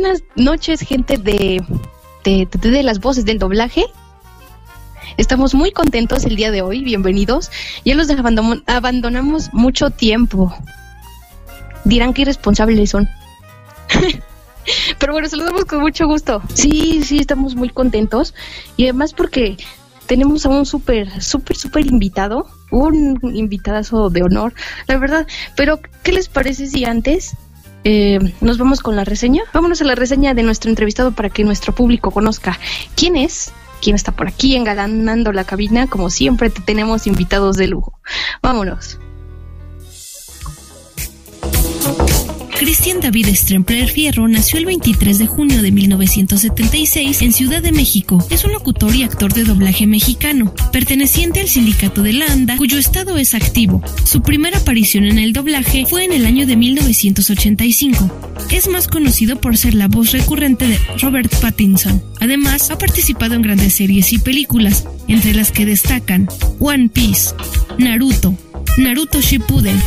buenas 0.00 0.22
noches, 0.34 0.80
gente 0.80 1.18
de, 1.18 1.62
de, 2.24 2.48
de, 2.50 2.82
las 2.82 3.00
voces 3.00 3.26
del 3.26 3.38
doblaje. 3.38 3.84
Estamos 5.18 5.54
muy 5.54 5.72
contentos 5.72 6.24
el 6.24 6.36
día 6.36 6.50
de 6.50 6.62
hoy, 6.62 6.82
bienvenidos. 6.82 7.50
Ya 7.84 7.94
los 7.94 8.08
abandonamos 8.66 9.52
mucho 9.52 9.90
tiempo. 9.90 10.54
Dirán 11.84 12.14
que 12.14 12.22
irresponsables 12.22 12.88
son. 12.88 13.10
Pero 14.98 15.12
bueno, 15.12 15.28
saludamos 15.28 15.66
con 15.66 15.80
mucho 15.80 16.06
gusto. 16.06 16.40
Sí, 16.54 17.02
sí, 17.04 17.18
estamos 17.18 17.54
muy 17.54 17.68
contentos. 17.68 18.34
Y 18.78 18.84
además 18.84 19.12
porque 19.12 19.58
tenemos 20.06 20.46
a 20.46 20.48
un 20.48 20.64
súper, 20.64 21.22
súper, 21.22 21.58
súper 21.58 21.84
invitado. 21.84 22.46
Un 22.70 23.20
invitadazo 23.34 24.08
de 24.08 24.22
honor, 24.22 24.54
la 24.86 24.96
verdad. 24.96 25.26
Pero, 25.56 25.78
¿qué 26.02 26.12
les 26.12 26.30
parece 26.30 26.68
si 26.68 26.86
antes 26.86 27.36
eh, 27.84 28.18
nos 28.40 28.58
vamos 28.58 28.80
con 28.80 28.96
la 28.96 29.04
reseña. 29.04 29.42
Vámonos 29.52 29.80
a 29.80 29.84
la 29.84 29.94
reseña 29.94 30.34
de 30.34 30.42
nuestro 30.42 30.70
entrevistado 30.70 31.12
para 31.12 31.30
que 31.30 31.44
nuestro 31.44 31.74
público 31.74 32.10
conozca 32.10 32.58
quién 32.96 33.16
es, 33.16 33.52
quién 33.80 33.96
está 33.96 34.12
por 34.12 34.28
aquí 34.28 34.56
engalanando 34.56 35.32
la 35.32 35.44
cabina. 35.44 35.86
Como 35.86 36.10
siempre, 36.10 36.50
te 36.50 36.60
tenemos 36.60 37.06
invitados 37.06 37.56
de 37.56 37.68
lujo. 37.68 37.98
Vámonos. 38.42 38.98
Cristian 42.60 43.00
David 43.00 43.28
Strempler 43.34 43.88
Fierro 43.88 44.28
nació 44.28 44.58
el 44.58 44.66
23 44.66 45.18
de 45.18 45.26
junio 45.26 45.62
de 45.62 45.72
1976 45.72 47.22
en 47.22 47.32
Ciudad 47.32 47.62
de 47.62 47.72
México. 47.72 48.22
Es 48.28 48.44
un 48.44 48.52
locutor 48.52 48.94
y 48.94 49.02
actor 49.02 49.32
de 49.32 49.44
doblaje 49.44 49.86
mexicano, 49.86 50.54
perteneciente 50.70 51.40
al 51.40 51.48
sindicato 51.48 52.02
de 52.02 52.12
la 52.12 52.26
ANDA, 52.26 52.58
cuyo 52.58 52.76
estado 52.76 53.16
es 53.16 53.32
activo. 53.32 53.82
Su 54.04 54.20
primera 54.20 54.58
aparición 54.58 55.06
en 55.06 55.18
el 55.18 55.32
doblaje 55.32 55.86
fue 55.86 56.04
en 56.04 56.12
el 56.12 56.26
año 56.26 56.46
de 56.46 56.56
1985. 56.56 58.36
Es 58.50 58.68
más 58.68 58.88
conocido 58.88 59.40
por 59.40 59.56
ser 59.56 59.72
la 59.72 59.88
voz 59.88 60.12
recurrente 60.12 60.68
de 60.68 60.78
Robert 61.00 61.34
Pattinson. 61.40 62.02
Además, 62.20 62.70
ha 62.70 62.76
participado 62.76 63.36
en 63.36 63.40
grandes 63.40 63.72
series 63.72 64.12
y 64.12 64.18
películas, 64.18 64.84
entre 65.08 65.32
las 65.32 65.50
que 65.50 65.64
destacan 65.64 66.28
One 66.58 66.90
Piece, 66.90 67.30
Naruto, 67.78 68.36
Naruto 68.76 69.22
Shippuden, 69.22 69.80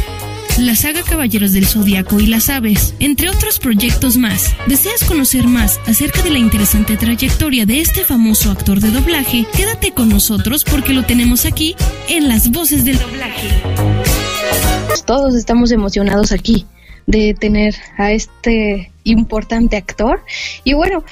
la 0.58 0.76
saga 0.76 1.02
Caballeros 1.04 1.54
del 1.54 1.66
Zodiaco 1.66 2.20
y 2.20 2.28
las 2.28 2.50
Aves, 2.50 2.94
entre 3.00 3.30
otros 3.30 3.60
proyectos 3.60 4.18
más. 4.18 4.56
¿Deseas 4.68 5.04
conocer 5.04 5.48
más 5.48 5.80
acerca 5.88 6.22
de 6.22 6.30
la 6.30 6.38
interesante 6.38 6.96
trayectoria 6.96 7.66
de 7.66 7.82
este 7.82 8.02
famoso 8.02 8.52
actor 8.52 8.80
de 8.80 8.92
doblaje? 8.92 9.46
Quédate 9.56 9.92
con 9.92 10.10
nosotros 10.10 10.64
porque 10.64 10.94
lo 10.94 11.04
tenemos 11.04 11.46
aquí 11.46 11.76
en 12.08 12.28
las 12.28 12.52
voces 12.52 12.86
del 12.86 13.00
doblaje. 13.00 13.50
Todos 15.06 15.36
estamos 15.36 15.72
emocionados 15.72 16.32
aquí 16.32 16.68
de 17.08 17.34
tener 17.34 17.76
a 17.98 18.12
este 18.12 18.92
importante 19.04 19.76
actor. 19.76 20.24
Y 20.64 20.74
bueno, 20.74 21.04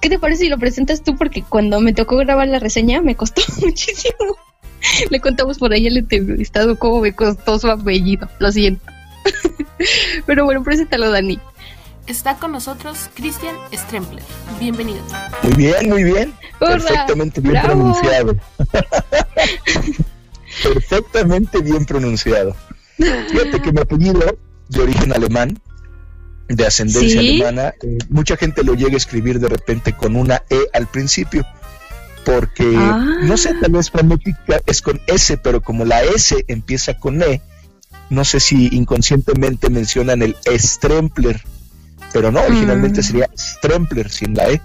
¿qué 0.00 0.10
te 0.10 0.18
parece 0.18 0.44
si 0.44 0.48
lo 0.48 0.58
presentas 0.58 1.02
tú? 1.02 1.16
Porque 1.16 1.42
cuando 1.42 1.80
me 1.80 1.94
tocó 1.94 2.16
grabar 2.18 2.48
la 2.48 2.58
reseña 2.58 3.00
me 3.00 3.16
costó 3.16 3.42
muchísimo. 3.62 4.36
Le 5.10 5.20
contamos 5.20 5.58
por 5.58 5.72
ahí 5.72 5.86
el 5.86 5.98
entrevistado 5.98 6.78
cómo 6.78 7.00
me 7.00 7.14
costó 7.14 7.58
su 7.58 7.68
apellido. 7.68 8.28
Lo 8.38 8.52
siento. 8.52 8.84
Pero 10.26 10.44
bueno, 10.44 10.62
preséntalo, 10.62 11.10
Dani. 11.10 11.38
Está 12.06 12.36
con 12.36 12.52
nosotros 12.52 13.08
Cristian 13.14 13.56
Strempler. 13.72 14.22
Bienvenido. 14.60 15.00
Muy 15.42 15.54
bien, 15.54 15.88
muy 15.88 16.04
bien. 16.04 16.34
Perfectamente 16.58 17.40
bien 17.40 17.62
pronunciado. 17.62 18.36
Perfectamente 20.62 21.62
bien 21.62 21.86
pronunciado. 21.86 22.54
Fíjate 22.96 23.60
que 23.60 23.72
mi 23.72 23.80
apellido, 23.80 24.38
de 24.68 24.80
origen 24.80 25.14
alemán, 25.14 25.58
de 26.48 26.66
ascendencia 26.66 27.20
alemana, 27.20 27.74
eh, 27.82 27.98
mucha 28.10 28.36
gente 28.36 28.62
lo 28.62 28.74
llega 28.74 28.92
a 28.92 28.98
escribir 28.98 29.40
de 29.40 29.48
repente 29.48 29.94
con 29.94 30.14
una 30.14 30.42
E 30.50 30.58
al 30.74 30.86
principio 30.86 31.44
porque 32.24 32.74
ah. 32.76 33.04
no 33.22 33.36
sé, 33.36 33.54
tal 33.54 33.72
vez 33.72 33.90
fonética 33.90 34.60
es 34.66 34.82
con 34.82 35.00
S, 35.06 35.36
pero 35.38 35.60
como 35.62 35.84
la 35.84 36.02
S 36.02 36.44
empieza 36.48 36.98
con 36.98 37.22
E, 37.22 37.40
no 38.10 38.24
sé 38.24 38.40
si 38.40 38.68
inconscientemente 38.72 39.70
mencionan 39.70 40.22
el 40.22 40.36
Strempler, 40.46 41.42
pero 42.12 42.30
no, 42.30 42.40
originalmente 42.42 43.00
mm. 43.00 43.04
sería 43.04 43.30
Strempler 43.36 44.10
sin 44.10 44.34
la 44.34 44.48
E. 44.50 44.60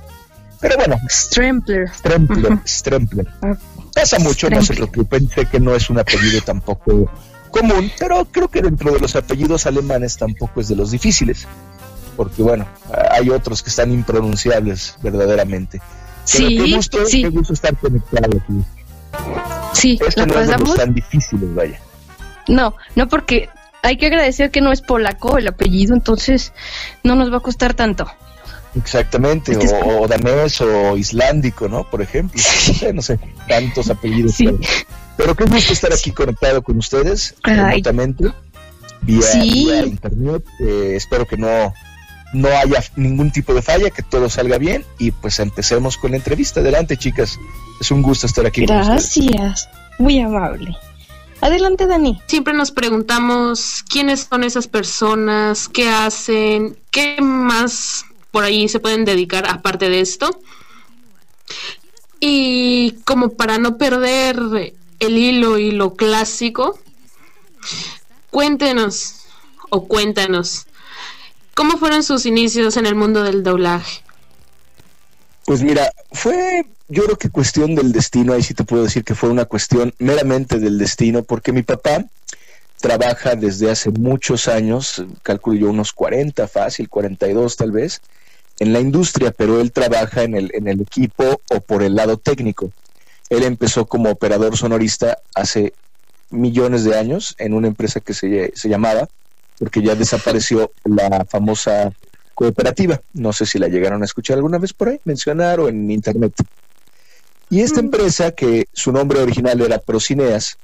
Pero 0.61 0.75
bueno, 0.75 0.99
Strempler. 1.09 1.87
Strempler, 1.93 2.59
Strempler. 2.65 3.27
Ah, 3.41 3.57
Pasa 3.93 4.19
mucho, 4.19 4.49
no 4.49 4.61
se 4.61 4.73
preocupen, 4.75 5.29
sé 5.29 5.45
que 5.45 5.59
no 5.59 5.75
es 5.75 5.89
un 5.89 5.99
apellido 5.99 6.41
tampoco 6.41 7.11
común, 7.51 7.91
pero 7.99 8.25
creo 8.25 8.47
que 8.47 8.61
dentro 8.61 8.91
de 8.91 8.99
los 8.99 9.15
apellidos 9.15 9.65
alemanes 9.65 10.17
tampoco 10.17 10.61
es 10.61 10.67
de 10.67 10.75
los 10.75 10.91
difíciles, 10.91 11.47
porque 12.15 12.41
bueno, 12.41 12.67
hay 13.11 13.29
otros 13.29 13.63
que 13.63 13.69
están 13.69 13.91
impronunciables 13.91 14.95
verdaderamente. 15.01 15.81
Sí, 16.29 16.73
gusto, 16.73 17.05
sí. 17.05 17.25
Estar 17.49 17.75
conectado 17.77 18.37
aquí. 18.37 18.63
Sí, 19.73 19.99
Esto 20.05 20.25
no 20.25 20.39
es 20.39 20.75
tan 20.75 20.93
difíciles, 20.93 21.55
vaya. 21.55 21.79
No, 22.47 22.75
no 22.95 23.07
porque 23.07 23.49
hay 23.81 23.97
que 23.97 24.07
agradecer 24.07 24.51
que 24.51 24.61
no 24.61 24.71
es 24.71 24.81
polaco 24.81 25.37
el 25.37 25.47
apellido, 25.47 25.95
entonces 25.95 26.53
no 27.03 27.15
nos 27.15 27.31
va 27.31 27.37
a 27.37 27.39
costar 27.41 27.73
tanto. 27.73 28.07
Exactamente, 28.75 29.53
este 29.53 29.73
o, 29.83 30.07
danés 30.07 30.61
o 30.61 30.95
islandico, 30.95 31.67
¿no? 31.67 31.89
Por 31.89 32.01
ejemplo. 32.01 32.39
No 32.39 32.73
sé, 32.73 32.93
no 32.93 33.01
sé, 33.01 33.19
tantos 33.47 33.89
apellidos. 33.89 34.35
Pero, 35.17 35.35
qué 35.35 35.45
gusto 35.45 35.73
estar 35.73 35.91
aquí 35.91 36.11
conectado 36.11 36.61
con 36.61 36.77
ustedes, 36.77 37.35
remotamente, 37.43 38.31
vía, 39.01 39.83
internet. 39.83 40.43
Eh, 40.59 40.93
espero 40.95 41.25
que 41.25 41.37
no 41.37 41.73
no 42.33 42.47
haya 42.49 42.83
ningún 42.95 43.31
tipo 43.31 43.53
de 43.53 43.61
falla, 43.61 43.89
que 43.89 44.03
todo 44.03 44.29
salga 44.29 44.57
bien 44.57 44.85
y 44.97 45.11
pues 45.11 45.39
empecemos 45.39 45.97
con 45.97 46.11
la 46.11 46.17
entrevista. 46.17 46.59
Adelante, 46.59 46.97
chicas. 46.97 47.39
Es 47.81 47.91
un 47.91 48.01
gusto 48.01 48.27
estar 48.27 48.45
aquí. 48.45 48.65
Gracias. 48.65 49.69
Muy 49.97 50.19
amable. 50.19 50.75
Adelante, 51.41 51.87
Dani. 51.87 52.19
Siempre 52.27 52.53
nos 52.53 52.71
preguntamos 52.71 53.83
quiénes 53.89 54.27
son 54.29 54.43
esas 54.43 54.67
personas, 54.67 55.67
qué 55.69 55.89
hacen, 55.89 56.77
qué 56.91 57.17
más 57.21 58.05
por 58.31 58.43
ahí 58.43 58.67
se 58.67 58.79
pueden 58.79 59.05
dedicar 59.05 59.49
aparte 59.49 59.89
de 59.89 60.01
esto. 60.01 60.29
Y 62.19 62.97
como 63.05 63.29
para 63.29 63.57
no 63.57 63.77
perder 63.77 64.73
el 64.99 65.17
hilo 65.17 65.57
y 65.57 65.71
lo 65.71 65.95
clásico, 65.95 66.77
cuéntenos 68.29 69.15
o 69.69 69.87
cuéntanos 69.87 70.65
¿Cómo 71.59 71.77
fueron 71.77 72.03
sus 72.03 72.25
inicios 72.25 72.77
en 72.77 72.85
el 72.85 72.95
mundo 72.95 73.21
del 73.21 73.43
doblaje? 73.43 74.01
Pues 75.43 75.61
mira, 75.61 75.91
fue 76.13 76.65
yo 76.87 77.03
creo 77.03 77.17
que 77.17 77.29
cuestión 77.29 77.75
del 77.75 77.91
destino, 77.91 78.31
ahí 78.31 78.41
sí 78.43 78.53
te 78.53 78.63
puedo 78.63 78.83
decir 78.83 79.03
que 79.03 79.13
fue 79.13 79.27
una 79.27 79.43
cuestión 79.43 79.93
meramente 79.99 80.57
del 80.57 80.77
destino, 80.77 81.21
porque 81.21 81.51
mi 81.51 81.61
papá 81.63 82.05
trabaja 82.79 83.35
desde 83.35 83.69
hace 83.69 83.89
muchos 83.89 84.47
años, 84.47 85.03
calculo 85.21 85.59
yo 85.59 85.69
unos 85.71 85.91
40, 85.91 86.47
fácil, 86.47 86.87
42 86.87 87.57
tal 87.57 87.73
vez, 87.73 87.99
en 88.59 88.71
la 88.71 88.79
industria, 88.79 89.31
pero 89.31 89.59
él 89.59 89.73
trabaja 89.73 90.23
en 90.23 90.35
el, 90.35 90.51
en 90.53 90.69
el 90.69 90.79
equipo 90.79 91.41
o 91.53 91.59
por 91.59 91.83
el 91.83 91.93
lado 91.93 92.15
técnico. 92.15 92.71
Él 93.29 93.43
empezó 93.43 93.85
como 93.85 94.09
operador 94.09 94.55
sonorista 94.55 95.17
hace 95.35 95.73
millones 96.29 96.85
de 96.85 96.97
años 96.97 97.35
en 97.37 97.53
una 97.53 97.67
empresa 97.67 97.99
que 97.99 98.13
se, 98.13 98.53
se 98.55 98.69
llamaba 98.69 99.09
porque 99.59 99.81
ya 99.81 99.93
desapareció 99.95 100.71
la 100.85 101.25
famosa 101.29 101.91
cooperativa. 102.33 103.01
No 103.13 103.33
sé 103.33 103.45
si 103.45 103.59
la 103.59 103.67
llegaron 103.67 104.01
a 104.01 104.05
escuchar 104.05 104.37
alguna 104.37 104.57
vez 104.57 104.73
por 104.73 104.89
ahí, 104.89 104.99
mencionar 105.03 105.59
o 105.59 105.67
en 105.67 105.91
internet. 105.91 106.33
Y 107.49 107.61
esta 107.61 107.81
mm. 107.81 107.85
empresa, 107.85 108.31
que 108.31 108.67
su 108.73 108.91
nombre 108.91 109.19
original 109.19 109.59
era 109.61 109.79
Procineas, 109.79 110.57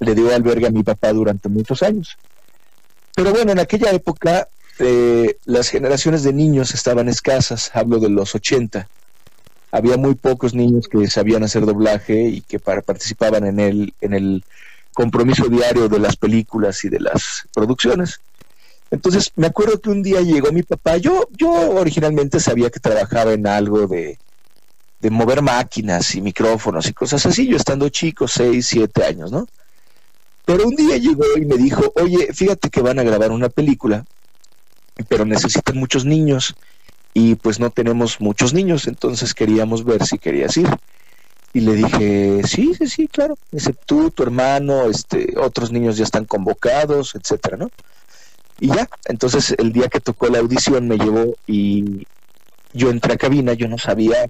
le 0.00 0.14
dio 0.14 0.34
albergue 0.34 0.66
a 0.66 0.70
mi 0.70 0.82
papá 0.82 1.12
durante 1.12 1.48
muchos 1.48 1.82
años. 1.82 2.16
Pero 3.14 3.32
bueno, 3.32 3.52
en 3.52 3.58
aquella 3.58 3.90
época 3.90 4.48
eh, 4.78 5.36
las 5.44 5.68
generaciones 5.68 6.22
de 6.22 6.32
niños 6.32 6.72
estaban 6.72 7.08
escasas, 7.08 7.70
hablo 7.74 7.98
de 7.98 8.08
los 8.08 8.34
80. 8.34 8.88
Había 9.70 9.96
muy 9.96 10.14
pocos 10.14 10.54
niños 10.54 10.88
que 10.88 11.08
sabían 11.08 11.42
hacer 11.42 11.66
doblaje 11.66 12.22
y 12.22 12.40
que 12.40 12.58
participaban 12.58 13.46
en 13.46 13.60
el, 13.60 13.94
en 14.00 14.14
el 14.14 14.44
compromiso 14.98 15.44
diario 15.44 15.88
de 15.88 16.00
las 16.00 16.16
películas 16.16 16.82
y 16.82 16.88
de 16.88 16.98
las 16.98 17.46
producciones. 17.54 18.20
Entonces 18.90 19.30
me 19.36 19.46
acuerdo 19.46 19.80
que 19.80 19.90
un 19.90 20.02
día 20.02 20.20
llegó 20.22 20.50
mi 20.50 20.64
papá, 20.64 20.96
yo, 20.96 21.28
yo 21.36 21.52
originalmente 21.76 22.40
sabía 22.40 22.68
que 22.68 22.80
trabajaba 22.80 23.32
en 23.32 23.46
algo 23.46 23.86
de, 23.86 24.18
de 25.00 25.10
mover 25.10 25.40
máquinas 25.40 26.16
y 26.16 26.20
micrófonos 26.20 26.88
y 26.88 26.94
cosas 26.94 27.24
así, 27.26 27.46
yo 27.46 27.56
estando 27.56 27.88
chico, 27.90 28.26
seis, 28.26 28.66
siete 28.66 29.04
años, 29.04 29.30
¿no? 29.30 29.46
Pero 30.44 30.66
un 30.66 30.74
día 30.74 30.96
llegó 30.96 31.22
y 31.36 31.44
me 31.44 31.58
dijo, 31.58 31.92
oye, 31.94 32.32
fíjate 32.32 32.68
que 32.68 32.80
van 32.80 32.98
a 32.98 33.04
grabar 33.04 33.30
una 33.30 33.50
película, 33.50 34.04
pero 35.06 35.24
necesitan 35.24 35.76
muchos 35.76 36.06
niños 36.06 36.56
y 37.14 37.36
pues 37.36 37.60
no 37.60 37.70
tenemos 37.70 38.20
muchos 38.20 38.52
niños, 38.52 38.88
entonces 38.88 39.32
queríamos 39.32 39.84
ver 39.84 40.04
si 40.04 40.18
querías 40.18 40.56
ir. 40.56 40.68
Y 41.52 41.60
le 41.60 41.74
dije, 41.74 42.42
sí, 42.44 42.74
sí, 42.74 42.86
sí, 42.86 43.08
claro. 43.08 43.38
Dice, 43.50 43.74
tu 43.86 44.12
hermano, 44.18 44.84
este, 44.84 45.34
otros 45.38 45.72
niños 45.72 45.96
ya 45.96 46.04
están 46.04 46.26
convocados, 46.26 47.14
etcétera, 47.14 47.56
¿no? 47.56 47.70
Y 48.58 48.68
ya, 48.68 48.88
entonces 49.06 49.54
el 49.56 49.72
día 49.72 49.88
que 49.88 50.00
tocó 50.00 50.28
la 50.28 50.38
audición 50.40 50.88
me 50.88 50.98
llevó 50.98 51.36
y 51.46 52.06
yo 52.72 52.90
entré 52.90 53.14
a 53.14 53.16
cabina, 53.16 53.54
yo 53.54 53.68
no 53.68 53.78
sabía, 53.78 54.26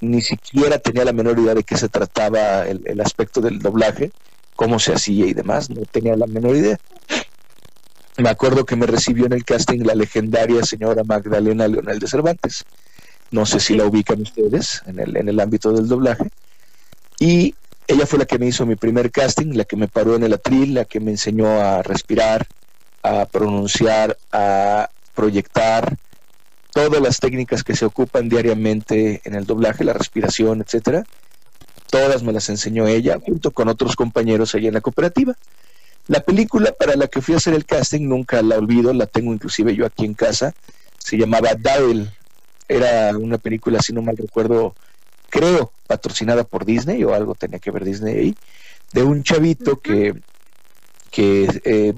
ni 0.00 0.20
siquiera 0.20 0.78
tenía 0.78 1.04
la 1.04 1.12
menor 1.12 1.38
idea 1.38 1.54
de 1.54 1.64
qué 1.64 1.76
se 1.76 1.88
trataba 1.88 2.66
el, 2.66 2.82
el 2.84 3.00
aspecto 3.00 3.40
del 3.40 3.60
doblaje, 3.60 4.10
cómo 4.54 4.78
se 4.78 4.92
hacía 4.92 5.26
y 5.26 5.34
demás, 5.34 5.70
no 5.70 5.82
tenía 5.86 6.16
la 6.16 6.26
menor 6.26 6.56
idea. 6.56 6.78
Me 8.18 8.28
acuerdo 8.28 8.64
que 8.66 8.74
me 8.74 8.86
recibió 8.86 9.26
en 9.26 9.32
el 9.32 9.44
casting 9.44 9.84
la 9.84 9.94
legendaria 9.94 10.64
señora 10.64 11.04
Magdalena 11.04 11.68
Leonel 11.68 12.00
de 12.00 12.08
Cervantes. 12.08 12.64
No 13.30 13.46
sé 13.46 13.60
si 13.60 13.76
la 13.76 13.84
ubican 13.84 14.20
ustedes 14.20 14.82
en 14.86 14.98
el, 14.98 15.16
en 15.16 15.28
el 15.28 15.38
ámbito 15.38 15.72
del 15.72 15.86
doblaje. 15.86 16.28
Y 17.18 17.54
ella 17.86 18.06
fue 18.06 18.18
la 18.18 18.26
que 18.26 18.38
me 18.38 18.46
hizo 18.46 18.66
mi 18.66 18.76
primer 18.76 19.10
casting, 19.10 19.54
la 19.54 19.64
que 19.64 19.76
me 19.76 19.88
paró 19.88 20.14
en 20.14 20.22
el 20.22 20.34
atril, 20.34 20.74
la 20.74 20.84
que 20.84 21.00
me 21.00 21.10
enseñó 21.10 21.60
a 21.60 21.82
respirar, 21.82 22.46
a 23.02 23.26
pronunciar, 23.26 24.16
a 24.32 24.90
proyectar, 25.14 25.96
todas 26.72 27.02
las 27.02 27.18
técnicas 27.18 27.64
que 27.64 27.74
se 27.74 27.84
ocupan 27.84 28.28
diariamente 28.28 29.20
en 29.24 29.34
el 29.34 29.46
doblaje, 29.46 29.84
la 29.84 29.94
respiración, 29.94 30.60
etcétera. 30.60 31.04
Todas 31.90 32.22
me 32.22 32.32
las 32.32 32.48
enseñó 32.50 32.86
ella, 32.86 33.18
junto 33.20 33.50
con 33.50 33.68
otros 33.68 33.96
compañeros 33.96 34.54
allá 34.54 34.68
en 34.68 34.74
la 34.74 34.80
cooperativa. 34.80 35.34
La 36.06 36.20
película 36.20 36.72
para 36.72 36.94
la 36.96 37.08
que 37.08 37.20
fui 37.20 37.34
a 37.34 37.38
hacer 37.38 37.54
el 37.54 37.64
casting 37.64 38.08
nunca 38.08 38.42
la 38.42 38.56
olvido, 38.58 38.92
la 38.92 39.06
tengo 39.06 39.32
inclusive 39.32 39.74
yo 39.74 39.86
aquí 39.86 40.04
en 40.04 40.14
casa. 40.14 40.54
Se 40.98 41.16
llamaba 41.16 41.54
Dial. 41.54 42.14
Era 42.68 43.16
una 43.16 43.38
película, 43.38 43.80
si 43.80 43.92
no 43.92 44.02
mal 44.02 44.16
recuerdo, 44.16 44.74
creo, 45.28 45.72
patrocinada 45.86 46.44
por 46.44 46.64
Disney 46.64 47.02
o 47.04 47.14
algo 47.14 47.34
tenía 47.34 47.58
que 47.58 47.70
ver 47.70 47.84
Disney 47.84 48.18
ahí, 48.18 48.36
de 48.92 49.02
un 49.02 49.22
chavito 49.22 49.80
que, 49.80 50.14
que 51.10 51.60
eh, 51.64 51.94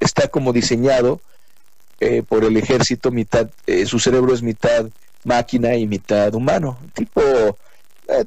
está 0.00 0.28
como 0.28 0.52
diseñado 0.52 1.20
eh, 2.00 2.22
por 2.26 2.44
el 2.44 2.56
ejército, 2.56 3.10
mitad, 3.10 3.48
eh, 3.66 3.86
su 3.86 3.98
cerebro 3.98 4.34
es 4.34 4.42
mitad 4.42 4.86
máquina 5.24 5.76
y 5.76 5.86
mitad 5.86 6.34
humano, 6.34 6.78
tipo 6.94 7.22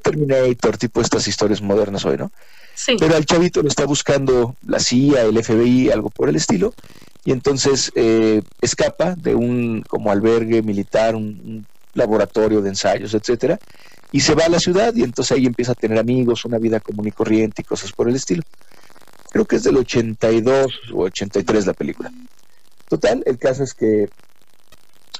Terminator, 0.01 0.77
tipo 0.77 1.01
estas 1.01 1.27
historias 1.27 1.61
modernas 1.61 2.05
hoy, 2.05 2.17
¿no? 2.17 2.31
Sí. 2.73 2.95
Pero 2.97 3.15
al 3.15 3.25
chavito 3.25 3.61
lo 3.61 3.67
está 3.67 3.85
buscando 3.85 4.55
la 4.65 4.79
CIA, 4.79 5.23
el 5.23 5.43
FBI, 5.43 5.91
algo 5.91 6.09
por 6.09 6.29
el 6.29 6.37
estilo, 6.37 6.73
y 7.25 7.31
entonces 7.31 7.91
escapa 8.61 9.15
de 9.15 9.35
un 9.35 9.83
como 9.87 10.11
albergue 10.11 10.61
militar, 10.61 11.15
un 11.15 11.67
laboratorio 11.93 12.61
de 12.61 12.69
ensayos, 12.69 13.13
etcétera, 13.13 13.59
y 14.15 14.21
se 14.21 14.33
va 14.33 14.45
a 14.45 14.49
la 14.49 14.59
ciudad 14.59 14.95
y 14.95 15.03
entonces 15.03 15.35
ahí 15.35 15.45
empieza 15.45 15.73
a 15.73 15.75
tener 15.75 15.99
amigos, 15.99 16.45
una 16.45 16.57
vida 16.57 16.79
común 16.79 17.05
y 17.05 17.11
corriente 17.11 17.61
y 17.61 17.65
cosas 17.65 17.91
por 17.91 18.07
el 18.07 18.15
estilo. 18.15 18.43
Creo 19.29 19.43
que 19.43 19.57
es 19.57 19.63
del 19.63 19.75
82 19.75 20.71
o 20.93 21.01
83 21.01 21.65
la 21.65 21.73
película. 21.73 22.13
Total, 22.87 23.21
el 23.25 23.37
caso 23.37 23.63
es 23.63 23.73
que 23.73 24.07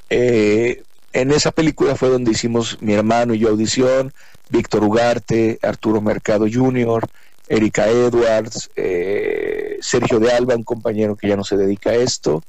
eh, 0.08 0.82
en 1.12 1.30
esa 1.30 1.50
película 1.50 1.94
fue 1.94 2.08
donde 2.08 2.30
hicimos 2.30 2.78
mi 2.80 2.94
hermano 2.94 3.34
y 3.34 3.40
yo 3.40 3.50
audición, 3.50 4.14
Víctor 4.48 4.82
Ugarte, 4.82 5.58
Arturo 5.60 6.00
Mercado 6.00 6.46
Jr., 6.50 7.06
Erika 7.48 7.90
Edwards, 7.90 8.70
eh, 8.76 9.76
Sergio 9.82 10.18
de 10.20 10.32
Alba, 10.32 10.56
un 10.56 10.64
compañero 10.64 11.16
que 11.16 11.28
ya 11.28 11.36
no 11.36 11.44
se 11.44 11.58
dedica 11.58 11.90
a 11.90 11.96
esto, 11.96 12.46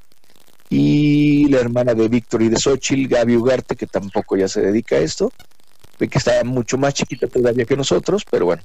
y 0.69 1.50
la 1.50 1.59
hermana 1.59 1.93
de 1.93 2.07
Víctor 2.07 2.41
y 2.41 2.47
de 2.47 2.57
Xochitl, 2.57 3.13
Gaby 3.13 3.35
Ugarte, 3.35 3.75
que 3.75 3.88
tampoco 3.88 4.38
ya 4.38 4.47
se 4.47 4.61
dedica 4.61 4.95
a 4.95 5.00
esto, 5.00 5.33
que 5.97 6.17
estaba 6.17 6.44
mucho 6.44 6.77
más 6.77 6.94
chiquita 6.94 7.27
todavía 7.27 7.65
que 7.65 7.75
nosotros, 7.75 8.23
pero 8.29 8.45
bueno, 8.45 8.61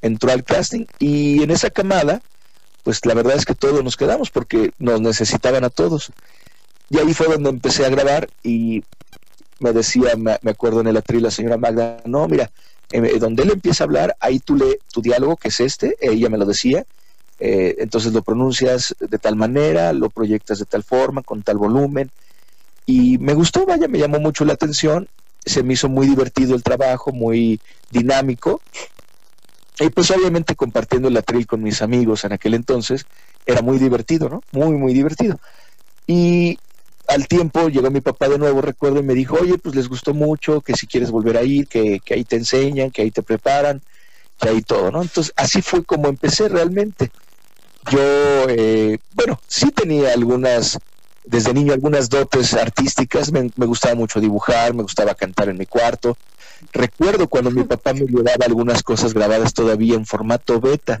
entró 0.00 0.32
al 0.32 0.44
casting 0.44 0.86
y 0.98 1.42
en 1.42 1.50
esa 1.50 1.70
camada, 1.70 2.22
pues 2.82 3.04
la 3.04 3.14
verdad 3.14 3.36
es 3.36 3.44
que 3.44 3.54
todos 3.54 3.84
nos 3.84 3.96
quedamos 3.96 4.30
porque 4.30 4.72
nos 4.78 5.00
necesitaban 5.00 5.64
a 5.64 5.70
todos. 5.70 6.12
Y 6.88 6.98
ahí 6.98 7.12
fue 7.14 7.28
donde 7.28 7.50
empecé 7.50 7.84
a 7.84 7.90
grabar 7.90 8.28
y 8.42 8.84
me 9.58 9.72
decía, 9.72 10.16
me, 10.16 10.38
acuerdo 10.50 10.80
en 10.80 10.88
el 10.88 10.96
atril 10.96 11.22
la 11.22 11.30
señora 11.30 11.56
Magda, 11.56 12.02
no, 12.04 12.26
mira, 12.26 12.50
eh, 12.90 13.18
donde 13.18 13.44
él 13.44 13.50
empieza 13.52 13.84
a 13.84 13.86
hablar, 13.86 14.16
ahí 14.20 14.40
tú 14.40 14.56
lee 14.56 14.78
tu 14.92 15.00
diálogo, 15.00 15.36
que 15.36 15.48
es 15.48 15.60
este, 15.60 15.96
ella 16.00 16.28
me 16.28 16.38
lo 16.38 16.44
decía, 16.44 16.84
eh, 17.38 17.76
entonces 17.78 18.12
lo 18.12 18.22
pronuncias 18.22 18.94
de 18.98 19.18
tal 19.18 19.36
manera, 19.36 19.92
lo 19.92 20.10
proyectas 20.10 20.58
de 20.58 20.64
tal 20.64 20.82
forma, 20.82 21.22
con 21.22 21.42
tal 21.42 21.58
volumen, 21.58 22.10
y 22.84 23.18
me 23.18 23.34
gustó, 23.34 23.64
vaya, 23.64 23.86
me 23.86 23.98
llamó 23.98 24.18
mucho 24.18 24.44
la 24.44 24.54
atención 24.54 25.08
se 25.44 25.62
me 25.62 25.74
hizo 25.74 25.88
muy 25.88 26.06
divertido 26.06 26.54
el 26.54 26.62
trabajo, 26.62 27.12
muy 27.12 27.60
dinámico. 27.90 28.60
Y 29.78 29.88
pues 29.90 30.10
obviamente 30.10 30.54
compartiendo 30.54 31.08
el 31.08 31.16
atril 31.16 31.46
con 31.46 31.62
mis 31.62 31.82
amigos 31.82 32.24
en 32.24 32.32
aquel 32.32 32.54
entonces, 32.54 33.06
era 33.46 33.62
muy 33.62 33.78
divertido, 33.78 34.28
¿no? 34.28 34.42
Muy, 34.52 34.76
muy 34.76 34.92
divertido. 34.92 35.40
Y 36.06 36.58
al 37.08 37.26
tiempo 37.26 37.68
llegó 37.68 37.90
mi 37.90 38.00
papá 38.00 38.28
de 38.28 38.38
nuevo, 38.38 38.60
recuerdo, 38.60 39.00
y 39.00 39.02
me 39.02 39.14
dijo, 39.14 39.36
oye, 39.40 39.58
pues 39.58 39.74
les 39.74 39.88
gustó 39.88 40.14
mucho, 40.14 40.60
que 40.60 40.74
si 40.74 40.86
quieres 40.86 41.10
volver 41.10 41.36
a 41.36 41.42
ir, 41.42 41.66
que, 41.68 42.00
que 42.04 42.14
ahí 42.14 42.24
te 42.24 42.36
enseñan, 42.36 42.90
que 42.90 43.02
ahí 43.02 43.10
te 43.10 43.22
preparan, 43.22 43.82
que 44.38 44.48
ahí 44.48 44.62
todo, 44.62 44.90
¿no? 44.90 45.02
Entonces 45.02 45.32
así 45.36 45.62
fue 45.62 45.84
como 45.84 46.08
empecé 46.08 46.48
realmente. 46.48 47.10
Yo, 47.90 47.98
eh, 48.48 48.98
bueno, 49.10 49.40
sí 49.48 49.70
tenía 49.72 50.12
algunas 50.12 50.78
desde 51.24 51.54
niño 51.54 51.72
algunas 51.72 52.08
dotes 52.08 52.54
artísticas, 52.54 53.30
me, 53.32 53.50
gustaba 53.66 53.94
mucho 53.94 54.20
dibujar, 54.20 54.74
me 54.74 54.82
gustaba 54.82 55.14
cantar 55.14 55.48
en 55.48 55.58
mi 55.58 55.66
cuarto. 55.66 56.16
Recuerdo 56.72 57.28
cuando 57.28 57.50
mi 57.50 57.64
papá 57.64 57.92
me 57.92 58.00
llevaba 58.00 58.46
algunas 58.46 58.82
cosas 58.82 59.14
grabadas 59.14 59.52
todavía 59.54 59.94
en 59.94 60.06
formato 60.06 60.60
beta, 60.60 61.00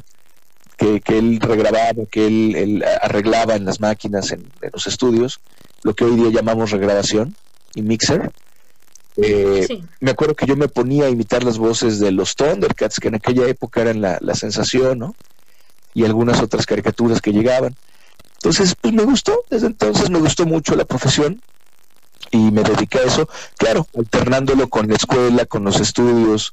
que, 0.76 1.00
que 1.00 1.18
él 1.18 1.40
regrababa, 1.40 2.06
que 2.10 2.26
él, 2.26 2.84
arreglaba 3.02 3.54
en 3.54 3.64
las 3.64 3.80
máquinas, 3.80 4.32
en, 4.32 4.44
los 4.72 4.86
estudios, 4.86 5.40
lo 5.82 5.94
que 5.94 6.04
hoy 6.04 6.16
día 6.16 6.30
llamamos 6.30 6.70
regrabación 6.70 7.34
y 7.74 7.82
mixer. 7.82 8.32
Eh, 9.16 9.82
me 10.00 10.12
acuerdo 10.12 10.34
que 10.34 10.46
yo 10.46 10.56
me 10.56 10.68
ponía 10.68 11.04
a 11.04 11.10
imitar 11.10 11.44
las 11.44 11.58
voces 11.58 11.98
de 11.98 12.12
los 12.12 12.34
Thundercats, 12.34 12.98
que 12.98 13.08
en 13.08 13.16
aquella 13.16 13.46
época 13.46 13.82
eran 13.82 14.00
la, 14.00 14.18
la 14.20 14.34
sensación, 14.34 15.00
¿no? 15.00 15.14
Y 15.94 16.04
algunas 16.04 16.40
otras 16.40 16.64
caricaturas 16.64 17.20
que 17.20 17.32
llegaban. 17.32 17.76
Entonces, 18.42 18.74
pues 18.80 18.92
me 18.92 19.04
gustó, 19.04 19.44
desde 19.50 19.68
entonces 19.68 20.10
me 20.10 20.18
gustó 20.18 20.44
mucho 20.46 20.74
la 20.74 20.84
profesión 20.84 21.40
y 22.32 22.50
me 22.50 22.64
dediqué 22.64 22.98
a 22.98 23.02
eso, 23.02 23.28
claro, 23.56 23.86
alternándolo 23.96 24.68
con 24.68 24.88
la 24.88 24.96
escuela, 24.96 25.46
con 25.46 25.62
los 25.62 25.78
estudios, 25.78 26.52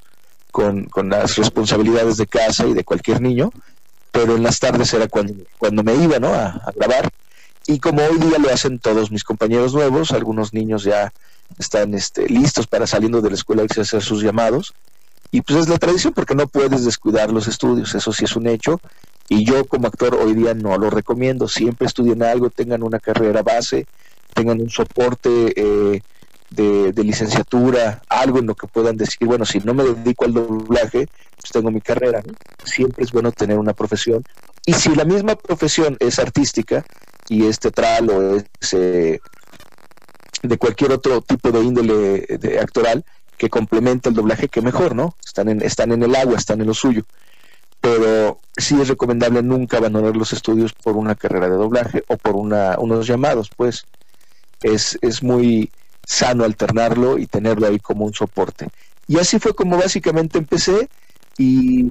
con, 0.51 0.87
las 1.09 1.35
responsabilidades 1.37 2.17
de 2.17 2.27
casa 2.27 2.67
y 2.67 2.73
de 2.73 2.83
cualquier 2.83 3.21
niño, 3.21 3.51
pero 4.11 4.35
en 4.35 4.43
las 4.43 4.59
tardes 4.59 4.93
era 4.93 5.07
cuando, 5.07 5.33
cuando 5.57 5.83
me 5.83 5.95
iba 5.95 6.19
¿no? 6.19 6.31
a, 6.31 6.61
grabar. 6.75 7.09
Y 7.65 7.79
como 7.79 8.03
hoy 8.03 8.19
día 8.19 8.37
lo 8.37 8.53
hacen 8.53 8.77
todos 8.77 9.09
mis 9.09 9.23
compañeros 9.23 9.73
nuevos, 9.73 10.11
algunos 10.11 10.53
niños 10.53 10.83
ya 10.83 11.11
están 11.57 11.95
este, 11.95 12.29
listos 12.29 12.67
para 12.67 12.85
saliendo 12.85 13.19
de 13.21 13.29
la 13.29 13.35
escuela 13.35 13.63
y 13.63 13.81
hacer 13.81 14.03
sus 14.03 14.21
llamados. 14.21 14.75
Y 15.31 15.41
pues 15.41 15.59
es 15.59 15.69
la 15.69 15.79
tradición 15.79 16.13
porque 16.13 16.35
no 16.35 16.47
puedes 16.47 16.85
descuidar 16.85 17.31
los 17.31 17.47
estudios, 17.47 17.95
eso 17.95 18.13
sí 18.13 18.25
es 18.25 18.35
un 18.35 18.45
hecho. 18.45 18.79
Y 19.29 19.45
yo 19.45 19.63
como 19.65 19.87
actor 19.87 20.15
hoy 20.15 20.33
día 20.33 20.55
no 20.55 20.75
lo 20.77 20.89
recomiendo. 20.89 21.47
Siempre 21.47 21.85
estudien 21.85 22.23
algo, 22.23 22.49
tengan 22.49 22.81
una 22.81 22.99
carrera 22.99 23.43
base, 23.43 23.85
tengan 24.33 24.59
un 24.59 24.71
soporte 24.71 25.53
eh, 25.55 26.01
de, 26.49 27.03
licenciatura, 27.03 28.01
algo 28.09 28.39
en 28.39 28.47
lo 28.47 28.55
que 28.55 28.65
puedan 28.65 28.97
decir, 28.97 29.27
bueno, 29.27 29.45
si 29.45 29.59
no 29.59 29.75
me 29.75 29.83
dedico 29.83 30.25
al 30.25 30.33
doblaje, 30.33 31.07
pues 31.35 31.51
tengo 31.53 31.69
mi 31.69 31.79
carrera. 31.79 32.23
Siempre 32.65 33.03
es 33.03 33.11
bueno 33.11 33.31
tener 33.31 33.59
una 33.59 33.73
profesión. 33.73 34.23
Y 34.65 34.73
si 34.73 34.95
la 34.95 35.05
misma 35.05 35.35
profesión 35.35 35.95
es 35.99 36.17
artística 36.17 36.83
y 37.29 37.45
es 37.45 37.59
teatral 37.59 38.09
o 38.09 38.35
es 38.35 38.73
eh, 38.73 39.19
de 40.41 40.57
cualquier 40.57 40.91
otro 40.91 41.21
tipo 41.21 41.51
de 41.51 41.61
índole 41.61 42.21
de 42.39 42.59
actoral 42.59 43.05
que 43.37 43.49
complementa 43.49 44.09
el 44.09 44.15
doblaje, 44.15 44.49
que 44.49 44.61
mejor, 44.61 44.95
¿no? 44.95 45.15
Están 45.23 45.49
en, 45.49 45.61
están 45.61 45.91
en 45.91 46.01
el 46.01 46.15
agua, 46.15 46.35
están 46.35 46.61
en 46.61 46.67
lo 46.67 46.73
suyo 46.73 47.05
pero 47.81 48.39
sí 48.57 48.79
es 48.81 48.87
recomendable 48.87 49.41
nunca 49.41 49.77
abandonar 49.77 50.15
los 50.15 50.33
estudios 50.33 50.73
por 50.73 50.97
una 50.97 51.15
carrera 51.15 51.49
de 51.49 51.55
doblaje 51.55 52.03
o 52.07 52.17
por 52.17 52.35
una, 52.35 52.77
unos 52.79 53.07
llamados, 53.07 53.49
pues 53.55 53.85
es, 54.61 54.97
es 55.01 55.23
muy 55.23 55.71
sano 56.05 56.43
alternarlo 56.43 57.17
y 57.17 57.27
tenerlo 57.27 57.67
ahí 57.67 57.79
como 57.79 58.05
un 58.05 58.13
soporte. 58.13 58.67
Y 59.07 59.17
así 59.17 59.39
fue 59.39 59.53
como 59.53 59.77
básicamente 59.77 60.37
empecé 60.37 60.89
y 61.37 61.83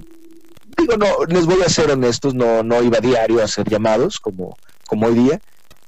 digo, 0.77 0.97
no, 0.99 1.25
les 1.27 1.47
voy 1.47 1.63
a 1.63 1.69
ser 1.69 1.91
honestos, 1.91 2.35
no, 2.35 2.63
no 2.63 2.83
iba 2.83 3.01
diario 3.01 3.41
a 3.41 3.45
hacer 3.45 3.69
llamados 3.69 4.21
como, 4.21 4.59
como 4.87 5.07
hoy 5.07 5.15
día, 5.15 5.41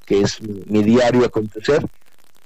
que 0.05 0.21
es 0.21 0.41
mi, 0.41 0.63
mi 0.65 0.83
diario 0.83 1.25
acontecer, 1.25 1.85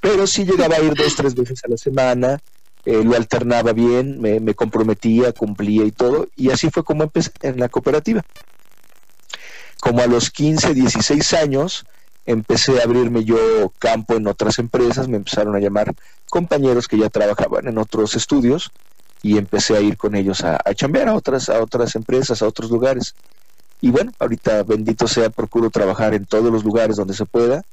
pero 0.01 0.27
sí 0.27 0.45
llegaba 0.45 0.75
a 0.75 0.81
ir 0.81 0.93
dos, 0.93 1.15
tres 1.15 1.33
veces 1.33 1.61
a 1.63 1.69
la 1.69 1.77
semana, 1.77 2.39
eh, 2.85 3.03
lo 3.03 3.15
alternaba 3.15 3.73
bien, 3.73 4.21
me, 4.21 4.53
comprometía, 4.53 5.31
cumplía 5.31 5.85
y 5.85 5.91
todo, 5.91 6.27
y 6.35 6.51
así 6.51 6.69
fue 6.69 6.83
como 6.83 7.03
empecé 7.03 7.31
en 7.41 7.59
la 7.59 7.67
cooperativa. 7.67 8.23
Como 9.79 10.01
a 10.01 10.07
los 10.07 10.29
15, 10.29 10.73
16 10.73 11.33
años, 11.33 11.85
empecé 12.25 12.79
a 12.79 12.83
abrirme 12.83 13.23
yo 13.23 13.73
campo 13.79 14.15
en 14.15 14.27
otras 14.27 14.59
empresas, 14.59 15.07
me 15.07 15.17
empezaron 15.17 15.55
a 15.55 15.59
llamar 15.59 15.95
compañeros 16.29 16.87
que 16.87 16.97
ya 16.97 17.09
trabajaban 17.09 17.67
en 17.67 17.77
otros 17.77 18.15
estudios 18.15 18.71
y 19.23 19.37
empecé 19.37 19.75
a 19.75 19.81
ir 19.81 19.97
con 19.97 20.15
ellos 20.15 20.43
a, 20.43 20.59
chambear 20.75 21.09
a 21.09 21.15
otras, 21.15 21.49
a 21.49 21.61
otras 21.61 21.95
empresas, 21.95 22.43
a 22.43 22.47
otros 22.47 22.69
lugares. 22.69 23.15
Y 23.81 23.89
bueno, 23.89 24.11
ahorita 24.19 24.61
bendito 24.63 25.07
sea, 25.07 25.31
procuro 25.31 25.71
trabajar 25.71 26.13
en 26.13 26.25
todos 26.25 26.51
los 26.51 26.63
lugares 26.63 26.97
donde 26.97 27.15
se 27.15 27.25
pueda, 27.25 27.63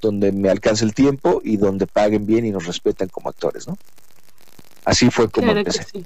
donde 0.00 0.32
me 0.32 0.48
alcance 0.48 0.84
el 0.84 0.94
tiempo 0.94 1.42
y 1.44 1.58
donde 1.58 1.86
paguen 1.86 2.24
bien 2.24 2.46
y 2.46 2.50
nos 2.50 2.66
respeten 2.66 3.08
como 3.08 3.28
actores, 3.28 3.68
¿no? 3.68 3.76
Así 4.84 5.10
fue 5.10 5.30
como 5.30 5.52
empecé. 5.52 6.04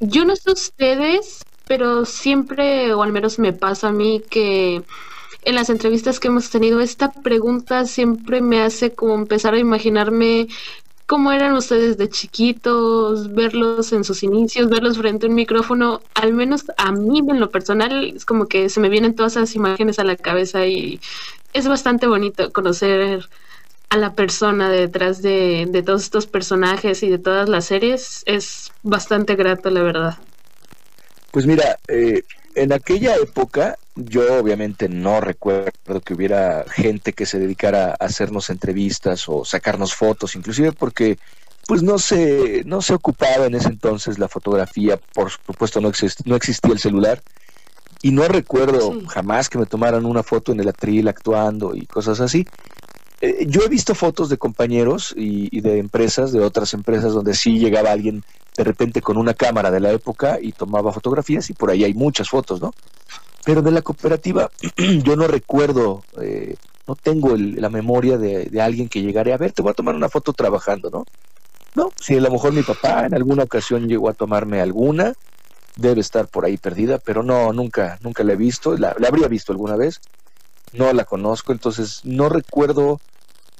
Yo 0.00 0.24
no 0.24 0.36
sé 0.36 0.52
ustedes, 0.52 1.44
pero 1.66 2.04
siempre, 2.04 2.92
o 2.92 3.02
al 3.02 3.12
menos 3.12 3.38
me 3.38 3.52
pasa 3.52 3.88
a 3.88 3.92
mí, 3.92 4.22
que 4.28 4.82
en 5.42 5.54
las 5.54 5.70
entrevistas 5.70 6.20
que 6.20 6.28
hemos 6.28 6.50
tenido, 6.50 6.80
esta 6.80 7.12
pregunta 7.12 7.86
siempre 7.86 8.40
me 8.40 8.62
hace 8.62 8.94
como 8.94 9.14
empezar 9.14 9.54
a 9.54 9.58
imaginarme 9.58 10.48
cómo 11.06 11.30
eran 11.30 11.54
ustedes 11.54 11.96
de 11.96 12.08
chiquitos, 12.08 13.32
verlos 13.32 13.92
en 13.92 14.02
sus 14.02 14.22
inicios, 14.22 14.68
verlos 14.68 14.98
frente 14.98 15.26
a 15.26 15.28
un 15.28 15.36
micrófono, 15.36 16.00
al 16.14 16.34
menos 16.34 16.64
a 16.76 16.90
mí 16.90 17.20
en 17.20 17.40
lo 17.40 17.50
personal 17.50 18.12
es 18.16 18.24
como 18.24 18.46
que 18.46 18.68
se 18.68 18.80
me 18.80 18.88
vienen 18.88 19.14
todas 19.14 19.36
esas 19.36 19.54
imágenes 19.54 20.00
a 20.00 20.04
la 20.04 20.16
cabeza 20.16 20.66
y 20.66 21.00
es 21.52 21.68
bastante 21.68 22.08
bonito 22.08 22.52
conocer 22.52 23.28
a 23.88 23.96
la 23.96 24.14
persona 24.14 24.68
detrás 24.68 25.22
de, 25.22 25.66
de 25.68 25.82
todos 25.82 26.02
estos 26.02 26.26
personajes 26.26 27.02
y 27.02 27.08
de 27.08 27.18
todas 27.18 27.48
las 27.48 27.66
series. 27.66 28.22
Es 28.26 28.72
bastante 28.82 29.36
grato, 29.36 29.70
la 29.70 29.82
verdad. 29.82 30.18
Pues 31.30 31.46
mira, 31.46 31.78
eh, 31.88 32.22
en 32.54 32.72
aquella 32.72 33.14
época 33.16 33.76
yo 33.94 34.38
obviamente 34.38 34.88
no 34.88 35.20
recuerdo 35.20 36.00
que 36.04 36.14
hubiera 36.14 36.64
gente 36.68 37.12
que 37.12 37.26
se 37.26 37.38
dedicara 37.38 37.90
a 37.90 38.04
hacernos 38.04 38.50
entrevistas 38.50 39.28
o 39.28 39.44
sacarnos 39.44 39.94
fotos, 39.94 40.34
inclusive 40.36 40.72
porque 40.72 41.18
pues 41.66 41.82
no 41.82 41.98
se, 41.98 42.62
no 42.64 42.82
se 42.82 42.94
ocupaba 42.94 43.46
en 43.46 43.54
ese 43.54 43.68
entonces 43.68 44.18
la 44.18 44.28
fotografía, 44.28 44.98
por 45.14 45.30
supuesto 45.30 45.80
no, 45.80 45.90
no 46.24 46.36
existía 46.36 46.72
el 46.72 46.78
celular, 46.78 47.22
y 48.02 48.12
no 48.12 48.28
recuerdo 48.28 49.00
jamás 49.08 49.48
que 49.48 49.58
me 49.58 49.66
tomaran 49.66 50.06
una 50.06 50.22
foto 50.22 50.52
en 50.52 50.60
el 50.60 50.68
atril 50.68 51.08
actuando 51.08 51.74
y 51.74 51.86
cosas 51.86 52.20
así. 52.20 52.46
Eh, 53.20 53.46
yo 53.48 53.62
he 53.62 53.68
visto 53.68 53.94
fotos 53.94 54.28
de 54.28 54.36
compañeros 54.36 55.14
y, 55.16 55.60
de 55.60 55.78
empresas, 55.78 56.32
de 56.32 56.40
otras 56.40 56.74
empresas, 56.74 57.12
donde 57.12 57.34
sí 57.34 57.58
llegaba 57.58 57.90
alguien 57.90 58.22
de 58.56 58.64
repente 58.64 59.00
con 59.00 59.16
una 59.16 59.34
cámara 59.34 59.70
de 59.70 59.80
la 59.80 59.90
época 59.92 60.38
y 60.40 60.52
tomaba 60.52 60.92
fotografías 60.92 61.48
y 61.50 61.54
por 61.54 61.70
ahí 61.70 61.84
hay 61.84 61.94
muchas 61.94 62.28
fotos, 62.28 62.60
¿no? 62.60 62.74
Pero 63.44 63.62
de 63.62 63.70
la 63.70 63.82
cooperativa 63.82 64.50
yo 65.02 65.16
no 65.16 65.26
recuerdo, 65.28 66.04
eh, 66.20 66.56
no 66.86 66.94
tengo 66.94 67.36
la 67.36 67.70
memoria 67.70 68.18
de, 68.18 68.50
alguien 68.60 68.88
que 68.88 69.02
llegara 69.02 69.34
a 69.34 69.38
ver, 69.38 69.52
te 69.52 69.62
voy 69.62 69.70
a 69.70 69.74
tomar 69.74 69.94
una 69.94 70.08
foto 70.08 70.32
trabajando, 70.32 70.90
¿no? 70.90 71.04
No, 71.74 71.90
si 72.00 72.16
a 72.16 72.20
lo 72.20 72.30
mejor 72.30 72.52
mi 72.52 72.62
papá 72.62 73.04
en 73.06 73.14
alguna 73.14 73.44
ocasión 73.44 73.88
llegó 73.88 74.08
a 74.08 74.14
tomarme 74.14 74.60
alguna, 74.60 75.12
debe 75.76 76.00
estar 76.00 76.26
por 76.26 76.46
ahí 76.46 76.56
perdida, 76.56 76.98
pero 76.98 77.22
no, 77.22 77.52
nunca, 77.52 77.98
nunca 78.00 78.24
la 78.24 78.32
he 78.32 78.36
visto, 78.36 78.76
la 78.78 78.96
habría 79.06 79.28
visto 79.28 79.52
alguna 79.52 79.76
vez, 79.76 80.00
no 80.72 80.92
la 80.92 81.04
conozco, 81.04 81.52
entonces 81.52 82.00
no 82.04 82.28
recuerdo, 82.28 83.00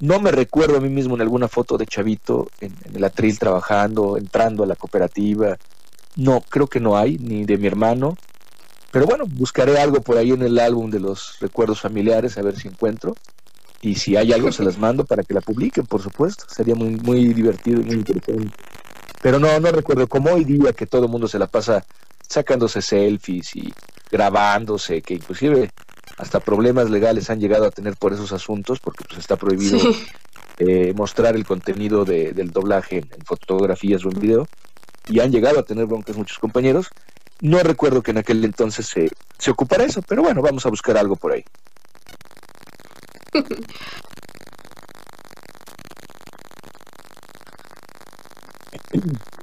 no 0.01 0.21
me 0.21 0.31
recuerdo 0.31 0.77
a 0.77 0.81
mí 0.81 0.89
mismo 0.89 1.15
en 1.15 1.23
alguna 1.23 1.49
foto 1.49 1.79
de 1.79 1.87
Chavito 1.87 2.49
en, 2.61 2.75
el 2.95 3.05
atril 3.05 3.39
trabajando, 3.39 4.17
entrando 4.17 4.65
a 4.65 4.67
la 4.67 4.77
cooperativa. 4.77 5.57
No, 6.17 6.41
creo 6.41 6.67
que 6.67 6.81
no 6.81 6.97
hay, 6.97 7.19
ni 7.19 7.45
de 7.45 7.59
mi 7.59 7.67
hermano. 7.67 8.17
Pero 8.91 9.07
bueno, 9.07 9.25
buscaré 9.27 9.79
algo 9.79 10.01
por 10.01 10.17
ahí 10.17 10.31
en 10.31 10.43
el 10.43 10.59
álbum 10.59 10.91
de 10.91 11.01
los 11.01 11.39
recuerdos 11.41 11.81
familiares, 11.81 12.39
a 12.39 12.43
ver 12.43 12.57
si 12.57 12.69
encuentro. 12.69 13.15
Y 13.83 13.97
si 13.97 14.17
hay 14.17 14.33
algo, 14.33 14.51
se 14.53 14.65
las 14.65 14.79
mando 14.79 15.05
para 15.05 15.23
que 15.23 15.35
la 15.35 15.41
publiquen, 15.41 15.87
por 15.87 16.03
supuesto. 16.03 16.47
Sería 16.49 16.75
muy, 16.75 16.97
muy 16.97 17.35
divertido 17.35 17.81
y 17.81 17.85
muy 17.85 17.97
interesante. 17.97 18.51
Pero 19.23 19.39
no, 19.39 19.61
no 19.61 19.71
recuerdo, 19.71 20.07
como 20.09 20.31
hoy 20.31 20.45
día 20.45 20.73
que 20.73 20.87
todo 20.87 21.05
el 21.05 21.11
mundo 21.11 21.29
se 21.29 21.39
la 21.39 21.47
pasa 21.47 21.85
sacándose 22.27 22.83
selfies 22.83 23.55
y 23.57 23.73
grabándose, 24.11 25.03
que 25.03 25.15
inclusive 25.15 25.71
hasta 26.17 26.41
problemas 26.41 26.91
legales 26.91 27.31
han 27.31 27.41
llegado 27.41 27.67
a 27.67 27.71
tener 27.71 27.97
por 27.97 28.13
esos 28.13 28.33
asuntos, 28.33 28.81
porque 28.81 29.05
pues 29.05 29.19
está 29.19 29.37
prohibido 29.37 29.79
eh, 30.59 30.93
mostrar 30.97 31.37
el 31.37 31.45
contenido 31.45 32.05
del 32.05 32.51
doblaje 32.51 32.99
en, 32.99 33.09
fotografías 33.25 34.05
o 34.05 34.11
en 34.11 34.21
video, 34.21 34.49
y 35.09 35.21
han 35.21 35.31
llegado 35.31 35.61
a 35.61 35.63
tener 35.63 35.87
broncas 35.87 36.17
muchos 36.17 36.39
compañeros. 36.39 36.89
No 37.41 37.63
recuerdo 37.63 38.03
que 38.03 38.13
en 38.13 38.19
aquel 38.19 38.45
entonces 38.45 38.87
se, 38.87 39.11
se 39.39 39.51
ocupara 39.51 39.85
eso, 39.85 40.01
pero 40.03 40.23
bueno, 40.23 40.41
vamos 40.41 40.65
a 40.65 40.71
buscar 40.71 40.97
algo 40.97 41.17
por 41.17 41.33
ahí. 41.33 41.45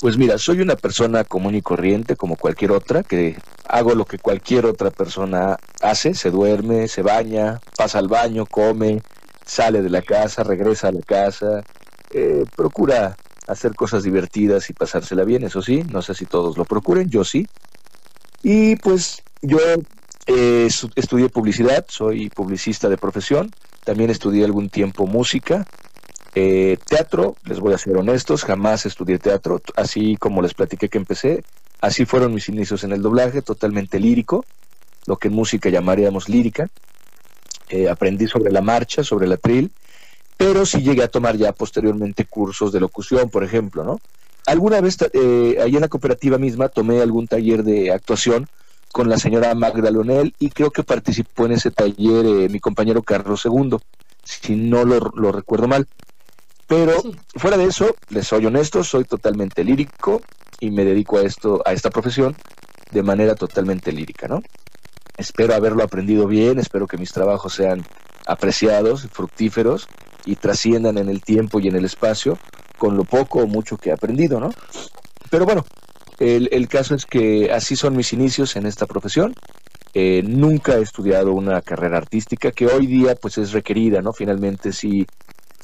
Pues 0.00 0.16
mira, 0.16 0.38
soy 0.38 0.60
una 0.60 0.76
persona 0.76 1.24
común 1.24 1.56
y 1.56 1.62
corriente 1.62 2.14
como 2.16 2.36
cualquier 2.36 2.70
otra, 2.70 3.02
que 3.02 3.36
hago 3.64 3.94
lo 3.96 4.06
que 4.06 4.20
cualquier 4.20 4.64
otra 4.66 4.92
persona 4.92 5.58
hace, 5.80 6.14
se 6.14 6.30
duerme, 6.30 6.86
se 6.86 7.02
baña, 7.02 7.58
pasa 7.76 7.98
al 7.98 8.06
baño, 8.08 8.46
come, 8.46 9.02
sale 9.44 9.82
de 9.82 9.90
la 9.90 10.02
casa, 10.02 10.44
regresa 10.44 10.88
a 10.88 10.92
la 10.92 11.02
casa, 11.02 11.64
eh, 12.10 12.44
procura 12.54 13.18
hacer 13.48 13.74
cosas 13.74 14.04
divertidas 14.04 14.70
y 14.70 14.74
pasársela 14.74 15.24
bien, 15.24 15.42
eso 15.42 15.62
sí, 15.62 15.82
no 15.90 16.00
sé 16.02 16.14
si 16.14 16.26
todos 16.26 16.56
lo 16.56 16.64
procuren, 16.64 17.08
yo 17.10 17.24
sí. 17.24 17.48
Y 18.42 18.76
pues 18.76 19.24
yo 19.42 19.58
eh, 20.26 20.68
estudié 20.94 21.28
publicidad, 21.28 21.84
soy 21.88 22.30
publicista 22.30 22.88
de 22.88 22.98
profesión, 22.98 23.52
también 23.82 24.10
estudié 24.10 24.44
algún 24.44 24.70
tiempo 24.70 25.06
música, 25.06 25.66
eh, 26.40 26.78
teatro, 26.86 27.34
les 27.46 27.58
voy 27.58 27.74
a 27.74 27.78
ser 27.78 27.96
honestos, 27.96 28.44
jamás 28.44 28.86
estudié 28.86 29.18
teatro, 29.18 29.60
así 29.74 30.16
como 30.16 30.40
les 30.40 30.54
platiqué 30.54 30.88
que 30.88 30.98
empecé, 30.98 31.42
así 31.80 32.04
fueron 32.04 32.32
mis 32.32 32.48
inicios 32.48 32.84
en 32.84 32.92
el 32.92 33.02
doblaje, 33.02 33.42
totalmente 33.42 33.98
lírico, 33.98 34.44
lo 35.06 35.16
que 35.16 35.26
en 35.26 35.34
música 35.34 35.68
llamaríamos 35.68 36.28
lírica. 36.28 36.68
Eh, 37.70 37.88
aprendí 37.88 38.28
sobre 38.28 38.52
la 38.52 38.60
marcha, 38.60 39.02
sobre 39.02 39.26
el 39.26 39.32
atril, 39.32 39.72
pero 40.36 40.64
sí 40.64 40.80
llegué 40.80 41.02
a 41.02 41.08
tomar 41.08 41.36
ya 41.36 41.50
posteriormente 41.52 42.24
cursos 42.24 42.70
de 42.70 42.78
locución, 42.78 43.30
por 43.30 43.42
ejemplo, 43.42 43.82
¿no? 43.82 44.00
Alguna 44.46 44.80
vez, 44.80 44.96
eh, 45.12 45.58
ahí 45.60 45.74
en 45.74 45.80
la 45.80 45.88
cooperativa 45.88 46.38
misma, 46.38 46.68
tomé 46.68 47.02
algún 47.02 47.26
taller 47.26 47.64
de 47.64 47.90
actuación 47.90 48.48
con 48.92 49.08
la 49.08 49.18
señora 49.18 49.54
Magda 49.56 49.90
Leonel 49.90 50.34
y 50.38 50.50
creo 50.50 50.70
que 50.70 50.84
participó 50.84 51.46
en 51.46 51.52
ese 51.52 51.72
taller 51.72 52.24
eh, 52.24 52.48
mi 52.48 52.60
compañero 52.60 53.02
Carlos 53.02 53.44
II, 53.44 53.76
si 54.22 54.54
no 54.54 54.84
lo 54.84 55.32
recuerdo 55.32 55.66
mal. 55.66 55.88
Pero 56.68 57.02
fuera 57.34 57.56
de 57.56 57.64
eso, 57.64 57.96
les 58.10 58.26
soy 58.26 58.44
honesto, 58.44 58.84
soy 58.84 59.04
totalmente 59.04 59.64
lírico 59.64 60.20
y 60.60 60.70
me 60.70 60.84
dedico 60.84 61.16
a 61.16 61.22
esto, 61.22 61.62
a 61.64 61.72
esta 61.72 61.88
profesión 61.90 62.36
de 62.92 63.02
manera 63.02 63.34
totalmente 63.34 63.90
lírica, 63.90 64.28
¿no? 64.28 64.42
Espero 65.16 65.54
haberlo 65.54 65.82
aprendido 65.82 66.26
bien, 66.26 66.58
espero 66.58 66.86
que 66.86 66.98
mis 66.98 67.10
trabajos 67.10 67.54
sean 67.54 67.84
apreciados, 68.26 69.08
fructíferos 69.10 69.88
y 70.26 70.36
trasciendan 70.36 70.98
en 70.98 71.08
el 71.08 71.22
tiempo 71.22 71.58
y 71.58 71.68
en 71.68 71.76
el 71.76 71.86
espacio 71.86 72.38
con 72.76 72.96
lo 72.96 73.04
poco 73.04 73.40
o 73.40 73.46
mucho 73.46 73.78
que 73.78 73.88
he 73.88 73.92
aprendido, 73.92 74.38
¿no? 74.38 74.50
Pero 75.30 75.46
bueno, 75.46 75.64
el, 76.18 76.50
el 76.52 76.68
caso 76.68 76.94
es 76.94 77.06
que 77.06 77.50
así 77.50 77.76
son 77.76 77.96
mis 77.96 78.12
inicios 78.12 78.56
en 78.56 78.66
esta 78.66 78.86
profesión. 78.86 79.34
Eh, 79.94 80.22
nunca 80.24 80.76
he 80.76 80.82
estudiado 80.82 81.32
una 81.32 81.62
carrera 81.62 81.96
artística 81.96 82.52
que 82.52 82.66
hoy 82.66 82.86
día 82.86 83.14
pues 83.14 83.38
es 83.38 83.52
requerida, 83.52 84.02
¿no? 84.02 84.12
Finalmente 84.12 84.72
sí 84.72 85.06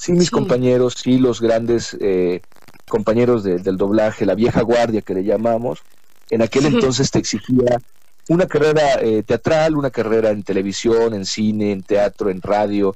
sí 0.05 0.11
mis 0.11 0.29
compañeros, 0.29 0.93
sí 1.01 1.17
los 1.17 1.41
grandes 1.41 1.97
eh, 1.99 2.41
compañeros 2.87 3.43
del 3.43 3.75
doblaje, 3.75 4.27
la 4.27 4.35
vieja 4.35 4.61
guardia 4.61 5.01
que 5.01 5.15
le 5.15 5.23
llamamos, 5.23 5.81
en 6.29 6.43
aquel 6.43 6.67
entonces 6.67 7.09
te 7.09 7.17
exigía 7.17 7.81
una 8.29 8.45
carrera 8.45 9.01
eh, 9.01 9.23
teatral, 9.23 9.75
una 9.75 9.89
carrera 9.89 10.29
en 10.29 10.43
televisión, 10.43 11.15
en 11.15 11.25
cine, 11.25 11.71
en 11.71 11.81
teatro, 11.81 12.29
en 12.29 12.39
radio, 12.39 12.95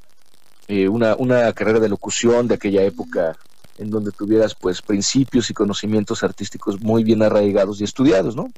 eh, 0.67 0.87
una, 0.87 1.15
una 1.15 1.51
carrera 1.53 1.79
de 1.79 1.89
locución 1.89 2.47
de 2.47 2.55
aquella 2.55 2.83
época 2.83 3.35
en 3.79 3.89
donde 3.89 4.11
tuvieras 4.11 4.53
pues 4.53 4.83
principios 4.83 5.49
y 5.49 5.55
conocimientos 5.55 6.21
artísticos 6.21 6.79
muy 6.79 7.03
bien 7.03 7.23
arraigados 7.23 7.81
y 7.81 7.85
estudiados, 7.85 8.35
¿no? 8.35 8.51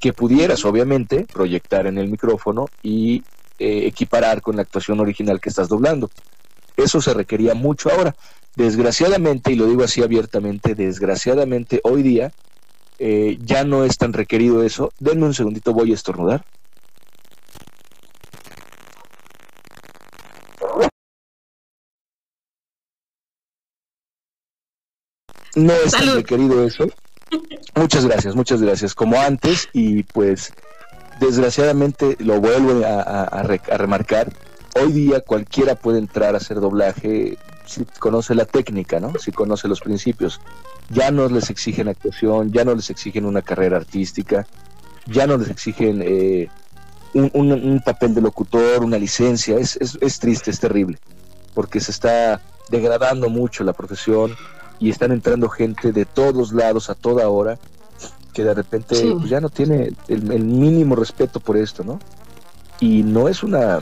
Que 0.00 0.14
pudieras 0.14 0.64
obviamente 0.64 1.26
proyectar 1.30 1.86
en 1.86 1.98
el 1.98 2.08
micrófono 2.08 2.66
y 2.82 3.22
equiparar 3.58 4.42
con 4.42 4.56
la 4.56 4.62
actuación 4.62 5.00
original 5.00 5.40
que 5.40 5.48
estás 5.48 5.68
doblando. 5.68 6.10
Eso 6.76 7.00
se 7.00 7.14
requería 7.14 7.54
mucho 7.54 7.90
ahora. 7.90 8.14
Desgraciadamente, 8.54 9.52
y 9.52 9.56
lo 9.56 9.66
digo 9.66 9.84
así 9.84 10.02
abiertamente, 10.02 10.74
desgraciadamente 10.74 11.80
hoy 11.84 12.02
día 12.02 12.32
eh, 12.98 13.38
ya 13.42 13.64
no 13.64 13.84
es 13.84 13.98
tan 13.98 14.14
requerido 14.14 14.62
eso. 14.62 14.92
Denme 14.98 15.26
un 15.26 15.34
segundito, 15.34 15.74
voy 15.74 15.92
a 15.92 15.94
estornudar. 15.94 16.44
No 25.54 25.72
es 25.72 25.92
tan 25.92 26.14
requerido 26.14 26.64
eso. 26.64 26.86
Muchas 27.74 28.06
gracias, 28.06 28.34
muchas 28.34 28.62
gracias. 28.62 28.94
Como 28.94 29.20
antes, 29.20 29.68
y 29.72 30.02
pues 30.02 30.52
desgraciadamente 31.20 32.16
lo 32.20 32.40
vuelvo 32.40 32.84
a 32.84 33.42
remarcar, 33.42 34.32
hoy 34.80 34.92
día 34.92 35.20
cualquiera 35.20 35.74
puede 35.74 35.98
entrar 35.98 36.34
a 36.34 36.38
hacer 36.38 36.60
doblaje 36.60 37.38
si 37.66 37.84
conoce 37.98 38.34
la 38.34 38.44
técnica, 38.44 39.00
¿no? 39.00 39.12
Si 39.18 39.32
conoce 39.32 39.68
los 39.68 39.80
principios. 39.80 40.40
Ya 40.88 41.10
no 41.10 41.28
les 41.28 41.50
exigen 41.50 41.88
actuación, 41.88 42.52
ya 42.52 42.64
no 42.64 42.74
les 42.74 42.90
exigen 42.90 43.24
una 43.24 43.42
carrera 43.42 43.76
artística, 43.76 44.46
ya 45.06 45.26
no 45.26 45.36
les 45.36 45.50
exigen 45.50 46.00
eh, 46.02 46.48
un, 47.12 47.82
papel 47.84 48.14
de 48.14 48.20
locutor, 48.20 48.84
una 48.84 48.98
licencia. 48.98 49.58
Es, 49.58 49.76
es, 49.76 50.18
triste, 50.20 50.50
es 50.50 50.60
terrible, 50.60 50.98
porque 51.54 51.80
se 51.80 51.90
está 51.90 52.40
degradando 52.70 53.28
mucho 53.28 53.64
la 53.64 53.72
profesión 53.72 54.36
y 54.78 54.90
están 54.90 55.10
entrando 55.10 55.48
gente 55.48 55.92
de 55.92 56.04
todos 56.04 56.52
lados 56.52 56.88
a 56.90 56.94
toda 56.94 57.28
hora 57.28 57.58
que 58.32 58.44
de 58.44 58.54
repente 58.54 59.12
pues, 59.12 59.30
ya 59.30 59.40
no 59.40 59.48
tiene 59.48 59.92
el, 60.08 60.22
mínimo 60.22 60.94
respeto 60.94 61.40
por 61.40 61.56
esto, 61.56 61.82
¿no? 61.82 61.98
Y 62.80 63.02
no 63.02 63.28
es 63.28 63.42
una 63.42 63.80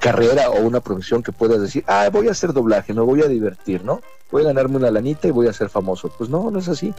carrera 0.00 0.50
o 0.50 0.60
una 0.60 0.80
profesión 0.80 1.22
que 1.22 1.32
puedas 1.32 1.60
decir, 1.60 1.84
ah, 1.86 2.08
voy 2.12 2.28
a 2.28 2.32
hacer 2.32 2.52
doblaje, 2.52 2.94
me 2.94 3.02
voy 3.02 3.22
a 3.22 3.28
divertir, 3.28 3.84
¿no? 3.84 4.00
Voy 4.30 4.42
a 4.42 4.46
ganarme 4.46 4.76
una 4.76 4.90
lanita 4.90 5.28
y 5.28 5.30
voy 5.30 5.48
a 5.48 5.52
ser 5.52 5.68
famoso. 5.68 6.10
Pues 6.16 6.30
no, 6.30 6.50
no 6.50 6.58
es 6.58 6.68
así. 6.68 6.94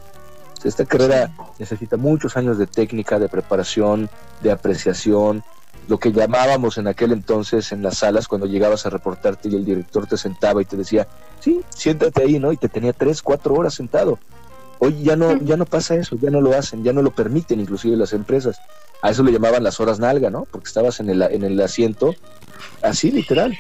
Esta 0.64 0.86
carrera 0.86 1.32
necesita 1.60 1.98
muchos 1.98 2.36
años 2.36 2.58
de 2.58 2.68
técnica, 2.68 3.20
de 3.20 3.30
preparación, 3.30 4.10
de 4.42 4.52
apreciación, 4.52 5.44
lo 5.88 6.00
que 6.00 6.12
llamábamos 6.12 6.78
en 6.78 6.88
aquel 6.88 7.12
entonces 7.12 7.72
en 7.72 7.82
las 7.82 8.00
salas 8.00 8.28
cuando 8.28 8.46
llegabas 8.46 8.86
a 8.86 8.90
reportarte 8.90 9.48
y 9.50 9.56
el 9.56 9.66
director 9.66 10.06
te 10.06 10.18
sentaba 10.18 10.62
y 10.62 10.66
te 10.66 10.76
decía, 10.76 11.08
sí, 11.40 11.62
siéntate 11.70 12.24
ahí, 12.24 12.40
¿no? 12.40 12.52
Y 12.52 12.58
te 12.58 12.68
tenía 12.68 12.94
tres, 12.94 13.22
cuatro 13.22 13.56
horas 13.56 13.74
sentado. 13.74 14.20
Hoy 14.80 15.04
ya 15.04 15.16
no, 15.16 15.38
ya 15.38 15.58
no 15.58 15.66
pasa 15.66 15.96
eso, 15.96 16.18
ya 16.22 16.30
no 16.30 16.42
lo 16.42 16.56
hacen, 16.56 16.84
ya 16.84 16.94
no 16.94 17.02
lo 17.02 17.12
permiten 17.12 17.60
inclusive 17.60 17.96
las 17.98 18.14
empresas. 18.14 18.60
A 19.02 19.12
eso 19.12 19.24
le 19.24 19.32
llamaban 19.32 19.64
las 19.64 19.80
horas 19.80 20.00
nalga, 20.00 20.30
¿no? 20.30 20.46
Porque 20.52 20.68
estabas 20.68 21.00
en 21.00 21.10
el, 21.10 21.22
en 21.22 21.44
el 21.44 21.60
asiento, 21.62 22.16
así 22.82 23.12
literal. 23.12 23.58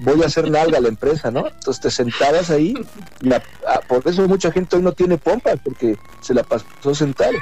Voy 0.00 0.22
a 0.22 0.26
hacer 0.26 0.50
nalga 0.50 0.78
a 0.78 0.80
la 0.80 0.88
empresa, 0.88 1.30
¿no? 1.30 1.46
Entonces 1.46 1.80
te 1.80 1.90
sentabas 1.90 2.50
ahí, 2.50 2.74
y 3.20 3.32
ah, 3.32 3.42
por 3.86 4.06
eso 4.06 4.26
mucha 4.28 4.50
gente 4.50 4.76
hoy 4.76 4.82
no 4.82 4.92
tiene 4.92 5.18
pompa, 5.18 5.56
porque 5.56 5.96
se 6.20 6.34
la 6.34 6.42
pasó 6.42 6.94
sentado. 6.94 7.32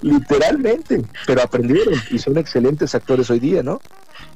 Literalmente, 0.00 1.04
pero 1.26 1.42
aprendieron 1.42 1.94
y 2.10 2.18
son 2.18 2.36
excelentes 2.36 2.94
actores 2.94 3.30
hoy 3.30 3.38
día, 3.38 3.62
¿no? 3.62 3.80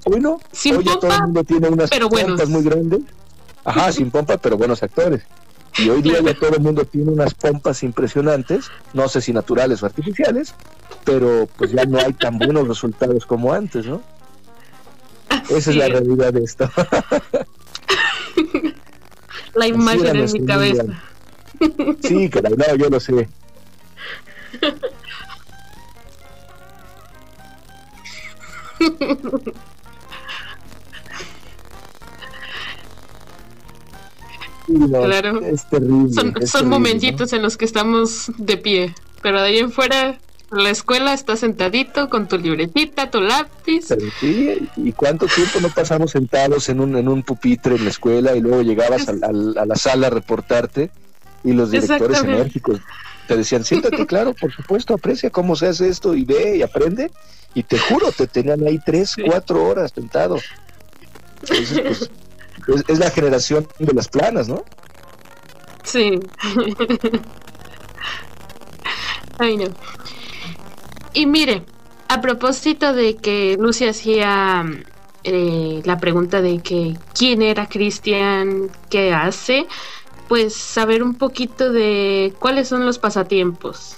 Hoy 0.04 0.20
no, 0.20 0.34
hoy 0.34 0.84
todo 0.84 1.12
el 1.12 1.22
mundo 1.22 1.44
tiene 1.44 1.68
unas 1.68 1.90
pompas 1.90 2.48
muy 2.48 2.62
grandes. 2.62 3.00
Ajá, 3.64 3.90
sin 3.90 4.10
pompa, 4.12 4.36
pero 4.38 4.56
buenos 4.56 4.82
actores. 4.82 5.22
Y 5.78 5.90
hoy 5.90 6.00
día 6.02 6.20
ya 6.22 6.34
todo 6.34 6.56
el 6.56 6.60
mundo 6.60 6.84
tiene 6.84 7.10
unas 7.10 7.34
pompas 7.34 7.82
impresionantes, 7.82 8.70
no 8.94 9.08
sé 9.08 9.20
si 9.20 9.32
naturales 9.32 9.82
o 9.82 9.86
artificiales, 9.86 10.54
pero 11.04 11.48
pues 11.56 11.72
ya 11.72 11.84
no 11.84 11.98
hay 11.98 12.12
tan 12.14 12.38
buenos 12.38 12.66
resultados 12.66 13.26
como 13.26 13.52
antes, 13.52 13.86
¿no? 13.86 14.02
Esa 15.50 15.70
es 15.70 15.76
la 15.76 15.88
realidad 15.88 16.32
de 16.32 16.44
esto. 16.44 16.70
la 19.54 19.66
imagen 19.66 20.16
en 20.16 20.32
mi 20.32 20.46
cabeza. 20.46 20.84
Sí, 22.02 22.30
claro, 22.30 22.56
no, 22.56 22.76
yo 22.76 22.88
lo 22.88 23.00
sé. 23.00 23.28
claro. 34.66 35.40
Son, 36.46 36.68
momentitos 36.68 37.32
en 37.32 37.42
los 37.42 37.56
que 37.56 37.64
estamos 37.64 38.30
de 38.38 38.56
pie, 38.56 38.94
pero 39.22 39.40
de 39.40 39.48
ahí 39.48 39.58
en 39.58 39.72
fuera, 39.72 40.18
la 40.50 40.70
escuela 40.70 41.12
está 41.12 41.36
sentadito 41.36 42.08
con 42.08 42.28
tu 42.28 42.38
libretita, 42.38 43.10
tu 43.10 43.20
lápiz. 43.20 43.88
¿y 44.22 44.92
cuánto 44.92 45.26
tiempo 45.26 45.60
no 45.60 45.68
pasamos 45.68 46.12
sentados 46.12 46.68
en 46.68 46.80
un, 46.80 46.96
en 46.96 47.08
un 47.08 47.22
pupitre 47.22 47.76
en 47.76 47.84
la 47.84 47.90
escuela 47.90 48.36
y 48.36 48.40
luego 48.40 48.62
llegabas 48.62 49.08
a, 49.08 49.12
a, 49.12 49.66
la 49.66 49.76
sala 49.76 50.08
a 50.08 50.10
reportarte 50.10 50.90
y 51.44 51.52
los 51.52 51.70
directores 51.70 52.22
enérgicos 52.22 52.80
te 53.26 53.36
decían, 53.36 53.64
siéntate, 53.64 54.06
claro, 54.06 54.34
por 54.34 54.52
supuesto, 54.52 54.94
aprecia 54.94 55.30
cómo 55.30 55.56
se 55.56 55.68
hace 55.68 55.88
esto 55.88 56.14
y 56.14 56.24
ve 56.24 56.56
y 56.56 56.62
aprende. 56.62 57.10
Y 57.54 57.62
te 57.62 57.78
juro, 57.78 58.12
te 58.12 58.26
tenían 58.26 58.66
ahí 58.66 58.78
tres, 58.84 59.16
cuatro 59.24 59.64
horas 59.64 59.92
sentado. 59.94 60.38
Entonces, 61.40 61.80
pues, 61.80 62.10
es, 62.66 62.98
la 62.98 63.10
generación 63.10 63.66
de 63.78 63.92
las 63.92 64.08
planas, 64.08 64.48
¿no? 64.48 64.64
Sí. 65.82 66.18
Ay, 69.38 69.56
no. 69.56 69.66
Y 71.12 71.26
mire, 71.26 71.64
a 72.08 72.20
propósito 72.20 72.92
de 72.92 73.16
que 73.16 73.56
Lucy 73.58 73.86
hacía 73.86 74.64
eh, 75.24 75.82
la 75.84 75.98
pregunta 75.98 76.40
de 76.40 76.60
que 76.60 76.96
quién 77.14 77.42
era 77.42 77.68
Cristian, 77.68 78.70
qué 78.90 79.12
hace, 79.12 79.66
pues 80.28 80.54
saber 80.54 81.02
un 81.02 81.14
poquito 81.14 81.72
de 81.72 82.34
cuáles 82.38 82.68
son 82.68 82.84
los 82.84 82.98
pasatiempos. 82.98 83.96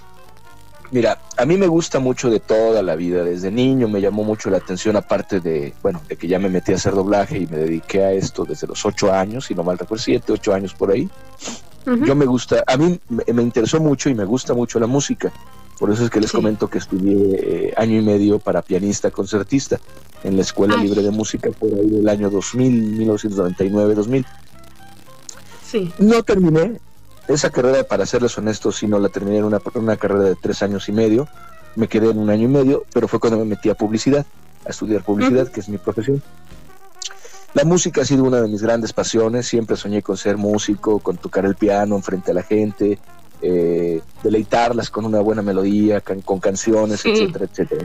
Mira, 0.90 1.18
a 1.36 1.44
mí 1.44 1.58
me 1.58 1.66
gusta 1.66 1.98
mucho 1.98 2.30
de 2.30 2.40
toda 2.40 2.82
la 2.82 2.96
vida. 2.96 3.22
Desde 3.22 3.50
niño 3.50 3.88
me 3.88 4.00
llamó 4.00 4.24
mucho 4.24 4.48
la 4.48 4.56
atención, 4.56 4.96
aparte 4.96 5.40
de, 5.40 5.74
bueno, 5.82 6.00
de 6.08 6.16
que 6.16 6.26
ya 6.26 6.38
me 6.38 6.48
metí 6.48 6.72
a 6.72 6.76
hacer 6.76 6.94
doblaje 6.94 7.38
y 7.38 7.46
me 7.46 7.58
dediqué 7.58 8.04
a 8.04 8.12
esto 8.12 8.44
desde 8.44 8.66
los 8.66 8.84
ocho 8.86 9.12
años, 9.12 9.46
si 9.46 9.54
no 9.54 9.62
mal 9.62 9.76
recuerdo, 9.76 10.02
siete, 10.02 10.32
ocho 10.32 10.54
años 10.54 10.72
por 10.74 10.90
ahí. 10.90 11.08
Yo 12.04 12.14
me 12.14 12.26
gusta, 12.26 12.62
a 12.66 12.76
mí 12.76 13.00
me, 13.08 13.42
interesó 13.42 13.80
mucho 13.80 14.10
y 14.10 14.14
me 14.14 14.24
gusta 14.26 14.52
mucho 14.52 14.78
la 14.78 14.86
música. 14.86 15.32
Por 15.78 15.90
eso 15.90 16.04
es 16.04 16.10
que 16.10 16.20
les 16.20 16.32
comento 16.32 16.68
que 16.68 16.78
estudié 16.78 17.16
eh, 17.32 17.74
año 17.78 17.98
y 17.98 18.02
medio 18.02 18.38
para 18.38 18.60
pianista 18.60 19.10
concertista 19.10 19.80
en 20.22 20.36
la 20.36 20.42
Escuela 20.42 20.76
Libre 20.76 21.02
de 21.02 21.10
Música 21.10 21.50
por 21.50 21.72
ahí 21.72 21.88
del 21.88 22.06
año 22.08 22.28
2000, 22.28 22.98
1999-2000. 22.98 24.26
No 25.98 26.22
terminé 26.22 26.78
esa 27.28 27.50
carrera, 27.50 27.84
para 27.84 28.06
serles 28.06 28.36
honestos, 28.38 28.76
si 28.76 28.86
no 28.86 28.98
la 28.98 29.08
terminé 29.08 29.38
en 29.38 29.44
una, 29.44 29.60
una 29.74 29.96
carrera 29.96 30.24
de 30.24 30.34
tres 30.34 30.62
años 30.62 30.88
y 30.88 30.92
medio. 30.92 31.28
Me 31.76 31.88
quedé 31.88 32.10
en 32.10 32.18
un 32.18 32.30
año 32.30 32.44
y 32.44 32.48
medio, 32.48 32.84
pero 32.92 33.06
fue 33.06 33.20
cuando 33.20 33.38
me 33.38 33.44
metí 33.44 33.68
a 33.68 33.74
publicidad, 33.74 34.26
a 34.66 34.70
estudiar 34.70 35.02
publicidad, 35.02 35.48
que 35.48 35.60
es 35.60 35.68
mi 35.68 35.78
profesión. 35.78 36.22
La 37.54 37.64
música 37.64 38.02
ha 38.02 38.04
sido 38.04 38.24
una 38.24 38.40
de 38.40 38.48
mis 38.48 38.62
grandes 38.62 38.92
pasiones. 38.92 39.46
Siempre 39.46 39.76
soñé 39.76 40.02
con 40.02 40.16
ser 40.16 40.36
músico, 40.36 40.98
con 40.98 41.16
tocar 41.16 41.44
el 41.44 41.54
piano 41.54 41.96
enfrente 41.96 42.30
a 42.30 42.34
la 42.34 42.42
gente, 42.42 42.98
eh, 43.40 44.00
deleitarlas 44.22 44.90
con 44.90 45.04
una 45.04 45.20
buena 45.20 45.42
melodía, 45.42 46.00
con 46.00 46.40
canciones, 46.40 47.04
etcétera, 47.04 47.44
etcétera. 47.44 47.84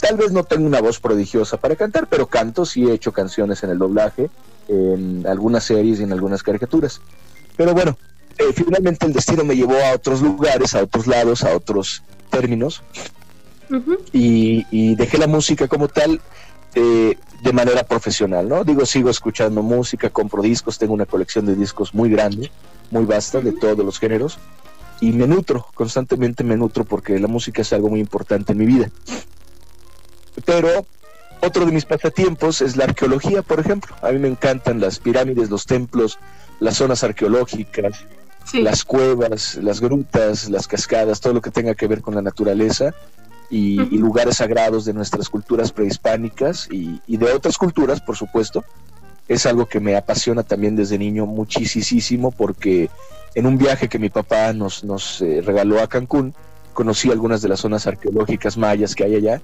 Tal 0.00 0.16
vez 0.16 0.32
no 0.32 0.44
tengo 0.44 0.66
una 0.66 0.80
voz 0.80 1.00
prodigiosa 1.00 1.56
para 1.56 1.76
cantar, 1.76 2.06
pero 2.08 2.26
canto, 2.26 2.66
sí 2.66 2.88
he 2.88 2.92
hecho 2.92 3.12
canciones 3.12 3.62
en 3.62 3.70
el 3.70 3.78
doblaje 3.78 4.30
en 4.68 5.26
algunas 5.26 5.64
series 5.64 6.00
y 6.00 6.02
en 6.02 6.12
algunas 6.12 6.42
caricaturas. 6.42 7.00
Pero 7.56 7.74
bueno, 7.74 7.96
eh, 8.38 8.52
finalmente 8.54 9.06
el 9.06 9.12
destino 9.12 9.44
me 9.44 9.56
llevó 9.56 9.76
a 9.76 9.94
otros 9.94 10.20
lugares, 10.20 10.74
a 10.74 10.82
otros 10.82 11.06
lados, 11.06 11.42
a 11.44 11.54
otros 11.56 12.02
términos. 12.30 12.82
y, 14.12 14.94
dejé 14.94 15.18
la 15.18 15.26
música 15.26 15.66
como 15.66 15.88
tal 15.88 16.20
eh, 16.74 17.16
de 17.42 17.52
manera 17.52 17.82
profesional, 17.84 18.48
¿no? 18.48 18.64
Digo, 18.64 18.86
sigo 18.86 19.10
escuchando 19.10 19.62
música, 19.62 20.10
compro 20.10 20.42
discos, 20.42 20.78
tengo 20.78 20.94
una 20.94 21.06
colección 21.06 21.46
de 21.46 21.54
discos 21.54 21.94
muy 21.94 22.10
grande, 22.10 22.50
muy 22.90 23.04
vasta, 23.04 23.40
de 23.40 23.52
todos 23.52 23.78
los 23.78 23.98
géneros. 23.98 24.38
Y 25.00 25.12
me 25.12 25.26
nutro, 25.26 25.66
constantemente 25.74 26.44
me 26.44 26.56
nutro 26.56 26.84
porque 26.84 27.18
la 27.18 27.28
música 27.28 27.62
es 27.62 27.72
algo 27.72 27.88
muy 27.88 28.00
importante 28.00 28.52
en 28.52 28.58
mi 28.58 28.66
vida. 28.66 28.90
Pero 30.44 30.86
otro 31.40 31.66
de 31.66 31.72
mis 31.72 31.84
pasatiempos 31.84 32.62
es 32.62 32.76
la 32.76 32.84
arqueología, 32.84 33.42
por 33.42 33.60
ejemplo. 33.60 33.94
A 34.02 34.10
mí 34.12 34.18
me 34.18 34.28
encantan 34.28 34.80
las 34.80 34.98
pirámides, 34.98 35.50
los 35.50 35.66
templos, 35.66 36.18
las 36.60 36.76
zonas 36.76 37.04
arqueológicas, 37.04 38.06
las 38.54 38.84
cuevas, 38.84 39.56
las 39.56 39.80
grutas, 39.80 40.48
las 40.48 40.66
cascadas, 40.68 41.20
todo 41.20 41.34
lo 41.34 41.40
que 41.40 41.50
tenga 41.50 41.74
que 41.74 41.86
ver 41.86 42.00
con 42.00 42.14
la 42.14 42.22
naturaleza 42.22 42.94
y, 43.50 43.76
lugares 43.96 44.38
sagrados 44.38 44.84
de 44.84 44.92
nuestras 44.92 45.28
culturas 45.28 45.72
prehispánicas 45.72 46.68
y, 46.70 47.00
de 47.06 47.32
otras 47.32 47.58
culturas, 47.58 48.00
por 48.00 48.16
supuesto. 48.16 48.64
Es 49.28 49.44
algo 49.46 49.66
que 49.66 49.80
me 49.80 49.96
apasiona 49.96 50.44
también 50.44 50.76
desde 50.76 50.98
niño 50.98 51.26
muchísimo 51.26 52.30
porque 52.30 52.90
en 53.34 53.46
un 53.46 53.58
viaje 53.58 53.88
que 53.88 53.98
mi 53.98 54.08
papá 54.08 54.52
nos, 54.52 54.84
nos 54.84 55.20
eh, 55.20 55.42
regaló 55.44 55.80
a 55.80 55.88
Cancún, 55.88 56.32
conocí 56.72 57.10
algunas 57.10 57.42
de 57.42 57.48
las 57.48 57.60
zonas 57.60 57.86
arqueológicas 57.86 58.56
mayas 58.56 58.94
que 58.94 59.04
hay 59.04 59.16
allá 59.16 59.40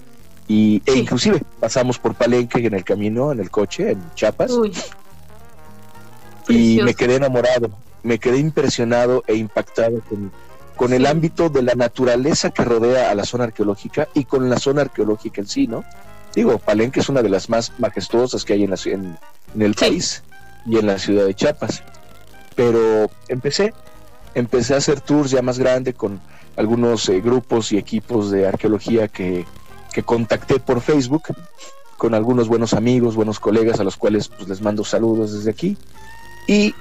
y, 0.47 0.83
e 0.87 0.97
inclusive 0.97 1.43
pasamos 1.61 1.99
por 1.99 2.15
Palenque 2.15 2.65
en 2.65 2.75
el 2.75 2.85
camino, 2.85 3.33
en 3.33 3.41
el 3.41 3.51
coche, 3.51 3.93
en 3.93 4.03
Chiapas. 4.15 4.53
Y 6.49 6.81
me 6.83 6.95
quedé 6.95 7.17
enamorado, 7.17 7.71
me 8.03 8.19
quedé 8.19 8.39
impresionado 8.39 9.25
e 9.27 9.37
impactado 9.37 10.01
con, 10.09 10.33
con 10.77 10.93
el 10.93 11.07
ámbito 11.07 11.49
de 11.49 11.63
la 11.63 11.75
naturaleza 11.75 12.51
que 12.51 12.65
rodea 12.65 13.11
a 13.11 13.15
la 13.15 13.25
zona 13.25 13.45
arqueológica 13.45 14.09
y 14.15 14.25
con 14.25 14.49
la 14.51 14.59
zona 14.59 14.83
arqueológica 14.83 15.41
en 15.41 15.47
sí, 15.47 15.67
¿no? 15.67 15.85
Digo, 16.35 16.59
Palenque 16.59 17.01
es 17.01 17.09
una 17.09 17.23
de 17.23 17.29
las 17.29 17.51
más 17.51 17.73
majestuosas 17.79 18.45
que 18.45 18.55
hay 18.55 18.65
en, 18.65 18.71
la, 18.71 18.79
en, 18.87 19.19
el 19.61 19.75
país 19.75 20.23
y 20.65 20.79
en 20.79 20.87
la 20.87 20.99
ciudad 20.99 21.27
de 21.27 21.35
Chiapas. 21.35 21.83
Pero 22.57 23.11
empecé, 23.29 23.75
empecé 24.35 24.75
a 24.75 24.79
hacer 24.79 25.01
tours 25.01 25.31
ya 25.31 25.43
más 25.43 25.59
grande 25.59 25.93
con 25.93 26.21
algunos 26.57 27.09
eh, 27.09 27.21
grupos 27.21 27.73
y 27.73 27.79
equipos 27.79 28.31
de 28.31 28.47
arqueología 28.47 29.09
que, 29.09 29.45
que 29.93 30.03
contacté 30.03 30.59
por 30.59 30.81
Facebook 30.81 31.25
con 31.99 32.15
algunos 32.15 32.49
buenos 32.49 32.75
amigos, 32.75 33.15
buenos 33.15 33.39
colegas 33.39 33.79
a 33.79 33.85
los 33.85 33.97
cuales 33.97 34.29
pues, 34.29 34.49
les 34.49 34.61
mando 34.63 34.85
saludos 34.85 35.35
desde 35.35 35.51
aquí 35.51 35.77
y 36.49 36.75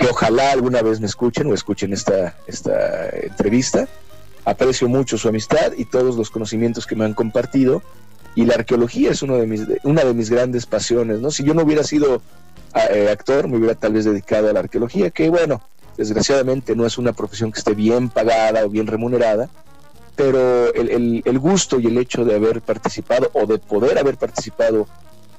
que 0.00 0.08
ojalá 0.08 0.52
alguna 0.52 0.80
vez 0.80 0.98
me 0.98 1.06
escuchen 1.06 1.46
o 1.48 1.54
escuchen 1.54 1.92
esta, 1.92 2.34
esta 2.46 3.10
entrevista. 3.10 3.86
Aprecio 4.46 4.88
mucho 4.88 5.18
su 5.18 5.28
amistad 5.28 5.74
y 5.76 5.84
todos 5.84 6.16
los 6.16 6.30
conocimientos 6.30 6.86
que 6.86 6.96
me 6.96 7.04
han 7.04 7.12
compartido 7.12 7.82
y 8.34 8.46
la 8.46 8.54
arqueología 8.54 9.10
es 9.10 9.20
uno 9.20 9.36
de 9.36 9.46
mis, 9.46 9.62
una 9.82 10.02
de 10.02 10.14
mis 10.14 10.30
grandes 10.30 10.64
pasiones, 10.64 11.20
¿no? 11.20 11.30
Si 11.30 11.44
yo 11.44 11.52
no 11.52 11.64
hubiera 11.64 11.84
sido 11.84 12.22
eh, 12.90 13.10
actor, 13.12 13.46
me 13.46 13.58
hubiera 13.58 13.74
tal 13.74 13.92
vez 13.92 14.06
dedicado 14.06 14.48
a 14.48 14.54
la 14.54 14.60
arqueología, 14.60 15.10
que 15.10 15.28
bueno, 15.28 15.60
desgraciadamente 15.98 16.74
no 16.74 16.86
es 16.86 16.96
una 16.96 17.12
profesión 17.12 17.52
que 17.52 17.58
esté 17.58 17.74
bien 17.74 18.08
pagada 18.08 18.64
o 18.64 18.70
bien 18.70 18.86
remunerada, 18.86 19.50
pero 20.16 20.72
el, 20.72 21.22
el, 21.22 21.38
gusto 21.38 21.78
y 21.78 21.88
el 21.88 21.98
hecho 21.98 22.24
de 22.24 22.36
haber 22.36 22.62
participado 22.62 23.30
o 23.34 23.44
de 23.44 23.58
poder 23.58 23.98
haber 23.98 24.16
participado 24.16 24.86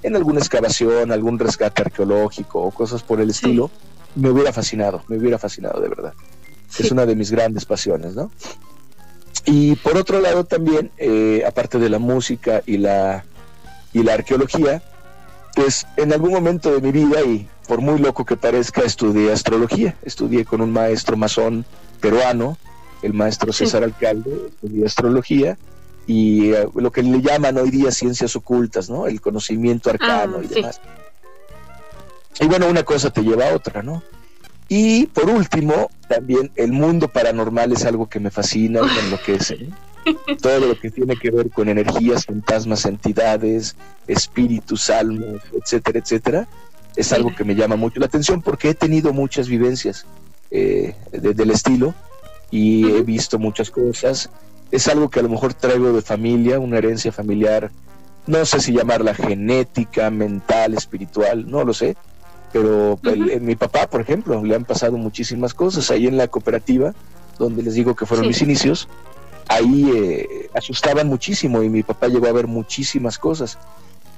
en 0.03 0.15
alguna 0.15 0.39
excavación, 0.39 1.11
algún 1.11 1.39
rescate 1.39 1.81
arqueológico 1.81 2.61
o 2.61 2.71
cosas 2.71 3.01
por 3.01 3.21
el 3.21 3.31
estilo, 3.31 3.71
me 4.15 4.29
hubiera 4.29 4.51
fascinado, 4.51 5.03
me 5.07 5.17
hubiera 5.17 5.37
fascinado 5.37 5.81
de 5.81 5.89
verdad. 5.89 6.13
Es 6.77 6.91
una 6.91 7.05
de 7.05 7.15
mis 7.15 7.31
grandes 7.31 7.65
pasiones, 7.65 8.15
¿no? 8.15 8.31
Y 9.45 9.75
por 9.77 9.97
otro 9.97 10.19
lado 10.21 10.45
también, 10.45 10.91
eh, 10.97 11.43
aparte 11.45 11.79
de 11.79 11.89
la 11.89 11.99
música 11.99 12.61
y 12.65 12.77
la, 12.77 13.25
y 13.93 14.03
la 14.03 14.13
arqueología, 14.13 14.81
pues 15.55 15.85
en 15.97 16.13
algún 16.13 16.31
momento 16.31 16.73
de 16.73 16.81
mi 16.81 16.91
vida, 16.91 17.21
y 17.23 17.47
por 17.67 17.81
muy 17.81 17.99
loco 17.99 18.25
que 18.25 18.37
parezca, 18.37 18.81
estudié 18.81 19.31
astrología. 19.31 19.95
Estudié 20.03 20.45
con 20.45 20.61
un 20.61 20.71
maestro 20.71 21.17
masón 21.17 21.65
peruano, 21.99 22.57
el 23.01 23.13
maestro 23.13 23.51
César 23.51 23.83
Alcalde, 23.83 24.49
estudié 24.49 24.85
astrología 24.85 25.57
y 26.07 26.51
eh, 26.51 26.67
lo 26.75 26.91
que 26.91 27.03
le 27.03 27.21
llaman 27.21 27.57
hoy 27.57 27.69
día 27.69 27.91
ciencias 27.91 28.35
ocultas, 28.35 28.89
¿no? 28.89 29.07
El 29.07 29.21
conocimiento 29.21 29.89
arcano 29.89 30.37
ah, 30.39 30.43
y 30.43 30.47
demás. 30.47 30.81
Y 32.41 32.47
bueno, 32.47 32.67
una 32.67 32.81
cosa 32.81 33.11
te 33.11 33.21
lleva 33.21 33.49
a 33.49 33.53
otra, 33.53 33.83
¿no? 33.83 34.01
Y 34.67 35.05
por 35.07 35.29
último, 35.29 35.91
también 36.07 36.51
el 36.55 36.71
mundo 36.71 37.07
paranormal 37.07 37.71
es 37.71 37.85
algo 37.85 38.09
que 38.09 38.19
me 38.19 38.31
fascina 38.31 38.79
y 38.79 38.85
me 38.85 38.99
enloquece. 38.99 39.69
Todo 40.41 40.59
lo 40.59 40.79
que 40.79 40.89
tiene 40.89 41.15
que 41.17 41.29
ver 41.29 41.51
con 41.51 41.69
energías, 41.69 42.25
fantasmas, 42.25 42.85
entidades, 42.85 43.75
espíritus, 44.07 44.89
almas, 44.89 45.43
etcétera, 45.53 45.99
etcétera, 45.99 46.47
es 46.95 47.13
algo 47.13 47.35
que 47.35 47.43
me 47.43 47.53
llama 47.53 47.75
mucho 47.75 47.99
la 47.99 48.07
atención 48.07 48.41
porque 48.41 48.69
he 48.69 48.73
tenido 48.73 49.13
muchas 49.13 49.47
vivencias 49.47 50.07
eh, 50.49 50.95
del 51.11 51.51
estilo 51.51 51.93
y 52.49 52.89
he 52.89 53.03
visto 53.03 53.37
muchas 53.37 53.69
cosas. 53.69 54.31
Es 54.71 54.87
algo 54.87 55.11
que 55.11 55.19
a 55.19 55.23
lo 55.23 55.29
mejor 55.29 55.53
traigo 55.53 55.93
de 55.93 56.01
familia, 56.01 56.59
una 56.59 56.79
herencia 56.79 57.11
familiar, 57.11 57.69
no 58.25 58.45
sé 58.45 58.59
si 58.59 58.73
llamarla 58.73 59.13
genética, 59.13 60.09
mental, 60.09 60.73
espiritual, 60.73 61.49
no 61.49 61.63
lo 61.63 61.73
sé, 61.73 61.97
pero 62.51 62.99
en 63.03 63.45
mi 63.45 63.55
papá, 63.55 63.87
por 63.87 64.01
ejemplo, 64.01 64.43
le 64.43 64.55
han 64.55 64.65
pasado 64.65 64.97
muchísimas 64.97 65.53
cosas 65.53 65.89
ahí 65.91 66.07
en 66.07 66.17
la 66.17 66.27
cooperativa, 66.27 66.93
donde 67.39 67.63
les 67.63 67.73
digo 67.73 67.95
que 67.95 68.05
fueron 68.05 68.27
mis 68.27 68.41
inicios, 68.41 68.87
ahí 69.47 69.89
eh, 69.93 70.49
asustaban 70.53 71.07
muchísimo 71.07 71.63
y 71.63 71.69
mi 71.69 71.83
papá 71.83 72.07
llegó 72.07 72.27
a 72.27 72.31
ver 72.31 72.47
muchísimas 72.47 73.17
cosas. 73.17 73.57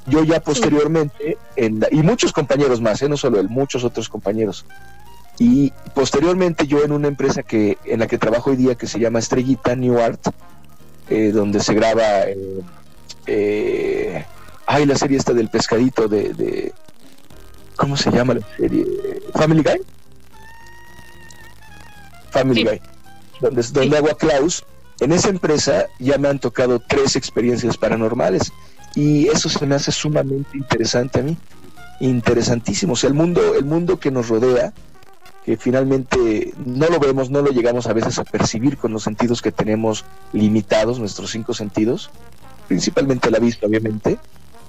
Yo 0.05 0.23
ya 0.23 0.41
posteriormente, 0.41 1.37
y 1.55 2.03
muchos 2.03 2.33
compañeros 2.33 2.81
más, 2.81 3.01
¿eh? 3.01 3.09
no 3.09 3.15
solo 3.15 3.39
él, 3.39 3.47
muchos 3.47 3.83
otros 3.83 4.09
compañeros. 4.09 4.65
Y 5.39 5.71
posteriormente 5.93 6.67
yo 6.67 6.83
en 6.83 6.91
una 6.91 7.07
empresa 7.07 7.41
que 7.41 7.77
en 7.85 7.99
la 7.99 8.07
que 8.07 8.17
trabajo 8.17 8.49
hoy 8.49 8.57
día 8.57 8.75
que 8.75 8.85
se 8.85 8.99
llama 8.99 9.19
Estrellita 9.19 9.75
New 9.75 9.99
Art, 9.99 10.27
eh, 11.09 11.31
donde 11.33 11.61
se 11.61 11.73
graba, 11.73 12.03
eh, 13.25 14.25
ay, 14.65 14.85
la 14.85 14.95
serie 14.95 15.17
esta 15.17 15.33
del 15.33 15.49
pescadito 15.49 16.07
de 16.07 16.73
¿Cómo 17.75 17.97
se 17.97 18.11
llama 18.11 18.35
la 18.35 18.41
serie? 18.57 18.85
Family 19.33 19.63
Guy. 19.63 19.81
Family 22.31 22.63
Guy. 22.63 22.81
Donde, 23.41 23.63
donde 23.63 23.97
hago 23.97 24.09
a 24.09 24.17
Klaus. 24.17 24.63
En 24.99 25.11
esa 25.11 25.29
empresa 25.29 25.87
ya 25.99 26.17
me 26.17 26.29
han 26.29 26.39
tocado 26.39 26.79
tres 26.79 27.15
experiencias 27.15 27.77
paranormales 27.77 28.51
y 28.95 29.27
eso 29.27 29.49
se 29.49 29.65
me 29.65 29.75
hace 29.75 29.91
sumamente 29.91 30.57
interesante 30.57 31.19
a 31.19 31.23
mí. 31.23 31.37
Interesantísimo. 31.99 32.93
O 32.93 32.95
sea, 32.95 33.07
el 33.09 33.13
mundo, 33.13 33.55
el 33.55 33.65
mundo 33.65 33.99
que 33.99 34.11
nos 34.11 34.29
rodea, 34.29 34.73
que 35.45 35.57
finalmente 35.57 36.53
no 36.65 36.87
lo 36.87 36.99
vemos, 36.99 37.29
no 37.29 37.41
lo 37.41 37.51
llegamos 37.51 37.87
a 37.87 37.93
veces 37.93 38.19
a 38.19 38.23
percibir 38.23 38.77
con 38.77 38.93
los 38.93 39.03
sentidos 39.03 39.41
que 39.41 39.51
tenemos 39.51 40.05
limitados, 40.31 40.99
nuestros 40.99 41.31
cinco 41.31 41.53
sentidos, 41.53 42.11
principalmente 42.67 43.29
la 43.29 43.39
vista, 43.39 43.65
obviamente, 43.65 44.19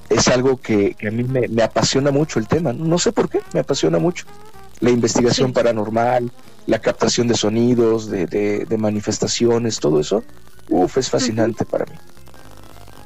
es 0.08 0.28
algo 0.28 0.60
que, 0.60 0.96
a 1.06 1.10
mí 1.10 1.24
me, 1.24 1.62
apasiona 1.62 2.10
mucho 2.10 2.38
el 2.38 2.46
tema. 2.46 2.72
No 2.72 2.98
sé 2.98 3.12
por 3.12 3.28
qué, 3.28 3.40
me 3.52 3.60
apasiona 3.60 3.98
mucho. 3.98 4.26
La 4.80 4.90
investigación 4.90 5.52
paranormal, 5.52 6.30
la 6.66 6.78
captación 6.78 7.28
de 7.28 7.34
sonidos, 7.34 8.10
de, 8.10 8.76
manifestaciones, 8.78 9.78
todo 9.80 10.00
eso, 10.00 10.22
uf, 10.68 10.98
es 10.98 11.10
fascinante 11.10 11.64
para 11.64 11.86
mí. 11.86 11.96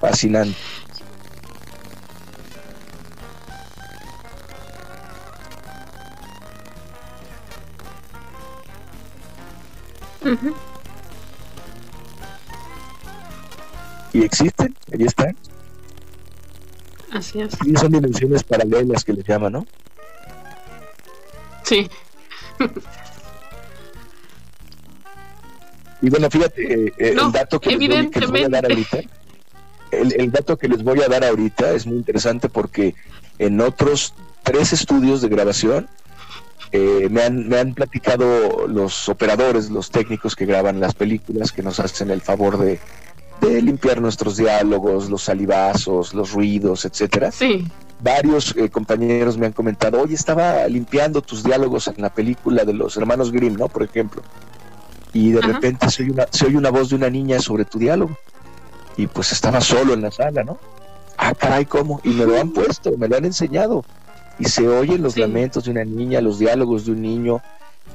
Fascinante. 0.01 0.57
Y 14.13 14.23
existen, 14.23 14.77
ahí 14.93 15.05
están. 15.05 15.37
Así 17.13 17.41
es. 17.41 17.55
Y 17.65 17.75
son 17.77 17.93
dimensiones 17.93 18.43
paralelas 18.45 19.05
que 19.05 19.13
les 19.13 19.27
llaman, 19.27 19.53
¿no? 19.53 19.67
Sí. 21.65 21.89
y 26.03 26.11
bueno, 26.11 26.31
fíjate, 26.31 26.87
eh, 26.87 26.93
eh, 26.99 27.17
el 27.19 27.33
dato 27.33 27.61
que 27.61 27.77
les, 27.77 28.29
voy, 28.31 28.43
a 28.43 28.49
dar 28.49 28.65
ahorita, 28.65 28.99
el, 29.91 30.33
dato 30.33 30.57
que 30.57 30.69
les 30.69 30.83
voy 30.83 31.03
a 31.03 31.09
dar 31.09 31.25
ahorita 31.25 31.73
es 31.73 31.87
muy 31.87 31.97
interesante 31.97 32.49
porque 32.49 32.95
en 33.39 33.61
otros 33.61 34.15
tres 34.43 34.73
estudios 34.73 35.21
de 35.21 35.29
grabación 35.29 35.89
eh, 36.73 37.09
me, 37.11 37.23
han, 37.23 37.49
me 37.49 37.59
han 37.59 37.75
platicado 37.75 38.67
los 38.67 39.09
operadores, 39.09 39.71
los 39.71 39.91
técnicos 39.91 40.37
que 40.37 40.47
graban 40.47 40.81
las 40.81 40.95
películas, 40.95 41.53
que 41.53 41.63
nos 41.63 41.81
hacen 41.81 42.11
el 42.11 42.21
favor 42.21 42.59
de, 42.59 42.81
de 43.41 43.63
limpiar 43.63 44.01
nuestros 44.01 44.37
diálogos, 44.37 45.09
los 45.11 45.23
salivazos, 45.23 46.15
los 46.15 46.33
ruidos, 46.33 46.85
etcétera. 46.85 47.31
Sí. 47.31 47.67
Varios 48.01 48.55
eh, 48.57 48.69
compañeros 48.71 49.37
me 49.37 49.47
han 49.47 49.53
comentado, 49.53 50.01
oye, 50.01 50.15
estaba 50.15 50.67
limpiando 50.69 51.21
tus 51.21 51.43
diálogos 51.43 51.89
en 51.89 51.97
la 51.99 52.11
película 52.11 52.65
de 52.65 52.73
los 52.73 52.97
hermanos 52.97 53.33
Grimm, 53.33 53.57
¿no? 53.57 53.69
Por 53.69 53.83
ejemplo. 53.83 54.23
Y 55.13 55.33
de 55.33 55.41
repente 55.41 55.91
se 55.91 56.03
oye, 56.03 56.13
una, 56.13 56.27
se 56.31 56.47
oye 56.47 56.57
una 56.57 56.71
voz 56.71 56.91
de 56.91 56.97
una 56.97 57.11
niña 57.11 57.41
sobre 57.41 57.65
tu 57.65 57.79
diálogo. 57.79 58.17
Y 58.97 59.07
pues 59.07 59.33
estaba 59.33 59.61
solo 59.61 59.95
en 59.95 60.03
la 60.03 60.11
sala, 60.11 60.45
¿no? 60.45 60.59
Ah, 61.17 61.35
caray, 61.35 61.67
¿cómo? 61.67 62.01
Y 62.05 62.11
me 62.11 62.25
lo 62.25 62.41
han 62.41 62.51
puesto, 62.51 62.97
me 62.97 63.09
lo 63.09 63.17
han 63.17 63.25
enseñado. 63.25 63.85
Y 64.39 64.45
se 64.45 64.69
oyen 64.69 65.03
los 65.03 65.17
lamentos 65.17 65.65
de 65.65 65.73
una 65.73 65.85
niña, 65.85 66.21
los 66.21 66.39
diálogos 66.39 66.85
de 66.87 66.93
un 66.93 67.03
niño. 67.03 67.43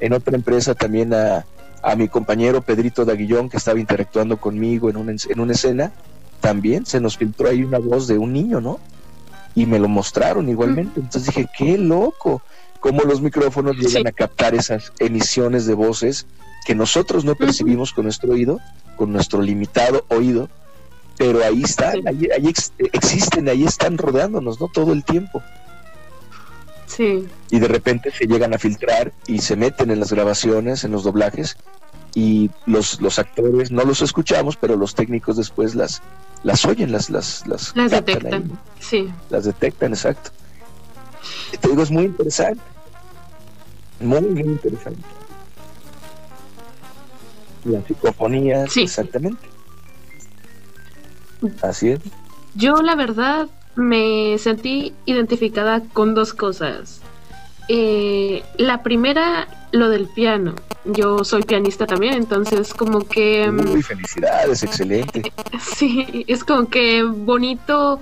En 0.00 0.12
otra 0.12 0.34
empresa 0.34 0.74
también 0.74 1.14
a, 1.14 1.46
a 1.84 1.96
mi 1.96 2.08
compañero 2.08 2.62
Pedrito 2.62 3.04
Daguillón, 3.04 3.50
que 3.50 3.58
estaba 3.58 3.78
interactuando 3.78 4.38
conmigo 4.38 4.88
en 4.88 4.96
una, 4.96 5.12
en 5.12 5.40
una 5.40 5.52
escena, 5.52 5.92
también 6.40 6.86
se 6.86 7.00
nos 7.00 7.18
filtró 7.18 7.48
ahí 7.48 7.62
una 7.62 7.78
voz 7.78 8.06
de 8.06 8.18
un 8.18 8.32
niño, 8.32 8.60
¿no? 8.60 8.80
Y 9.54 9.66
me 9.66 9.78
lo 9.78 9.88
mostraron 9.88 10.48
igualmente. 10.48 11.00
Entonces 11.00 11.26
dije, 11.26 11.48
qué 11.56 11.76
loco, 11.76 12.42
cómo 12.80 13.02
los 13.02 13.20
micrófonos 13.20 13.76
llegan 13.76 14.06
a 14.06 14.12
captar 14.12 14.54
esas 14.54 14.92
emisiones 14.98 15.66
de 15.66 15.74
voces 15.74 16.26
que 16.64 16.74
nosotros 16.74 17.24
no 17.24 17.34
percibimos 17.34 17.92
con 17.92 18.04
nuestro 18.04 18.32
oído, 18.32 18.60
con 18.96 19.12
nuestro 19.12 19.42
limitado 19.42 20.06
oído, 20.08 20.48
pero 21.18 21.44
ahí 21.44 21.62
están, 21.62 22.08
ahí, 22.08 22.28
ahí 22.36 22.52
existen, 22.92 23.48
ahí 23.48 23.64
están 23.64 23.98
rodeándonos, 23.98 24.58
¿no? 24.58 24.68
Todo 24.68 24.92
el 24.92 25.04
tiempo. 25.04 25.42
Y 26.98 27.58
de 27.58 27.68
repente 27.68 28.10
se 28.10 28.26
llegan 28.26 28.54
a 28.54 28.58
filtrar 28.58 29.12
y 29.26 29.38
se 29.38 29.56
meten 29.56 29.90
en 29.90 30.00
las 30.00 30.12
grabaciones, 30.12 30.84
en 30.84 30.92
los 30.92 31.04
doblajes, 31.04 31.56
y 32.14 32.50
los, 32.66 33.00
los 33.00 33.18
actores 33.18 33.70
no 33.70 33.84
los 33.84 34.00
escuchamos, 34.00 34.56
pero 34.56 34.76
los 34.76 34.94
técnicos 34.94 35.36
después 35.36 35.74
las, 35.74 36.02
las 36.44 36.64
oyen, 36.64 36.92
las, 36.92 37.10
las, 37.10 37.44
las, 37.46 37.74
detectan. 37.74 38.58
Sí. 38.78 39.10
Las 39.30 39.44
detectan, 39.44 39.92
exacto. 39.92 40.30
te 41.60 41.68
digo, 41.68 41.82
es 41.82 41.90
muy 41.90 42.04
interesante. 42.04 42.62
Muy, 44.00 44.20
muy 44.20 44.42
interesante. 44.42 45.02
Las 47.64 47.84
psicofonías, 47.86 48.76
exactamente. 48.76 49.48
Así 51.62 51.90
es. 51.90 52.00
Yo, 52.54 52.76
la 52.76 52.94
verdad, 52.94 53.48
me 53.76 54.38
sentí 54.38 54.94
identificada 55.06 55.82
con 55.92 56.14
dos 56.14 56.34
cosas. 56.34 57.00
Eh, 57.68 58.42
la 58.56 58.82
primera, 58.82 59.48
lo 59.72 59.88
del 59.88 60.06
piano. 60.08 60.54
Yo 60.84 61.24
soy 61.24 61.42
pianista 61.42 61.86
también, 61.86 62.14
entonces 62.14 62.74
como 62.74 63.06
que... 63.08 63.50
Muy 63.50 63.82
felicidades, 63.82 64.62
excelente. 64.62 65.32
Sí, 65.60 66.24
es 66.28 66.44
como 66.44 66.68
que 66.68 67.02
bonito 67.02 68.00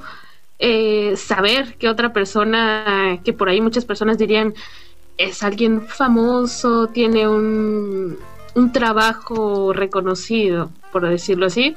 eh, 0.58 1.14
saber 1.16 1.76
que 1.76 1.88
otra 1.88 2.12
persona, 2.12 3.20
que 3.24 3.32
por 3.32 3.48
ahí 3.48 3.60
muchas 3.60 3.84
personas 3.84 4.18
dirían, 4.18 4.54
es 5.16 5.42
alguien 5.42 5.86
famoso, 5.86 6.88
tiene 6.88 7.28
un, 7.28 8.18
un 8.54 8.72
trabajo 8.72 9.72
reconocido, 9.72 10.70
por 10.90 11.08
decirlo 11.08 11.46
así 11.46 11.76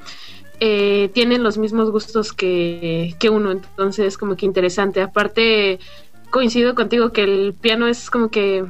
eh, 0.60 1.10
tienen 1.13 1.44
los 1.44 1.58
mismos 1.58 1.91
gustos 1.91 2.34
que, 2.34 3.15
que 3.20 3.30
uno, 3.30 3.52
entonces 3.52 4.18
como 4.18 4.36
que 4.36 4.46
interesante. 4.46 5.02
Aparte, 5.02 5.80
coincido 6.30 6.76
contigo 6.76 7.12
que 7.12 7.24
el 7.24 7.54
piano 7.54 7.88
es 7.88 8.10
como 8.10 8.30
que, 8.30 8.65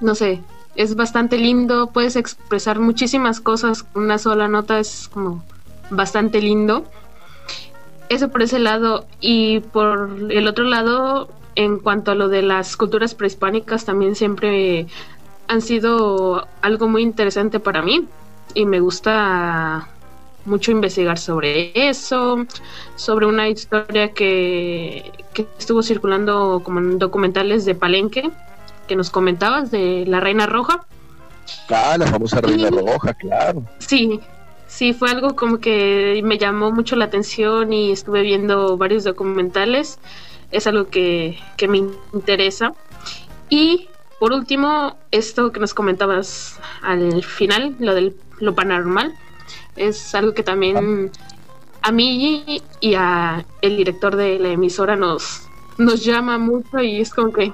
no 0.00 0.14
sé, 0.14 0.40
es 0.76 0.94
bastante 0.94 1.38
lindo, 1.38 1.88
puedes 1.88 2.16
expresar 2.16 2.78
muchísimas 2.78 3.40
cosas 3.40 3.82
con 3.82 4.04
una 4.04 4.18
sola 4.18 4.46
nota, 4.48 4.78
es 4.78 5.08
como 5.12 5.44
bastante 5.90 6.40
lindo. 6.40 6.84
Eso 8.08 8.28
por 8.30 8.42
ese 8.42 8.58
lado. 8.58 9.06
Y 9.20 9.60
por 9.60 10.10
el 10.30 10.46
otro 10.46 10.64
lado, 10.64 11.28
en 11.54 11.78
cuanto 11.78 12.12
a 12.12 12.14
lo 12.14 12.28
de 12.28 12.42
las 12.42 12.76
culturas 12.76 13.14
prehispánicas, 13.14 13.84
también 13.84 14.14
siempre 14.14 14.86
han 15.48 15.62
sido 15.62 16.46
algo 16.62 16.88
muy 16.88 17.02
interesante 17.02 17.60
para 17.60 17.82
mí. 17.82 18.06
Y 18.54 18.64
me 18.64 18.80
gusta 18.80 19.88
mucho 20.48 20.70
investigar 20.70 21.18
sobre 21.18 21.72
eso, 21.74 22.46
sobre 22.96 23.26
una 23.26 23.48
historia 23.48 24.12
que, 24.12 25.12
que 25.32 25.46
estuvo 25.58 25.82
circulando 25.82 26.62
como 26.64 26.80
en 26.80 26.98
documentales 26.98 27.64
de 27.64 27.74
Palenque, 27.74 28.30
que 28.86 28.96
nos 28.96 29.10
comentabas 29.10 29.70
de 29.70 30.04
la 30.06 30.20
Reina 30.20 30.46
Roja. 30.46 30.86
Ah, 31.68 31.96
la 31.98 32.06
famosa 32.06 32.40
Reina 32.40 32.70
Roja, 32.70 33.14
claro. 33.14 33.62
Sí, 33.78 34.20
sí, 34.66 34.92
fue 34.92 35.10
algo 35.10 35.36
como 35.36 35.58
que 35.58 36.20
me 36.24 36.38
llamó 36.38 36.72
mucho 36.72 36.96
la 36.96 37.06
atención 37.06 37.72
y 37.72 37.92
estuve 37.92 38.22
viendo 38.22 38.76
varios 38.76 39.04
documentales. 39.04 39.98
Es 40.50 40.66
algo 40.66 40.88
que, 40.88 41.38
que 41.56 41.68
me 41.68 41.78
interesa. 42.12 42.72
Y 43.50 43.88
por 44.18 44.32
último, 44.32 44.96
esto 45.10 45.52
que 45.52 45.60
nos 45.60 45.74
comentabas 45.74 46.58
al 46.82 47.22
final, 47.22 47.76
lo 47.78 47.94
del 47.94 48.16
lo 48.40 48.54
paranormal, 48.54 49.14
es 49.78 50.14
algo 50.14 50.34
que 50.34 50.42
también 50.42 51.10
a 51.82 51.92
mí 51.92 52.62
y 52.80 52.94
a 52.94 53.44
el 53.62 53.76
director 53.76 54.16
de 54.16 54.38
la 54.38 54.48
emisora 54.48 54.96
nos, 54.96 55.42
nos 55.78 56.04
llama 56.04 56.38
mucho 56.38 56.80
y 56.80 57.00
es 57.00 57.10
como 57.10 57.32
que 57.32 57.52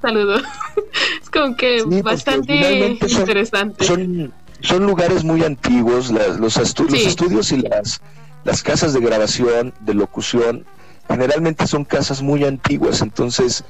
saludo. 0.00 0.36
es 1.22 1.30
como 1.30 1.56
que 1.56 1.82
bastante 2.02 2.98
interesante. 3.00 3.84
Son, 3.84 4.32
son, 4.60 4.86
lugares 4.86 5.24
muy 5.24 5.42
antiguos, 5.42 6.10
los, 6.10 6.38
los 6.38 6.56
estudios 6.56 7.52
y 7.52 7.62
las, 7.62 8.00
las 8.44 8.62
casas 8.62 8.92
de 8.92 9.00
grabación, 9.00 9.72
de 9.80 9.94
locución, 9.94 10.64
generalmente 11.08 11.66
son 11.66 11.84
casas 11.84 12.22
muy 12.22 12.44
antiguas, 12.44 13.00
entonces 13.00 13.64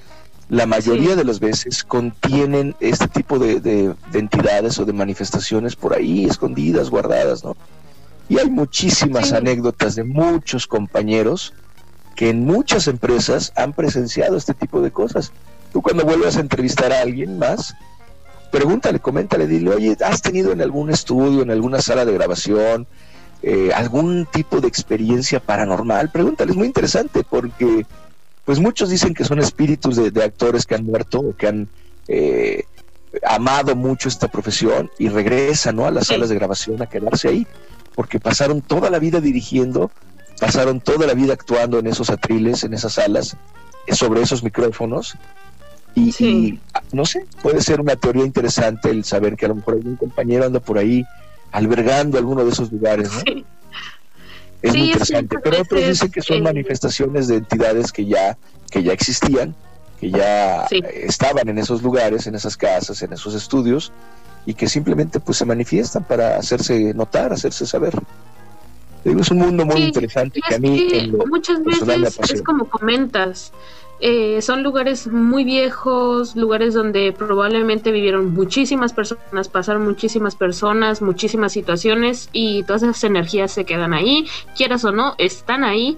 la 0.49 0.67
mayoría 0.67 1.17
de 1.17 1.25
las 1.25 1.41
veces 1.41 1.85
contienen 1.85 2.77
este 2.81 3.09
tipo 3.09 3.39
de, 3.39 3.61
de, 3.61 3.95
entidades 4.13 4.79
o 4.79 4.85
de 4.85 4.93
manifestaciones 4.93 5.75
por 5.77 5.95
ahí 5.95 6.27
escondidas, 6.27 6.91
guardadas, 6.91 7.45
¿no? 7.45 7.57
Y 8.29 8.39
hay 8.39 8.51
muchísimas 8.51 9.33
anécdotas 9.33 9.95
de 9.95 10.05
muchos 10.05 10.67
compañeros 10.67 11.53
que 12.15 12.31
en 12.31 12.45
muchas 12.45 12.89
empresas 12.89 13.53
han 13.57 13.73
presenciado 13.73 14.37
este 14.37 14.55
tipo 14.55 14.81
de 14.81 14.91
cosas. 14.91 15.33
Tú 15.73 15.83
cuando 15.83 16.05
vuelvas 16.05 16.37
a 16.37 16.41
entrevistar 16.41 16.93
a 16.93 17.01
alguien 17.01 17.39
más, 17.39 17.75
pregúntale, 18.51 19.01
coméntale, 19.01 19.47
dile, 19.47 19.71
oye, 19.71 19.97
¿has 20.05 20.23
tenido 20.23 20.53
en 20.53 20.63
algún 20.63 20.91
estudio, 20.91 21.43
en 21.43 21.51
alguna 21.51 21.81
sala 21.83 22.05
de 22.05 22.13
grabación, 22.13 22.87
eh, 23.43 23.73
algún 23.75 24.27
tipo 24.27 24.61
de 24.61 24.69
experiencia 24.69 25.41
paranormal? 25.41 26.11
Pregúntale, 26.11 26.53
es 26.53 26.57
muy 26.57 26.67
interesante 26.67 27.25
porque 27.29 27.85
pues 28.45 28.61
muchos 28.61 28.91
dicen 28.91 29.15
que 29.15 29.25
son 29.25 29.39
espíritus 29.39 29.97
de, 29.97 30.23
actores 30.23 30.67
que 30.67 30.75
han 30.75 30.85
muerto 30.85 31.21
o 31.21 31.37
que 31.37 31.47
han 31.47 31.69
eh, 32.09 32.65
amado 33.27 33.75
mucho 33.75 34.09
esta 34.09 34.29
profesión 34.29 34.91
y 34.99 35.09
regresan 35.09 35.77
¿no? 35.77 35.87
a 35.87 35.91
las 35.91 36.09
salas 36.09 36.29
de 36.29 36.35
grabación 36.35 36.83
a 36.83 36.87
quedarse 36.87 37.29
ahí, 37.29 37.47
porque 37.95 38.21
pasaron 38.21 38.61
toda 38.61 38.91
la 38.91 38.99
vida 38.99 39.21
dirigiendo, 39.21 39.91
pasaron 40.41 40.81
toda 40.81 41.07
la 41.07 41.15
vida 41.15 41.33
actuando 41.33 41.79
en 41.79 41.87
esos 41.87 42.11
atriles, 42.11 42.65
en 42.65 42.75
esas 42.75 42.95
salas, 42.95 43.37
sobre 43.89 44.23
esos 44.23 44.43
micrófonos, 44.43 45.17
y, 45.95 46.59
no 46.93 47.07
sé, 47.07 47.25
puede 47.41 47.61
ser 47.61 47.81
una 47.81 47.95
teoría 47.95 48.25
interesante 48.25 48.91
el 48.91 49.05
saber 49.05 49.37
que 49.37 49.47
a 49.47 49.49
lo 49.49 49.55
mejor 49.55 49.75
algún 49.75 49.97
compañero 49.97 50.45
anda 50.45 50.59
por 50.59 50.79
ahí 50.79 51.05
albergando 51.53 52.19
alguno 52.19 52.45
de 52.45 52.51
esos 52.51 52.73
lugares, 52.73 53.11
¿no? 53.13 53.45
Es 54.65 54.75
muy 54.75 54.87
interesante. 54.87 55.39
Pero 55.43 55.61
otros 55.61 55.87
dicen 55.87 56.11
que 56.11 56.23
son 56.23 56.43
manifestaciones 56.43 57.29
de 57.29 57.37
entidades 57.37 57.93
que 57.93 58.07
ya, 58.07 58.37
que 58.71 58.83
ya 58.83 58.93
existían, 58.93 59.55
que 60.01 60.11
ya 60.11 60.65
estaban 60.65 61.49
en 61.49 61.59
esos 61.59 61.83
lugares, 61.83 62.27
en 62.27 62.35
esas 62.35 62.57
casas, 62.57 63.03
en 63.03 63.13
esos 63.13 63.35
estudios, 63.35 63.93
y 64.47 64.55
que 64.55 64.67
simplemente 64.67 65.21
pues 65.21 65.39
se 65.39 65.45
manifiestan 65.45 66.05
para 66.05 66.39
hacerse 66.39 66.95
notar, 66.95 67.33
hacerse 67.33 67.67
saber. 67.67 67.93
es 69.05 69.31
un 69.31 69.39
mundo 69.39 69.67
muy 69.67 69.83
interesante 69.83 70.41
que 70.47 70.55
a 70.55 70.59
mí 70.59 71.13
muchas 71.29 71.63
veces 71.63 72.19
es 72.31 72.43
como 72.43 72.69
comentas, 72.69 73.53
eh, 74.01 74.43
son 74.43 74.63
lugares 74.63 75.07
muy 75.07 75.45
viejos, 75.45 76.37
lugares 76.37 76.75
donde 76.75 77.13
probablemente 77.13 77.93
vivieron 77.93 78.35
muchísimas 78.35 78.93
personas, 78.93 79.49
pasaron 79.49 79.85
muchísimas 79.85 80.37
personas, 80.37 81.01
muchísimas 81.01 81.53
situaciones 81.53 82.29
y 82.33 82.65
todas 82.65 82.83
esas 82.83 83.05
energías 83.05 83.53
se 83.53 83.65
quedan 83.65 83.95
ahí, 83.95 84.27
quieras 84.57 84.85
o 84.85 84.93
no, 84.93 85.15
están 85.19 85.65
ahí. 85.65 85.97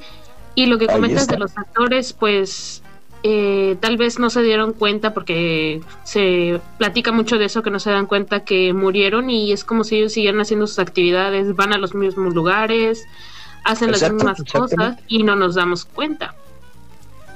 Y 0.54 0.66
lo 0.66 0.78
que 0.78 0.86
comentas 0.86 1.26
de 1.26 1.36
los 1.36 1.56
actores, 1.58 2.12
pues 2.14 2.82
eh, 3.22 3.76
tal 3.80 3.96
vez 3.96 4.18
no 4.18 4.30
se 4.30 4.42
dieron 4.42 4.72
cuenta 4.72 5.12
porque 5.12 5.80
se 6.04 6.60
platica 6.78 7.12
mucho 7.12 7.38
de 7.38 7.46
eso, 7.46 7.62
que 7.62 7.70
no 7.70 7.80
se 7.80 7.90
dan 7.90 8.06
cuenta 8.06 8.44
que 8.44 8.72
murieron 8.72 9.30
y 9.30 9.52
es 9.52 9.64
como 9.64 9.84
si 9.84 9.96
ellos 9.96 10.12
siguieran 10.12 10.40
haciendo 10.40 10.66
sus 10.66 10.78
actividades, 10.78 11.56
van 11.56 11.72
a 11.72 11.78
los 11.78 11.94
mismos 11.94 12.34
lugares, 12.34 13.04
hacen 13.64 13.90
las 13.90 14.12
mismas 14.12 14.42
cosas 14.50 14.96
y 15.08 15.24
no 15.24 15.34
nos 15.34 15.56
damos 15.56 15.84
cuenta. 15.84 16.34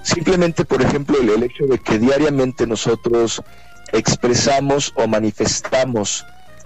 Simplemente, 0.03 0.65
por 0.65 0.83
ejemplo, 0.83 1.19
el, 1.21 1.43
hecho 1.43 1.67
de 1.67 1.79
que 1.79 1.99
diariamente 1.99 2.67
nosotros 2.67 3.43
expresamos 3.93 4.93
o 4.97 5.07
manifestamos 5.07 6.25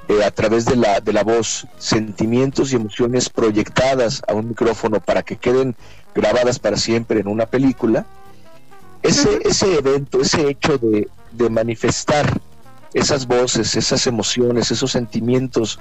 eh, 0.09 0.23
a 0.25 0.31
través 0.31 0.67
de 0.67 0.77
la, 0.77 1.01
de 1.01 1.13
la 1.13 1.25
voz 1.25 1.67
sentimientos 1.79 2.73
y 2.73 2.77
emociones 2.77 3.29
proyectadas 3.29 4.23
a 4.29 4.35
un 4.35 4.49
micrófono 4.49 5.01
para 5.01 5.23
que 5.23 5.37
queden 5.37 5.75
grabadas 6.15 6.59
para 6.59 6.77
siempre 6.77 7.21
en 7.21 7.29
una 7.29 7.47
película, 7.47 8.07
ese, 9.03 9.41
ese 9.45 9.79
evento, 9.79 10.21
ese 10.21 10.49
hecho 10.49 10.79
de, 10.79 11.09
de 11.33 11.51
manifestar 11.51 12.41
esas 12.95 13.27
voces, 13.27 13.75
esas 13.75 14.07
emociones, 14.07 14.71
esos 14.71 14.93
sentimientos 14.93 15.81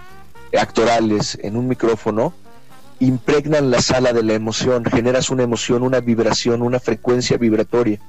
actorales 0.60 1.38
en 1.42 1.56
un 1.56 1.68
micrófono, 1.68 2.34
impregnan 3.04 3.70
la 3.70 3.82
sala 3.82 4.14
de 4.14 4.24
la 4.24 4.34
emoción, 4.34 4.86
generas 4.86 5.30
una 5.30 5.44
emoción, 5.44 5.84
una 5.84 6.00
vibración, 6.00 6.62
una 6.62 6.80
frecuencia 6.80 7.38
vibratoria. 7.38 8.00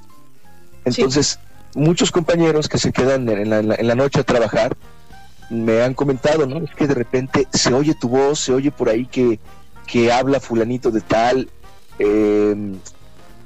Entonces, 0.85 1.39
muchos 1.75 2.11
compañeros 2.11 2.69
que 2.69 2.77
se 2.77 2.91
quedan 2.91 3.27
en 3.27 3.49
la, 3.49 3.59
en 3.59 3.87
la, 3.87 3.95
noche 3.95 4.21
a 4.21 4.23
trabajar 4.23 4.77
me 5.49 5.81
han 5.81 5.93
comentado, 5.93 6.45
¿no? 6.45 6.57
Es 6.63 6.73
que 6.75 6.87
de 6.87 6.93
repente 6.93 7.47
se 7.51 7.73
oye 7.73 7.93
tu 7.93 8.09
voz, 8.09 8.39
se 8.39 8.53
oye 8.53 8.71
por 8.71 8.89
ahí 8.89 9.05
que, 9.05 9.39
que 9.85 10.11
habla 10.11 10.39
fulanito 10.39 10.91
de 10.91 11.01
tal. 11.01 11.49
Em, 11.99 12.77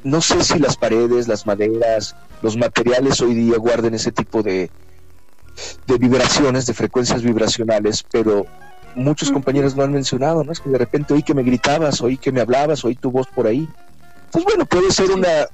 no 0.04 0.22
sé 0.22 0.44
si 0.44 0.60
las 0.60 0.78
paredes, 0.78 1.28
las 1.28 1.46
maderas, 1.48 2.16
los 2.42 2.58
materiales 2.58 3.22
hoy 3.22 3.34
día 3.34 3.58
guarden 3.58 3.96
ese 3.96 4.12
tipo 4.12 4.44
de, 4.44 4.70
de 5.88 5.98
vibraciones, 5.98 6.66
de 6.68 6.74
frecuencias 6.74 7.24
vibracionales, 7.24 8.06
pero 8.10 8.46
muchos 9.00 9.32
compañeros 9.32 9.76
lo 9.76 9.84
han 9.84 9.92
mencionado, 9.92 10.44
¿no? 10.44 10.52
Es 10.52 10.60
que 10.60 10.70
de 10.70 10.78
repente 10.78 11.14
oí 11.14 11.24
que 11.24 11.34
me 11.34 11.44
gritabas, 11.44 12.02
oí 12.02 12.18
que 12.18 12.32
me 12.32 12.42
hablabas, 12.42 12.84
oí 12.86 12.96
tu 12.96 13.12
voz 13.12 13.28
por 13.28 13.48
ahí. 13.48 13.68
Pues 14.32 14.44
bueno, 14.44 14.66
puede 14.66 14.92
ser 14.92 15.12
una, 15.12 15.48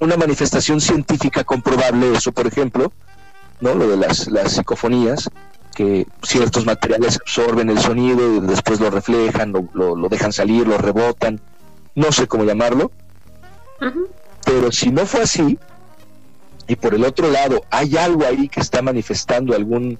una 0.00 0.16
manifestación 0.16 0.80
científica 0.80 1.44
comprobable 1.44 2.12
eso, 2.12 2.32
por 2.32 2.46
ejemplo, 2.46 2.92
¿no? 3.60 3.74
Lo 3.74 3.88
de 3.88 3.96
las, 3.96 4.28
las 4.28 4.52
psicofonías, 4.52 5.30
que 5.74 6.06
ciertos 6.22 6.64
materiales 6.64 7.18
absorben 7.20 7.68
el 7.68 7.78
sonido 7.78 8.36
y 8.36 8.40
después 8.40 8.80
lo 8.80 8.90
reflejan, 8.90 9.52
lo, 9.52 9.94
lo, 9.94 10.08
dejan 10.08 10.32
salir, 10.32 10.66
lo 10.66 10.78
rebotan, 10.78 11.40
no 11.94 12.10
sé 12.12 12.26
cómo 12.26 12.44
llamarlo. 12.44 12.90
Pero 14.44 14.72
si 14.72 14.90
no 14.90 15.04
fue 15.04 15.22
así, 15.22 15.58
y 16.66 16.76
por 16.76 16.94
el 16.94 17.04
otro 17.04 17.30
lado 17.30 17.62
hay 17.70 17.96
algo 17.96 18.24
ahí 18.24 18.48
que 18.48 18.60
está 18.60 18.80
manifestando 18.82 19.54
algún 19.54 19.98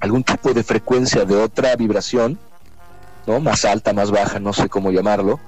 algún 0.00 0.22
tipo 0.22 0.52
de 0.52 0.62
frecuencia 0.62 1.24
de 1.24 1.36
otra 1.36 1.74
vibración, 1.76 2.38
¿no? 3.26 3.40
Más 3.40 3.64
alta, 3.64 3.92
más 3.92 4.10
baja, 4.10 4.38
no 4.38 4.52
sé 4.52 4.68
cómo 4.68 4.90
llamarlo, 4.90 5.40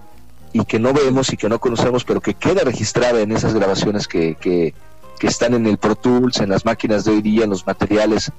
y 0.53 0.65
que 0.65 0.79
no 0.79 0.93
vemos 0.93 1.33
y 1.33 1.37
que 1.37 1.49
no 1.49 1.59
conocemos, 1.59 2.05
pero 2.05 2.21
que 2.21 2.35
queda 2.35 2.63
registrada 2.63 3.21
en 3.21 3.33
esas 3.33 3.55
grabaciones 3.55 4.09
que, 4.09 4.35
que, 4.37 4.75
están 5.21 5.55
en 5.55 5.67
el 5.67 5.79
Pro 5.79 5.97
Tools, 5.97 6.39
en 6.41 6.49
las 6.49 6.65
máquinas 6.65 7.05
de 7.05 7.11
hoy 7.11 7.23
día, 7.23 7.45
en 7.45 7.51
los 7.51 7.67
materiales 7.67 8.31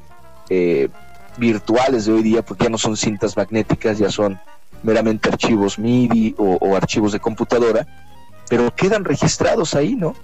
eh, 0.50 0.88
virtuales 1.38 2.06
de 2.06 2.14
hoy 2.14 2.24
día, 2.24 2.42
porque 2.42 2.66
ya 2.66 2.70
no 2.70 2.78
son 2.78 2.96
cintas 2.96 3.36
magnéticas, 3.36 3.98
ya 3.98 4.10
son 4.10 4.40
meramente 4.82 5.28
archivos 5.30 5.78
MIDI 5.78 6.36
o, 6.38 6.76
archivos 6.76 7.12
de 7.12 7.20
computadora, 7.20 7.86
pero 8.48 8.74
quedan 8.74 9.04
registrados 9.04 9.76
ahí, 9.76 9.96
¿no? 9.96 10.16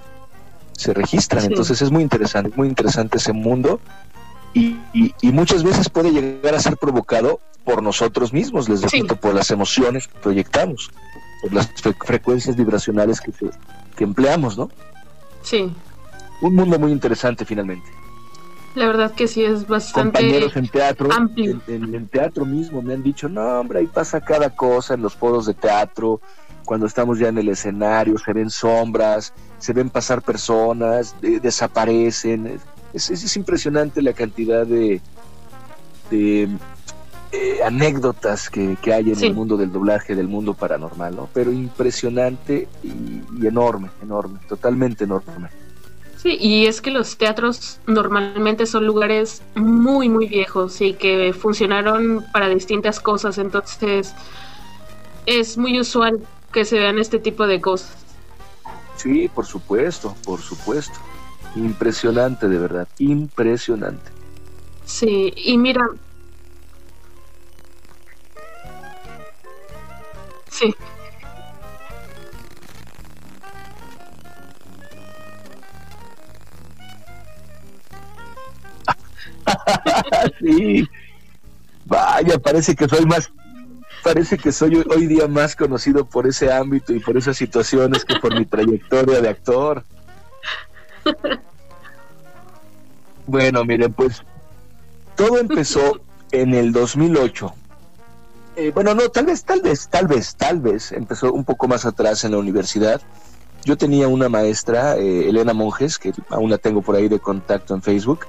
Se 0.71 0.93
registran, 0.93 1.43
entonces 1.43 1.81
es 1.81 1.91
muy 1.91 2.03
interesante, 2.03 2.51
muy 2.55 2.67
interesante 2.67 3.17
ese 3.17 3.33
mundo 3.33 3.79
y, 4.55 5.31
muchas 5.31 5.63
veces 5.63 5.89
puede 5.89 6.11
llegar 6.11 6.55
a 6.55 6.59
ser 6.59 6.77
provocado 6.77 7.41
por 7.65 7.83
nosotros 7.83 8.31
mismos, 8.31 8.69
les 8.69 8.81
repito, 8.81 9.15
por 9.17 9.33
las 9.33 9.51
emociones 9.51 10.07
que 10.07 10.17
proyectamos, 10.19 10.91
por 11.41 11.53
las 11.53 11.69
frecuencias 12.05 12.55
vibracionales 12.55 13.19
que, 13.19 13.33
que 13.95 14.03
empleamos, 14.03 14.57
¿no? 14.57 14.69
Sí. 15.41 15.71
Un 16.41 16.55
mundo 16.55 16.79
muy 16.79 16.91
interesante 16.91 17.43
finalmente. 17.43 17.89
La 18.75 18.87
verdad 18.87 19.11
que 19.11 19.27
sí 19.27 19.43
es 19.43 19.67
bastante 19.67 20.19
Compañeros 20.19 20.55
en 20.57 20.67
teatro, 20.67 21.09
amplio. 21.11 21.61
En, 21.67 22.07
teatro 22.07 22.45
mismo 22.45 22.81
me 22.81 22.93
han 22.93 23.03
dicho, 23.03 23.29
no 23.29 23.59
hombre, 23.59 23.79
ahí 23.79 23.87
pasa 23.87 24.19
cada 24.19 24.49
cosa 24.49 24.93
en 24.95 25.01
los 25.01 25.15
foros 25.15 25.45
de 25.45 25.53
teatro, 25.53 26.19
cuando 26.65 26.85
estamos 26.85 27.19
ya 27.19 27.29
en 27.29 27.37
el 27.37 27.47
escenario, 27.47 28.17
se 28.17 28.33
ven 28.33 28.49
sombras, 28.49 29.33
se 29.59 29.71
ven 29.71 29.89
pasar 29.89 30.21
personas, 30.21 31.15
desaparecen. 31.21 32.59
Es, 32.95 33.11
es, 33.11 33.35
impresionante 33.35 34.01
la 34.01 34.13
cantidad 34.13 34.65
de, 34.65 35.01
de 36.09 36.49
eh, 37.31 37.59
anécdotas 37.65 38.49
que, 38.49 38.77
hay 38.93 39.11
en 39.11 39.21
el 39.21 39.33
mundo 39.33 39.57
del 39.57 39.71
doblaje, 39.71 40.15
del 40.15 40.29
mundo 40.29 40.53
paranormal, 40.53 41.15
¿no? 41.15 41.29
Pero 41.33 41.51
impresionante 41.51 42.69
y 42.83 43.45
enorme, 43.45 43.89
enorme, 44.01 44.39
totalmente 44.47 45.03
enorme. 45.03 45.49
Sí, 46.15 46.37
y 46.39 46.65
es 46.65 46.81
que 46.81 46.91
los 46.91 47.17
teatros 47.17 47.79
normalmente 47.85 48.65
son 48.65 48.85
lugares 48.85 49.41
muy, 49.55 50.07
muy 50.07 50.27
viejos 50.27 50.79
y 50.79 50.93
que 50.93 51.33
funcionaron 51.33 52.25
para 52.31 52.47
distintas 52.47 53.01
cosas, 53.01 53.37
entonces 53.37 54.13
es 55.25 55.57
muy 55.57 55.79
usual 55.79 56.21
que 56.53 56.63
se 56.63 56.79
vean 56.79 56.99
este 56.99 57.19
tipo 57.19 57.45
de 57.45 57.59
cosas. 57.59 57.95
Sí, 58.95 59.27
por 59.27 59.45
supuesto, 59.45 60.15
por 60.23 60.39
supuesto. 60.39 60.97
Impresionante, 61.55 62.49
de 62.49 62.59
verdad, 62.59 62.87
impresionante. 62.99 64.11
Sí, 64.85 65.33
y 65.35 65.57
mira. 65.57 65.87
Sí. 70.49 70.75
sí. 80.39 80.87
Vaya, 81.85 82.37
parece 82.39 82.75
que 82.75 82.87
soy 82.87 83.05
más, 83.05 83.31
parece 84.03 84.37
que 84.37 84.51
soy 84.51 84.83
hoy 84.89 85.07
día 85.07 85.27
más 85.27 85.55
conocido 85.55 86.05
por 86.05 86.27
ese 86.27 86.51
ámbito 86.51 86.93
y 86.93 86.99
por 86.99 87.15
esas 87.15 87.37
situaciones 87.37 88.03
que 88.03 88.15
por 88.15 88.33
mi 88.37 88.45
trayectoria 88.45 89.21
de 89.21 89.29
actor. 89.29 89.85
Bueno, 93.27 93.65
miren, 93.65 93.91
pues 93.91 94.21
todo 95.15 95.39
empezó 95.39 95.99
en 96.31 96.53
el 96.53 96.71
2008. 96.71 97.53
Eh, 98.55 98.71
bueno, 98.71 98.93
no, 98.93 99.09
tal 99.09 99.25
vez, 99.25 99.43
tal 99.43 99.61
vez, 99.61 99.87
tal 99.89 100.05
vez, 100.05 100.35
tal 100.35 100.59
vez 100.59 100.91
empezó 100.91 101.33
un 101.33 101.43
poco 101.43 101.67
más 101.67 101.85
atrás 101.85 102.23
en 102.23 102.33
la 102.33 102.37
universidad. 102.37 103.01
Yo 103.63 103.77
tenía 103.77 104.07
una 104.07 104.29
maestra, 104.29 104.95
eh, 104.97 105.27
Elena 105.27 105.55
Monjes, 105.55 105.97
que 105.97 106.13
aún 106.29 106.51
la 106.51 106.59
tengo 106.59 106.83
por 106.83 106.95
ahí 106.95 107.07
de 107.07 107.19
contacto 107.19 107.73
en 107.73 107.81
Facebook 107.81 108.27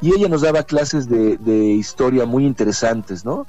y 0.00 0.14
ella 0.14 0.28
nos 0.28 0.40
daba 0.42 0.62
clases 0.62 1.08
de, 1.08 1.36
historia 1.74 2.24
muy 2.24 2.46
interesantes, 2.46 3.24
¿no? 3.24 3.46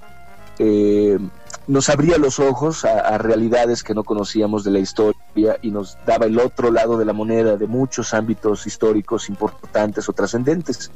Eh, 0.63 1.17
nos 1.65 1.89
abría 1.89 2.19
los 2.19 2.39
ojos 2.39 2.86
a, 2.86 3.17
realidades 3.17 3.82
que 3.82 3.95
no 3.95 4.04
conocíamos 4.04 4.63
de 4.63 4.69
la 4.69 4.78
historia 4.78 5.58
y 5.63 5.71
nos 5.71 5.97
daba 6.06 6.28
el 6.28 6.38
otro 6.38 6.71
lado 6.71 7.00
de 7.00 7.06
la 7.06 7.13
moneda 7.13 7.58
de 7.58 7.65
muchos 7.65 8.13
ámbitos 8.13 8.67
históricos 8.67 9.28
importantes 9.28 10.08
o 10.08 10.13
trascendentes. 10.13 10.91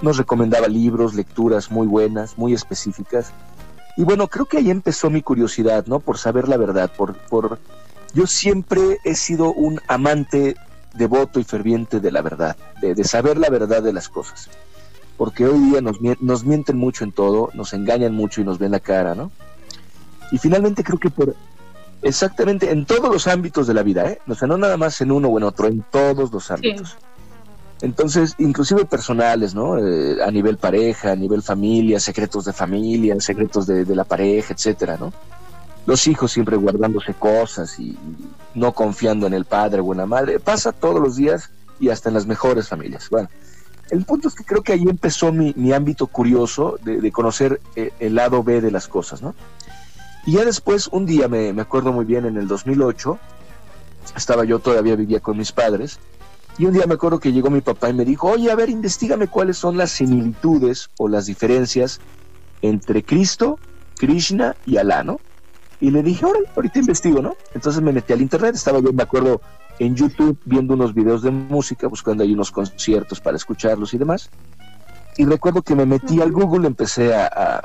Nos 0.00 0.16
recomendaba 0.16 0.68
libros, 0.68 1.14
lecturas 1.14 1.72
muy 1.72 1.88
buenas, 1.88 2.38
muy 2.38 2.54
específicas. 2.54 3.32
Y 3.96 4.04
bueno, 4.04 4.28
creo 4.28 4.46
que 4.46 4.58
ahí 4.58 4.70
empezó 4.70 5.10
mi 5.10 5.22
curiosidad, 5.22 5.86
¿no? 5.86 5.98
Por 5.98 6.16
saber 6.16 6.48
la 6.48 6.56
verdad, 6.56 6.92
por, 6.96 7.16
por... 7.16 7.58
Yo 8.14 8.28
siempre 8.28 8.98
he 9.02 9.16
sido 9.16 9.52
un 9.52 9.80
amante 9.88 10.54
devoto 10.94 11.40
y 11.40 11.44
ferviente 11.44 11.98
de 11.98 12.12
la 12.12 12.22
verdad, 12.22 12.56
de 12.80 13.02
saber 13.02 13.38
la 13.38 13.50
verdad 13.50 13.82
de 13.82 13.92
las 13.92 14.08
cosas 14.08 14.48
porque 15.20 15.44
hoy 15.44 15.58
día 15.58 15.82
nos, 15.82 15.98
nos 16.20 16.44
mienten 16.44 16.78
mucho 16.78 17.04
en 17.04 17.12
todo, 17.12 17.50
nos 17.52 17.74
engañan 17.74 18.14
mucho 18.14 18.40
y 18.40 18.44
nos 18.44 18.58
ven 18.58 18.70
la 18.70 18.80
cara, 18.80 19.14
¿no? 19.14 19.30
Y 20.32 20.38
finalmente 20.38 20.82
creo 20.82 20.98
que 20.98 21.10
por 21.10 21.36
exactamente 22.00 22.70
en 22.70 22.86
todos 22.86 23.12
los 23.12 23.26
ámbitos 23.26 23.66
de 23.66 23.74
la 23.74 23.82
vida, 23.82 24.10
¿eh? 24.10 24.18
O 24.26 24.34
sea, 24.34 24.48
no 24.48 24.56
nada 24.56 24.78
más 24.78 24.98
en 25.02 25.12
uno 25.12 25.28
o 25.28 25.36
en 25.36 25.44
otro, 25.44 25.66
en 25.66 25.84
todos 25.90 26.32
los 26.32 26.50
ámbitos. 26.50 26.96
Entonces, 27.82 28.34
inclusive 28.38 28.86
personales, 28.86 29.54
¿no? 29.54 29.76
Eh, 29.76 30.24
a 30.24 30.30
nivel 30.30 30.56
pareja, 30.56 31.12
a 31.12 31.16
nivel 31.16 31.42
familia, 31.42 32.00
secretos 32.00 32.46
de 32.46 32.54
familia, 32.54 33.20
secretos 33.20 33.66
de, 33.66 33.84
de, 33.84 33.94
la 33.94 34.04
pareja, 34.04 34.54
etcétera, 34.54 34.96
¿no? 34.98 35.12
Los 35.84 36.06
hijos 36.06 36.32
siempre 36.32 36.56
guardándose 36.56 37.12
cosas 37.12 37.78
y 37.78 37.94
no 38.54 38.72
confiando 38.72 39.26
en 39.26 39.34
el 39.34 39.44
padre 39.44 39.82
o 39.82 39.92
en 39.92 39.98
la 39.98 40.06
madre. 40.06 40.40
Pasa 40.40 40.72
todos 40.72 40.98
los 40.98 41.16
días 41.16 41.50
y 41.78 41.90
hasta 41.90 42.08
en 42.08 42.14
las 42.14 42.24
mejores 42.24 42.68
familias. 42.68 43.10
Bueno, 43.10 43.28
el 43.90 44.04
punto 44.04 44.28
es 44.28 44.34
que 44.34 44.44
creo 44.44 44.62
que 44.62 44.72
ahí 44.72 44.82
empezó 44.82 45.32
mi, 45.32 45.72
ámbito 45.72 46.06
curioso 46.06 46.78
de, 46.82 47.10
conocer 47.12 47.60
eh, 47.76 47.92
el 47.98 48.14
lado 48.14 48.42
B 48.42 48.60
de 48.60 48.70
las 48.70 48.88
cosas, 48.88 49.22
¿no? 49.22 49.34
Y 50.26 50.32
ya 50.32 50.44
después, 50.44 50.88
un 50.88 51.06
día, 51.06 51.28
me, 51.28 51.48
acuerdo 51.60 51.92
muy 51.92 52.04
bien, 52.04 52.24
en 52.26 52.36
el 52.36 52.46
2008, 52.46 53.18
estaba 54.16 54.44
yo 54.44 54.58
todavía 54.58 54.96
vivía 54.96 55.20
con 55.20 55.38
mis 55.38 55.52
padres, 55.52 55.98
y 56.58 56.66
un 56.66 56.72
día 56.72 56.86
me 56.86 56.94
acuerdo 56.94 57.18
que 57.18 57.32
llegó 57.32 57.50
mi 57.50 57.62
papá 57.62 57.88
y 57.88 57.94
me 57.94 58.04
dijo, 58.04 58.28
oye, 58.28 58.50
a 58.50 58.54
ver, 58.54 58.68
investigame 58.68 59.28
cuáles 59.28 59.56
son 59.56 59.76
las 59.76 59.90
similitudes 59.90 60.90
o 60.98 61.08
las 61.08 61.26
diferencias 61.26 62.00
entre 62.60 63.02
Cristo, 63.02 63.58
Krishna 63.96 64.56
y 64.66 64.76
Alá, 64.76 65.02
¿no? 65.02 65.20
Y 65.80 65.90
le 65.90 66.02
dije, 66.02 66.26
ahora, 66.26 66.40
ahorita 66.54 66.78
investigo, 66.80 67.22
¿no? 67.22 67.36
Entonces 67.54 67.80
me 67.80 67.92
metí 67.92 68.12
al 68.12 68.20
internet, 68.20 68.54
estaba 68.54 68.80
yo, 68.80 68.92
me 68.92 69.02
acuerdo, 69.02 69.40
en 69.80 69.96
YouTube 69.96 70.38
viendo 70.44 70.74
unos 70.74 70.94
videos 70.94 71.22
de 71.22 71.30
música, 71.30 71.88
buscando 71.88 72.22
ahí 72.22 72.34
unos 72.34 72.52
conciertos 72.52 73.18
para 73.18 73.38
escucharlos 73.38 73.94
y 73.94 73.98
demás. 73.98 74.28
Y 75.16 75.24
recuerdo 75.24 75.62
que 75.62 75.74
me 75.74 75.86
metí 75.86 76.20
al 76.20 76.30
Google, 76.32 76.66
empecé 76.66 77.14
a, 77.14 77.62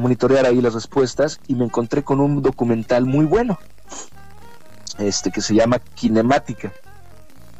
monitorear 0.00 0.46
ahí 0.46 0.60
las 0.60 0.74
respuestas 0.74 1.40
y 1.46 1.54
me 1.54 1.64
encontré 1.64 2.02
con 2.02 2.20
un 2.20 2.42
documental 2.42 3.04
muy 3.04 3.26
bueno, 3.26 3.58
este 4.98 5.30
que 5.30 5.42
se 5.42 5.54
llama 5.54 5.78
Kinemática. 5.78 6.72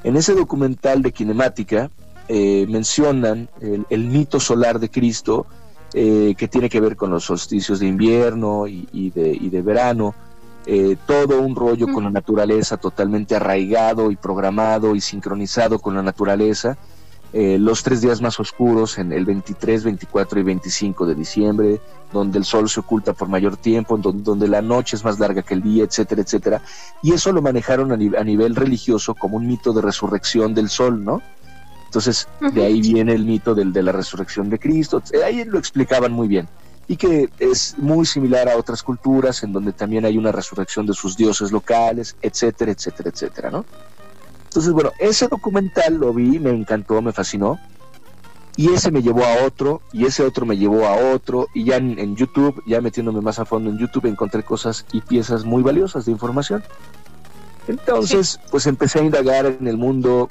En 0.05 0.17
ese 0.17 0.35
documental 0.35 1.03
de 1.03 1.13
Kinemática 1.13 1.91
eh, 2.29 2.67
mencionan 2.69 3.49
el, 3.61 4.05
mito 4.07 4.41
solar 4.41 4.79
de 4.79 4.91
Cristo, 4.91 5.47
eh, 5.93 6.35
que 6.37 6.49
tiene 6.49 6.71
que 6.71 6.81
ver 6.81 6.97
con 6.97 7.11
los 7.11 7.25
solsticios 7.25 7.81
de 7.81 7.87
invierno 7.87 8.67
y, 8.67 9.11
de, 9.11 9.33
y 9.39 9.51
de 9.51 9.63
verano, 9.63 10.15
eh, 10.71 10.99
todo 11.07 11.41
un 11.41 11.57
rollo 11.57 11.87
con 11.89 12.05
la 12.05 12.11
naturaleza 12.11 12.77
totalmente 12.77 13.35
arraigado 13.35 14.11
y 14.11 14.17
programado 14.17 14.95
y 14.95 15.01
sincronizado 15.01 15.79
con 15.79 15.95
la 15.95 16.03
naturaleza. 16.03 16.77
Eh, 17.33 17.57
los 17.59 17.83
tres 17.83 18.03
días 18.03 18.21
más 18.21 18.39
oscuros 18.39 18.99
en 18.99 19.11
el 19.13 19.25
23, 19.25 19.85
24 19.85 20.41
y 20.41 20.43
25 20.43 21.07
de 21.07 21.15
diciembre, 21.15 21.81
donde 22.13 22.37
el 22.37 22.45
sol 22.45 22.69
se 22.69 22.81
oculta 22.81 23.15
por 23.15 23.29
mayor 23.29 23.57
tiempo, 23.57 23.97
donde, 23.97 24.47
la 24.47 24.61
noche 24.61 24.97
es 24.97 25.05
más 25.05 25.19
larga 25.19 25.41
que 25.41 25.55
el 25.55 25.63
día, 25.63 25.85
etcétera, 25.85 26.21
etcétera. 26.21 26.61
Y 27.03 27.15
eso 27.15 27.33
lo 27.33 27.41
manejaron 27.41 27.91
a, 27.91 27.97
nivel 27.97 28.55
religioso 28.55 29.15
como 29.15 29.39
un 29.39 29.47
mito 29.47 29.73
de 29.73 29.81
resurrección 29.81 30.53
del 30.53 30.69
sol, 30.69 31.03
¿no? 31.03 31.23
Entonces, 31.87 32.29
de 32.53 32.67
ahí 32.67 32.83
viene 32.83 33.15
el 33.15 33.25
mito 33.25 33.55
del, 33.55 33.73
de 33.73 33.83
la 33.83 33.93
resurrección 33.93 34.51
de 34.51 34.59
Cristo. 34.59 35.03
Ahí 35.25 35.47
lo 35.47 35.59
explicaban 35.59 36.13
muy 36.13 36.29
bien 36.29 36.47
y 36.89 36.97
que 36.97 37.29
es 37.39 37.77
muy 37.77 38.07
similar 38.07 38.49
a 38.49 38.57
otras 38.57 38.83
culturas 38.83 39.43
en 39.43 39.53
donde 39.53 39.73
también 39.73 40.07
hay 40.07 40.17
una 40.17 40.33
resurrección 40.33 40.87
de 40.87 40.95
sus 40.95 41.17
dioses 41.17 41.53
locales, 41.53 42.17
etcétera, 42.23 42.73
etcétera, 42.73 43.11
etcétera, 43.11 43.51
¿no? 43.51 43.67
Entonces, 44.45 44.73
bueno, 44.73 44.93
ese 44.99 45.29
documental 45.29 45.97
lo 45.97 46.15
vi, 46.15 46.39
me 46.39 46.51
encantó, 46.51 47.03
me 47.03 47.13
fascinó, 47.13 47.59
y 48.57 48.73
ese 48.73 48.91
me 48.91 49.03
llevó 49.03 49.23
a 49.25 49.45
otro, 49.45 49.83
y 49.93 50.07
ese 50.07 50.25
otro 50.25 50.47
me 50.47 50.57
llevó 50.57 50.87
a 50.87 50.97
otro, 51.13 51.47
y 51.55 51.65
ya 51.65 51.77
en, 51.77 51.99
en 51.99 52.17
YouTube, 52.17 52.63
ya 52.67 52.81
metiéndome 52.81 53.21
más 53.21 53.39
a 53.39 53.45
fondo 53.45 53.69
en 53.69 53.79
YouTube, 53.79 54.07
encontré 54.07 54.43
cosas 54.43 54.87
y 54.91 55.03
piezas 55.03 55.45
muy 55.45 55.63
valiosas 55.63 56.07
de 56.07 56.13
información. 56.13 56.65
Entonces, 57.69 58.41
pues 58.51 58.67
empecé 58.67 59.01
a 59.01 59.05
indagar 59.05 59.45
en 59.45 59.69
el 59.69 59.77
mundo 59.77 60.31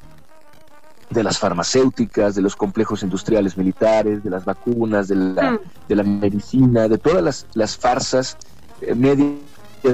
de 1.10 1.24
las 1.24 1.39
farmacéuticas, 1.39 2.36
de 2.36 2.41
los 2.41 2.55
complejos 2.55 3.03
industriales 3.03 3.58
militares, 3.58 4.24
de 4.24 4.30
las 4.30 4.45
vacunas, 4.45 5.08
de 5.08 5.16
la, 5.16 5.51
mm. 5.51 5.60
de 5.88 5.95
la 5.95 6.03
medicina, 6.03 6.88
de 6.88 6.97
todas 6.97 7.24
las, 7.24 7.45
las 7.53 7.78
farsas, 7.78 8.38
eh, 8.82 8.93
medias 8.93 9.38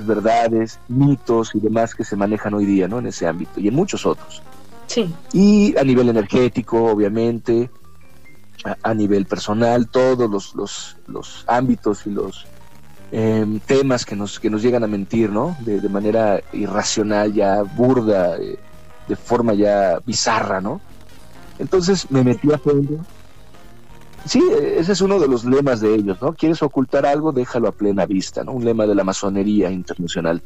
verdades, 0.06 0.80
mitos 0.88 1.54
y 1.54 1.60
demás 1.60 1.94
que 1.94 2.04
se 2.04 2.16
manejan 2.16 2.54
hoy 2.54 2.66
día 2.66 2.88
¿no? 2.88 3.00
en 3.00 3.08
ese 3.08 3.28
ámbito 3.28 3.60
y 3.60 3.68
en 3.68 3.76
muchos 3.76 4.06
otros. 4.06 4.42
Sí. 4.88 5.14
Y 5.34 5.78
a 5.78 5.84
nivel 5.84 6.10
energético, 6.10 6.84
obviamente, 6.86 7.70
a, 8.82 8.94
nivel 8.94 9.26
personal, 9.26 9.88
todos 9.88 10.30
los, 10.30 10.56
los, 10.56 10.98
los 11.08 11.44
ámbitos 11.48 12.06
y 12.08 12.12
los 12.12 12.46
em, 13.12 13.60
temas 13.60 14.06
que 14.06 14.16
nos, 14.16 14.40
que 14.40 14.50
nos 14.50 14.62
llegan 14.62 14.84
a 14.84 14.88
mentir, 14.88 15.30
¿no? 15.30 15.56
De, 15.62 15.80
de 15.80 15.90
manera 15.90 16.42
irracional, 16.54 17.34
ya 17.34 17.62
burda, 17.62 18.38
eh, 18.38 18.58
de 19.08 19.16
forma 19.16 19.54
ya 19.54 20.00
bizarra, 20.06 20.62
¿no? 20.62 20.82
Entonces 21.60 22.10
me 22.12 22.24
metí 22.24 22.52
a 22.52 22.58
fondo 22.58 23.00
sí, 24.26 24.42
ese 24.78 24.92
es 24.92 25.02
uno 25.02 25.20
de 25.20 25.28
los 25.28 25.46
lemas 25.46 25.80
de 25.80 25.94
ellos, 25.94 26.22
¿no? 26.22 26.34
Quieres 26.34 26.62
ocultar 26.64 27.06
algo, 27.06 27.32
déjalo 27.32 27.68
a 27.68 27.72
plena 27.72 28.06
vista, 28.06 28.44
¿no? 28.44 28.54
Un 28.54 28.66
lema 28.66 28.86
de 28.86 28.96
la 28.96 29.04
masonería 29.04 29.72
internacional. 29.72 30.42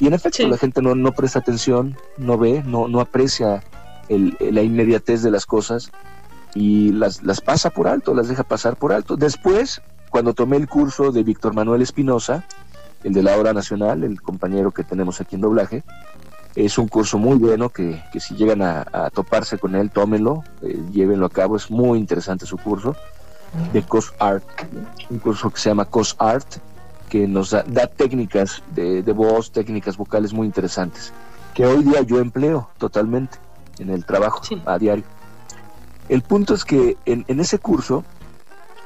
Y 0.00 0.06
en 0.06 0.14
efecto, 0.14 0.46
la 0.48 0.58
gente 0.58 0.82
no, 0.82 0.94
no, 0.94 1.12
presta 1.12 1.38
atención, 1.38 1.96
no 2.18 2.36
ve, 2.36 2.62
no, 2.66 2.88
no 2.88 3.00
aprecia 3.00 3.62
el, 4.08 4.36
la 4.40 4.62
inmediatez 4.62 5.22
de 5.22 5.30
las 5.30 5.46
cosas 5.46 5.92
y 6.54 6.92
las, 6.92 7.22
las 7.22 7.40
pasa 7.40 7.70
por 7.70 7.86
alto, 7.86 8.14
las 8.14 8.28
deja 8.28 8.42
pasar 8.42 8.76
por 8.76 8.92
alto. 8.92 9.16
Después, 9.16 9.80
cuando 10.10 10.34
tomé 10.34 10.56
el 10.56 10.68
curso 10.68 11.12
de 11.12 11.22
Víctor 11.22 11.54
Manuel 11.54 11.82
Espinosa, 11.82 12.44
el 13.04 13.12
de 13.12 13.22
la 13.22 13.36
Hora 13.36 13.52
Nacional, 13.52 14.02
el 14.02 14.20
compañero 14.20 14.72
que 14.72 14.82
tenemos 14.82 15.20
aquí 15.20 15.36
en 15.36 15.42
doblaje, 15.42 15.84
es 16.54 16.78
un 16.78 16.88
curso 16.88 17.18
muy 17.18 17.36
bueno 17.36 17.68
que, 17.68 18.02
que 18.12 18.20
si 18.20 18.34
llegan 18.34 18.62
a, 18.62 19.10
toparse 19.12 19.58
con 19.58 19.74
él, 19.74 19.90
tómenlo, 19.90 20.44
eh, 20.62 20.80
llévenlo 20.92 21.26
a 21.26 21.30
cabo. 21.30 21.56
Es 21.56 21.70
muy 21.70 21.98
interesante 21.98 22.46
su 22.46 22.56
curso 22.58 22.96
de 23.72 23.82
Cos 23.82 24.12
Art, 24.18 24.44
un 25.10 25.18
curso 25.18 25.50
que 25.50 25.58
se 25.58 25.68
llama 25.70 25.84
Cos 25.84 26.16
Art, 26.18 26.46
que 27.08 27.26
nos 27.28 27.50
da, 27.50 27.64
técnicas 27.86 28.62
de, 28.74 29.02
voz, 29.12 29.50
técnicas 29.50 29.96
vocales 29.96 30.32
muy 30.32 30.46
interesantes, 30.46 31.12
que 31.54 31.66
hoy 31.66 31.84
día 31.84 32.02
yo 32.02 32.18
empleo 32.18 32.68
totalmente 32.78 33.38
en 33.78 33.90
el 33.90 34.04
trabajo 34.04 34.42
a 34.66 34.78
diario. 34.78 35.04
El 36.08 36.22
punto 36.22 36.54
es 36.54 36.64
que 36.64 36.96
en, 37.04 37.24
ese 37.40 37.58
curso 37.58 38.04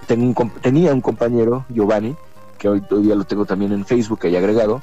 tenía 0.06 0.92
un 0.92 1.00
compañero, 1.00 1.64
Giovanni, 1.68 2.16
que 2.58 2.68
hoy, 2.68 2.82
hoy 2.90 3.02
día 3.02 3.14
lo 3.14 3.24
tengo 3.24 3.44
también 3.44 3.72
en 3.72 3.84
Facebook 3.84 4.20
ahí 4.24 4.36
agregado, 4.36 4.82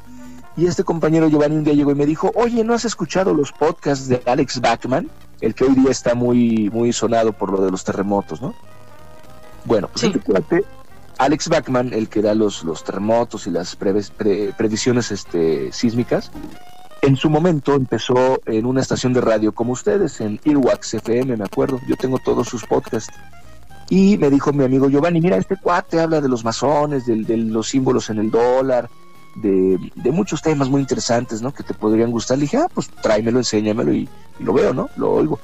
y 0.57 0.67
este 0.67 0.83
compañero 0.83 1.27
Giovanni 1.27 1.57
un 1.57 1.63
día 1.63 1.73
llegó 1.73 1.91
y 1.91 1.95
me 1.95 2.05
dijo, 2.05 2.31
oye, 2.35 2.63
¿no 2.63 2.73
has 2.73 2.85
escuchado 2.85 3.33
los 3.33 3.51
podcasts 3.51 4.07
de 4.07 4.21
Alex 4.25 4.61
Bachman? 4.61 5.09
El 5.41 5.53
que 5.53 5.65
hoy 5.65 5.75
día 5.75 5.91
está 5.91 6.15
muy, 6.15 6.69
muy 6.71 6.93
sonado 6.93 7.33
por 7.33 7.51
lo 7.51 7.61
de 7.63 7.71
los 7.71 7.83
terremotos, 7.83 8.41
¿no? 8.41 8.53
Bueno, 9.65 9.89
pues 9.91 10.03
este 10.03 10.63
Alex 11.17 11.49
Bachman, 11.49 11.93
el 11.93 12.07
que 12.09 12.21
da 12.21 12.33
los, 12.33 12.63
los 12.63 12.83
terremotos 12.83 13.47
y 13.47 13.51
las 13.51 13.75
predicciones 13.75 15.11
este, 15.11 15.71
sísmicas, 15.71 16.31
en 17.01 17.15
su 17.15 17.29
momento 17.29 17.75
empezó 17.75 18.41
en 18.45 18.65
una 18.65 18.81
estación 18.81 19.13
de 19.13 19.21
radio 19.21 19.53
como 19.53 19.73
ustedes, 19.73 20.19
en 20.21 20.39
Earwax 20.43 20.95
FM, 20.95 21.37
me 21.37 21.43
acuerdo. 21.45 21.79
Yo 21.87 21.95
tengo 21.95 22.17
todos 22.19 22.47
sus 22.47 22.65
podcasts. 22.65 23.13
Y 23.89 24.17
me 24.17 24.29
dijo 24.29 24.51
mi 24.53 24.63
amigo 24.63 24.89
Giovanni, 24.89 25.21
mira, 25.21 25.37
este 25.37 25.57
cuate 25.57 25.99
habla 25.99 26.19
de 26.19 26.29
los 26.29 26.43
masones, 26.43 27.05
de, 27.05 27.17
de 27.17 27.37
los 27.37 27.69
símbolos 27.69 28.09
en 28.09 28.17
el 28.17 28.31
dólar, 28.31 28.89
de, 29.35 30.11
muchos 30.11 30.41
temas 30.41 30.69
muy 30.69 30.81
interesantes, 30.81 31.41
¿no? 31.41 31.53
Que 31.53 31.63
te 31.63 31.73
podrían 31.73 32.11
gustar. 32.11 32.37
Le 32.37 32.43
dije, 32.43 32.57
ah, 32.57 32.67
pues 32.73 32.89
tráemelo, 32.89 33.39
enséñamelo 33.39 33.93
y, 33.93 34.07
lo 34.39 34.53
veo, 34.53 34.73
¿no? 34.73 34.89
Lo 34.95 35.11
oigo. 35.11 35.39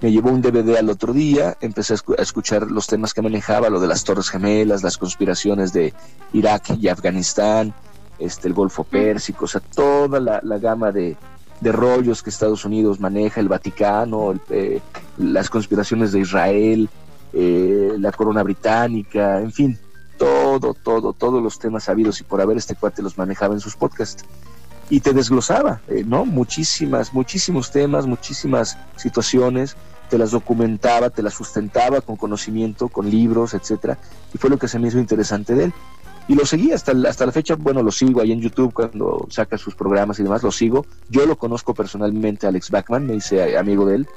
Me 0.00 0.10
llevó 0.10 0.30
un 0.30 0.40
DVD 0.40 0.78
al 0.78 0.88
otro 0.88 1.12
día, 1.12 1.56
empecé 1.60 1.94
a, 1.94 2.22
escuchar 2.22 2.70
los 2.70 2.86
temas 2.86 3.12
que 3.12 3.20
manejaba, 3.20 3.68
lo 3.68 3.80
de 3.80 3.86
las 3.86 4.04
Torres 4.04 4.30
Gemelas, 4.30 4.82
las 4.82 4.96
conspiraciones 4.96 5.72
de 5.72 5.92
Irak 6.32 6.70
y 6.78 6.88
Afganistán, 6.88 7.74
este, 8.18 8.48
el 8.48 8.54
Golfo 8.54 8.84
Pérsico, 8.84 9.44
o 9.44 9.48
sea, 9.48 9.60
toda 9.60 10.20
la, 10.20 10.58
gama 10.58 10.90
de, 10.90 11.16
rollos 11.62 12.22
que 12.22 12.30
Estados 12.30 12.64
Unidos 12.64 12.98
maneja, 12.98 13.40
el 13.40 13.48
Vaticano, 13.48 14.40
eh, 14.48 14.80
las 15.18 15.50
conspiraciones 15.50 16.12
de 16.12 16.20
Israel, 16.20 16.88
eh, 17.34 17.92
la 17.98 18.10
corona 18.10 18.42
británica, 18.42 19.38
en 19.38 19.52
fin, 19.52 19.78
todo, 20.20 20.74
todo, 20.74 21.14
todos 21.14 21.42
los 21.42 21.58
temas 21.58 21.84
sabidos 21.84 22.20
y 22.20 22.24
por 22.24 22.42
haber 22.42 22.58
este 22.58 22.74
cuate 22.74 23.00
los 23.00 23.16
manejaba 23.16 23.54
en 23.54 23.60
sus 23.60 23.74
podcasts. 23.74 24.22
Y 24.90 25.00
te 25.00 25.14
desglosaba, 25.14 25.80
eh, 25.88 26.04
¿no? 26.06 26.26
Muchísimas, 26.26 27.14
muchísimos 27.14 27.70
temas, 27.70 28.06
muchísimas 28.06 28.76
situaciones, 28.96 29.76
te 30.10 30.18
las 30.18 30.32
documentaba, 30.32 31.08
te 31.08 31.22
las 31.22 31.32
sustentaba 31.32 32.02
con 32.02 32.16
conocimiento, 32.16 32.88
con 32.88 33.08
libros, 33.08 33.54
etcétera, 33.54 33.96
y 34.34 34.36
fue 34.36 34.50
lo 34.50 34.58
que 34.58 34.68
se 34.68 34.78
me 34.78 34.88
hizo 34.88 34.98
interesante 34.98 35.54
de 35.54 35.64
él. 35.64 35.72
Y 36.28 36.34
lo 36.34 36.44
seguí 36.44 36.70
hasta, 36.72 36.92
hasta 37.08 37.24
la 37.24 37.32
fecha, 37.32 37.56
bueno, 37.56 37.82
lo 37.82 37.90
sigo 37.90 38.20
ahí 38.20 38.32
en 38.32 38.42
YouTube 38.42 38.74
cuando 38.74 39.26
saca 39.30 39.56
sus 39.56 39.74
programas 39.74 40.20
y 40.20 40.22
demás, 40.22 40.42
lo 40.42 40.52
sigo. 40.52 40.84
Yo 41.08 41.24
lo 41.24 41.36
conozco 41.36 41.72
personalmente, 41.72 42.46
Alex 42.46 42.70
Backman, 42.70 43.06
me 43.06 43.14
hice 43.14 43.56
amigo 43.56 43.86
de 43.86 43.94
él. 43.96 44.08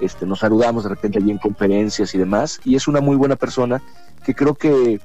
Este, 0.00 0.26
nos 0.26 0.40
saludamos 0.40 0.82
de 0.84 0.90
repente 0.90 1.18
allí 1.18 1.30
en 1.30 1.38
conferencias 1.38 2.14
y 2.14 2.18
demás, 2.18 2.60
y 2.62 2.76
es 2.76 2.86
una 2.88 3.00
muy 3.00 3.16
buena 3.16 3.36
persona 3.36 3.80
que 4.22 4.34
creo 4.34 4.54
que 4.54 5.00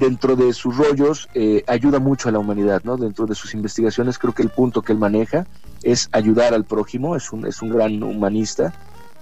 dentro 0.00 0.34
de 0.34 0.52
sus 0.52 0.76
rollos 0.76 1.28
eh, 1.34 1.62
ayuda 1.66 2.00
mucho 2.00 2.28
a 2.28 2.32
la 2.32 2.38
humanidad, 2.38 2.82
¿no? 2.84 2.96
Dentro 2.96 3.26
de 3.26 3.34
sus 3.34 3.54
investigaciones 3.54 4.18
creo 4.18 4.34
que 4.34 4.42
el 4.42 4.48
punto 4.48 4.82
que 4.82 4.92
él 4.92 4.98
maneja 4.98 5.46
es 5.82 6.08
ayudar 6.12 6.54
al 6.54 6.64
prójimo, 6.64 7.14
es 7.14 7.30
un, 7.32 7.46
es 7.46 7.62
un 7.62 7.70
gran 7.70 8.02
humanista 8.02 8.72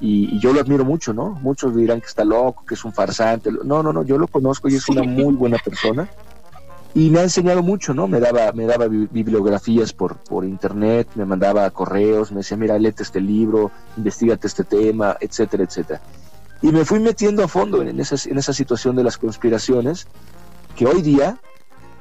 y, 0.01 0.39
yo 0.39 0.53
lo 0.53 0.61
admiro 0.61 0.85
mucho, 0.85 1.12
¿no? 1.12 1.31
Muchos 1.43 1.76
dirán 1.76 2.01
que 2.01 2.07
está 2.07 2.24
loco, 2.24 2.64
que 2.64 2.74
es 2.74 2.85
un 2.85 2.93
farsante. 2.93 3.51
No, 3.51 3.83
no, 3.83 3.93
no, 3.93 4.05
yo 4.05 4.16
lo 4.16 4.29
conozco 4.29 4.68
y 4.68 4.76
es 4.76 4.89
una 4.89 5.03
muy 5.03 5.35
buena 5.35 5.59
persona 5.59 6.09
y 6.95 7.11
me 7.11 7.20
ha 7.20 7.22
enseñado 7.22 7.62
mucho, 7.62 7.93
¿no? 7.95 8.09
Me 8.09 8.20
daba, 8.20 8.53
me 8.53 8.64
daba 8.64 8.87
bibliografías 8.89 9.93
por, 9.93 10.16
por 10.16 10.45
internet, 10.45 11.09
me 11.16 11.24
mandaba 11.24 11.70
correos, 11.70 12.31
me 12.31 12.39
decía, 12.39 12.57
mira, 12.57 12.79
léete 12.79 13.03
este 13.03 13.20
libro, 13.20 13.70
investigate 13.97 14.47
este 14.47 14.64
tema, 14.64 15.16
etcétera, 15.20 15.64
etcétera. 15.64 16.01
Y 16.62 16.72
me 16.72 16.85
fui 16.85 16.99
metiendo 16.99 17.45
a 17.45 17.49
fondo 17.49 17.83
en 17.83 18.01
esa, 18.01 18.16
en 18.29 18.39
esa 18.39 18.53
situación 18.53 18.97
de 18.97 19.05
las 19.05 19.16
conspiraciones 19.18 20.09
que 20.79 20.87
hoy 20.87 21.03
día, 21.03 21.37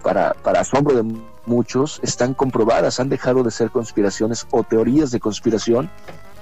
para, 0.04 0.36
para 0.36 0.62
asombro 0.62 0.96
de 0.96 1.20
muchos, 1.48 2.00
están 2.04 2.36
comprobadas, 2.36 3.00
han 3.00 3.10
dejado 3.10 3.42
de 3.42 3.50
ser 3.50 3.72
conspiraciones 3.72 4.46
o 4.52 4.64
teorías 4.64 5.10
de 5.10 5.20
conspiración 5.20 5.90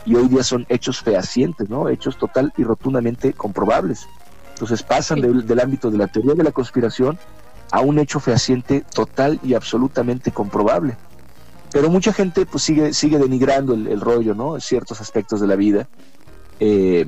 y 0.05 0.15
hoy 0.15 0.27
día 0.27 0.43
son 0.43 0.65
hechos 0.67 0.99
fehacientes, 0.99 1.69
¿no? 1.69 1.87
Hechos 1.87 2.17
total 2.17 2.51
y 2.57 2.65
rotundamente 2.65 3.31
comprobables. 3.31 4.09
Entonces 4.49 4.83
pasan 4.83 5.21
del 5.21 5.59
ámbito 5.61 5.89
de 5.89 5.97
la 5.97 6.07
teoría 6.07 6.33
de 6.33 6.43
la 6.43 6.51
conspiración 6.51 7.17
a 7.71 7.79
un 7.79 7.99
hecho 7.99 8.19
fehaciente 8.19 8.83
total 8.93 9.39
y 9.41 9.53
absolutamente 9.53 10.31
comprobable. 10.31 10.97
Pero 11.71 11.89
mucha 11.89 12.11
gente 12.11 12.45
pues 12.45 12.63
sigue, 12.63 12.93
sigue 12.93 13.17
denigrando 13.17 13.73
el, 13.73 14.01
rollo, 14.01 14.35
¿no? 14.35 14.59
Ciertos 14.59 14.99
aspectos 14.99 15.39
de 15.39 15.47
la 15.47 15.55
vida. 15.55 15.87
Eh, 16.59 17.07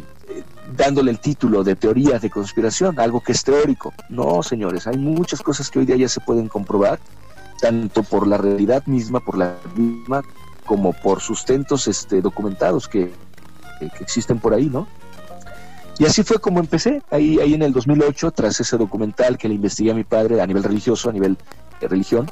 dándole 0.76 1.12
el 1.12 1.20
título 1.20 1.64
de 1.64 1.76
teorías 1.76 2.22
de 2.22 2.30
conspiración, 2.30 3.00
algo 3.00 3.22
que 3.22 3.32
es 3.32 3.44
teórico. 3.44 3.94
No, 4.10 4.44
señores, 4.44 4.88
hay 4.88 4.98
muchas 4.98 5.42
cosas 5.42 5.70
que 5.70 5.80
hoy 5.80 5.86
día 5.86 5.96
ya 5.96 6.10
se 6.10 6.20
pueden 6.20 6.48
comprobar, 6.48 7.00
tanto 7.62 8.04
por 8.04 8.28
la 8.28 8.38
realidad 8.38 8.86
misma, 8.86 9.20
por 9.20 9.38
la 9.38 9.56
misma, 9.76 10.22
como 10.66 10.94
por 10.94 11.22
sustentos 11.22 11.88
este, 11.88 12.22
documentados 12.22 12.88
que, 12.88 13.12
existen 14.00 14.40
por 14.40 14.54
ahí, 14.54 14.66
¿no? 14.66 14.88
Y 16.00 16.06
así 16.06 16.24
fue 16.24 16.40
como 16.40 16.60
empecé, 16.60 17.02
ahí, 17.12 17.40
ahí 17.40 17.54
en 17.54 17.62
el 17.62 17.74
2008, 17.74 18.32
tras 18.32 18.60
ese 18.60 18.78
documental 18.78 19.38
que 19.38 19.48
le 19.48 19.56
investigué 19.56 19.92
a 19.92 19.96
mi 19.96 20.04
padre 20.04 20.42
a 20.42 20.48
nivel 20.48 20.64
religioso, 20.64 21.10
a 21.10 21.14
nivel 21.14 21.38
de 21.80 21.88
religión, 21.88 22.30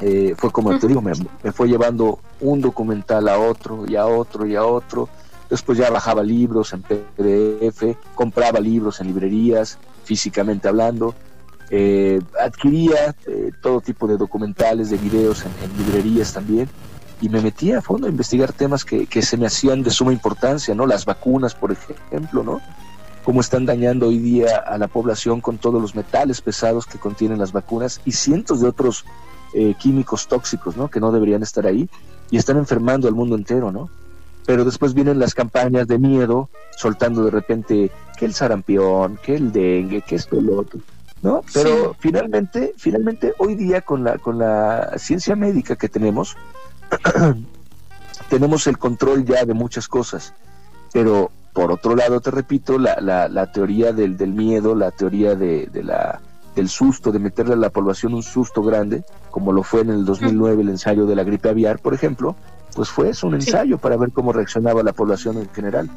eh, 0.00 0.34
fue 0.36 0.50
como 0.50 0.78
te 0.78 0.88
digo, 0.88 1.00
me, 1.00 1.12
me, 1.42 1.52
fue 1.52 1.68
llevando 1.68 2.18
un 2.40 2.60
documental 2.60 3.28
a 3.28 3.38
otro 3.38 3.84
y 3.86 3.96
a 3.96 4.06
otro 4.06 4.46
y 4.46 4.56
a 4.56 4.64
otro, 4.64 5.08
Después 5.52 5.76
ya 5.76 5.90
bajaba 5.90 6.22
libros 6.22 6.72
en 6.72 6.80
PDF, 6.80 7.94
compraba 8.14 8.58
libros 8.58 9.02
en 9.02 9.08
librerías, 9.08 9.76
físicamente 10.02 10.66
hablando. 10.66 11.14
Eh, 11.68 12.22
adquiría 12.42 13.14
eh, 13.26 13.50
todo 13.60 13.82
tipo 13.82 14.06
de 14.06 14.16
documentales, 14.16 14.88
de 14.88 14.96
videos 14.96 15.44
en, 15.44 15.52
librerías 15.76 16.32
también 16.32 16.70
y 17.20 17.28
me 17.28 17.42
metía 17.42 17.80
a 17.80 17.82
fondo 17.82 18.06
a 18.06 18.10
investigar 18.10 18.54
temas 18.54 18.82
que, 18.86 19.06
se 19.20 19.36
me 19.36 19.44
hacían 19.44 19.82
de 19.82 19.90
suma 19.90 20.14
importancia, 20.14 20.74
¿no? 20.74 20.86
Las 20.86 21.04
vacunas, 21.04 21.54
por 21.54 21.70
ejemplo, 21.70 22.42
¿no? 22.42 22.62
Cómo 23.22 23.42
están 23.42 23.66
dañando 23.66 24.08
hoy 24.08 24.20
día 24.20 24.56
a 24.56 24.78
la 24.78 24.88
población 24.88 25.42
con 25.42 25.58
todos 25.58 25.82
los 25.82 25.94
metales 25.94 26.40
pesados 26.40 26.86
que 26.86 26.96
contienen 26.96 27.38
las 27.38 27.52
vacunas 27.52 28.00
y 28.06 28.12
cientos 28.12 28.62
de 28.62 28.68
otros 28.68 29.04
eh, 29.52 29.74
químicos 29.78 30.28
tóxicos, 30.28 30.78
¿no? 30.78 30.88
Que 30.88 30.98
no 30.98 31.12
deberían 31.12 31.42
estar 31.42 31.66
ahí 31.66 31.90
y 32.30 32.38
están 32.38 32.56
enfermando 32.56 33.06
al 33.06 33.14
mundo 33.14 33.36
entero, 33.36 33.70
¿no? 33.70 33.90
Pero 34.46 34.64
después 34.64 34.94
vienen 34.94 35.18
las 35.18 35.34
campañas 35.34 35.86
de 35.86 35.98
miedo, 35.98 36.48
soltando 36.76 37.24
de 37.24 37.30
repente 37.30 37.90
que 38.16 38.24
el 38.24 38.34
sarampión, 38.34 39.18
que 39.22 39.36
el 39.36 39.52
dengue, 39.52 40.02
que 40.02 40.16
esto, 40.16 40.40
lo 40.40 40.60
otro, 40.60 40.80
¿no? 41.22 41.42
Pero 41.52 41.94
finalmente, 41.98 42.74
finalmente 42.76 43.34
hoy 43.38 43.54
día 43.54 43.80
con 43.82 44.04
la, 44.04 44.18
con 44.18 44.38
la 44.38 44.92
ciencia 44.98 45.36
médica 45.36 45.76
que 45.76 45.88
tenemos, 45.88 46.36
tenemos 48.28 48.66
el 48.66 48.78
control 48.78 49.24
ya 49.24 49.44
de 49.44 49.54
muchas 49.54 49.88
cosas, 49.88 50.34
pero 50.92 51.30
por 51.52 51.70
otro 51.70 51.94
lado, 51.94 52.20
te 52.20 52.30
repito, 52.30 52.78
la, 52.78 52.96
la, 53.00 53.28
la 53.28 53.52
teoría 53.52 53.92
del, 53.92 54.16
del, 54.16 54.32
miedo, 54.32 54.74
la 54.74 54.90
teoría 54.90 55.34
de, 55.34 55.66
de, 55.66 55.82
la, 55.82 56.20
del 56.56 56.68
susto, 56.68 57.12
de 57.12 57.18
meterle 57.18 57.54
a 57.54 57.56
la 57.56 57.70
población 57.70 58.14
un 58.14 58.22
susto 58.22 58.62
grande, 58.62 59.04
como 59.30 59.52
lo 59.52 59.62
fue 59.62 59.82
en 59.82 59.90
el 59.90 60.04
2009 60.04 60.62
el 60.62 60.70
ensayo 60.70 61.04
de 61.04 61.14
la 61.14 61.24
gripe 61.24 61.50
aviar, 61.50 61.78
por 61.78 61.92
ejemplo, 61.92 62.36
pues 62.74 62.88
fue 62.88 63.10
eso, 63.10 63.26
un 63.26 63.34
ensayo 63.34 63.78
para 63.78 63.96
ver 63.96 64.12
cómo 64.12 64.32
reaccionaba 64.32 64.82
la 64.82 64.92
población 64.92 65.38
en 65.38 65.48
general. 65.50 65.90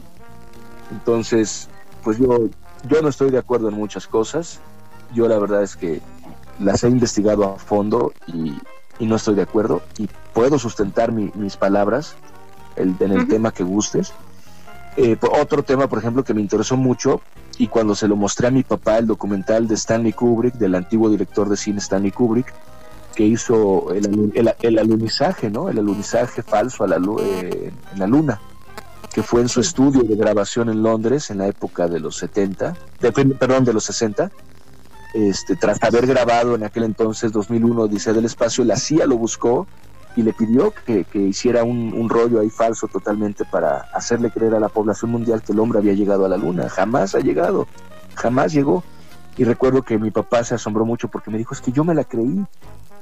Entonces, 0.92 1.70
pues 2.04 2.18
yo, 2.18 2.50
yo 2.88 3.02
no 3.02 3.10
estoy 3.10 3.32
de 3.32 3.38
acuerdo 3.38 3.70
en 3.70 3.76
muchas 3.76 4.08
cosas. 4.08 4.60
Yo 5.14 5.28
la 5.28 5.40
verdad 5.40 5.64
es 5.64 5.76
que 5.76 6.02
las 6.60 6.84
he 6.84 6.90
investigado 6.90 7.46
a 7.46 7.58
fondo 7.58 8.14
y, 8.28 8.54
no 9.00 9.18
estoy 9.18 9.36
de 9.36 9.42
acuerdo 9.42 9.82
y 9.98 10.08
puedo 10.34 10.58
sustentar 10.58 11.12
mis 11.12 11.58
palabras 11.58 12.16
el, 12.78 12.96
en 13.00 13.12
el 13.12 13.28
tema 13.28 13.52
que 13.52 13.64
gustes. 13.64 14.14
Eh, 14.98 15.18
otro 15.42 15.64
tema, 15.64 15.88
por 15.88 16.00
ejemplo, 16.00 16.24
que 16.24 16.34
me 16.34 16.40
interesó 16.40 16.78
mucho 16.78 17.22
y 17.58 17.68
cuando 17.68 17.96
se 17.96 18.08
lo 18.08 18.16
mostré 18.16 18.48
a 18.48 18.52
mi 18.52 18.64
papá 18.64 18.98
el 18.98 19.08
documental 19.08 19.68
de 19.68 19.76
Stanley 19.76 20.14
Kubrick, 20.14 20.56
del 20.56 20.76
antiguo 20.76 21.10
director 21.10 21.50
de 21.50 21.58
cine 21.58 21.80
Stanley 21.80 22.12
Kubrick, 22.12 22.54
que 23.16 23.24
hizo 23.24 23.94
el, 23.94 24.32
el, 24.62 24.80
alunizaje, 24.80 25.50
¿no? 25.50 25.70
El 25.70 25.80
alunizaje 25.80 26.44
falso 26.44 26.84
a 26.84 26.88
la, 26.88 26.98
eh, 26.98 27.72
en 27.94 28.00
la 28.00 28.08
luna, 28.08 28.42
que 29.14 29.24
fue 29.24 29.42
en 29.42 29.50
su 29.50 29.62
estudio 29.62 30.04
de 30.04 30.16
grabación 30.16 30.70
en 30.70 30.84
Londres 30.84 31.30
en 31.30 31.40
la 31.40 31.48
época 31.48 31.88
de 31.88 32.00
los 32.00 32.18
70, 32.18 32.76
perdón, 33.40 33.64
de 33.64 33.74
los 33.74 33.86
60, 33.86 34.32
este, 35.14 35.56
tras 35.56 35.82
haber 35.82 36.06
grabado 36.08 36.56
en 36.56 36.64
aquel 36.66 36.84
entonces, 36.84 37.32
2001, 37.32 37.88
dice 37.88 38.12
del 38.12 38.26
Espacio, 38.26 38.66
la 38.66 38.76
CIA 38.76 39.08
lo 39.08 39.18
buscó 39.18 39.66
y 40.18 40.24
le 40.24 40.34
pidió 40.34 40.74
que, 40.86 41.06
hiciera 41.14 41.64
un, 41.64 42.10
rollo 42.10 42.40
ahí 42.40 42.50
falso 42.50 42.88
totalmente 42.88 43.46
para 43.46 43.88
hacerle 43.94 44.32
creer 44.32 44.56
a 44.56 44.60
la 44.60 44.70
población 44.70 45.12
mundial 45.12 45.42
que 45.42 45.54
el 45.54 45.60
hombre 45.60 45.80
había 45.80 45.94
llegado 45.94 46.26
a 46.26 46.30
la 46.30 46.38
luna. 46.38 46.70
Jamás 46.70 47.16
ha 47.16 47.20
llegado, 47.20 47.68
jamás 48.16 48.54
llegó. 48.54 48.84
Y 49.38 49.44
recuerdo 49.44 49.84
que 49.84 49.98
mi 49.98 50.12
papá 50.12 50.44
se 50.44 50.56
asombró 50.56 50.86
mucho 50.86 51.08
porque 51.10 51.30
me 51.30 51.38
dijo, 51.38 51.54
es 51.54 51.62
que 51.62 51.72
yo 51.72 51.84
me 51.84 51.94
la 51.94 52.04
creí. 52.04 52.46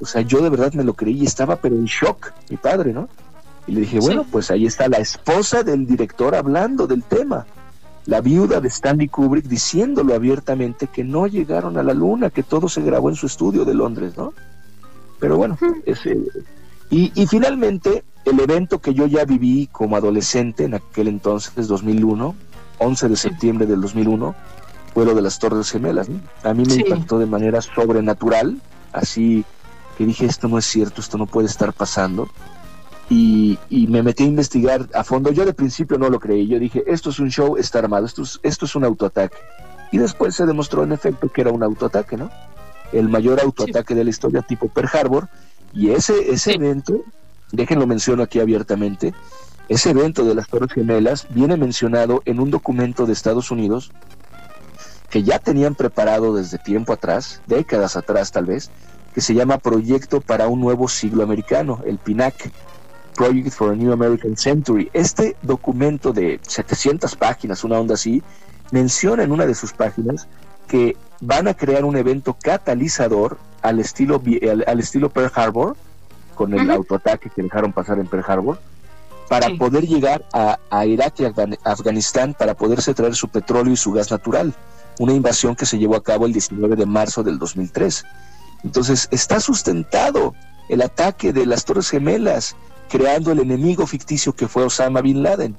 O 0.00 0.06
sea, 0.06 0.22
yo 0.22 0.42
de 0.42 0.50
verdad 0.50 0.72
me 0.72 0.84
lo 0.84 0.94
creí 0.94 1.22
y 1.22 1.26
estaba 1.26 1.56
pero 1.56 1.76
en 1.76 1.84
shock, 1.84 2.32
mi 2.50 2.56
padre, 2.56 2.92
¿no? 2.92 3.08
Y 3.66 3.72
le 3.72 3.80
dije, 3.80 4.00
bueno, 4.00 4.26
pues 4.30 4.50
ahí 4.50 4.66
está 4.66 4.88
la 4.88 4.98
esposa 4.98 5.62
del 5.62 5.86
director 5.86 6.34
hablando 6.34 6.86
del 6.86 7.02
tema. 7.02 7.46
La 8.06 8.20
viuda 8.20 8.60
de 8.60 8.68
Stanley 8.68 9.08
Kubrick 9.08 9.46
diciéndolo 9.46 10.14
abiertamente 10.14 10.88
que 10.88 11.04
no 11.04 11.26
llegaron 11.26 11.78
a 11.78 11.82
la 11.82 11.94
luna, 11.94 12.28
que 12.30 12.42
todo 12.42 12.68
se 12.68 12.82
grabó 12.82 13.08
en 13.08 13.16
su 13.16 13.26
estudio 13.26 13.64
de 13.64 13.72
Londres, 13.72 14.16
¿no? 14.16 14.34
Pero 15.18 15.38
bueno, 15.38 15.56
ese, 15.86 16.18
y, 16.90 17.26
finalmente, 17.26 18.04
el 18.24 18.38
evento 18.38 18.80
que 18.80 18.94
yo 18.94 19.06
ya 19.06 19.24
viví 19.24 19.68
como 19.72 19.96
adolescente 19.96 20.64
en 20.64 20.74
aquel 20.74 21.08
entonces, 21.08 21.66
2001, 21.66 22.34
11 22.78 23.08
de 23.08 23.16
septiembre 23.16 23.66
del 23.66 23.80
2001, 23.80 24.34
fue 24.94 25.04
lo 25.04 25.14
de 25.14 25.22
las 25.22 25.40
Torres 25.40 25.70
Gemelas. 25.70 26.08
A 26.44 26.54
mí 26.54 26.62
me 26.64 26.74
impactó 26.76 27.18
de 27.18 27.26
manera 27.26 27.60
sobrenatural, 27.60 28.62
así 28.92 29.44
que 29.98 30.06
dije, 30.06 30.24
esto 30.24 30.48
no 30.48 30.56
es 30.56 30.64
cierto, 30.64 31.00
esto 31.00 31.18
no 31.18 31.26
puede 31.26 31.48
estar 31.48 31.72
pasando. 31.72 32.28
Y, 33.10 33.58
me 33.70 34.02
metí 34.02 34.22
a 34.22 34.26
investigar 34.26 34.88
a 34.94 35.04
fondo. 35.04 35.30
Yo 35.30 35.44
de 35.44 35.52
principio 35.52 35.98
no 35.98 36.08
lo 36.08 36.18
creí, 36.20 36.46
yo 36.46 36.58
dije, 36.58 36.84
esto 36.86 37.10
es 37.10 37.18
un 37.18 37.30
show, 37.30 37.56
está 37.56 37.80
armado, 37.80 38.06
esto 38.06 38.22
es, 38.22 38.40
esto 38.42 38.64
es 38.64 38.74
un 38.76 38.84
autoataque. 38.84 39.36
Y 39.92 39.98
después 39.98 40.34
se 40.34 40.46
demostró 40.46 40.84
en 40.84 40.92
efecto 40.92 41.28
que 41.28 41.42
era 41.42 41.50
un 41.50 41.62
autoataque, 41.62 42.16
¿no? 42.16 42.30
El 42.92 43.08
mayor 43.08 43.40
autoataque 43.40 43.94
de 43.94 44.04
la 44.04 44.10
historia 44.10 44.42
tipo 44.42 44.68
Pearl 44.68 44.88
Harbor 44.92 45.28
y 45.72 45.90
ese, 45.90 46.32
ese 46.32 46.52
evento, 46.52 47.02
déjenlo 47.52 47.86
menciono 47.86 48.22
aquí 48.22 48.38
abiertamente, 48.38 49.12
ese 49.68 49.90
evento 49.90 50.24
de 50.24 50.34
las 50.34 50.48
Torres 50.48 50.72
Gemelas 50.72 51.26
viene 51.30 51.56
mencionado 51.56 52.22
en 52.26 52.38
un 52.38 52.50
documento 52.50 53.06
de 53.06 53.12
Estados 53.12 53.50
Unidos 53.50 53.90
que 55.14 55.22
ya 55.22 55.38
tenían 55.38 55.76
preparado 55.76 56.34
desde 56.34 56.58
tiempo 56.58 56.92
atrás, 56.92 57.40
décadas 57.46 57.94
atrás 57.94 58.32
tal 58.32 58.46
vez, 58.46 58.68
que 59.14 59.20
se 59.20 59.32
llama 59.32 59.58
Proyecto 59.58 60.20
para 60.20 60.48
un 60.48 60.60
Nuevo 60.60 60.88
Siglo 60.88 61.22
Americano, 61.22 61.80
el 61.86 61.98
PINAC, 61.98 62.50
Project 63.14 63.50
for 63.52 63.70
a 63.70 63.76
New 63.76 63.92
American 63.92 64.36
Century. 64.36 64.90
Este 64.92 65.36
documento 65.40 66.12
de 66.12 66.40
700 66.42 67.14
páginas, 67.14 67.62
una 67.62 67.78
onda 67.78 67.94
así, 67.94 68.24
menciona 68.72 69.22
en 69.22 69.30
una 69.30 69.46
de 69.46 69.54
sus 69.54 69.72
páginas 69.72 70.26
que 70.66 70.96
van 71.20 71.46
a 71.46 71.54
crear 71.54 71.84
un 71.84 71.96
evento 71.96 72.36
catalizador 72.42 73.38
al 73.62 73.78
estilo, 73.78 74.20
al, 74.66 74.80
estilo 74.80 75.10
Pearl 75.10 75.30
Harbor, 75.32 75.76
con 76.34 76.54
el 76.54 76.68
autoataque 76.68 77.30
que 77.30 77.40
dejaron 77.40 77.72
pasar 77.72 78.00
en 78.00 78.08
Pearl 78.08 78.24
Harbor, 78.26 78.58
para 79.28 79.48
poder 79.60 79.86
llegar 79.86 80.24
a, 80.32 80.84
Irak 80.86 81.20
y 81.20 81.24
Afganistán 81.62 82.34
para 82.34 82.54
poderse 82.54 82.94
traer 82.94 83.14
su 83.14 83.28
petróleo 83.28 83.72
y 83.72 83.76
su 83.76 83.92
gas 83.92 84.10
natural. 84.10 84.52
Una 84.98 85.12
invasión 85.12 85.56
que 85.56 85.66
se 85.66 85.78
llevó 85.78 85.96
a 85.96 86.02
cabo 86.02 86.26
el 86.26 86.32
19 86.32 86.76
de 86.76 86.86
marzo 86.86 87.22
del 87.22 87.38
2003. 87.38 88.04
Entonces, 88.62 89.08
está 89.10 89.40
sustentado 89.40 90.34
el 90.68 90.82
ataque 90.82 91.32
de 91.32 91.46
las 91.46 91.64
Torres 91.64 91.90
Gemelas, 91.90 92.56
creando 92.88 93.32
el 93.32 93.40
enemigo 93.40 93.86
ficticio 93.86 94.34
que 94.34 94.48
fue 94.48 94.64
Osama 94.64 95.00
Bin 95.00 95.22
Laden. 95.22 95.56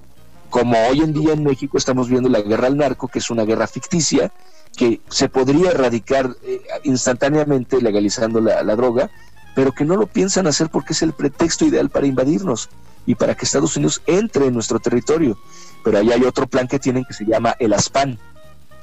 Como 0.50 0.78
hoy 0.88 1.02
en 1.02 1.14
día 1.14 1.34
en 1.34 1.44
México 1.44 1.78
estamos 1.78 2.08
viendo 2.08 2.30
la 2.30 2.42
guerra 2.42 2.68
al 2.68 2.78
narco, 2.78 3.08
que 3.08 3.20
es 3.20 3.30
una 3.30 3.44
guerra 3.44 3.68
ficticia, 3.68 4.32
que 4.76 5.02
se 5.10 5.30
podría 5.30 5.72
erradicar 5.72 6.36
eh, 6.44 6.62
instantáneamente 6.84 7.82
legalizando 7.82 8.40
la, 8.42 8.64
droga, 8.76 9.10
pero 9.56 9.72
que 9.72 9.86
no 9.86 9.96
lo 9.96 10.08
piensan 10.08 10.48
hacer 10.48 10.70
porque 10.70 10.94
es 10.94 11.02
el 11.02 11.14
pretexto 11.14 11.66
ideal 11.66 11.90
para 11.90 12.08
invadirnos 12.08 12.70
y 13.06 13.16
para 13.16 13.36
que 13.36 13.46
Estados 13.46 13.76
Unidos 13.78 14.02
entre 14.06 14.48
en 14.48 14.54
nuestro 14.54 14.80
territorio. 14.80 15.38
Pero 15.84 15.98
ahí 15.98 16.12
hay 16.12 16.24
otro 16.24 16.48
plan 16.48 16.68
que 16.68 16.80
tienen 16.80 17.06
que 17.06 17.14
se 17.14 17.26
llama 17.26 17.56
el 17.60 17.74
ASPAN, 17.74 18.20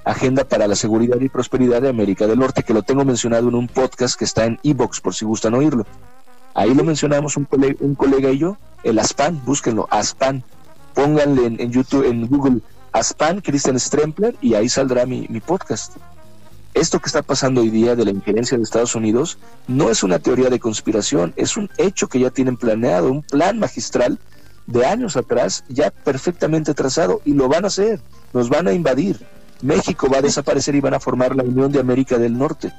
Agenda 0.05 0.45
para 0.45 0.67
la 0.67 0.75
Seguridad 0.75 1.21
y 1.21 1.29
Prosperidad 1.29 1.81
de 1.81 1.89
América 1.89 2.27
del 2.27 2.39
Norte, 2.39 2.63
que 2.63 2.75
lo 2.75 2.83
tengo 2.83 3.05
mencionado 3.05 3.49
en 3.49 3.55
un 3.55 3.69
podcast 3.69 4.19
que 4.19 4.25
está 4.25 4.45
en 4.45 4.59
Evox, 4.65 5.01
por 5.01 5.15
si 5.15 5.25
gustan 5.25 5.55
oírlo. 5.55 5.87
Ahí 6.55 6.75
lo 6.75 6.85
mencionamos 6.85 7.37
un 7.37 7.45
colega, 7.45 7.77
un 7.81 7.95
colega 7.95 8.31
y 8.31 8.39
yo, 8.39 8.57
el 8.83 8.99
ASPAN, 8.99 9.41
búsquenlo, 9.45 9.87
ASPAN. 9.91 10.43
Pónganle 10.95 11.47
en, 11.47 11.73
YouTube, 11.73 12.05
en 12.05 12.27
Google 12.27 12.61
Aspan, 12.93 13.41
Christian 13.41 13.79
Strempler, 13.81 14.37
y 14.43 14.55
ahí 14.55 14.69
saldrá 14.69 15.07
mi, 15.07 15.27
podcast. 15.41 15.97
Esto 16.75 16.99
que 16.99 17.07
está 17.07 17.23
pasando 17.23 17.61
hoy 17.61 17.71
día 17.71 17.95
de 17.97 18.05
la 18.05 18.11
injerencia 18.11 18.57
de 18.57 18.65
Estados 18.65 18.95
Unidos 18.95 19.39
no 19.69 19.91
es 19.91 20.03
una 20.03 20.19
teoría 20.19 20.51
de 20.51 20.59
conspiración, 20.59 21.33
es 21.37 21.57
un 21.57 21.71
hecho 21.79 22.09
que 22.09 22.19
ya 22.19 22.31
tienen 22.31 22.57
planeado, 22.57 23.11
un 23.11 23.23
plan 23.23 23.59
magistral 23.59 24.19
de 24.67 24.85
años 24.85 25.17
atrás, 25.17 25.65
ya 25.69 25.91
perfectamente 25.91 26.75
trazado, 26.75 27.21
y 27.25 27.35
lo 27.35 27.49
van 27.49 27.65
a 27.65 27.69
hacer, 27.69 28.01
nos 28.33 28.49
van 28.49 28.69
a 28.69 28.73
invadir. 28.73 29.21
México 29.63 30.09
va 30.13 30.19
a 30.19 30.23
desaparecer 30.23 30.75
y 30.75 30.81
van 30.81 30.95
a 30.95 31.01
formar 31.01 31.35
la 31.35 31.45
Unión 31.45 31.73
de 31.73 31.81
América 31.81 32.19
del 32.19 32.37
Norte, 32.37 32.73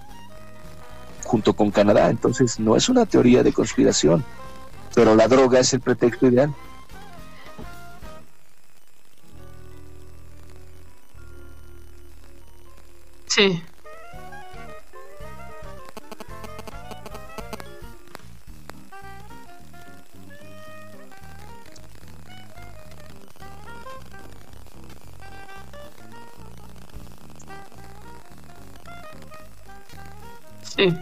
junto 1.23 1.53
con 1.55 1.71
Canadá. 1.71 2.09
Entonces, 2.09 2.59
no 2.59 2.75
es 2.75 2.89
una 2.89 3.05
teoría 3.05 3.41
de 3.41 3.53
conspiración, 3.53 4.23
pero 4.93 5.15
la 5.15 5.27
droga 5.27 5.59
es 5.59 5.73
el 5.73 5.81
pretexto 5.81 6.27
ideal. 6.27 6.53
Sí. 13.27 13.63
Sí. 30.75 30.93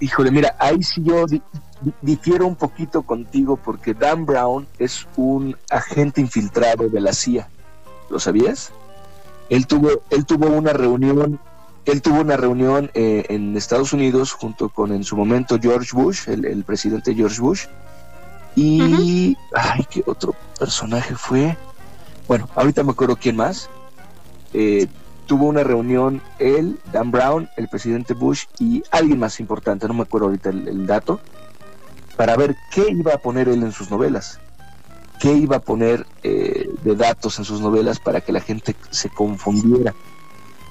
Híjole, 0.00 0.30
mira, 0.30 0.54
ahí 0.58 0.82
sí 0.82 1.02
yo 1.02 1.24
difiero 2.02 2.46
un 2.46 2.56
poquito 2.56 3.02
contigo 3.02 3.56
porque 3.56 3.94
Dan 3.94 4.26
Brown 4.26 4.66
es 4.78 5.08
un 5.16 5.56
agente 5.70 6.20
infiltrado 6.20 6.88
de 6.88 7.00
la 7.00 7.12
CIA. 7.12 7.48
¿Lo 8.10 8.20
sabías? 8.20 8.70
Él 9.48 9.66
tuvo, 9.66 9.88
él 10.10 10.24
tuvo 10.24 10.46
una 10.48 10.72
reunión, 10.72 11.40
él 11.84 12.00
tuvo 12.00 12.20
una 12.20 12.36
reunión 12.36 12.90
eh, 12.94 13.26
en 13.28 13.56
Estados 13.56 13.92
Unidos 13.92 14.32
junto 14.32 14.68
con 14.68 14.92
en 14.92 15.04
su 15.04 15.16
momento 15.16 15.58
George 15.60 15.90
Bush, 15.92 16.28
el, 16.28 16.64
presidente 16.64 17.14
George 17.14 17.40
Bush. 17.40 17.66
Y 18.56 19.36
ay, 19.54 19.84
qué 19.90 20.02
otro 20.06 20.34
personaje 20.58 21.14
fue. 21.14 21.56
Bueno, 22.26 22.48
ahorita 22.54 22.82
me 22.82 22.92
acuerdo 22.92 23.16
quién 23.16 23.36
más. 23.36 23.68
Eh, 24.54 24.86
tuvo 25.26 25.46
una 25.46 25.62
reunión 25.62 26.22
él, 26.38 26.78
Dan 26.92 27.10
Brown, 27.10 27.48
el 27.56 27.68
presidente 27.68 28.14
Bush 28.14 28.44
y 28.58 28.82
alguien 28.90 29.18
más 29.18 29.40
importante, 29.40 29.88
no 29.88 29.94
me 29.94 30.02
acuerdo 30.02 30.26
ahorita 30.26 30.50
el, 30.50 30.86
dato, 30.86 31.20
para 32.16 32.36
ver 32.36 32.54
qué 32.70 32.86
iba 32.90 33.14
a 33.14 33.18
poner 33.18 33.48
él 33.48 33.62
en 33.62 33.72
sus 33.72 33.90
novelas, 33.90 34.38
qué 35.18 35.32
iba 35.32 35.56
a 35.56 35.60
poner 35.60 36.06
eh, 36.22 36.68
de 36.82 36.96
datos 36.96 37.38
en 37.38 37.44
sus 37.44 37.60
novelas 37.60 37.98
para 37.98 38.20
que 38.20 38.32
la 38.32 38.40
gente 38.40 38.76
se 38.90 39.08
confundiera. 39.08 39.94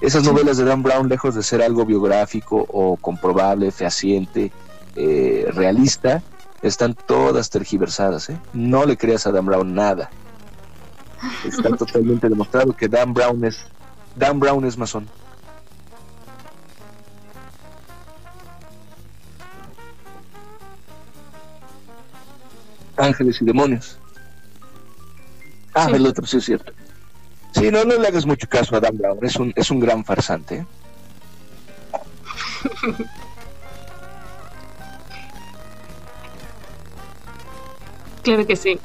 Esas 0.03 0.25
novelas 0.25 0.57
de 0.57 0.65
Dan 0.65 0.83
Brown, 0.83 1.07
lejos 1.07 1.33
de 1.33 1.41
ser 1.41 1.61
algo 1.61 1.85
biográfico 1.85 2.65
o 2.67 2.97
comprobable, 2.97 3.71
fehaciente, 3.71 4.51
eh, 4.97 5.47
realista, 5.53 6.21
están 6.61 6.93
todas 6.93 7.49
tergiversadas. 7.49 8.29
¿eh? 8.29 8.37
No 8.51 8.85
le 8.85 8.97
creas 8.97 9.25
a 9.27 9.31
Dan 9.31 9.45
Brown 9.45 9.73
nada. 9.73 10.09
Está 11.45 11.69
totalmente 11.77 12.27
demostrado 12.27 12.73
que 12.73 12.89
Dan 12.89 13.13
Brown 13.13 13.45
es 13.45 13.65
Dan 14.13 14.41
Brown 14.41 14.65
es 14.65 14.77
masón. 14.77 15.07
Ángeles 22.97 23.41
y 23.41 23.45
demonios. 23.45 23.97
Ah, 25.73 25.87
el 25.93 26.05
otro, 26.05 26.27
sí 26.27 26.35
es 26.35 26.43
cierto. 26.43 26.73
Sí, 27.63 27.71
no, 27.71 27.85
no 27.85 27.95
le 27.95 28.09
hagas 28.09 28.25
mucho 28.25 28.45
caso 28.49 28.75
a 28.75 28.81
Dan 28.81 28.97
Brown, 28.97 29.19
es 29.21 29.37
un, 29.37 29.53
es 29.55 29.71
un 29.71 29.79
gran 29.79 30.03
farsante. 30.03 30.65
claro 38.21 38.45
que 38.45 38.57
sí. 38.57 38.77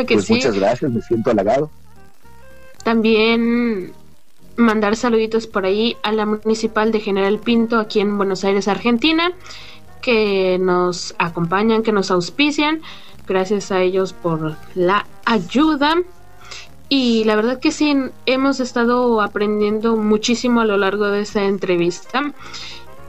Claro 0.00 0.06
que 0.06 0.14
Pues 0.14 0.26
sí. 0.26 0.34
muchas 0.34 0.54
gracias, 0.54 0.90
me 0.90 1.00
siento 1.02 1.30
halagado. 1.30 1.70
También 2.84 3.92
mandar 4.56 4.96
saluditos 4.96 5.46
por 5.46 5.64
ahí 5.64 5.96
a 6.02 6.12
la 6.12 6.26
municipal 6.26 6.92
de 6.92 7.00
General 7.00 7.38
Pinto 7.38 7.78
aquí 7.78 8.00
en 8.00 8.16
Buenos 8.16 8.44
Aires, 8.44 8.68
Argentina, 8.68 9.32
que 10.02 10.58
nos 10.60 11.14
acompañan, 11.18 11.82
que 11.82 11.92
nos 11.92 12.10
auspician. 12.10 12.80
Gracias 13.26 13.70
a 13.70 13.80
ellos 13.82 14.12
por 14.12 14.56
la 14.74 15.06
ayuda. 15.24 15.94
Y 16.88 17.24
la 17.24 17.36
verdad 17.36 17.60
que 17.60 17.70
sí, 17.70 17.94
hemos 18.26 18.58
estado 18.58 19.20
aprendiendo 19.20 19.96
muchísimo 19.96 20.60
a 20.60 20.64
lo 20.64 20.76
largo 20.76 21.06
de 21.08 21.20
esta 21.20 21.44
entrevista. 21.44 22.32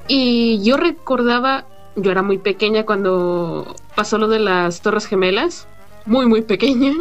Y 0.07 0.61
yo 0.63 0.77
recordaba, 0.77 1.65
yo 1.95 2.11
era 2.11 2.21
muy 2.21 2.37
pequeña 2.37 2.85
cuando 2.85 3.75
pasó 3.95 4.17
lo 4.17 4.27
de 4.27 4.39
las 4.39 4.81
Torres 4.81 5.07
Gemelas, 5.07 5.67
muy, 6.05 6.25
muy 6.25 6.41
pequeña, 6.41 6.93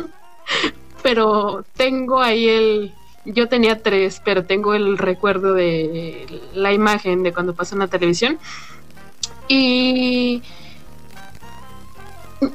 pero 1.02 1.64
tengo 1.76 2.20
ahí 2.20 2.48
el... 2.48 2.94
Yo 3.26 3.48
tenía 3.48 3.82
tres, 3.82 4.20
pero 4.24 4.44
tengo 4.44 4.72
el 4.74 4.96
recuerdo 4.96 5.52
de 5.52 6.26
la 6.54 6.72
imagen 6.72 7.22
de 7.22 7.32
cuando 7.32 7.54
pasó 7.54 7.74
en 7.74 7.80
la 7.80 7.88
televisión. 7.88 8.38
Y 9.46 10.42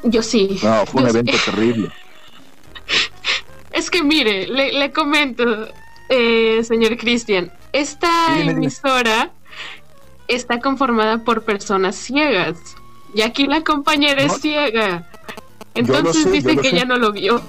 yo 0.03 0.23
sí. 0.23 0.59
No, 0.63 0.85
fue 0.87 1.03
un 1.03 1.09
sí. 1.11 1.17
evento 1.17 1.37
terrible. 1.45 1.89
Es 3.71 3.89
que 3.89 4.03
mire, 4.03 4.47
le, 4.47 4.71
le 4.71 4.91
comento, 4.93 5.43
eh, 6.07 6.63
señor 6.63 6.95
Cristian, 6.97 7.51
esta 7.73 8.29
Dime, 8.29 8.39
dime. 8.39 8.51
emisora 8.53 9.31
está 10.29 10.59
conformada 10.61 11.17
por 11.25 11.43
personas 11.43 11.97
ciegas. 11.97 12.57
Y 13.13 13.21
aquí 13.21 13.47
la 13.47 13.65
compañera 13.65 14.23
No. 14.25 14.33
es 14.33 14.41
ciega. 14.41 15.09
Entonces 15.75 16.23
sé, 16.23 16.31
dice 16.31 16.55
que 16.57 16.69
sé. 16.69 16.75
ya 16.75 16.85
no 16.85 16.97
lo 16.97 17.11
vio. 17.11 17.41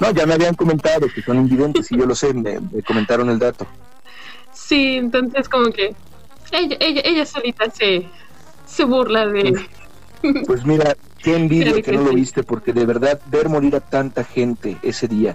No, 0.00 0.10
ya 0.12 0.26
me 0.26 0.34
habían 0.34 0.54
comentado 0.54 1.06
que 1.14 1.22
son 1.22 1.38
invidentes 1.38 1.90
y 1.92 1.98
yo 1.98 2.06
lo 2.06 2.14
sé, 2.14 2.32
me, 2.34 2.60
me 2.60 2.82
comentaron 2.82 3.28
el 3.30 3.38
dato. 3.38 3.66
Sí, 4.52 4.96
entonces 4.96 5.48
como 5.48 5.70
que 5.70 5.94
ella, 6.52 6.76
ella, 6.80 7.00
ella 7.04 7.26
solita 7.26 7.70
se, 7.70 8.06
se 8.66 8.84
burla 8.84 9.26
de... 9.26 9.66
Pues 10.46 10.64
mira, 10.66 10.96
qué 11.22 11.34
envidia 11.36 11.72
que 11.74 11.82
que 11.82 11.92
no 11.92 12.02
lo 12.02 12.10
sí. 12.10 12.16
viste, 12.16 12.42
porque 12.42 12.72
de 12.72 12.84
verdad 12.84 13.20
ver 13.26 13.48
morir 13.48 13.74
a 13.76 13.80
tanta 13.80 14.22
gente 14.22 14.76
ese 14.82 15.08
día, 15.08 15.34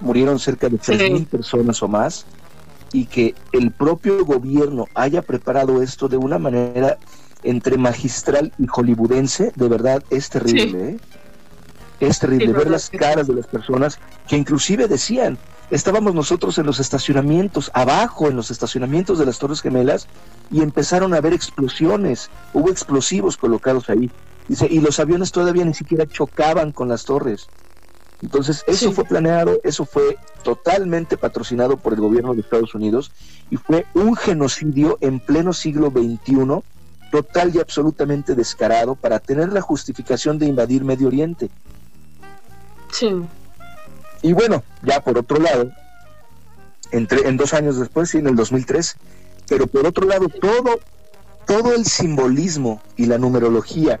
murieron 0.00 0.38
cerca 0.38 0.68
de 0.68 0.78
Sí. 0.78 0.92
3.000 0.92 1.26
personas 1.26 1.82
o 1.82 1.88
más, 1.88 2.26
y 2.92 3.06
que 3.06 3.34
el 3.52 3.70
propio 3.70 4.24
gobierno 4.24 4.86
haya 4.94 5.22
preparado 5.22 5.82
esto 5.82 6.08
de 6.08 6.16
una 6.16 6.38
manera 6.38 6.98
entre 7.44 7.76
magistral 7.78 8.52
y 8.58 8.66
hollywoodense, 8.66 9.52
de 9.54 9.68
verdad 9.68 10.02
es 10.10 10.28
terrible, 10.30 10.88
¿eh? 10.90 10.98
Es 12.00 12.18
terrible 12.18 12.46
Sí, 12.48 12.52
ver 12.52 12.70
las 12.70 12.90
caras 12.90 13.26
de 13.26 13.34
las 13.34 13.46
personas 13.46 13.98
que 14.28 14.36
inclusive 14.36 14.88
decían, 14.88 15.38
estábamos 15.70 16.14
nosotros 16.14 16.58
en 16.58 16.66
los 16.66 16.80
estacionamientos, 16.80 17.70
abajo 17.72 18.28
en 18.28 18.36
los 18.36 18.50
estacionamientos 18.50 19.18
de 19.18 19.26
las 19.26 19.38
Torres 19.38 19.60
Gemelas, 19.60 20.08
y 20.50 20.60
empezaron 20.62 21.14
a 21.14 21.18
haber 21.18 21.32
explosiones, 21.32 22.30
hubo 22.52 22.70
explosivos 22.70 23.36
colocados 23.36 23.88
ahí. 23.88 24.10
Dice, 24.48 24.66
y 24.70 24.80
los 24.80 24.98
aviones 25.00 25.32
todavía 25.32 25.64
ni 25.64 25.72
siquiera 25.74 26.06
chocaban 26.06 26.72
con 26.72 26.88
las 26.88 27.04
torres. 27.04 27.48
Entonces, 28.20 28.62
eso 28.66 28.88
Sí. 28.88 28.94
fue 28.94 29.04
planeado, 29.04 29.60
eso 29.64 29.84
fue 29.86 30.16
totalmente 30.42 31.16
patrocinado 31.16 31.76
por 31.76 31.92
el 31.94 32.00
gobierno 32.00 32.34
de 32.34 32.40
Estados 32.40 32.74
Unidos 32.74 33.12
y 33.50 33.56
fue 33.56 33.86
un 33.94 34.16
genocidio 34.16 34.98
en 35.00 35.20
pleno 35.20 35.52
siglo 35.52 35.90
XXI, 35.90 36.62
total 37.14 37.54
y 37.54 37.60
absolutamente 37.60 38.34
descarado 38.34 38.96
para 38.96 39.20
tener 39.20 39.52
la 39.52 39.60
justificación 39.60 40.36
de 40.36 40.46
invadir 40.46 40.82
Medio 40.82 41.06
Oriente. 41.06 41.48
Sí, 42.90 43.08
Y 44.20 44.32
bueno, 44.32 44.64
ya 44.82 44.98
por 45.00 45.16
otro 45.16 45.38
lado, 45.38 45.70
entre, 46.90 47.28
en 47.28 47.36
dos 47.36 47.54
años 47.54 47.78
después, 47.78 48.10
sí, 48.10 48.18
en 48.18 48.26
el 48.26 48.34
2003, 48.34 48.96
pero 49.48 49.68
por 49.68 49.86
otro 49.86 50.08
lado, 50.08 50.28
todo, 50.28 50.80
todo 51.46 51.72
el 51.72 51.84
simbolismo 51.84 52.82
y 52.96 53.06
la 53.06 53.16
numerología 53.16 54.00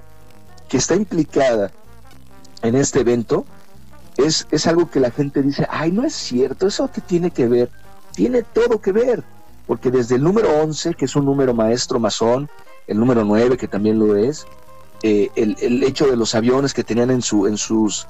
que 0.68 0.78
está 0.78 0.96
implicada 0.96 1.70
en 2.62 2.74
este 2.74 2.98
evento 2.98 3.46
es, 4.16 4.48
es 4.50 4.66
algo 4.66 4.90
que 4.90 4.98
la 4.98 5.12
gente 5.12 5.40
dice, 5.40 5.68
ay, 5.70 5.92
no 5.92 6.04
es 6.04 6.14
cierto, 6.14 6.66
eso 6.66 6.90
que 6.90 7.00
tiene 7.00 7.30
que 7.30 7.46
ver, 7.46 7.70
tiene 8.12 8.42
todo 8.42 8.80
que 8.80 8.90
ver, 8.90 9.22
porque 9.68 9.92
desde 9.92 10.16
el 10.16 10.24
número 10.24 10.48
11, 10.62 10.94
que 10.94 11.04
es 11.04 11.14
un 11.14 11.26
número 11.26 11.54
maestro 11.54 12.00
masón, 12.00 12.50
el 12.86 12.98
número 12.98 13.24
9, 13.24 13.56
que 13.56 13.68
también 13.68 13.98
lo 13.98 14.16
es, 14.16 14.46
eh, 15.02 15.30
el, 15.36 15.56
el 15.60 15.82
hecho 15.82 16.06
de 16.06 16.16
los 16.16 16.34
aviones 16.34 16.72
que 16.74 16.84
tenían 16.84 17.10
en, 17.10 17.22
su, 17.22 17.46
en 17.46 17.56
sus 17.56 18.06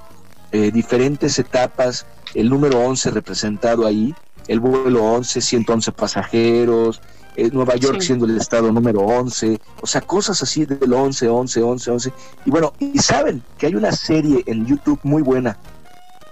eh, 0.53 0.71
diferentes 0.73 1.39
etapas, 1.39 2.07
el 2.35 2.49
número 2.49 2.79
11 2.81 3.11
representado 3.11 3.87
ahí, 3.87 4.15
el 4.49 4.61
vuelo 4.61 5.03
11, 5.05 5.41
111 5.41 5.93
pasajeros, 5.93 7.01
eh, 7.37 7.51
Nueva 7.53 7.75
York 7.77 7.99
Sí. 8.01 8.07
siendo 8.09 8.27
el 8.27 8.37
estado 8.37 8.71
número 8.71 9.01
11, 9.01 9.61
o 9.81 9.87
sea, 9.87 10.01
cosas 10.03 10.41
así 10.43 10.65
del 10.67 10.93
11, 10.93 11.29
11, 11.29 11.63
11, 11.63 11.91
11. 11.91 12.13
Y 12.45 12.51
bueno, 12.51 12.75
y 12.79 12.99
saben 12.99 13.43
que 13.59 13.67
hay 13.67 13.75
una 13.75 13.91
serie 13.93 14.43
en 14.47 14.67
YouTube 14.67 15.01
muy 15.03 15.23
buena. 15.23 15.59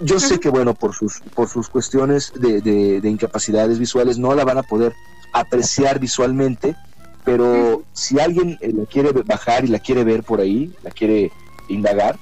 Yo 0.00 0.18
sé 0.20 0.38
que, 0.40 0.48
bueno, 0.48 0.74
por 0.74 0.94
sus, 0.94 1.20
por 1.34 1.48
sus 1.48 1.68
cuestiones 1.68 2.32
de, 2.34 2.60
de- 2.60 3.00
de 3.00 3.08
incapacidades 3.10 3.78
visuales 3.78 4.18
no 4.18 4.34
la 4.34 4.44
van 4.44 4.58
a 4.58 4.62
poder 4.62 4.92
apreciar 5.32 5.98
visualmente, 5.98 6.74
pero 7.24 7.82
si 7.92 8.18
alguien 8.18 8.58
eh, 8.60 8.72
la 8.72 8.86
quiere 8.86 9.12
bajar 9.12 9.64
y 9.64 9.68
la 9.68 9.78
quiere 9.78 10.04
ver 10.04 10.22
por 10.22 10.40
ahí, 10.40 10.72
la 10.82 10.90
quiere 10.90 11.30
indagar, 11.68 12.18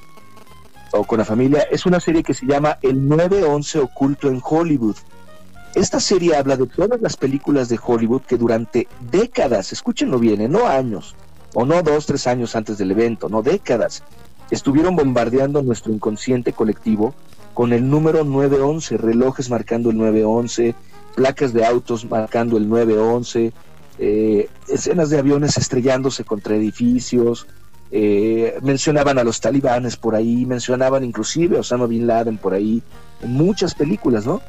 o 0.93 1.05
con 1.05 1.19
la 1.19 1.25
familia, 1.25 1.63
es 1.71 1.87
una 1.87 2.01
serie 2.01 2.23
que 2.23 2.35
se 2.35 2.47
llama 2.47 2.79
El 2.83 3.09
911 3.09 3.79
oculto 3.79 4.29
en 4.29 4.41
Hollywood. 4.45 4.97
Esta 5.75 6.01
serie 6.01 6.37
habla 6.37 6.57
de 6.57 6.67
todas 6.67 7.01
las 7.01 7.17
películas 7.17 7.69
de 7.69 7.79
Hollywood 7.81 8.23
que 8.23 8.37
durante 8.37 8.89
décadas, 9.11 9.73
escúchenlo 9.73 10.19
bien, 10.19 10.41
¿eh? 10.41 10.49
no 10.49 10.67
años, 10.67 11.15
o 11.55 11.65
no 11.65 11.83
dos, 11.83 12.07
tres 12.07 12.27
años 12.27 12.57
antes 12.57 12.77
del 12.77 12.91
evento, 12.91 13.29
no 13.29 13.43
décadas, 13.43 14.03
estuvieron 14.51 14.97
bombardeando 14.97 15.63
nuestro 15.63 15.93
inconsciente 15.93 16.53
colectivo 16.53 17.15
con 17.55 17.73
el 17.73 17.89
número 17.89 18.25
911, 18.25 18.97
relojes 18.97 19.49
marcando 19.49 19.91
el 19.91 19.99
911, 19.99 20.75
placas 21.15 21.53
de 21.53 21.65
autos 21.65 22.05
marcando 22.05 22.57
el 22.57 22.69
911, 22.69 23.53
eh, 24.03 24.49
escenas 24.67 25.11
de 25.11 25.19
aviones 25.19 25.59
estrellándose 25.59 26.25
contra 26.25 26.57
edificios, 26.57 27.47
eh, 27.93 28.59
mencionaban 28.63 29.19
a 29.19 29.25
los 29.25 29.43
talibanes 29.43 29.97
por 29.97 30.15
ahí, 30.15 30.47
mencionaban 30.47 31.05
inclusive 31.05 31.59
a 31.59 31.61
Osama 31.61 31.85
Bin 31.85 32.07
Laden 32.07 32.39
por 32.39 32.55
ahí, 32.55 32.83
en 33.21 33.33
muchas 33.35 33.75
películas, 33.75 34.25
¿no? 34.25 34.41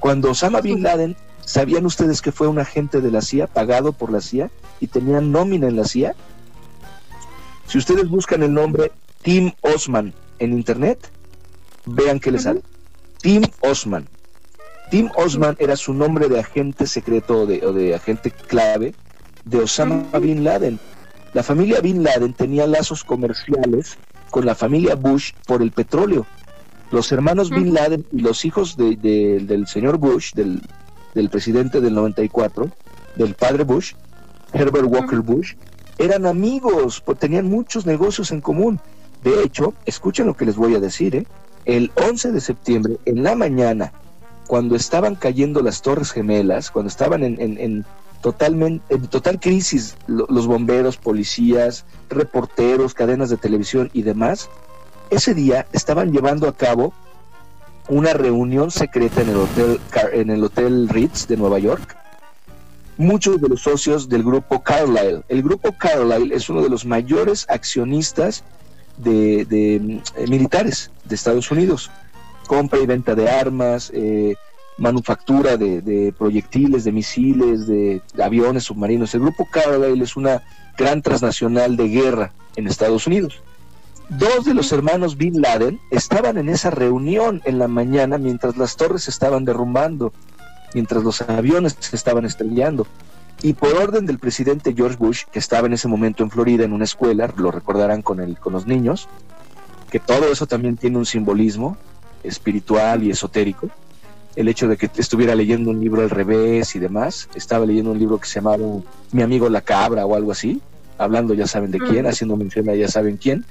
Cuando 0.00 0.32
Osama 0.32 0.60
Bin 0.60 0.82
Laden, 0.82 1.14
¿sabían 1.44 1.86
ustedes 1.86 2.20
que 2.20 2.32
fue 2.32 2.48
un 2.48 2.58
agente 2.58 3.00
de 3.00 3.12
la 3.12 3.22
CIA, 3.22 3.46
pagado 3.46 3.92
por 3.92 4.10
la 4.10 4.20
CIA, 4.20 4.50
y 4.80 4.88
tenía 4.88 5.20
nómina 5.20 5.68
en 5.68 5.76
la 5.76 5.84
CIA? 5.84 6.16
Si 7.68 7.78
ustedes 7.78 8.08
buscan 8.08 8.42
el 8.42 8.52
nombre 8.52 8.90
Tim 9.22 9.52
Osman 9.60 10.12
en 10.40 10.52
internet, 10.52 11.12
vean 11.86 12.18
qué 12.18 12.32
les 12.32 12.42
sale. 12.42 12.62
Tim 13.22 13.44
Osman. 13.60 14.08
Tim 14.90 15.08
Osman 15.14 15.56
era 15.58 15.76
su 15.76 15.94
nombre 15.94 16.28
de 16.28 16.40
agente 16.40 16.86
secreto 16.86 17.42
o 17.42 17.46
de, 17.46 17.64
o 17.64 17.72
de 17.72 17.94
agente 17.94 18.30
clave 18.30 18.94
de 19.44 19.58
Osama. 19.58 20.04
Bin 20.20 20.42
Laden. 20.44 20.78
La 21.32 21.42
familia 21.42 21.80
Bin 21.80 22.02
Laden 22.02 22.34
tenía 22.34 22.66
lazos 22.66 23.04
comerciales 23.04 23.98
con 24.30 24.44
la 24.46 24.54
familia 24.54 24.96
Bush 24.96 25.32
por 25.46 25.62
el 25.62 25.70
petróleo. 25.70 26.26
Los 26.90 27.12
hermanos 27.12 27.50
Bin. 27.50 27.72
Laden 27.72 28.04
y 28.12 28.20
los 28.20 28.44
hijos 28.44 28.76
de- 28.76 28.96
de- 28.96 29.38
del 29.40 29.68
señor 29.68 29.98
Bush, 29.98 30.32
del, 30.34 30.60
del 31.14 31.30
presidente 31.30 31.80
del 31.80 31.94
94, 31.94 32.68
del 33.14 33.34
padre 33.34 33.62
Bush, 33.62 33.92
Herbert 34.52 34.86
Walker 34.86 35.20
Bush, 35.20 35.54
eran 35.98 36.26
amigos, 36.26 37.00
pues, 37.04 37.18
tenían 37.18 37.46
muchos 37.46 37.86
negocios 37.86 38.32
en 38.32 38.40
común. 38.40 38.80
De 39.22 39.44
hecho, 39.44 39.74
escuchen 39.86 40.26
lo 40.26 40.34
que 40.36 40.46
les 40.46 40.56
voy 40.56 40.74
a 40.74 40.80
decir, 40.80 41.14
¿eh? 41.14 41.26
el 41.64 41.92
11 41.94 42.32
de 42.32 42.40
septiembre, 42.40 42.96
en 43.04 43.22
la 43.22 43.36
mañana, 43.36 43.92
cuando 44.50 44.74
estaban 44.74 45.14
cayendo 45.14 45.62
las 45.62 45.80
Torres 45.80 46.10
Gemelas, 46.10 46.72
cuando 46.72 46.88
estaban 46.88 47.22
en, 47.22 47.40
en- 47.40 47.56
en- 47.56 47.84
totalmente, 48.20 48.82
en 48.92 49.06
total 49.06 49.38
crisis, 49.38 49.94
los 50.08 50.48
bomberos, 50.48 50.96
policías, 50.96 51.84
reporteros, 52.08 52.92
cadenas 52.92 53.30
de 53.30 53.36
televisión 53.36 53.90
y 53.92 54.02
demás, 54.02 54.50
ese 55.10 55.34
día 55.34 55.66
estaban 55.72 56.10
llevando 56.10 56.48
a 56.48 56.52
cabo 56.56 56.92
una 57.88 58.12
reunión 58.12 58.72
secreta 58.72 59.20
en 59.22 59.28
el 59.28 59.36
hotel 59.36 59.80
en 60.14 60.30
el 60.30 60.42
hotel 60.42 60.88
Ritz 60.88 61.28
de 61.28 61.36
Nueva 61.36 61.60
York. 61.60 61.96
Muchos 62.98 63.40
de 63.40 63.48
los 63.48 63.62
socios 63.62 64.08
del 64.08 64.24
grupo 64.24 64.64
Carlyle. 64.64 65.22
El 65.28 65.42
grupo 65.44 65.70
Carlyle 65.78 66.34
es 66.34 66.50
uno 66.50 66.60
de 66.62 66.68
los 66.70 66.84
mayores 66.84 67.46
accionistas 67.48 68.42
de, 68.96 69.46
eh, 69.48 70.26
militares 70.26 70.90
de 71.04 71.14
Estados 71.14 71.52
Unidos. 71.52 71.88
Compra 72.50 72.80
y 72.80 72.86
venta 72.86 73.14
de 73.14 73.30
armas, 73.30 73.92
eh, 73.94 74.34
manufactura 74.76 75.56
de, 75.56 76.12
proyectiles, 76.18 76.82
de 76.82 76.90
misiles, 76.90 77.68
de, 77.68 78.02
aviones 78.20 78.64
submarinos. 78.64 79.14
El 79.14 79.20
grupo 79.20 79.46
Carlyle 79.48 80.02
es 80.02 80.16
una 80.16 80.42
gran 80.76 81.00
transnacional 81.00 81.76
de 81.76 81.86
guerra 81.86 82.32
en 82.56 82.66
Estados 82.66 83.06
Unidos. 83.06 83.40
Dos 84.08 84.46
de 84.46 84.54
los 84.54 84.72
hermanos 84.72 85.16
Bin 85.16 85.40
Laden 85.40 85.78
estaban 85.92 86.38
en 86.38 86.48
esa 86.48 86.70
reunión 86.70 87.40
en 87.44 87.60
la 87.60 87.68
mañana 87.68 88.18
mientras 88.18 88.56
las 88.56 88.74
torres 88.74 89.04
se 89.04 89.12
estaban 89.12 89.44
derrumbando, 89.44 90.12
mientras 90.74 91.04
los 91.04 91.22
aviones 91.22 91.76
se 91.78 91.94
estaban 91.94 92.24
estrellando. 92.24 92.84
Y 93.42 93.52
por 93.52 93.74
orden 93.74 94.06
del 94.06 94.18
presidente 94.18 94.74
George 94.74 94.96
Bush, 94.96 95.22
que 95.30 95.38
estaba 95.38 95.68
en 95.68 95.74
ese 95.74 95.86
momento 95.86 96.24
en 96.24 96.32
Florida 96.32 96.64
en 96.64 96.72
una 96.72 96.82
escuela, 96.82 97.32
lo 97.36 97.52
recordarán 97.52 98.02
con, 98.02 98.18
el, 98.18 98.40
con 98.40 98.54
los 98.54 98.66
niños, 98.66 99.08
que 99.88 100.00
todo 100.00 100.32
eso 100.32 100.48
también 100.48 100.76
tiene 100.76 100.98
un 100.98 101.06
simbolismo 101.06 101.76
espiritual 102.22 103.02
y 103.02 103.10
esotérico, 103.10 103.68
el 104.36 104.48
hecho 104.48 104.68
de 104.68 104.76
que 104.76 104.90
estuviera 104.96 105.34
leyendo 105.34 105.70
un 105.70 105.80
libro 105.80 106.02
al 106.02 106.10
revés 106.10 106.74
y 106.76 106.78
demás. 106.78 107.28
Estaba 107.34 107.66
leyendo 107.66 107.90
un 107.90 107.98
libro 107.98 108.18
que 108.18 108.26
se 108.26 108.36
llamaba 108.36 108.58
Mi 109.12 109.22
amigo 109.22 109.48
la 109.48 109.60
cabra 109.60 110.06
o 110.06 110.14
algo 110.14 110.32
así, 110.32 110.60
hablando 110.98 111.34
ya 111.34 111.46
saben 111.46 111.70
de 111.70 111.78
quién, 111.78 112.06
haciendo 112.06 112.36
mención 112.36 112.68
a 112.68 112.74
ya 112.74 112.88
saben 112.88 113.16
quién. 113.16 113.44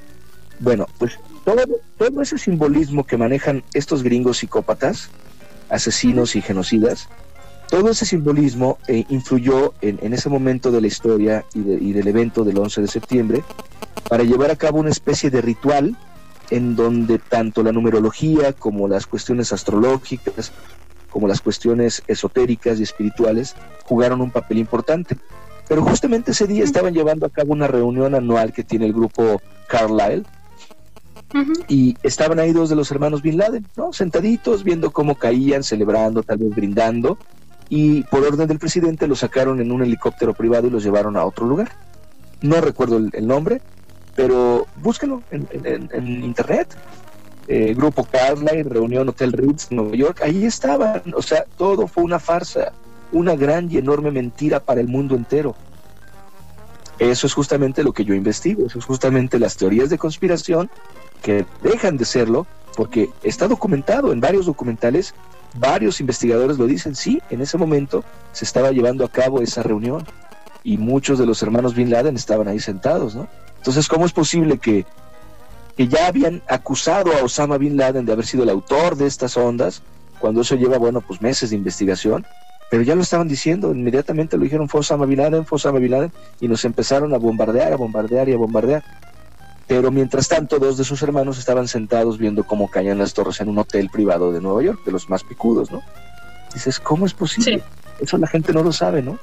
Bueno, 0.59 0.87
pues 0.97 1.19
todo, 1.45 1.61
todo 1.97 2.21
ese 2.21 2.37
simbolismo 2.37 3.05
que 3.05 3.17
manejan 3.17 3.63
estos 3.73 4.03
gringos 4.03 4.39
psicópatas, 4.39 5.09
asesinos 5.69 6.35
y 6.35 6.41
genocidas, 6.41 7.07
todo 7.69 7.89
ese 7.89 8.05
simbolismo 8.05 8.79
eh, 8.87 9.05
influyó 9.09 9.73
en, 9.81 10.13
ese 10.13 10.27
momento 10.27 10.71
de 10.71 10.81
la 10.81 10.87
historia 10.87 11.45
y, 11.53 11.59
y, 11.59 11.93
del 11.93 12.07
evento 12.07 12.43
del 12.43 12.57
11 12.57 12.81
de 12.81 12.87
septiembre 12.87 13.43
para 14.09 14.23
llevar 14.23 14.49
a 14.49 14.55
cabo 14.55 14.79
una 14.79 14.89
especie 14.89 15.29
de 15.29 15.41
ritual 15.41 15.95
en 16.51 16.75
donde 16.75 17.19
tanto 17.19 17.63
la 17.63 17.71
numerología 17.71 18.53
como 18.53 18.87
las 18.87 19.05
cuestiones 19.05 19.53
astrológicas, 19.53 20.51
como 21.09 21.27
las 21.27 21.41
cuestiones 21.41 22.03
esotéricas 22.07 22.79
y 22.79 22.83
espirituales 22.83 23.55
jugaron 23.83 24.21
un 24.21 24.31
papel 24.31 24.59
importante. 24.59 25.17
Pero 25.67 25.83
justamente 25.83 26.31
ese 26.31 26.47
día 26.47 26.63
estaban 26.63 26.93
llevando 26.93 27.25
a 27.25 27.29
cabo 27.29 27.53
una 27.53 27.67
reunión 27.67 28.15
anual 28.15 28.53
que 28.53 28.63
tiene 28.63 28.85
el 28.85 28.93
grupo 28.93 29.41
Carlyle, 29.67 30.25
y 31.67 31.95
estaban 32.01 32.39
ahí 32.39 32.53
dos 32.53 32.69
de 32.69 32.75
los 32.75 32.89
hermanos 32.89 33.21
Bin 33.21 33.37
Laden, 33.37 33.65
¿no? 33.77 33.93
Sentaditos, 33.93 34.63
viendo 34.63 34.91
cómo 34.91 35.15
caían, 35.15 35.63
celebrando, 35.63 36.23
tal 36.23 36.39
vez 36.39 36.55
brindando. 36.55 37.19
Y 37.69 38.01
por 38.03 38.23
orden 38.23 38.47
del 38.47 38.57
presidente 38.57 39.07
los 39.07 39.19
sacaron 39.19 39.61
en 39.61 39.71
un 39.71 39.83
helicóptero 39.83 40.33
privado 40.33 40.67
y 40.67 40.71
los 40.71 40.83
llevaron 40.83 41.15
a 41.15 41.23
otro 41.23 41.45
lugar. 41.45 41.71
No 42.41 42.59
recuerdo 42.61 42.97
el 42.97 43.27
nombre, 43.27 43.61
pero 44.19 44.67
búsquenlo 44.75 45.23
en, 45.31 46.23
internet. 46.25 46.75
Eh, 47.47 47.73
Grupo 47.73 48.03
Carlyle, 48.03 48.69
Reunión 48.69 49.07
Hotel 49.07 49.31
Ritz, 49.31 49.71
Nueva 49.71 49.95
York, 49.95 50.21
ahí 50.21 50.43
estaban. 50.43 51.01
O 51.15 51.21
sea, 51.21 51.45
todo 51.57 51.87
fue 51.87 52.03
una 52.03 52.19
farsa, 52.19 52.73
una 53.13 53.37
gran 53.37 53.71
y 53.71 53.77
enorme 53.77 54.11
mentira 54.11 54.59
para 54.59 54.81
el 54.81 54.89
mundo 54.89 55.15
entero. 55.15 55.55
Eso 56.99 57.27
es 57.27 57.33
justamente 57.33 57.81
lo 57.81 57.93
que 57.93 58.03
yo 58.03 58.13
investigo, 58.13 58.67
eso 58.67 58.77
es 58.79 58.83
justamente 58.83 59.39
las 59.39 59.55
teorías 59.55 59.89
de 59.89 59.97
conspiración 59.97 60.69
que 61.21 61.45
dejan 61.63 61.95
de 61.95 62.03
serlo 62.03 62.45
porque 62.75 63.09
está 63.23 63.47
documentado 63.47 64.11
en 64.11 64.19
varios 64.19 64.45
documentales, 64.45 65.13
varios 65.57 66.01
investigadores 66.01 66.57
lo 66.57 66.67
dicen, 66.67 66.93
sí, 66.93 67.21
en 67.29 67.39
ese 67.39 67.57
momento 67.57 68.03
se 68.33 68.43
estaba 68.43 68.71
llevando 68.71 69.05
a 69.05 69.09
cabo 69.09 69.39
esa 69.39 69.63
reunión 69.63 70.05
y 70.61 70.77
muchos 70.77 71.19
de 71.19 71.25
los 71.25 71.41
hermanos 71.41 71.73
Bin 71.73 71.89
Laden 71.89 72.17
estaban 72.17 72.49
ahí 72.49 72.59
sentados, 72.59 73.15
¿no? 73.15 73.29
Entonces, 73.59 73.87
¿cómo 73.87 74.05
es 74.05 74.11
posible 74.11 74.57
que, 74.57 74.85
que 75.77 75.87
ya 75.87 76.07
habían 76.07 76.41
acusado 76.47 77.11
a 77.13 77.23
Osama 77.23 77.57
Bin 77.57 77.77
Laden 77.77 78.05
de 78.05 78.13
haber 78.13 78.25
sido 78.25 78.43
el 78.43 78.49
autor 78.49 78.95
de 78.95 79.05
estas 79.05 79.37
ondas, 79.37 79.81
cuando 80.19 80.41
eso 80.41 80.55
lleva, 80.55 80.77
bueno, 80.77 81.01
pues 81.01 81.21
meses 81.21 81.51
de 81.51 81.55
investigación? 81.55 82.25
Pero 82.71 82.83
ya 82.83 82.95
lo 82.95 83.01
estaban 83.01 83.27
diciendo, 83.27 83.73
inmediatamente 83.73 84.37
lo 84.37 84.43
dijeron, 84.43 84.69
fue 84.69 84.81
Osama 84.81 85.05
Bin 85.05 85.19
Laden, 85.19 85.45
fue 85.45 85.57
Osama 85.57 85.79
Bin 85.79 85.91
Laden, 85.91 86.11
y 86.39 86.47
nos 86.47 86.65
empezaron 86.65 87.13
a 87.13 87.17
bombardear, 87.17 87.73
a 87.73 87.75
bombardear 87.75 88.29
y 88.29 88.33
a 88.33 88.37
bombardear. 88.37 88.83
Pero 89.67 89.91
mientras 89.91 90.27
tanto, 90.27 90.57
dos 90.57 90.77
de 90.77 90.83
sus 90.83 91.01
hermanos 91.03 91.37
estaban 91.37 91.67
sentados 91.67 92.17
viendo 92.17 92.43
cómo 92.43 92.69
caían 92.69 92.97
las 92.97 93.13
torres 93.13 93.39
en 93.41 93.49
un 93.49 93.59
hotel 93.59 93.89
privado 93.89 94.31
de 94.31 94.41
Nueva 94.41 94.63
York, 94.63 94.83
de 94.85 94.91
los 94.91 95.09
más 95.09 95.23
picudos, 95.23 95.69
¿no? 95.71 95.81
Dices, 96.53 96.79
¿cómo 96.79 97.05
es 97.05 97.13
posible? 97.13 97.63
Eso 97.99 98.17
la 98.17 98.27
gente 98.27 98.53
no 98.53 98.63
lo 98.63 98.71
sabe, 98.71 99.01
¿no? 99.01 99.19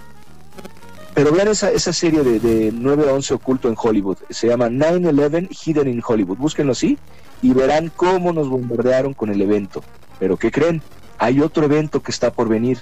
Pero 1.16 1.32
vean 1.32 1.48
esa, 1.48 1.70
esa 1.70 1.94
serie 1.94 2.22
de, 2.22 2.38
de 2.38 2.74
9-11 2.74 3.30
oculto 3.32 3.70
en 3.70 3.74
Hollywood. 3.82 4.18
Se 4.28 4.48
llama 4.48 4.68
9-11 4.68 5.48
Hidden 5.50 5.88
in 5.88 6.02
Hollywood. 6.06 6.36
Búsquenlo 6.36 6.72
así 6.72 6.98
y 7.40 7.54
verán 7.54 7.90
cómo 7.96 8.34
nos 8.34 8.50
bombardearon 8.50 9.14
con 9.14 9.30
el 9.30 9.40
evento. 9.40 9.82
Pero 10.18 10.36
¿qué 10.36 10.50
creen? 10.50 10.82
Hay 11.16 11.40
otro 11.40 11.64
evento 11.64 12.02
que 12.02 12.10
está 12.10 12.34
por 12.34 12.50
venir. 12.50 12.80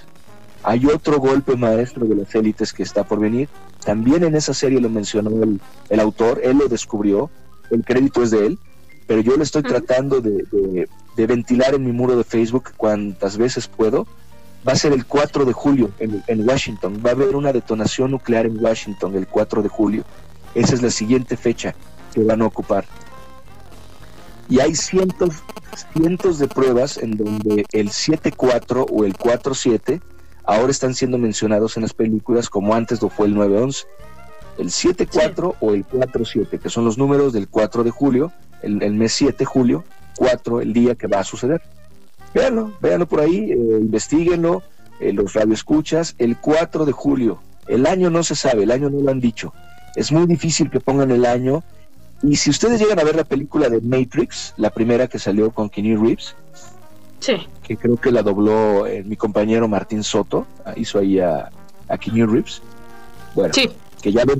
Hay 0.63 0.85
otro 0.85 1.17
golpe 1.19 1.55
maestro 1.55 2.05
de 2.05 2.13
las 2.13 2.35
élites 2.35 2.73
que 2.73 2.83
está 2.83 3.05
por 3.05 3.21
venir. 3.21 3.47
También 3.85 4.25
en 4.25 4.35
esa 4.35 4.53
serie 4.53 4.81
lo 4.81 4.89
mencionó 4.89 5.29
el, 5.41 5.61
el 5.89 5.99
autor, 6.01 6.41
él 6.43 6.57
lo 6.57 6.67
descubrió, 6.67 7.29
el 7.71 7.85
crédito 7.85 8.21
es 8.21 8.31
de 8.31 8.47
él, 8.47 8.59
pero 9.07 9.21
yo 9.21 9.37
lo 9.37 9.43
estoy 9.43 9.63
tratando 9.63 10.19
de, 10.19 10.43
de, 10.51 10.89
de 11.15 11.27
ventilar 11.27 11.73
en 11.73 11.85
mi 11.85 11.93
muro 11.93 12.17
de 12.17 12.25
Facebook 12.25 12.71
cuantas 12.75 13.37
veces 13.37 13.69
puedo 13.69 14.07
va 14.67 14.73
a 14.73 14.75
ser 14.75 14.93
el 14.93 15.05
4 15.05 15.45
de 15.45 15.53
julio 15.53 15.91
en, 15.99 16.47
Washington. 16.47 17.01
Va 17.05 17.11
a 17.11 17.13
haber 17.13 17.35
una 17.35 17.53
detonación 17.53 18.11
nuclear 18.11 18.45
en 18.45 18.63
Washington 18.63 19.15
el 19.15 19.27
4 19.27 19.61
de 19.61 19.69
julio. 19.69 20.03
Esa 20.55 20.73
es 20.73 20.81
la 20.81 20.89
siguiente 20.89 21.37
fecha 21.37 21.75
que 22.13 22.23
van 22.23 22.41
a 22.41 22.45
ocupar. 22.45 22.85
Y 24.49 24.59
hay 24.59 24.75
cientos, 24.75 25.35
cientos 25.93 26.39
de 26.39 26.47
pruebas 26.47 26.97
en 26.97 27.17
donde 27.17 27.65
el 27.71 27.89
7-4 27.89 28.85
o 28.89 29.05
el 29.05 29.15
4-7 29.15 30.01
ahora 30.43 30.71
están 30.71 30.93
siendo 30.93 31.17
mencionados 31.17 31.77
en 31.77 31.83
las 31.83 31.93
películas 31.93 32.49
como 32.49 32.73
antes 32.73 33.01
lo 33.01 33.09
fue 33.09 33.27
el 33.27 33.35
9-11. 33.35 33.85
El 34.57 34.67
7-4 34.67 35.55
o 35.59 35.73
el 35.73 35.85
4-7, 35.85 36.59
que 36.59 36.69
son 36.69 36.85
los 36.85 36.97
números 36.97 37.33
del 37.33 37.49
4 37.49 37.83
de 37.83 37.91
julio, 37.91 38.31
el, 38.61 38.81
el 38.81 38.93
mes 38.93 39.13
7 39.13 39.35
de 39.37 39.45
julio, 39.45 39.83
4 40.17 40.61
el 40.61 40.73
día 40.73 40.95
que 40.95 41.07
va 41.07 41.19
a 41.19 41.23
suceder. 41.23 41.61
Véanlo, 42.35 42.73
véanlo 42.81 43.07
por 43.07 43.21
ahí, 43.21 43.49
eh, 43.49 43.55
investiguenlo, 43.55 44.61
eh, 44.99 45.13
los 45.13 45.33
radioescuchas, 45.33 46.15
el 46.17 46.35
4 46.35 46.85
de 46.85 46.91
julio. 46.91 47.39
El 47.65 47.87
año 47.87 48.09
no 48.09 48.23
se 48.23 48.35
sabe, 48.35 48.63
el 48.63 48.71
año 48.71 48.89
no 48.89 48.99
lo 48.99 49.09
han 49.09 49.21
dicho. 49.21 49.53
Es 49.95 50.11
muy 50.11 50.27
difícil 50.27 50.69
que 50.69 50.81
pongan 50.81 51.11
el 51.11 51.25
año. 51.25 51.63
Y 52.21 52.35
si 52.35 52.49
ustedes 52.49 52.81
llegan 52.81 52.99
a 52.99 53.05
ver 53.05 53.15
la 53.15 53.23
película 53.23 53.69
de 53.69 53.79
Matrix, 53.79 54.53
la 54.57 54.69
primera 54.69 55.07
que 55.07 55.17
salió 55.17 55.51
con 55.51 55.69
Keanu 55.69 56.03
Reeves, 56.03 56.35
sí. 57.21 57.37
que 57.63 57.77
creo 57.77 57.95
que 57.95 58.11
la 58.11 58.21
dobló 58.21 58.85
eh, 58.85 59.01
mi 59.05 59.15
compañero 59.15 59.69
Martín 59.69 60.03
Soto, 60.03 60.45
ah, 60.65 60.73
hizo 60.75 60.99
ahí 60.99 61.19
a, 61.19 61.49
a 61.87 61.97
Keanu 61.97 62.27
Reeves. 62.27 62.61
Bueno, 63.33 63.53
que 64.01 64.11
ya 64.11 64.25
lo, 64.25 64.33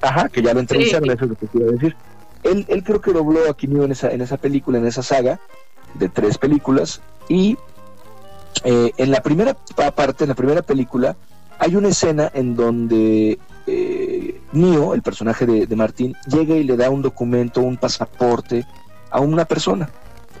ajá, 0.00 0.30
que 0.30 0.40
ya 0.40 0.54
lo 0.54 0.60
entrevistaron, 0.60 1.10
eso 1.10 1.24
es 1.24 1.30
lo 1.30 1.36
que 1.36 1.46
quiero 1.46 1.72
decir. 1.72 1.94
Él, 2.42 2.64
él 2.68 2.82
creo 2.82 3.02
que 3.02 3.12
dobló 3.12 3.50
a 3.50 3.54
Keanu 3.54 3.82
en 3.82 3.92
esa, 3.92 4.10
en 4.10 4.22
esa 4.22 4.38
película, 4.38 4.78
en 4.78 4.86
esa 4.86 5.02
saga, 5.02 5.38
de 5.94 6.08
tres 6.08 6.38
películas 6.38 7.00
y 7.28 7.56
eh, 8.64 8.92
en 8.96 9.10
la 9.10 9.22
primera 9.22 9.54
parte, 9.94 10.24
en 10.24 10.28
la 10.28 10.34
primera 10.34 10.62
película, 10.62 11.16
hay 11.58 11.76
una 11.76 11.88
escena 11.88 12.30
en 12.34 12.56
donde 12.56 13.38
eh, 13.66 14.40
Neo, 14.52 14.94
el 14.94 15.02
personaje 15.02 15.46
de, 15.46 15.76
Martín, 15.76 16.14
llega 16.26 16.54
y 16.54 16.64
le 16.64 16.76
da 16.76 16.90
un 16.90 17.02
documento, 17.02 17.60
un 17.60 17.76
pasaporte 17.76 18.66
a 19.10 19.20
una 19.20 19.44
persona. 19.44 19.90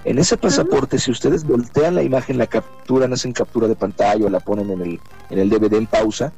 En 0.04 0.18
ese 0.18 0.36
pasaporte, 0.36 0.98
si 0.98 1.12
ustedes 1.12 1.44
voltean 1.44 1.94
la 1.94 2.02
imagen, 2.02 2.38
la 2.38 2.48
capturan, 2.48 3.12
hacen 3.12 3.32
captura 3.32 3.68
de 3.68 3.76
pantalla 3.76 4.26
o 4.26 4.30
la 4.30 4.40
ponen 4.40 4.70
en 4.70 4.80
el, 4.80 5.00
en 5.30 5.38
el 5.38 5.48
DVD 5.48 5.74
en 5.74 5.86
pausa, 5.86 6.32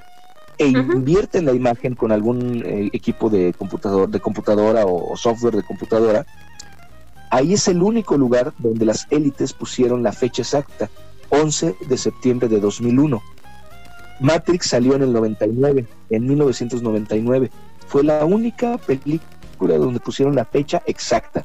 e 0.59 0.67
invierten 0.67 1.47
la 1.47 1.53
imagen 1.53 1.95
con 1.95 2.13
algún 2.13 2.63
eh, 2.65 2.91
equipo 2.93 3.29
de 3.29 3.55
computador, 3.55 4.09
de 4.09 4.21
computadora 4.21 4.85
o, 4.87 5.17
software 5.17 5.57
de 5.57 5.63
computadora, 5.63 6.27
Ahí 7.35 7.55
es 7.55 7.67
el 7.67 7.83
único 7.83 8.17
lugar 8.17 8.53
donde 8.59 8.87
las 8.87 9.09
élites 9.11 9.53
pusieron 9.55 10.05
la 10.05 10.13
fecha 10.13 10.43
exacta, 10.43 10.89
11 11.31 11.75
de 11.89 11.99
septiembre 11.99 12.47
de 12.47 12.61
2001. 12.61 13.21
Matrix 14.21 14.69
salió 14.69 14.95
en 14.95 15.03
el 15.03 15.13
99, 15.13 15.85
en 16.11 16.27
1999. 16.29 17.51
Fue 17.89 18.05
la 18.05 18.25
única 18.25 18.79
película 18.79 19.77
donde 19.79 19.99
pusieron 19.99 20.37
la 20.37 20.45
fecha 20.45 20.85
exacta. 20.87 21.45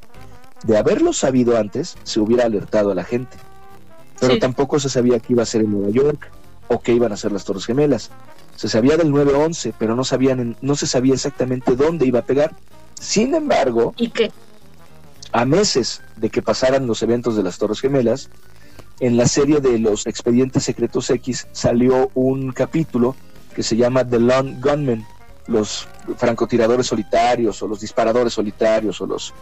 De 0.64 0.78
haberlo 0.78 1.12
sabido 1.12 1.58
antes, 1.58 1.98
se 2.04 2.20
hubiera 2.20 2.46
alertado 2.46 2.92
a 2.92 2.96
la 2.96 3.04
gente. 3.04 3.36
Pero 4.20 4.38
tampoco 4.38 4.80
se 4.80 4.90
sabía 4.90 5.18
que 5.18 5.34
iba 5.34 5.42
a 5.42 5.48
ser 5.48 5.62
en 5.62 5.72
Nueva 5.72 5.90
York, 5.90 6.30
o 6.68 6.82
qué 6.82 6.94
iban 6.94 7.14
a 7.14 7.18
ser 7.18 7.32
las 7.32 7.46
Torres 7.46 7.66
Gemelas. 7.66 8.12
Se 8.56 8.70
sabía 8.70 8.96
del 8.96 9.12
9-11, 9.12 9.74
pero 9.80 9.96
no, 9.96 10.04
sabían, 10.04 10.56
no 10.62 10.76
se 10.76 10.86
sabía 10.86 11.16
exactamente 11.16 11.76
dónde 11.76 12.06
iba 12.06 12.20
a 12.20 12.26
pegar. 12.26 12.56
Sin 12.94 13.34
embargo, 13.34 13.96
¿y 13.98 14.10
qué? 14.12 14.32
A 15.32 15.46
meses 15.46 16.02
de 16.16 16.30
que 16.30 16.42
pasaran 16.42 16.88
los 16.88 17.04
eventos 17.04 17.36
de 17.36 17.44
las 17.44 17.58
Torres 17.58 17.82
Gemelas, 17.82 18.30
en 19.00 19.16
la 19.16 19.28
serie 19.28 19.60
de 19.60 19.80
los 19.80 20.08
Expedientes 20.08 20.64
Secretos 20.64 21.10
X 21.10 21.48
salió 21.52 22.12
un 22.16 22.52
capítulo 22.52 23.16
que 23.56 23.64
se 23.64 23.78
llama 23.78 24.08
The 24.08 24.20
Lone 24.20 24.58
Gunmen, 24.60 25.06
los 25.48 25.88
francotiradores 26.18 26.88
solitarios 26.88 27.62
o 27.64 27.68
los 27.68 27.80
disparadores 27.80 28.34
solitarios 28.34 29.00
o 29.02 29.06
los 29.06 29.34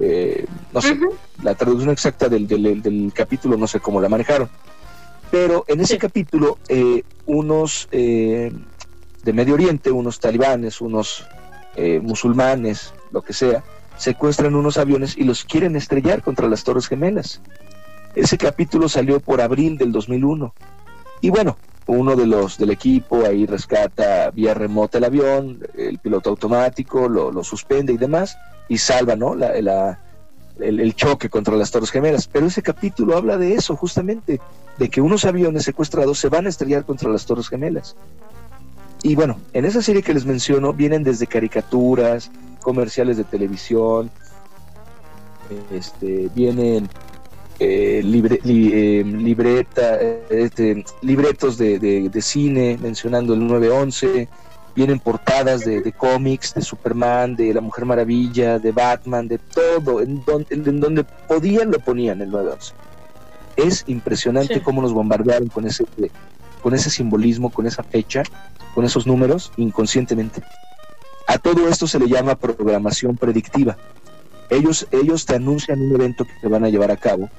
eh, 0.00 0.46
no 0.72 0.80
sé, 0.80 0.98
la 1.42 1.54
traducción 1.54 1.90
exacta 1.90 2.28
del, 2.28 2.46
del, 2.46 3.12
capítulo 3.14 3.58
no 3.58 3.66
sé 3.66 3.80
cómo 3.80 4.00
la 4.00 4.08
manejaron. 4.08 4.48
Pero 5.30 5.64
en 5.66 5.80
ese 5.80 5.98
capítulo, 5.98 6.58
eh, 6.68 7.04
unos 7.26 7.88
eh, 7.90 8.52
de 9.22 9.32
Medio 9.32 9.54
Oriente, 9.54 9.90
unos 9.90 10.20
talibanes, 10.20 10.80
unos 10.80 11.26
musulmanes, 12.02 12.92
lo 13.12 13.22
que 13.22 13.32
sea, 13.32 13.64
secuestran 13.96 14.54
unos 14.54 14.78
aviones 14.78 15.16
y 15.16 15.24
los 15.24 15.44
quieren 15.44 15.76
estrellar 15.76 16.22
contra 16.22 16.48
las 16.48 16.64
Torres 16.64 16.88
Gemelas. 16.88 17.40
Ese 18.14 18.36
capítulo 18.36 18.88
salió 18.88 19.20
por 19.20 19.40
abril 19.40 19.78
del 19.78 19.92
2001. 19.92 20.54
Y 21.20 21.30
bueno, 21.30 21.56
uno 21.86 22.16
de 22.16 22.26
los 22.26 22.58
del 22.58 22.70
equipo 22.70 23.24
ahí 23.24 23.46
rescata 23.46 24.30
vía 24.30 24.54
remota 24.54 24.98
el 24.98 25.04
avión, 25.04 25.60
el 25.76 25.98
piloto 25.98 26.30
automático 26.30 27.08
lo, 27.08 27.32
lo 27.32 27.42
suspende 27.42 27.92
y 27.92 27.96
demás, 27.96 28.36
y 28.68 28.78
salva 28.78 29.16
¿no? 29.16 29.34
La, 29.34 29.98
el, 30.58 30.94
choque 30.94 31.28
contra 31.28 31.56
las 31.56 31.70
Torres 31.70 31.90
Gemelas. 31.90 32.28
Pero 32.28 32.46
ese 32.46 32.62
capítulo 32.62 33.16
habla 33.16 33.36
de 33.36 33.54
eso, 33.54 33.76
justamente, 33.76 34.40
de 34.78 34.88
que 34.88 35.00
unos 35.00 35.24
aviones 35.24 35.64
secuestrados 35.64 36.18
se 36.18 36.28
van 36.28 36.46
a 36.46 36.48
estrellar 36.48 36.84
contra 36.84 37.10
las 37.10 37.26
Torres 37.26 37.48
Gemelas. 37.48 37.96
Y 39.02 39.14
bueno, 39.16 39.40
en 39.52 39.64
esa 39.64 39.82
serie 39.82 40.02
que 40.02 40.14
les 40.14 40.24
menciono 40.24 40.72
vienen 40.72 41.02
desde 41.02 41.26
caricaturas, 41.26 42.30
comerciales 42.60 43.16
de 43.16 43.24
televisión, 43.24 44.10
este, 45.72 46.30
vienen 46.34 46.88
eh, 47.58 48.00
libre, 48.04 48.40
eh, 48.44 49.04
libreta, 49.04 49.98
este, 50.30 50.84
libretos 51.02 51.58
de, 51.58 51.78
de, 51.78 52.22
cine 52.22 52.78
mencionando 52.80 53.34
el 53.34 53.46
911, 53.46 54.28
vienen 54.74 55.00
portadas 55.00 55.64
de, 55.64 55.92
cómics, 55.92 56.54
de 56.54 56.62
Superman, 56.62 57.34
de 57.34 57.52
la 57.52 57.60
Mujer 57.60 57.84
Maravilla, 57.84 58.58
de 58.58 58.72
Batman, 58.72 59.28
de 59.28 59.38
todo, 59.38 60.00
en, 60.00 60.22
en 60.48 60.80
donde 60.80 61.04
podían 61.04 61.70
lo 61.70 61.78
ponían 61.80 62.20
el 62.20 62.30
911. 62.30 62.74
Es 63.56 63.84
impresionante 63.88 64.62
cómo 64.62 64.80
nos 64.80 64.92
bombardearon 64.92 65.48
con 65.48 65.66
ese, 65.66 65.84
con 66.62 66.74
ese 66.74 66.90
simbolismo, 66.90 67.50
con 67.50 67.66
esa 67.66 67.82
fecha, 67.82 68.22
con 68.74 68.84
esos 68.84 69.06
números, 69.06 69.52
inconscientemente. 69.56 70.42
A 71.26 71.38
todo 71.38 71.68
esto 71.68 71.86
se 71.86 71.98
le 71.98 72.08
llama 72.08 72.34
programación 72.34 73.16
predictiva. 73.16 73.76
Ellos, 74.50 74.86
ellos 74.90 75.24
te 75.26 75.34
anuncian 75.34 75.80
un 75.80 75.94
evento 75.94 76.24
que 76.24 76.34
te 76.40 76.48
van 76.48 76.64
a 76.64 76.68
llevar 76.68 76.90
a 76.90 76.96
cabo 76.96 77.30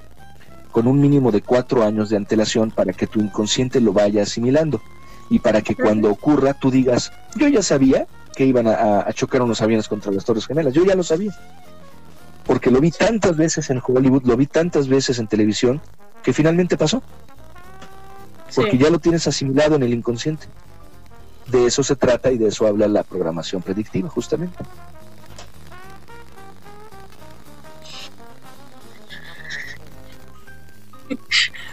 con 0.72 0.88
un 0.88 1.00
mínimo 1.00 1.32
de 1.32 1.42
cuatro 1.42 1.84
años 1.84 2.10
de 2.10 2.18
antelación 2.18 2.72
para 2.72 2.94
que 2.94 3.06
tu 3.06 3.20
inconsciente 3.20 3.80
lo 3.80 3.94
vaya 3.94 4.24
asimilando. 4.24 4.82
Y 5.30 5.40
para 5.40 5.62
que 5.62 5.76
cuando 5.76 6.10
ocurra 6.10 6.54
tú 6.54 6.72
digas, 6.72 7.12
yo 7.36 7.48
ya 7.48 7.62
sabía 7.62 8.08
que 8.36 8.46
iban 8.46 8.68
a, 8.68 9.06
chocar 9.14 9.44
unos 9.44 9.62
aviones 9.62 9.88
contra 9.88 10.12
las 10.12 10.26
Torres 10.26 10.48
Gemelas, 10.48 10.74
yo 10.74 10.84
ya 10.84 10.96
lo 10.96 11.04
sabía, 11.04 11.32
porque 12.46 12.72
lo 12.72 12.82
vi 12.82 12.90
tantas 12.90 13.38
veces 13.38 13.70
en 13.70 13.82
Hollywood, 13.86 14.24
lo 14.26 14.36
vi 14.36 14.48
tantas 14.48 14.88
veces 14.88 15.20
en 15.20 15.28
televisión, 15.28 15.82
que 16.24 16.34
finalmente 16.34 16.76
pasó, 16.76 17.04
porque 18.56 18.78
ya 18.78 18.89
lo 18.89 18.99
tienes 18.99 19.28
asimilado 19.28 19.76
en 19.76 19.84
el 19.84 19.93
inconsciente. 19.93 20.47
De 21.47 21.66
eso 21.66 21.84
se 21.84 21.95
trata 21.95 22.32
y 22.32 22.38
de 22.38 22.47
eso 22.47 22.68
habla 22.68 22.88
la 22.88 23.04
programación 23.04 23.62
predictiva, 23.62 24.10
justamente. 24.10 24.64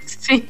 Sí. 0.06 0.48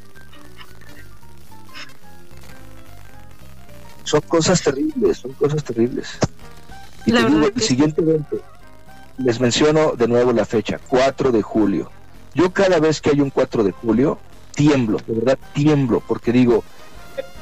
son 4.11 4.21
cosas 4.23 4.61
terribles, 4.61 5.19
son 5.19 5.33
cosas 5.35 5.63
terribles. 5.63 6.19
Y 7.07 7.13
te 7.13 7.25
digo, 7.25 7.47
el 7.55 7.63
siguiente 7.63 8.03
evento, 8.03 8.41
les 9.19 9.39
menciono 9.39 9.93
de 9.93 10.09
nuevo 10.09 10.33
la 10.33 10.45
fecha, 10.45 10.81
4 10.89 11.31
de 11.31 11.43
julio. 11.43 11.93
Yo 12.35 12.53
cada 12.53 12.81
vez 12.81 13.01
que 13.01 13.11
hay 13.11 13.21
un 13.21 13.31
4 13.31 13.63
de 13.63 13.71
julio, 13.71 14.19
tiemblo, 14.61 14.99
de 15.07 15.15
verdad 15.15 15.39
tiemblo, 15.55 16.03
porque 16.07 16.33
digo, 16.33 16.63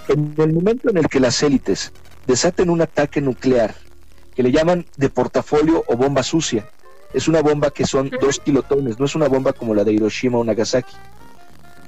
en 0.08 0.34
el 0.36 0.52
momento 0.52 0.88
en 0.88 0.98
el 0.98 1.08
que 1.08 1.18
las 1.18 1.42
élites 1.42 1.92
desaten 2.28 2.70
un 2.70 2.80
ataque 2.80 3.20
nuclear, 3.20 3.74
que 4.36 4.44
le 4.44 4.52
llaman 4.52 4.86
de 4.96 5.08
portafolio 5.08 5.84
o 5.88 5.96
bomba 5.96 6.22
sucia, 6.22 6.68
es 7.12 7.26
una 7.26 7.42
bomba 7.42 7.70
que 7.70 7.86
son 7.86 8.08
dos 8.20 8.38
kilotones, 8.38 9.00
no 9.00 9.06
es 9.06 9.16
una 9.16 9.26
bomba 9.26 9.52
como 9.52 9.74
la 9.74 9.82
de 9.82 9.92
Hiroshima 9.94 10.38
o 10.38 10.44
Nagasaki 10.44 10.94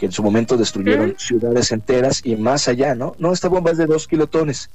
que 0.01 0.07
en 0.07 0.13
su 0.13 0.23
momento 0.23 0.57
destruyeron 0.57 1.15
ciudades 1.19 1.73
enteras 1.73 2.23
y 2.25 2.35
más 2.35 2.69
allá, 2.69 2.95
¿no? 2.95 3.15
No, 3.19 3.33
esta 3.33 3.49
bomba 3.49 3.71
es 3.71 3.77
de 3.77 3.85
dos 3.85 4.09
kilotones, 4.09 4.71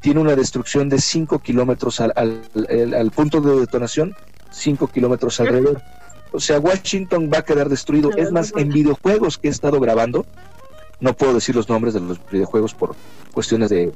tiene 0.00 0.20
una 0.20 0.36
destrucción 0.36 0.88
de 0.88 1.00
cinco 1.00 1.40
kilómetros 1.40 2.00
al, 2.00 2.12
al, 2.14 3.10
punto 3.10 3.40
de 3.40 3.58
detonación, 3.58 4.14
cinco 4.52 4.86
kilómetros 4.86 5.40
alrededor. 5.40 5.82
O 6.32 6.40
sea, 6.40 6.58
Washington 6.58 7.30
va 7.32 7.38
a 7.38 7.44
quedar 7.44 7.68
destruido. 7.68 8.10
Es 8.16 8.32
más, 8.32 8.52
en 8.56 8.68
videojuegos 8.68 9.38
que 9.38 9.48
he 9.48 9.50
estado 9.50 9.80
grabando, 9.80 10.26
no 11.00 11.14
puedo 11.14 11.34
decir 11.34 11.54
los 11.54 11.68
nombres 11.68 11.94
de 11.94 12.00
los 12.00 12.18
videojuegos 12.30 12.74
por 12.74 12.94
cuestiones 13.32 13.70
de, 13.70 13.92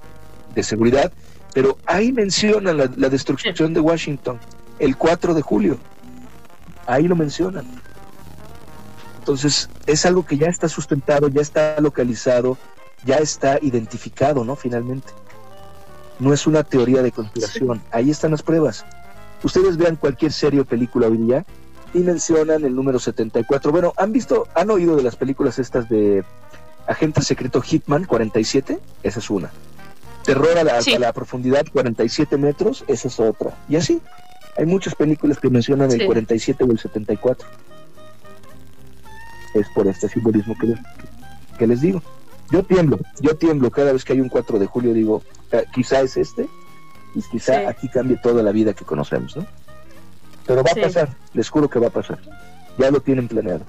seguridad, 0.63 1.13
pero 1.55 1.79
ahí 1.87 2.13
mencionan 2.13 2.77
la, 2.77 2.91
la 2.97 3.09
destrucción 3.09 3.75
de 3.75 3.81
Washington 3.81 4.39
el 4.79 4.97
4 4.97 5.35
de 5.35 5.43
julio. 5.43 5.79
Ahí 6.87 7.07
lo 7.09 7.17
mencionan. 7.17 7.65
Entonces, 9.19 9.69
es 9.87 10.05
algo 10.05 10.27
que 10.27 10.37
ya 10.37 10.49
está 10.49 10.69
sustentado, 10.69 11.29
ya 11.29 11.41
está 11.41 11.81
localizado, 11.81 12.59
ya 13.05 13.17
está 13.17 13.59
identificado, 13.63 14.45
¿no? 14.45 14.57
Finalmente. 14.57 15.13
No 16.19 16.33
es 16.33 16.47
una 16.47 16.65
teoría 16.65 17.03
de 17.03 17.13
conspiración. 17.13 17.83
Ahí 17.91 18.11
están 18.11 18.33
las 18.33 18.43
pruebas. 18.43 18.85
Ustedes 19.43 19.77
vean 19.77 19.97
cualquier 19.97 20.33
serie 20.33 20.61
o 20.61 20.65
película 20.65 21.09
hoy 21.09 21.17
día 21.17 21.45
y 21.95 21.99
mencionan 22.01 22.65
el 22.65 22.75
número 22.75 22.99
74. 22.99 23.73
Bueno, 23.73 23.93
¿han 23.97 24.13
visto, 24.13 24.49
han 24.55 24.71
oído 24.71 24.97
de 24.97 25.03
las 25.03 25.17
películas 25.17 25.59
estas 25.59 25.89
de 25.89 26.25
Agente 26.87 27.23
Secreto 27.23 27.61
Hitman 27.61 28.05
47? 28.05 28.79
Esa 29.03 29.19
es 29.19 29.31
una. 29.31 29.51
Terror 30.25 30.57
a 30.57 30.65
la, 30.65 30.79
a 30.79 30.99
la 30.99 31.13
profundidad 31.13 31.67
47 31.73 32.37
metros, 32.39 32.85
esa 32.87 33.09
es 33.09 33.19
otra. 33.19 33.57
Y 33.69 33.77
así, 33.77 34.01
hay 34.57 34.67
muchas 34.67 34.95
películas 34.95 35.39
que 35.39 35.51
mencionan 35.51 35.91
el 35.91 36.07
47 36.07 36.63
o 36.65 36.71
el 36.71 36.79
74 36.79 37.49
es 39.55 39.69
por 39.71 39.87
este 39.87 40.09
simbolismo 40.09 40.57
que, 40.59 40.75
que 41.59 41.67
les 41.67 41.81
digo. 41.81 42.03
Yo 42.51 42.63
tiemblo, 42.63 42.99
yo 43.21 43.37
tiemblo 43.37 43.71
cada 43.71 43.93
vez 43.93 44.05
que 44.05 44.13
hay 44.13 44.21
un 44.21 44.29
4 44.29 44.59
de 44.59 44.67
julio, 44.67 44.93
digo, 44.93 45.23
ah, 45.53 45.63
quizá 45.73 46.01
es 46.01 46.17
este, 46.17 46.49
y 47.15 47.23
quizá 47.23 47.69
aquí 47.69 47.89
cambie 47.89 48.19
toda 48.19 48.43
la 48.43 48.53
vida 48.53 48.75
que 48.75 48.85
conocemos, 48.85 49.37
¿no? 49.37 49.47
Pero 50.47 50.63
va 50.63 50.71
a 50.71 50.75
pasar, 50.75 51.17
les 51.35 51.49
juro 51.49 51.69
que 51.69 51.79
va 51.79 51.89
a 51.89 51.91
pasar. 51.91 52.19
Ya 52.79 52.91
lo 52.91 53.01
tienen 53.01 53.29
planeado. 53.29 53.65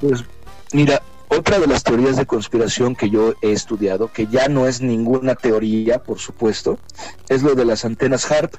Pues 0.00 0.24
mira, 0.72 1.02
otra 1.28 1.58
de 1.58 1.66
las 1.66 1.84
teorías 1.84 2.16
de 2.16 2.26
conspiración 2.26 2.96
que 2.96 3.10
yo 3.10 3.34
he 3.42 3.52
estudiado, 3.52 4.10
que 4.12 4.26
ya 4.26 4.48
no 4.48 4.66
es 4.66 4.80
ninguna 4.80 5.34
teoría, 5.34 6.02
por 6.02 6.18
supuesto, 6.18 6.78
es 7.28 7.42
lo 7.42 7.54
de 7.54 7.64
las 7.64 7.84
antenas 7.84 8.30
HARP, 8.30 8.54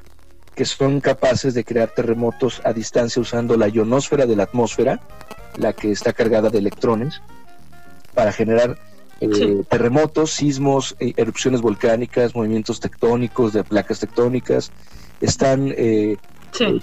que 0.55 0.65
son 0.65 1.01
capaces 1.01 1.53
de 1.53 1.63
crear 1.63 1.89
terremotos 1.89 2.61
a 2.63 2.73
distancia 2.73 3.21
usando 3.21 3.57
la 3.57 3.67
ionosfera 3.67 4.25
de 4.25 4.35
la 4.35 4.43
atmósfera, 4.43 5.01
la 5.57 5.73
que 5.73 5.91
está 5.91 6.13
cargada 6.13 6.49
de 6.49 6.59
electrones, 6.59 7.21
para 8.13 8.31
generar 8.31 8.77
eh, 9.21 9.63
terremotos, 9.69 10.31
sismos, 10.31 10.95
eh, 10.99 11.13
erupciones 11.15 11.61
volcánicas, 11.61 12.35
movimientos 12.35 12.79
tectónicos 12.79 13.53
de 13.53 13.63
placas 13.63 13.99
tectónicas. 13.99 14.71
Están 15.21 15.73
eh, 15.77 16.17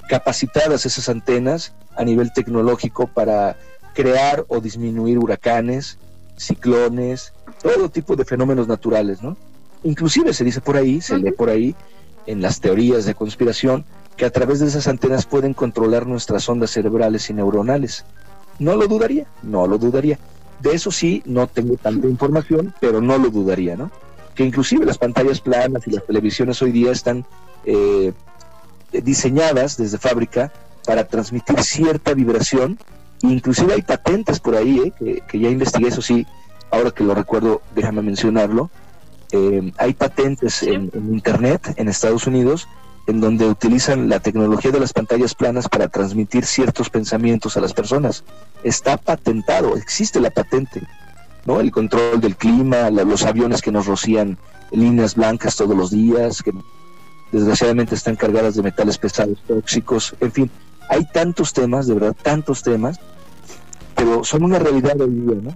capacitadas 0.08 0.86
esas 0.86 1.08
antenas 1.08 1.74
a 1.96 2.04
nivel 2.04 2.32
tecnológico 2.32 3.08
para 3.08 3.56
crear 3.98 4.44
o 4.46 4.60
disminuir 4.60 5.18
huracanes, 5.18 5.98
ciclones, 6.36 7.32
todo 7.60 7.88
tipo 7.88 8.14
de 8.14 8.24
fenómenos 8.24 8.68
naturales, 8.68 9.24
¿no? 9.24 9.36
Inclusive 9.82 10.32
se 10.32 10.44
dice 10.44 10.60
por 10.60 10.76
ahí, 10.76 11.00
se 11.00 11.18
lee 11.18 11.32
por 11.32 11.50
ahí, 11.50 11.74
en 12.24 12.40
las 12.40 12.60
teorías 12.60 13.06
de 13.06 13.16
conspiración, 13.16 13.84
que 14.16 14.24
a 14.24 14.30
través 14.30 14.60
de 14.60 14.66
esas 14.66 14.86
antenas 14.86 15.26
pueden 15.26 15.52
controlar 15.52 16.06
nuestras 16.06 16.48
ondas 16.48 16.70
cerebrales 16.70 17.28
y 17.28 17.34
neuronales. 17.34 18.04
No 18.60 18.76
lo 18.76 18.86
dudaría, 18.86 19.26
no 19.42 19.66
lo 19.66 19.78
dudaría. 19.78 20.16
De 20.60 20.74
eso 20.74 20.92
sí, 20.92 21.20
no 21.26 21.48
tengo 21.48 21.76
tanta 21.76 22.06
información, 22.06 22.72
pero 22.80 23.00
no 23.00 23.18
lo 23.18 23.30
dudaría, 23.30 23.76
¿no? 23.76 23.90
Que 24.36 24.44
inclusive 24.44 24.86
las 24.86 24.98
pantallas 24.98 25.40
planas 25.40 25.88
y 25.88 25.90
las 25.90 26.06
televisiones 26.06 26.62
hoy 26.62 26.70
día 26.70 26.92
están 26.92 27.26
eh, 27.64 28.12
diseñadas 28.92 29.76
desde 29.76 29.98
fábrica 29.98 30.52
para 30.86 31.08
transmitir 31.08 31.60
cierta 31.64 32.14
vibración. 32.14 32.78
Inclusive 33.22 33.74
hay 33.74 33.82
patentes 33.82 34.40
por 34.40 34.56
ahí, 34.56 34.92
eh, 35.00 35.20
que, 35.26 35.38
ya 35.38 35.48
investigué, 35.48 35.88
eso 35.88 36.02
sí, 36.02 36.26
ahora 36.70 36.90
que 36.90 37.04
lo 37.04 37.14
recuerdo, 37.14 37.62
déjame 37.74 38.02
mencionarlo. 38.02 38.70
Eh, 39.32 39.72
hay 39.76 39.92
patentes 39.94 40.62
en, 40.62 40.90
en 40.94 41.12
Internet 41.12 41.74
en 41.76 41.88
Estados 41.88 42.26
Unidos 42.26 42.66
en 43.08 43.22
donde 43.22 43.46
utilizan 43.46 44.10
la 44.10 44.20
tecnología 44.20 44.70
de 44.70 44.80
las 44.80 44.92
pantallas 44.92 45.34
planas 45.34 45.66
para 45.66 45.88
transmitir 45.88 46.44
ciertos 46.44 46.90
pensamientos 46.90 47.56
a 47.56 47.60
las 47.60 47.72
personas. 47.72 48.22
Está 48.62 48.98
patentado, 48.98 49.76
existe 49.76 50.20
la 50.20 50.28
patente, 50.28 50.82
¿no? 51.46 51.58
El 51.60 51.72
control 51.72 52.20
del 52.20 52.36
clima, 52.36 52.90
los 52.90 53.24
aviones 53.24 53.62
que 53.62 53.72
nos 53.72 53.86
rocían 53.86 54.36
líneas 54.72 55.14
blancas 55.14 55.56
todos 55.56 55.74
los 55.74 55.90
días, 55.90 56.42
que 56.42 56.52
desgraciadamente 57.32 57.94
están 57.94 58.14
cargadas 58.14 58.56
de 58.56 58.62
metales 58.62 58.98
pesados 58.98 59.38
tóxicos, 59.46 60.14
en 60.20 60.32
fin, 60.32 60.50
hay 60.88 61.04
tantos 61.04 61.52
temas, 61.52 61.86
de 61.86 61.94
verdad, 61.94 62.16
tantos 62.22 62.62
temas, 62.62 62.98
pero 63.94 64.24
son 64.24 64.44
una 64.44 64.58
realidad 64.58 65.00
hoy 65.00 65.10
día, 65.10 65.36
¿no? 65.42 65.54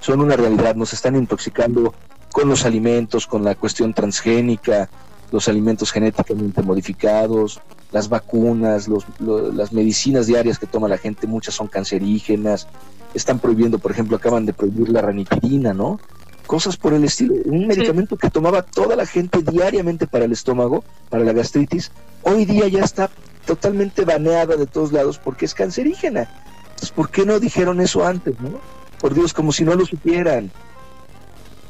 Son 0.00 0.20
una 0.20 0.36
realidad, 0.36 0.74
nos 0.74 0.92
están 0.92 1.16
intoxicando 1.16 1.94
con 2.32 2.48
los 2.48 2.64
alimentos, 2.64 3.26
con 3.26 3.44
la 3.44 3.54
cuestión 3.54 3.94
transgénica, 3.94 4.90
los 5.30 5.48
alimentos 5.48 5.92
genéticamente 5.92 6.62
modificados, 6.62 7.60
las 7.92 8.08
vacunas, 8.08 8.88
las 9.18 9.72
medicinas 9.72 10.26
diarias 10.26 10.58
que 10.58 10.66
toma 10.66 10.88
la 10.88 10.98
gente, 10.98 11.26
muchas 11.26 11.54
son 11.54 11.68
cancerígenas, 11.68 12.66
están 13.14 13.38
prohibiendo, 13.38 13.78
por 13.78 13.92
ejemplo, 13.92 14.16
acaban 14.16 14.46
de 14.46 14.52
prohibir 14.52 14.88
la 14.88 15.00
ranitidina, 15.00 15.72
¿no? 15.72 16.00
Cosas 16.46 16.76
por 16.76 16.92
el 16.92 17.04
estilo. 17.04 17.34
Un 17.44 17.66
medicamento 17.66 18.16
que 18.16 18.30
tomaba 18.30 18.62
toda 18.62 18.96
la 18.96 19.06
gente 19.06 19.42
diariamente 19.42 20.06
para 20.06 20.24
el 20.24 20.32
estómago, 20.32 20.84
para 21.08 21.24
la 21.24 21.32
gastritis, 21.32 21.92
hoy 22.22 22.44
día 22.44 22.68
ya 22.68 22.80
está 22.80 23.10
totalmente 23.44 24.04
baneada 24.04 24.56
de 24.56 24.66
todos 24.66 24.92
lados 24.92 25.18
porque 25.18 25.44
es 25.44 25.54
cancerígena. 25.54 26.28
Entonces, 26.62 26.90
¿por 26.90 27.10
qué 27.10 27.24
no 27.24 27.38
dijeron 27.38 27.80
eso 27.80 28.06
antes, 28.06 28.38
no? 28.40 28.60
Por 29.00 29.14
Dios, 29.14 29.32
como 29.32 29.52
si 29.52 29.64
no 29.64 29.74
lo 29.74 29.86
supieran. 29.86 30.50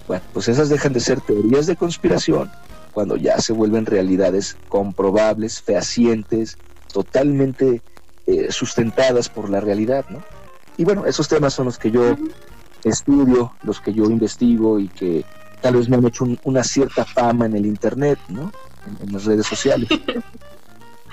Bueno, 0.07 0.23
pues 0.33 0.49
esas 0.49 0.69
dejan 0.69 0.93
de 0.93 1.01
ser 1.01 1.21
teorías 1.21 1.67
de 1.67 1.77
conspiración 1.77 2.51
cuando 2.93 3.17
ya 3.17 3.41
se 3.41 3.53
vuelven 3.53 3.87
realidades 3.87 4.57
comprobables, 4.69 5.61
fehacientes, 5.61 6.57
totalmente 6.93 7.83
eh, 8.27 8.53
sustentadas 8.53 9.29
por 9.29 9.51
la 9.51 9.61
realidad, 9.61 10.07
¿no? 10.09 10.23
Y 10.77 10.85
bueno, 10.85 11.05
esos 11.05 11.29
temas 11.29 11.55
son 11.55 11.67
los 11.67 11.79
que 11.79 11.91
yo 11.91 12.17
estudio, 12.85 13.53
los 13.63 13.81
que 13.81 13.93
yo 13.93 14.05
investigo 14.05 14.79
y 14.79 14.89
que 14.89 15.25
tal 15.61 15.77
vez 15.77 15.89
me 15.89 15.97
han 15.97 16.07
hecho 16.07 16.27
una 16.45 16.63
cierta 16.63 17.05
fama 17.05 17.47
en 17.47 17.57
el 17.57 17.67
Internet, 17.67 18.19
¿no? 18.29 18.53
En, 19.03 19.13
las 19.13 19.25
redes 19.25 19.47
sociales. 19.47 19.89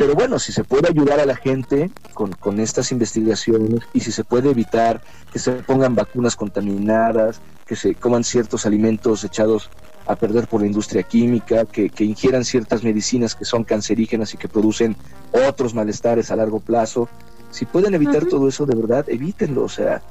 Pero 0.02 0.16
bueno, 0.16 0.40
si 0.40 0.52
se 0.52 0.64
puede 0.64 0.88
ayudar 0.90 1.20
a 1.20 1.28
la 1.28 1.36
gente 1.36 1.92
con, 2.16 2.32
con, 2.32 2.60
estas 2.60 2.92
investigaciones 2.92 3.82
y 3.94 4.00
si 4.00 4.12
se 4.12 4.24
puede 4.24 4.50
evitar 4.50 5.00
que 5.32 5.38
se 5.38 5.52
pongan 5.52 5.94
vacunas 5.94 6.36
contaminadas, 6.36 7.40
que 7.68 7.76
se 7.76 7.94
coman 7.94 8.24
ciertos 8.24 8.66
alimentos 8.66 9.24
echados 9.24 9.70
a 10.08 10.16
perder 10.16 10.48
por 10.48 10.62
la 10.62 10.66
industria 10.66 11.04
química, 11.04 11.66
que, 11.66 11.92
ingieran 12.00 12.46
ciertas 12.46 12.84
medicinas 12.84 13.36
que 13.36 13.46
son 13.46 13.64
cancerígenas 13.64 14.34
y 14.34 14.38
que 14.38 14.48
producen 14.48 14.96
otros 15.48 15.76
malestares 15.76 16.32
a 16.32 16.36
largo 16.36 16.60
plazo. 16.60 17.08
Si 17.52 17.66
pueden 17.66 17.94
evitar 17.94 18.26
todo 18.26 18.48
eso, 18.48 18.66
de 18.66 18.76
verdad, 18.76 19.06
evítenlo. 19.08 19.66
O 19.66 19.70
sea, 19.70 20.02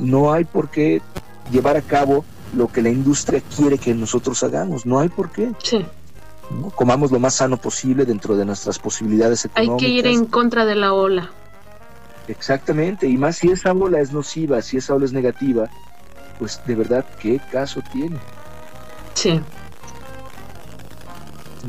no 0.00 0.34
hay 0.34 0.44
por 0.44 0.68
qué 0.68 1.00
llevar 1.50 1.78
a 1.78 1.82
cabo 1.82 2.26
lo 2.54 2.68
que 2.68 2.82
la 2.82 2.90
industria 2.90 3.42
quiere 3.56 3.78
que 3.78 3.94
nosotros 3.94 4.42
hagamos. 4.42 4.84
No 4.84 4.98
hay 5.00 5.08
por 5.08 5.32
qué. 5.32 5.50
Sí. 5.62 5.82
Comamos 6.74 7.10
lo 7.10 7.18
más 7.18 7.34
sano 7.34 7.56
posible 7.56 8.04
dentro 8.04 8.36
de 8.36 8.44
nuestras 8.44 8.78
posibilidades 8.78 9.44
económicas. 9.44 9.82
Hay 9.82 9.86
que 9.86 9.92
ir 9.92 10.06
en 10.06 10.26
contra 10.26 10.64
de 10.64 10.74
la 10.74 10.92
ola. 10.92 11.30
Exactamente, 12.28 13.06
y 13.06 13.18
más 13.18 13.36
si 13.36 13.50
esa 13.50 13.72
ola 13.72 14.00
es 14.00 14.12
nociva, 14.12 14.62
si 14.62 14.78
esa 14.78 14.94
ola 14.94 15.04
es 15.04 15.12
negativa, 15.12 15.68
pues 16.38 16.60
de 16.66 16.74
verdad, 16.74 17.04
¿qué 17.20 17.40
caso 17.52 17.82
tiene? 17.92 18.16
Sí. 19.14 19.40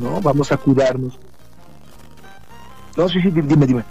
No, 0.00 0.20
vamos 0.20 0.50
a 0.52 0.56
cuidarnos. 0.56 1.18
No, 2.96 3.08
sí, 3.08 3.20
sí, 3.20 3.30
dime, 3.30 3.66
dime. 3.66 3.84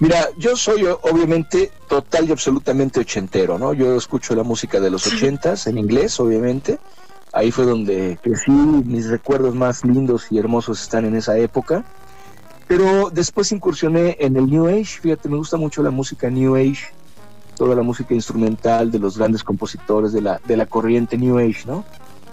Mira, 0.00 0.28
yo 0.36 0.56
soy 0.56 0.84
obviamente 0.84 1.70
total 1.88 2.28
y 2.28 2.32
absolutamente 2.32 3.00
ochentero, 3.00 3.58
¿no? 3.58 3.72
Yo 3.72 3.96
escucho 3.96 4.34
la 4.34 4.42
música 4.42 4.80
de 4.80 4.90
los 4.90 5.06
ochentas 5.06 5.66
en 5.66 5.78
inglés, 5.78 6.18
obviamente, 6.18 6.78
ahí 7.32 7.50
fue 7.50 7.64
donde 7.64 8.18
crecí, 8.22 8.50
mis 8.50 9.08
recuerdos 9.08 9.54
más 9.54 9.84
lindos 9.84 10.26
y 10.30 10.38
hermosos 10.38 10.82
están 10.82 11.04
en 11.04 11.16
esa 11.16 11.38
época. 11.38 11.84
Pero 12.66 13.10
después 13.10 13.52
incursioné 13.52 14.16
en 14.20 14.36
el 14.36 14.46
New 14.46 14.66
Age, 14.66 15.00
fíjate, 15.00 15.28
me 15.28 15.36
gusta 15.36 15.56
mucho 15.56 15.82
la 15.82 15.90
música 15.90 16.30
New 16.30 16.56
Age, 16.56 16.92
toda 17.56 17.74
la 17.76 17.82
música 17.82 18.14
instrumental 18.14 18.90
de 18.90 18.98
los 18.98 19.18
grandes 19.18 19.44
compositores 19.44 20.12
de 20.12 20.22
la, 20.22 20.40
de 20.44 20.56
la 20.56 20.66
corriente 20.66 21.18
New 21.18 21.38
Age, 21.38 21.66
¿no? 21.66 21.84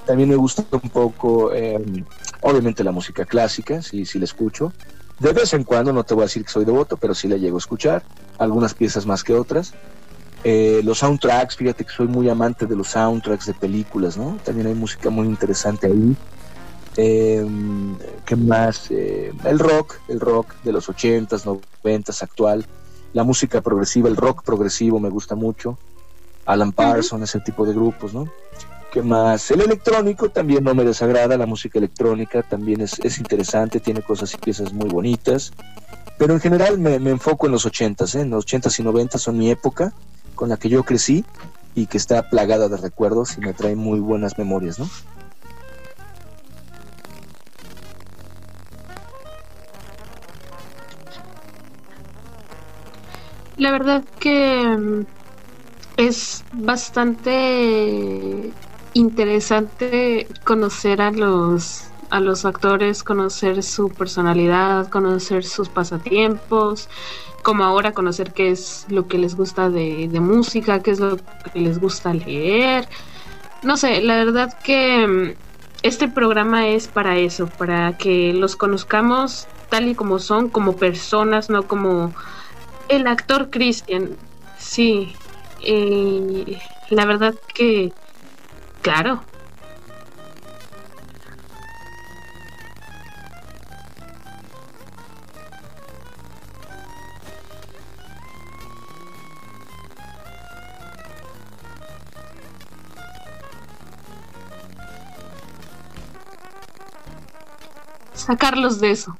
También 0.05 0.29
me 0.29 0.35
gusta 0.35 0.65
un 0.71 0.89
poco, 0.89 1.53
em, 1.53 2.05
obviamente, 2.41 2.83
la 2.83 2.91
música 2.91 3.25
clásica, 3.25 3.81
sí, 3.81 4.05
sí 4.05 4.19
la 4.19 4.25
escucho. 4.25 4.73
De 5.21 5.33
vez 5.33 5.53
en 5.53 5.63
cuando, 5.63 5.93
no 5.93 6.03
te 6.03 6.15
voy 6.15 6.23
a 6.23 6.25
decir 6.25 6.43
que 6.43 6.51
soy 6.51 6.65
devoto, 6.65 6.97
pero 6.97 7.13
sí 7.13 7.27
la 7.27 7.37
llego 7.37 7.57
a 7.57 7.59
escuchar, 7.59 8.01
algunas 8.39 8.73
piezas 8.73 9.05
más 9.05 9.23
que 9.23 9.35
otras. 9.35 9.71
Eh, 10.43 10.81
los 10.83 10.97
soundtracks, 10.97 11.55
fíjate 11.55 11.85
que 11.85 11.91
soy 11.91 12.07
muy 12.07 12.27
amante 12.27 12.65
de 12.65 12.75
los 12.75 12.87
soundtracks 12.87 13.45
de 13.45 13.53
películas, 13.53 14.17
¿no? 14.17 14.39
También 14.43 14.65
hay 14.65 14.73
música 14.73 15.11
muy 15.11 15.27
interesante 15.27 15.85
ahí. 15.85 16.15
Eh, 16.97 17.45
¿Qué 18.25 18.35
más? 18.35 18.89
Eh, 18.89 19.31
el 19.43 19.59
rock, 19.59 19.97
el 20.07 20.19
rock 20.19 20.55
de 20.63 20.71
los 20.71 20.89
80s, 20.89 21.43
90s, 21.83 22.23
actual. 22.23 22.65
La 23.13 23.23
música 23.23 23.61
progresiva, 23.61 24.09
el 24.09 24.17
rock 24.17 24.41
progresivo 24.43 24.99
me 24.99 25.09
gusta 25.09 25.35
mucho. 25.35 25.77
Alan 26.47 26.71
Parsons, 26.71 27.29
ese 27.29 27.41
tipo 27.41 27.63
de 27.63 27.73
grupos, 27.75 28.15
¿no? 28.15 28.27
¿Qué 28.91 29.01
más? 29.01 29.49
El 29.51 29.61
electrónico 29.61 30.29
también 30.29 30.65
no 30.65 30.75
me 30.75 30.83
desagrada, 30.83 31.37
la 31.37 31.45
música 31.45 31.79
electrónica 31.79 32.43
también 32.43 32.81
es, 32.81 32.99
es 32.99 33.19
interesante, 33.19 33.79
tiene 33.79 34.01
cosas 34.01 34.33
y 34.33 34.37
piezas 34.37 34.73
muy 34.73 34.89
bonitas. 34.89 35.53
Pero 36.17 36.33
en 36.33 36.41
general 36.41 36.77
me, 36.77 36.99
me 36.99 37.11
enfoco 37.11 37.45
en 37.45 37.53
los 37.53 37.65
80s, 37.65 38.15
¿eh? 38.15 38.21
En 38.21 38.31
los 38.31 38.45
80s 38.45 38.79
y 38.79 38.83
90s 38.83 39.17
son 39.17 39.37
mi 39.37 39.49
época 39.49 39.93
con 40.35 40.49
la 40.49 40.57
que 40.57 40.67
yo 40.67 40.83
crecí 40.83 41.23
y 41.73 41.85
que 41.85 41.97
está 41.97 42.29
plagada 42.29 42.67
de 42.67 42.75
recuerdos 42.75 43.37
y 43.37 43.41
me 43.41 43.53
trae 43.53 43.77
muy 43.77 44.01
buenas 44.01 44.37
memorias, 44.37 44.77
¿no? 44.77 44.89
La 53.55 53.71
verdad 53.71 54.03
que 54.19 54.65
mm, 54.65 55.05
es 55.95 56.43
bastante 56.51 58.51
interesante 58.93 60.27
conocer 60.43 61.01
a 61.01 61.11
los 61.11 61.91
a 62.11 62.19
los 62.19 62.43
actores, 62.43 63.03
conocer 63.03 63.63
su 63.63 63.89
personalidad, 63.89 64.89
conocer 64.89 65.45
sus 65.45 65.69
pasatiempos, 65.69 66.89
como 67.41 67.63
ahora 67.63 67.93
conocer 67.93 68.33
qué 68.33 68.51
es 68.51 68.85
lo 68.89 69.07
que 69.07 69.17
les 69.17 69.35
gusta 69.35 69.69
de, 69.69 70.09
música, 70.19 70.81
qué 70.81 70.91
es 70.91 70.99
lo 70.99 71.17
que 71.17 71.59
les 71.59 71.79
gusta 71.79 72.13
leer. 72.13 72.87
No 73.63 73.77
sé, 73.77 74.01
la 74.01 74.17
verdad 74.17 74.53
que 74.61 75.07
mm, 75.07 75.33
este 75.83 76.09
programa 76.09 76.67
es 76.67 76.89
para 76.89 77.17
eso, 77.17 77.47
para 77.47 77.97
que 77.97 78.33
los 78.33 78.57
conozcamos 78.57 79.47
tal 79.69 79.87
y 79.87 79.95
como 79.95 80.19
son, 80.19 80.49
como 80.49 80.75
personas, 80.75 81.49
no 81.49 81.63
como 81.63 82.13
el 82.89 83.07
actor 83.07 83.49
Christian. 83.49 84.09
Sí, 84.57 85.15
eh, 85.63 86.59
la 86.89 87.05
verdad 87.05 87.33
que, 87.53 87.93
Claro. 88.81 89.23
Sacarlos 108.13 108.79
de 108.79 108.91
eso. 108.91 109.17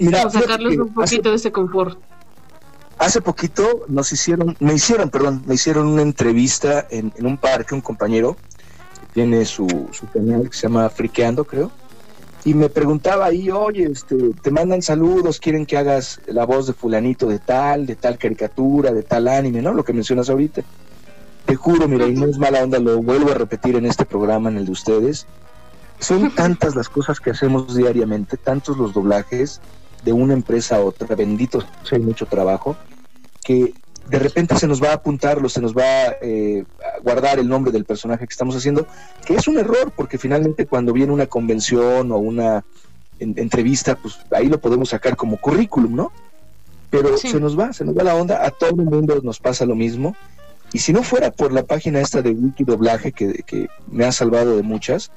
Mira, 0.00 0.28
sacarlos 0.30 0.76
un 0.76 0.94
poquito 0.94 1.30
de 1.30 1.36
ese 1.36 1.50
confort 1.50 2.07
hace 3.08 3.22
poquito 3.22 3.86
nos 3.88 4.12
hicieron, 4.12 4.54
me 4.60 4.74
hicieron, 4.74 5.08
perdón, 5.08 5.42
me 5.46 5.54
hicieron 5.54 5.86
una 5.86 6.02
entrevista 6.02 6.86
en, 6.90 7.10
en 7.16 7.26
un 7.26 7.38
parque, 7.38 7.74
un 7.74 7.80
compañero 7.80 8.36
que 9.00 9.06
tiene 9.14 9.46
su, 9.46 9.66
su 9.92 10.06
canal 10.08 10.50
que 10.50 10.56
se 10.56 10.68
llama 10.68 10.88
Friqueando, 10.90 11.44
creo. 11.44 11.70
Y 12.44 12.52
me 12.52 12.68
preguntaba 12.68 13.24
ahí, 13.24 13.50
oye, 13.50 13.84
este, 13.90 14.14
te 14.42 14.50
mandan 14.50 14.82
saludos, 14.82 15.40
quieren 15.40 15.64
que 15.64 15.78
hagas 15.78 16.20
la 16.26 16.44
voz 16.44 16.66
de 16.66 16.74
fulanito 16.74 17.26
de 17.26 17.38
tal, 17.38 17.86
de 17.86 17.96
tal 17.96 18.18
caricatura, 18.18 18.92
de 18.92 19.02
tal 19.02 19.26
anime, 19.26 19.62
¿no? 19.62 19.72
Lo 19.72 19.84
que 19.84 19.94
mencionas 19.94 20.28
ahorita. 20.28 20.62
Te 21.46 21.56
juro, 21.56 21.88
mira, 21.88 22.06
y 22.06 22.14
no 22.14 22.26
es 22.26 22.36
mala 22.36 22.62
onda, 22.62 22.78
lo 22.78 23.02
vuelvo 23.02 23.30
a 23.30 23.34
repetir 23.34 23.74
en 23.76 23.86
este 23.86 24.04
programa, 24.04 24.50
en 24.50 24.58
el 24.58 24.66
de 24.66 24.72
ustedes. 24.72 25.26
Son 25.98 26.30
tantas 26.34 26.76
las 26.76 26.90
cosas 26.90 27.20
que 27.20 27.30
hacemos 27.30 27.74
diariamente, 27.74 28.36
tantos 28.36 28.76
los 28.76 28.92
doblajes 28.92 29.62
de 30.04 30.12
una 30.12 30.34
empresa 30.34 30.76
a 30.76 30.80
otra, 30.80 31.16
bendito 31.16 31.60
sea 31.82 31.98
hay 31.98 32.00
mucho 32.00 32.26
trabajo, 32.26 32.76
que 33.48 33.72
de 34.10 34.18
repente 34.18 34.54
se 34.58 34.66
nos 34.66 34.82
va 34.82 34.90
a 34.90 34.94
apuntarlo, 34.96 35.48
se 35.48 35.62
nos 35.62 35.74
va 35.74 36.16
eh, 36.20 36.64
a 36.80 37.00
guardar 37.00 37.38
el 37.38 37.48
nombre 37.48 37.72
del 37.72 37.86
personaje 37.86 38.26
que 38.26 38.32
estamos 38.32 38.54
haciendo, 38.54 38.86
que 39.24 39.34
es 39.36 39.48
un 39.48 39.56
error, 39.58 39.90
porque 39.96 40.18
finalmente 40.18 40.66
cuando 40.66 40.92
viene 40.92 41.14
una 41.14 41.26
convención 41.26 42.12
o 42.12 42.18
una 42.18 42.62
en- 43.18 43.38
entrevista, 43.38 43.96
pues 43.96 44.18
ahí 44.32 44.48
lo 44.48 44.60
podemos 44.60 44.90
sacar 44.90 45.16
como 45.16 45.38
currículum, 45.38 45.94
¿no? 45.96 46.12
Pero 46.90 47.16
Sí. 47.16 47.28
se 47.30 47.40
nos 47.40 47.58
va, 47.58 47.72
se 47.72 47.86
nos 47.86 47.96
va 47.96 48.02
la 48.02 48.14
onda, 48.16 48.44
a 48.44 48.50
todo 48.50 48.70
el 48.70 48.76
mundo 48.76 49.18
nos 49.22 49.40
pasa 49.40 49.64
lo 49.64 49.74
mismo. 49.74 50.14
Y 50.74 50.78
si 50.80 50.92
no 50.92 51.02
fuera 51.02 51.30
por 51.30 51.50
la 51.52 51.62
página 51.62 52.00
esta 52.02 52.20
de 52.20 52.30
Wiki 52.32 52.64
Doblaje, 52.64 53.12
que, 53.12 53.42
que 53.46 53.68
me 53.90 54.04
ha 54.04 54.12
salvado 54.12 54.56
de 54.56 54.62
muchas, 54.62 55.10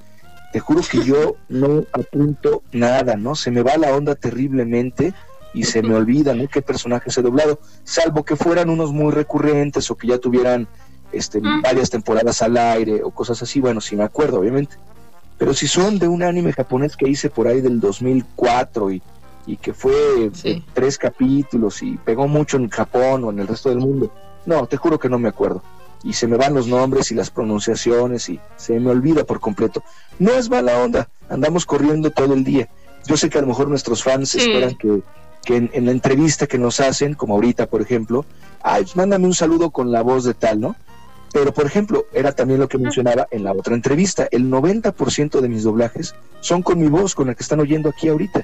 te 0.54 0.60
juro 0.62 0.82
que 0.90 1.04
yo 1.04 1.36
no 1.50 1.84
apunto 1.92 2.64
nada, 2.72 3.16
¿no? 3.18 3.36
Se 3.36 3.52
me 3.52 3.62
va 3.62 3.76
la 3.78 3.94
onda 3.94 4.16
terriblemente 4.16 5.14
y 5.54 5.64
se 5.64 5.82
me 5.82 5.96
olvida, 5.96 6.34
¿no? 6.34 6.48
¿Qué 6.48 6.62
personajes 6.62 7.18
he 7.18 7.22
doblado? 7.22 7.60
Salvo 7.84 8.24
que 8.24 8.36
fueran 8.36 8.70
unos 8.70 8.92
muy 8.92 9.12
recurrentes 9.12 9.90
o 9.92 9.96
que 9.96 10.08
ya 10.08 10.18
tuvieran 10.18 10.68
este, 11.12 11.42
varias 11.62 11.90
temporadas 11.90 12.42
al 12.42 12.56
aire 12.58 13.02
o 13.04 13.12
cosas 13.12 13.42
así, 13.42 13.60
bueno, 13.60 13.82
sí 13.82 13.96
me 13.96 14.04
acuerdo, 14.04 14.40
obviamente. 14.40 14.76
Pero 15.38 15.54
si 15.54 15.68
son 15.68 16.00
de 16.00 16.08
un 16.08 16.24
anime 16.24 16.54
japonés 16.54 16.96
que 16.96 17.10
hice 17.10 17.30
por 17.30 17.48
ahí 17.48 17.62
del 17.62 17.80
2004 17.80 18.92
y, 18.92 19.02
y 19.48 19.58
que 19.58 19.74
fue 19.74 20.30
Sí. 20.34 20.54
de 20.54 20.64
tres 20.74 20.98
capítulos 20.98 21.82
y 21.82 21.98
pegó 21.98 22.28
mucho 22.28 22.58
en 22.58 22.70
Japón 22.70 23.24
o 23.24 23.32
en 23.32 23.40
el 23.40 23.48
resto 23.48 23.70
del 23.70 23.80
mundo, 23.80 24.14
no, 24.46 24.66
te 24.68 24.78
juro 24.78 25.00
que 25.00 25.10
no 25.10 25.20
me 25.20 25.30
acuerdo. 25.30 25.62
Y 26.04 26.14
se 26.14 26.28
me 26.28 26.38
van 26.38 26.54
los 26.54 26.68
nombres 26.68 27.12
y 27.12 27.16
las 27.16 27.30
pronunciaciones 27.30 28.28
y 28.30 28.40
se 28.56 28.80
me 28.80 28.90
olvida 28.90 29.24
por 29.24 29.40
completo. 29.40 29.84
No 30.18 30.32
es 30.32 30.50
mala 30.50 30.78
onda, 30.80 31.10
andamos 31.30 31.66
corriendo 31.66 32.10
todo 32.12 32.34
el 32.34 32.44
día. 32.44 32.70
Yo 33.06 33.18
sé 33.18 33.30
que 33.30 33.38
a 33.38 33.42
lo 33.42 33.48
mejor 33.48 33.68
nuestros 33.68 34.04
fans 34.04 34.30
Sí. 34.30 34.40
esperan 34.40 34.76
que, 34.76 35.02
que 35.46 35.56
en, 35.58 35.70
en 35.74 35.86
la 35.86 35.92
entrevista 35.92 36.48
que 36.48 36.58
nos 36.58 36.80
hacen, 36.80 37.14
como 37.16 37.34
ahorita, 37.36 37.68
por 37.68 37.82
ejemplo, 37.82 38.26
ay, 38.62 38.84
pues 38.84 38.96
mándame 38.96 39.26
un 39.26 39.34
saludo 39.34 39.72
con 39.72 39.92
la 39.92 40.02
voz 40.02 40.24
de 40.24 40.34
tal, 40.34 40.60
¿no? 40.60 40.76
Pero, 41.34 41.54
por 41.54 41.66
ejemplo, 41.66 42.06
era 42.14 42.34
también 42.34 42.60
lo 42.60 42.68
que 42.68 42.78
mencionaba 42.78 43.28
en 43.32 43.44
la 43.46 43.54
otra 43.54 43.74
entrevista, 43.74 44.28
el 44.32 44.50
90% 44.52 45.40
de 45.40 45.48
mis 45.50 45.64
doblajes 45.64 46.14
son 46.42 46.62
con 46.62 46.78
mi 46.80 46.88
voz, 46.88 47.16
con 47.16 47.28
la 47.28 47.36
que 47.36 47.44
están 47.44 47.60
oyendo 47.62 47.90
aquí 47.90 48.10
ahorita. 48.10 48.44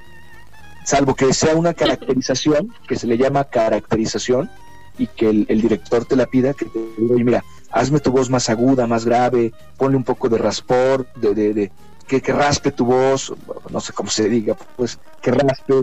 Salvo 0.85 1.13
que 1.13 1.33
sea 1.33 1.55
una 1.55 1.73
caracterización, 1.81 2.73
que 2.87 2.95
se 2.95 3.07
le 3.07 3.17
llama 3.17 3.43
caracterización, 3.43 4.49
y 4.97 5.07
que 5.07 5.29
el, 5.29 5.45
el 5.49 5.61
director 5.61 6.05
te 6.05 6.15
la 6.15 6.25
pida, 6.25 6.53
que 6.53 6.65
te 6.65 6.79
diga, 6.97 7.13
"Oye, 7.13 7.23
mira, 7.23 7.43
hazme 7.71 7.99
tu 7.99 8.11
voz 8.11 8.29
más 8.29 8.49
aguda, 8.49 8.87
más 8.87 9.05
grave, 9.05 9.51
ponle 9.77 9.97
un 9.97 10.03
poco 10.03 10.29
de 10.29 10.37
raspor, 10.39 11.05
de, 11.15 11.35
de, 11.35 11.53
de- 11.53 11.71
que, 12.07 12.21
que 12.21 12.31
raspe 12.31 12.71
tu 12.71 12.85
voz, 12.85 13.33
no 13.69 13.79
sé 13.81 13.91
cómo 13.91 14.09
se 14.09 14.29
diga, 14.29 14.55
pues 14.77 14.97
que 15.21 15.29
raspe, 15.31 15.73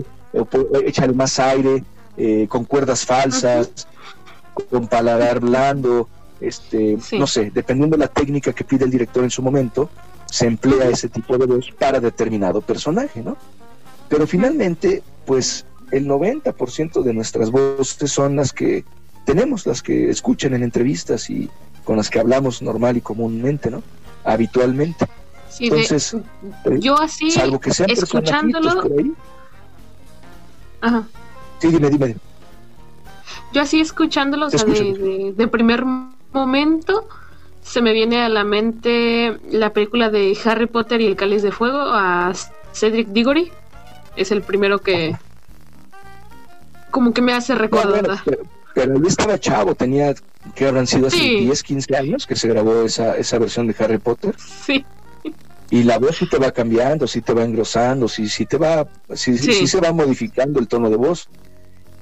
échale 0.85 1.13
más 1.13 1.39
aire, 1.39 1.83
eh, 2.17 2.45
con 2.49 2.65
cuerdas 2.65 3.05
falsas, 3.05 3.87
con 4.69 4.87
paladar 4.87 5.39
blando, 5.39 6.07
este, 6.41 6.97
Sí. 7.01 7.17
no 7.17 7.27
sé, 7.27 7.51
dependiendo 7.53 7.95
de 7.97 8.01
la 8.01 8.07
técnica 8.07 8.53
que 8.53 8.63
pide 8.63 8.85
el 8.85 8.91
director 8.91 9.23
en 9.23 9.29
su 9.29 9.41
momento, 9.41 9.89
se 10.25 10.47
emplea 10.47 10.89
ese 10.89 11.07
tipo 11.09 11.37
de 11.37 11.45
voz 11.45 11.71
para 11.77 11.99
determinado 11.99 12.61
personaje, 12.61 13.21
¿no? 13.21 13.37
Pero 14.09 14.27
finalmente, 14.27 15.01
pues 15.25 15.65
el 15.91 16.07
90% 16.07 17.03
de 17.03 17.13
nuestras 17.13 17.51
voces 17.51 18.11
son 18.11 18.35
las 18.35 18.51
que 18.51 18.83
tenemos, 19.25 19.65
las 19.65 19.81
que 19.81 20.09
escuchan 20.09 20.53
en 20.53 20.63
entrevistas 20.63 21.29
y 21.29 21.49
con 21.83 21.97
las 21.97 22.09
que 22.09 22.19
hablamos 22.19 22.61
normal 22.61 22.97
y 22.97 23.01
comúnmente, 23.01 23.69
¿no? 23.71 23.81
Habitualmente. 24.23 25.05
Sí, 25.49 25.69
de- 25.69 25.75
Entonces, 25.81 26.13
eh, 26.65 26.77
yo 26.79 26.99
así, 26.99 27.31
salvo 27.31 27.59
que 27.59 27.71
sean 27.73 27.89
escuchándolo, 27.91 28.69
personajitos 28.69 28.91
por 28.91 28.99
ahí. 28.99 29.11
Ajá, 30.81 31.03
Sí, 31.59 31.69
dime, 31.69 31.89
dime. 31.89 32.15
yo 33.53 33.61
así 33.61 33.79
escuchándolo, 33.81 34.47
o 34.47 34.49
Te 34.49 34.57
sea, 34.57 34.67
de, 34.67 34.73
escucho. 34.73 35.03
de- 35.03 35.33
de 35.35 35.47
primer 35.47 35.83
momento, 36.33 37.07
se 37.63 37.81
me 37.81 37.93
viene 37.93 38.21
a 38.21 38.29
la 38.29 38.43
mente 38.43 39.39
la 39.49 39.71
película 39.71 40.09
de 40.09 40.37
Harry 40.45 40.67
Potter 40.67 41.01
y 41.01 41.07
el 41.07 41.15
Cáliz 41.15 41.41
de 41.43 41.51
Fuego 41.51 41.79
a 41.81 42.31
Cedric 42.73 43.07
Diggory. 43.09 43.51
Es 44.15 44.31
el 44.31 44.41
primero 44.41 44.79
que 44.79 45.15
como 46.91 47.13
que 47.13 47.21
me 47.21 47.33
hace 47.33 47.53
No, 47.53 47.59
recordar. 47.59 48.01
bueno, 48.03 48.21
pero, 48.23 48.37
pero 48.73 48.95
él 48.95 49.05
estaba 49.05 49.37
chavo, 49.39 49.75
tenía 49.75 50.13
que 50.53 50.67
habrán 50.67 50.85
sido 50.87 51.07
hace 51.07 51.17
Sí. 51.17 51.35
10, 51.39 51.63
15 51.63 51.95
años 51.97 52.25
que 52.27 52.35
se 52.35 52.47
grabó 52.47 52.83
esa, 52.83 53.17
esa 53.17 53.39
versión 53.39 53.67
de 53.67 53.75
Harry 53.79 53.97
Potter. 53.97 54.35
Sí, 54.37 54.85
Y 55.69 55.83
la 55.83 55.97
voz 55.97 56.17
sí 56.17 56.29
te 56.29 56.37
va 56.37 56.51
cambiando, 56.51 57.07
sí 57.07 57.21
te 57.21 57.33
va 57.33 57.43
engrosando, 57.43 58.07
sí, 58.07 58.29
sí 58.29 58.45
te 58.45 58.57
va, 58.57 58.87
sí, 59.13 59.37
sí, 59.37 59.67
se 59.67 59.79
va 59.81 59.91
modificando 59.91 60.59
el 60.59 60.67
tono 60.67 60.89
de 60.89 60.95
voz. 60.95 61.27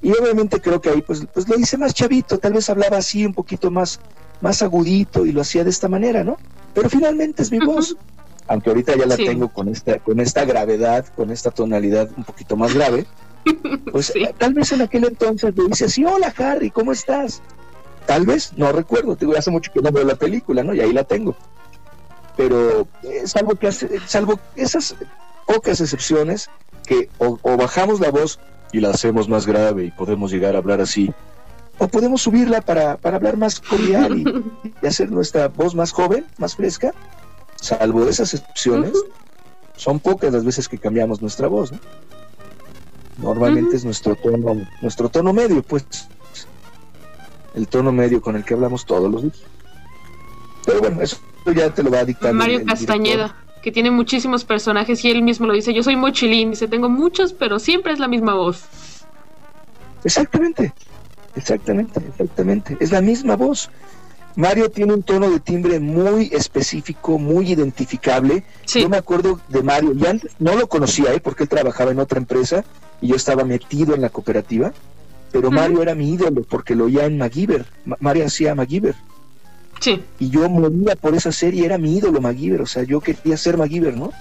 Y 0.01 0.11
obviamente 0.11 0.59
creo 0.59 0.81
que 0.81 0.89
ahí 0.89 1.01
pues, 1.01 1.25
pues 1.33 1.47
lo 1.47 1.57
hice 1.57 1.77
más 1.77 1.93
chavito, 1.93 2.37
tal 2.37 2.53
vez 2.53 2.69
hablaba 2.69 2.97
así 2.97 3.25
un 3.25 3.33
poquito 3.33 3.71
más, 3.71 4.01
más 4.41 4.61
agudito 4.61 5.25
y 5.25 5.31
lo 5.31 5.41
hacía 5.41 5.63
de 5.63 5.69
esta 5.69 5.87
manera, 5.87 6.25
¿no? 6.25 6.37
Pero 6.73 6.89
finalmente 6.89 7.41
es 7.41 7.51
mi 7.51 7.59
voz. 7.59 7.95
Aunque 8.47 8.69
ahorita 8.69 8.97
ya 8.97 9.05
la 9.05 9.15
tengo 9.15 9.47
con 9.47 9.69
esta, 9.69 9.99
con 9.99 10.19
esta 10.19 10.43
gravedad, 10.43 11.05
con 11.15 11.31
esta 11.31 11.49
tonalidad 11.49 12.09
un 12.17 12.25
poquito 12.25 12.57
más 12.57 12.73
grave, 12.73 13.05
pues 13.91 14.11
eh, 14.15 14.33
tal 14.37 14.53
vez 14.53 14.73
en 14.73 14.81
aquel 14.81 15.05
entonces 15.05 15.53
le 15.55 15.63
hice 15.71 15.85
así, 15.85 16.03
hola 16.03 16.33
Harry, 16.37 16.69
¿cómo 16.69 16.91
estás? 16.91 17.41
Tal 18.05 18.25
vez, 18.25 18.51
no 18.57 18.73
recuerdo, 18.73 19.15
te 19.15 19.25
digo, 19.25 19.37
hace 19.37 19.51
mucho 19.51 19.71
que 19.71 19.81
no 19.81 19.89
veo 19.89 20.03
la 20.03 20.15
película, 20.15 20.63
¿no? 20.63 20.73
Y 20.73 20.81
ahí 20.81 20.91
la 20.91 21.05
tengo. 21.05 21.37
Pero 22.35 22.87
eh, 23.03 23.23
salvo 23.25 23.55
que 23.55 23.67
hace- 23.67 23.99
salvo 24.07 24.39
esas 24.55 24.95
pocas 25.45 25.79
excepciones 25.81 26.49
que 26.85 27.09
o, 27.19 27.37
o 27.41 27.57
bajamos 27.57 27.99
la 27.99 28.09
voz 28.11 28.39
y 28.71 28.79
la 28.79 28.89
hacemos 28.89 29.29
más 29.29 29.45
grave 29.45 29.85
y 29.85 29.91
podemos 29.91 30.31
llegar 30.31 30.55
a 30.55 30.57
hablar 30.59 30.81
así, 30.81 31.13
o 31.77 31.87
podemos 31.87 32.21
subirla 32.23 32.61
para, 32.61 32.97
para 32.97 33.17
hablar 33.17 33.37
más 33.37 33.59
cordial 33.59 34.17
y, 34.17 34.23
y 34.81 34.87
hacer 34.87 35.11
nuestra 35.11 35.47
voz 35.47 35.75
más 35.75 35.91
joven, 35.91 36.25
más 36.37 36.55
fresca, 36.55 36.91
salvo 37.61 38.07
esas 38.07 38.33
excepciones, 38.33 38.93
son 39.75 39.99
pocas 39.99 40.33
las 40.33 40.43
veces 40.43 40.67
que 40.67 40.77
cambiamos 40.79 41.21
nuestra 41.21 41.47
voz, 41.47 41.71
¿no? 41.71 41.79
Normalmente 43.17 43.75
es 43.75 43.85
nuestro 43.85 44.15
tono, 44.15 44.65
nuestro 44.81 45.07
tono 45.09 45.33
medio, 45.33 45.61
pues, 45.61 45.85
el 47.53 47.67
tono 47.67 47.91
medio 47.91 48.21
con 48.21 48.35
el 48.35 48.43
que 48.43 48.55
hablamos 48.55 48.85
todos 48.85 49.09
los 49.11 49.21
días. 49.21 49.39
Pero 50.65 50.79
bueno, 50.79 51.01
eso 51.01 51.17
ya 51.51 51.69
te 51.73 51.83
lo 51.83 51.91
va 51.91 51.99
a 51.99 52.05
dictar. 52.05 52.31
el- 52.31 52.35
Mario 52.37 52.59
el. 52.59 52.65
Castañeda, 52.65 53.35
que 53.61 53.71
tiene 53.71 53.91
muchísimos 53.91 54.43
personajes 54.45 55.03
y 55.05 55.11
él 55.11 55.21
mismo 55.21 55.47
lo 55.47 55.53
dice, 55.53 55.73
yo 55.73 55.83
soy 55.83 55.95
mochilín, 55.95 56.51
dice, 56.51 56.67
tengo 56.67 56.89
muchos, 56.89 57.33
pero 57.33 57.59
siempre 57.59 57.93
es 57.93 57.99
la 57.99 58.07
misma 58.07 58.33
voz. 58.35 58.63
Exactamente, 60.03 60.73
exactamente, 61.35 61.99
exactamente. 62.09 62.77
Es 62.79 62.91
la 62.91 63.01
misma 63.01 63.35
voz. 63.35 63.69
Mario 64.35 64.69
tiene 64.71 64.93
un 64.93 65.03
tono 65.03 65.29
de 65.29 65.39
timbre 65.39 65.79
muy 65.79 66.29
específico, 66.33 67.19
muy 67.19 67.51
identificable. 67.51 68.43
Sí, 68.65 68.81
Yo 68.81 68.89
me 68.89 68.97
acuerdo 68.97 69.39
de 69.47 69.61
Mario, 69.61 69.93
y 69.93 70.05
antes 70.07 70.31
no 70.39 70.55
lo 70.55 70.67
conocía, 70.67 71.13
¿eh? 71.13 71.19
porque 71.19 71.43
él 71.43 71.49
trabajaba 71.49 71.91
en 71.91 71.99
otra 71.99 72.17
empresa 72.17 72.65
y 72.99 73.09
yo 73.09 73.15
estaba 73.15 73.43
metido 73.43 73.93
en 73.93 74.01
la 74.01 74.09
cooperativa, 74.09 74.73
pero. 75.31 75.51
Mario 75.51 75.81
era 75.83 75.93
mi 75.95 76.11
ídolo 76.11 76.41
porque 76.43 76.75
lo 76.75 76.85
oía 76.85 77.05
en 77.05 77.17
MacGyver. 77.17 77.65
Ma- 77.85 77.97
Mario 77.99 78.25
hacía 78.25 78.55
MacGyver 78.55 78.95
sí, 79.83 80.01
y 80.17 80.29
yo 80.29 80.49
moría 80.49 80.95
por 80.95 81.13
esa 81.13 81.33
serie, 81.33 81.65
era 81.65 81.77
mi 81.77 81.97
ídolo 81.97 82.21
MacGyver, 82.21 82.61
o 82.61 82.65
sea, 82.65 82.83
yo 82.83 83.01
quería 83.01 83.35
ser 83.35 83.57
MacGyver, 83.57 83.97
¿no? 83.97 84.11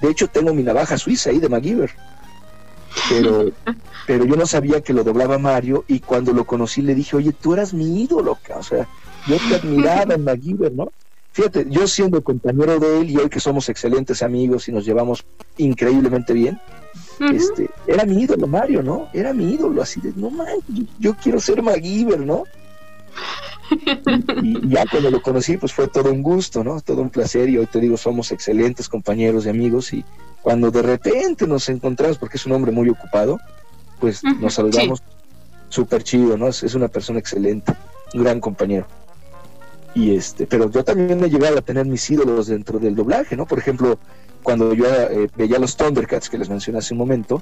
De 0.00 0.10
hecho, 0.10 0.26
tengo 0.26 0.52
mi 0.52 0.64
navaja 0.64 0.98
suiza 0.98 1.30
ahí 1.30 1.38
de 1.38 1.48
MacGyver. 1.48 1.92
Pero, 3.08 3.52
pero 4.06 4.24
yo 4.24 4.34
no 4.34 4.46
sabía 4.46 4.80
que 4.80 4.92
lo 4.92 5.04
doblaba 5.04 5.38
Mario 5.38 5.84
y 5.86 6.00
cuando 6.00 6.32
lo 6.32 6.44
conocí 6.44 6.82
le 6.82 6.96
dije, 6.96 7.16
oye, 7.16 7.32
tú 7.32 7.54
eras 7.54 7.72
mi 7.72 8.02
ídolo, 8.02 8.36
o 8.52 8.62
sea, 8.64 8.88
yo 9.28 9.36
te 9.48 9.54
admiraba 9.54 10.14
en 10.14 10.24
MacGyver, 10.24 10.72
¿no? 10.72 10.92
Fíjate, 11.30 11.66
yo 11.70 11.86
siendo 11.86 12.22
compañero 12.22 12.80
de 12.80 13.00
él 13.00 13.10
y 13.10 13.16
hoy 13.16 13.28
que 13.28 13.38
somos 13.38 13.68
excelentes 13.68 14.22
amigos 14.22 14.68
y 14.68 14.72
nos 14.72 14.84
llevamos 14.84 15.24
increíblemente 15.56 16.32
bien, 16.32 16.60
este, 17.20 17.70
era 17.86 18.04
mi 18.04 18.22
ídolo 18.22 18.48
Mario, 18.48 18.82
¿no? 18.82 19.08
Era 19.12 19.32
mi 19.32 19.54
ídolo, 19.54 19.80
así 19.82 20.00
de, 20.00 20.12
no 20.16 20.30
manches, 20.30 20.62
yo, 20.68 20.84
yo 20.98 21.14
quiero 21.14 21.38
ser 21.40 21.62
MacGyver, 21.62 22.20
¿no? 22.26 22.42
Y, 24.42 24.68
ya 24.68 24.84
cuando 24.90 25.10
lo 25.10 25.22
conocí, 25.22 25.56
pues 25.56 25.72
fue 25.72 25.88
todo 25.88 26.10
un 26.10 26.22
gusto, 26.22 26.64
¿no? 26.64 26.80
Todo 26.80 27.02
un 27.02 27.10
placer 27.10 27.48
y 27.48 27.58
hoy 27.58 27.66
te 27.66 27.80
digo, 27.80 27.96
somos 27.96 28.32
excelentes 28.32 28.88
compañeros 28.88 29.46
y 29.46 29.48
amigos 29.48 29.92
y 29.92 30.04
cuando 30.40 30.70
de 30.70 30.82
repente 30.82 31.46
nos 31.46 31.68
encontramos, 31.68 32.18
porque 32.18 32.36
es 32.36 32.46
un 32.46 32.52
hombre 32.52 32.72
muy 32.72 32.88
ocupado, 32.88 33.38
pues 34.00 34.22
nos 34.24 34.54
saludamos 34.54 35.02
súper 35.68 36.02
chido, 36.02 36.36
¿no? 36.36 36.48
Es, 36.48 36.74
una 36.74 36.88
persona 36.88 37.18
excelente, 37.18 37.72
un 38.14 38.24
gran 38.24 38.40
compañero. 38.40 38.86
Y 39.94 40.14
este, 40.14 40.46
pero 40.46 40.70
yo 40.70 40.84
también 40.84 41.22
he 41.22 41.30
llegado 41.30 41.58
a 41.58 41.62
tener 41.62 41.86
mis 41.86 42.10
ídolos 42.10 42.46
dentro 42.48 42.78
del 42.78 42.96
doblaje, 42.96 43.36
¿no? 43.36 43.46
Por 43.46 43.58
ejemplo, 43.58 43.98
cuando 44.42 44.74
yo 44.74 44.86
eh, 44.86 45.28
veía 45.36 45.58
los 45.58 45.76
Thundercats 45.76 46.28
que 46.28 46.38
les 46.38 46.48
mencioné 46.48 46.78
hace 46.78 46.94
un 46.94 46.98
momento, 46.98 47.40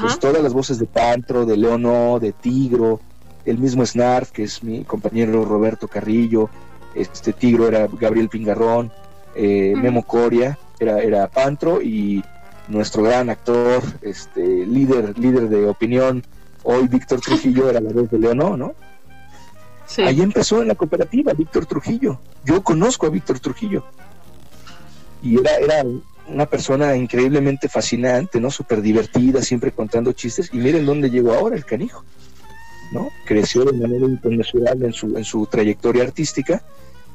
pues 0.00 0.18
todas 0.18 0.42
las 0.42 0.52
voces 0.52 0.78
de 0.78 0.86
Pantro, 0.86 1.46
de 1.46 1.56
Leono, 1.56 2.18
de 2.18 2.32
Tigro, 2.32 3.00
el 3.44 3.58
mismo 3.58 3.84
Snarf, 3.84 4.30
que 4.30 4.44
es 4.44 4.62
mi 4.62 4.84
compañero 4.84 5.44
Roberto 5.44 5.88
Carrillo, 5.88 6.50
este 6.94 7.32
Tigro 7.32 7.68
era 7.68 7.86
Gabriel 7.86 8.28
Pingarrón, 8.28 8.92
eh, 9.34 9.74
Memo 9.76 10.02
Coria 10.02 10.58
era, 10.78 10.98
era 11.00 11.28
Pantro 11.28 11.80
y 11.82 12.24
nuestro 12.68 13.02
gran 13.02 13.30
actor, 13.30 13.82
este 14.02 14.66
líder, 14.66 15.18
líder 15.18 15.48
de 15.48 15.66
opinión, 15.66 16.24
hoy 16.62 16.88
Víctor 16.88 17.20
Trujillo 17.20 17.68
era 17.68 17.80
la 17.80 17.92
voz 17.92 18.10
de 18.10 18.18
Leono, 18.18 18.56
¿no? 18.56 18.74
Sí. 19.86 20.02
Ahí 20.02 20.20
empezó 20.20 20.62
en 20.62 20.68
la 20.68 20.76
cooperativa 20.76 21.32
Víctor 21.32 21.66
Trujillo. 21.66 22.20
Yo 22.44 22.62
conozco 22.62 23.06
a 23.06 23.10
Víctor 23.10 23.40
Trujillo. 23.40 23.84
Y 25.22 25.38
era, 25.38 25.56
era 25.56 25.84
una 26.28 26.46
persona 26.46 26.94
increíblemente 26.96 27.68
fascinante, 27.68 28.40
¿no? 28.40 28.50
Súper 28.50 28.80
divertida, 28.82 29.42
siempre 29.42 29.72
contando 29.72 30.12
chistes. 30.12 30.50
Y 30.52 30.58
miren 30.58 30.86
dónde 30.86 31.10
llegó 31.10 31.34
ahora 31.34 31.56
el 31.56 31.64
canijo, 31.64 32.04
¿no? 32.92 33.10
Creció 33.24 33.64
de 33.64 33.72
manera 33.72 34.06
internacional 34.06 34.82
en 34.82 34.92
su, 34.92 35.16
en 35.16 35.24
su 35.24 35.46
trayectoria 35.46 36.02
artística. 36.02 36.62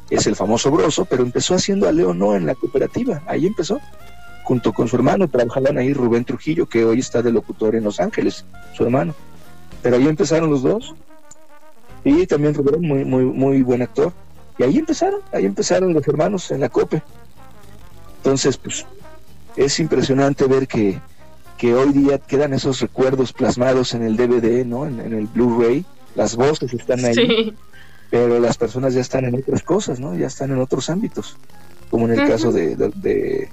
Es 0.10 0.27
el 0.27 0.35
famoso 0.35 0.72
Broso, 0.72 1.06
pero 1.06 1.23
empezó 1.23 1.56
haciendo 1.56 1.88
a 1.88 1.91
no 1.91 2.35
en 2.35 2.45
la 2.45 2.56
cooperativa. 2.56 3.23
Ahí 3.27 3.45
empezó. 3.47 3.80
Junto 4.43 4.73
con 4.73 4.88
su 4.88 4.95
hermano, 4.95 5.27
trabajaban 5.27 5.77
ahí 5.80 5.91
Rubén 5.93 6.23
Trujillo, 6.23 6.68
que 6.68 6.85
hoy 6.85 6.99
está 6.99 7.23
de 7.23 7.31
locutor 7.31 7.76
en 7.76 7.84
Los 7.84 7.99
Ángeles, 7.99 8.45
su 8.73 8.84
hermano. 8.84 9.15
Pero 9.81 9.95
ahí 9.95 10.07
empezaron 10.07 10.52
los 10.52 10.61
dos. 10.61 10.93
Y 12.03 12.27
también 12.27 12.53
Rubén, 12.53 12.81
muy, 12.81 13.03
muy, 13.03 13.26
muy 13.26 13.64
buen 13.64 13.81
actor. 13.81 14.14
Y 14.60 14.64
ahí 14.64 14.77
empezaron, 14.77 15.22
ahí 15.31 15.45
empezaron 15.45 15.93
los 15.93 16.07
hermanos 16.07 16.52
en 16.52 16.61
la 16.61 16.69
COPE. 16.69 17.02
Entonces, 18.18 18.57
pues 18.57 18.85
es 19.56 19.80
impresionante 19.80 20.45
ver 20.45 20.68
que, 20.68 20.99
hoy 21.64 21.94
día 21.94 22.19
quedan 22.19 22.53
esos 22.53 22.80
recuerdos 22.82 23.34
plasmados 23.34 23.94
en 23.94 24.03
el 24.03 24.18
DVD, 24.18 24.65
¿no? 24.65 24.86
En, 24.86 24.99
el 24.99 25.27
Blu-ray, 25.27 25.86
las 26.15 26.36
voces 26.36 26.73
están 26.73 27.03
ahí, 27.06 27.56
pero 28.10 28.40
las 28.40 28.57
personas 28.57 28.94
ya 28.94 29.02
están 29.02 29.26
en 29.26 29.36
otras 29.36 29.64
cosas, 29.64 29.99
¿no? 29.99 30.15
Ya 30.15 30.27
están 30.27 30.52
en 30.52 30.60
otros 30.60 30.90
ámbitos, 30.90 31.38
como 31.90 32.07
en 32.07 32.19
el 32.19 32.27
caso 32.27 32.52
de, 32.52 32.76
de, 32.76 33.49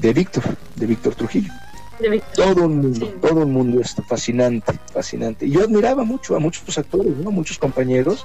de, 0.00 0.12
Víctor, 0.12 0.44
de 0.76 0.86
Víctor 0.86 1.14
Trujillo. 1.14 1.52
Todo 2.34 2.64
el 2.64 2.70
mundo, 2.70 3.06
todo 3.20 3.42
el 3.42 3.48
mundo 3.48 3.80
es 3.80 3.94
fascinante, 4.08 4.78
fascinante. 4.92 5.46
Y 5.46 5.52
yo 5.52 5.62
admiraba 5.62 6.04
mucho 6.04 6.34
a 6.34 6.38
muchos 6.38 6.76
actores, 6.76 7.16
¿no? 7.16 7.30
Muchos 7.30 7.58
compañeros 7.58 8.24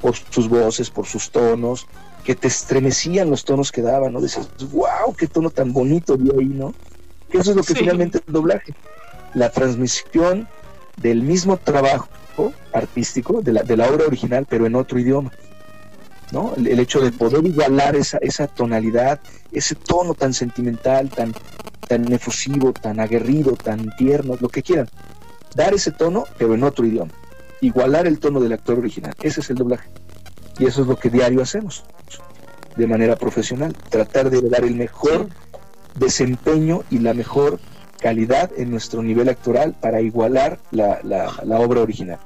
por 0.00 0.14
sus 0.16 0.48
voces, 0.48 0.90
por 0.90 1.06
sus 1.06 1.30
tonos, 1.30 1.86
que 2.24 2.34
te 2.34 2.48
estremecían 2.48 3.30
los 3.30 3.44
tonos 3.44 3.70
que 3.70 3.82
daban, 3.82 4.12
¿no? 4.12 4.20
Decías, 4.20 4.48
wow, 4.72 5.14
qué 5.16 5.26
tono 5.26 5.50
tan 5.50 5.72
bonito 5.72 6.16
dio 6.16 6.38
ahí, 6.38 6.46
¿no? 6.46 6.74
Que 7.34 7.40
eso 7.40 7.50
es 7.50 7.56
lo 7.56 7.64
que 7.64 7.74
finalmente 7.74 8.18
es 8.18 8.24
el 8.28 8.32
doblaje. 8.32 8.74
La 9.34 9.50
transmisión 9.50 10.46
del 10.98 11.22
mismo 11.22 11.56
trabajo 11.56 12.06
artístico, 12.72 13.42
de 13.42 13.54
la, 13.54 13.64
de 13.64 13.76
la 13.76 13.90
obra 13.90 14.06
original, 14.06 14.46
pero 14.48 14.66
en 14.66 14.76
otro 14.76 15.00
idioma. 15.00 15.32
¿no? 16.30 16.54
El, 16.54 16.78
hecho 16.78 17.00
de 17.00 17.10
poder 17.10 17.44
igualar 17.44 17.96
esa, 17.96 18.18
esa 18.18 18.46
tonalidad, 18.46 19.18
ese 19.50 19.74
tono 19.74 20.14
tan 20.14 20.32
sentimental, 20.32 21.10
tan, 21.10 21.34
tan 21.88 22.12
efusivo, 22.12 22.72
tan 22.72 23.00
aguerrido, 23.00 23.56
tan 23.56 23.90
tierno, 23.96 24.36
lo 24.40 24.48
que 24.48 24.62
quieran. 24.62 24.88
Dar 25.56 25.74
ese 25.74 25.90
tono, 25.90 26.26
pero 26.38 26.54
en 26.54 26.62
otro 26.62 26.86
idioma. 26.86 27.10
Igualar 27.60 28.06
el 28.06 28.20
tono 28.20 28.38
del 28.38 28.52
actor 28.52 28.78
original. 28.78 29.12
Ese 29.20 29.40
es 29.40 29.50
el 29.50 29.56
doblaje. 29.56 29.88
Y 30.60 30.66
eso 30.66 30.82
es 30.82 30.86
lo 30.86 30.94
que 30.94 31.10
diario 31.10 31.42
hacemos 31.42 31.82
de 32.76 32.86
manera 32.86 33.16
profesional, 33.16 33.74
tratar 33.88 34.30
de 34.30 34.40
dar 34.42 34.64
el 34.64 34.76
mejor 34.76 35.28
desempeño 35.94 36.82
y 36.90 36.98
la 36.98 37.14
mejor 37.14 37.60
calidad 38.00 38.50
en 38.56 38.70
nuestro 38.70 39.02
nivel 39.02 39.28
actoral 39.28 39.74
para 39.80 40.00
igualar 40.00 40.58
la, 40.70 41.00
la, 41.02 41.58
obra 41.58 41.80
original. 41.80 42.18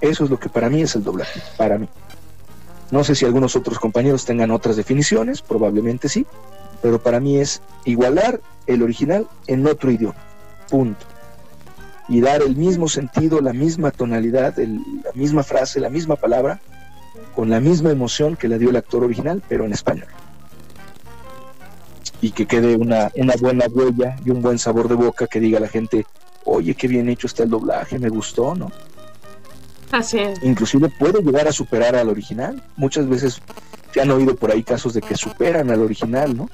Eso 0.00 0.24
es 0.24 0.30
lo 0.30 0.38
que 0.38 0.48
para 0.48 0.70
mí 0.70 0.80
es 0.82 0.94
el 0.94 1.04
doblaje, 1.04 1.42
para 1.56 1.76
mí. 1.78 1.88
No 2.90 3.04
sé 3.04 3.14
si 3.14 3.26
algunos 3.26 3.54
otros 3.54 3.78
compañeros 3.78 4.24
tengan 4.24 4.50
otras 4.50 4.76
definiciones, 4.76 5.42
probablemente 5.42 6.08
sí, 6.08 6.24
pero 6.80 7.02
para 7.02 7.20
mí 7.20 7.36
es 7.36 7.60
igualar 7.84 8.40
el 8.66 8.82
original 8.82 9.26
en 9.46 9.66
otro 9.66 9.90
idioma. 9.90 10.16
Punto. 10.70 11.04
Y 12.08 12.22
dar 12.22 12.40
el 12.40 12.56
mismo 12.56 12.88
sentido, 12.88 13.42
la 13.42 13.52
misma 13.52 13.90
tonalidad, 13.90 14.56
la 14.56 15.12
misma 15.12 15.42
frase, 15.42 15.80
la 15.80 15.90
misma 15.90 16.16
palabra 16.16 16.60
con 17.34 17.50
la 17.50 17.60
misma 17.60 17.90
emoción 17.90 18.36
que 18.36 18.48
le 18.48 18.58
dio 18.58 18.70
el 18.70 18.76
actor 18.76 19.04
original, 19.04 19.42
pero 19.48 19.64
en 19.64 19.72
español. 19.72 20.08
Y 22.20 22.32
que 22.32 22.46
quede 22.46 22.76
una, 22.76 23.10
una 23.14 23.34
buena 23.40 23.66
huella 23.70 24.16
y 24.24 24.30
un 24.30 24.42
buen 24.42 24.58
sabor 24.58 24.88
de 24.88 24.94
boca 24.94 25.26
que 25.26 25.38
diga 25.40 25.58
a 25.58 25.60
la 25.60 25.68
gente, 25.68 26.04
oye, 26.44 26.74
qué 26.74 26.88
bien 26.88 27.08
hecho 27.08 27.26
está 27.26 27.44
el 27.44 27.50
doblaje, 27.50 27.98
me 27.98 28.08
gustó, 28.08 28.54
¿no? 28.54 28.72
Así 29.92 30.18
es. 30.18 30.42
Inclusive 30.42 30.90
puede 30.98 31.22
llegar 31.22 31.48
a 31.48 31.52
superar 31.52 31.96
al 31.96 32.08
original. 32.08 32.62
Muchas 32.76 33.08
veces 33.08 33.40
se 33.92 34.00
han 34.00 34.10
oído 34.10 34.34
por 34.34 34.50
ahí 34.50 34.62
casos 34.62 34.94
de 34.94 35.00
que 35.00 35.16
superan 35.16 35.70
al 35.70 35.80
original, 35.80 36.36
¿no? 36.36 36.50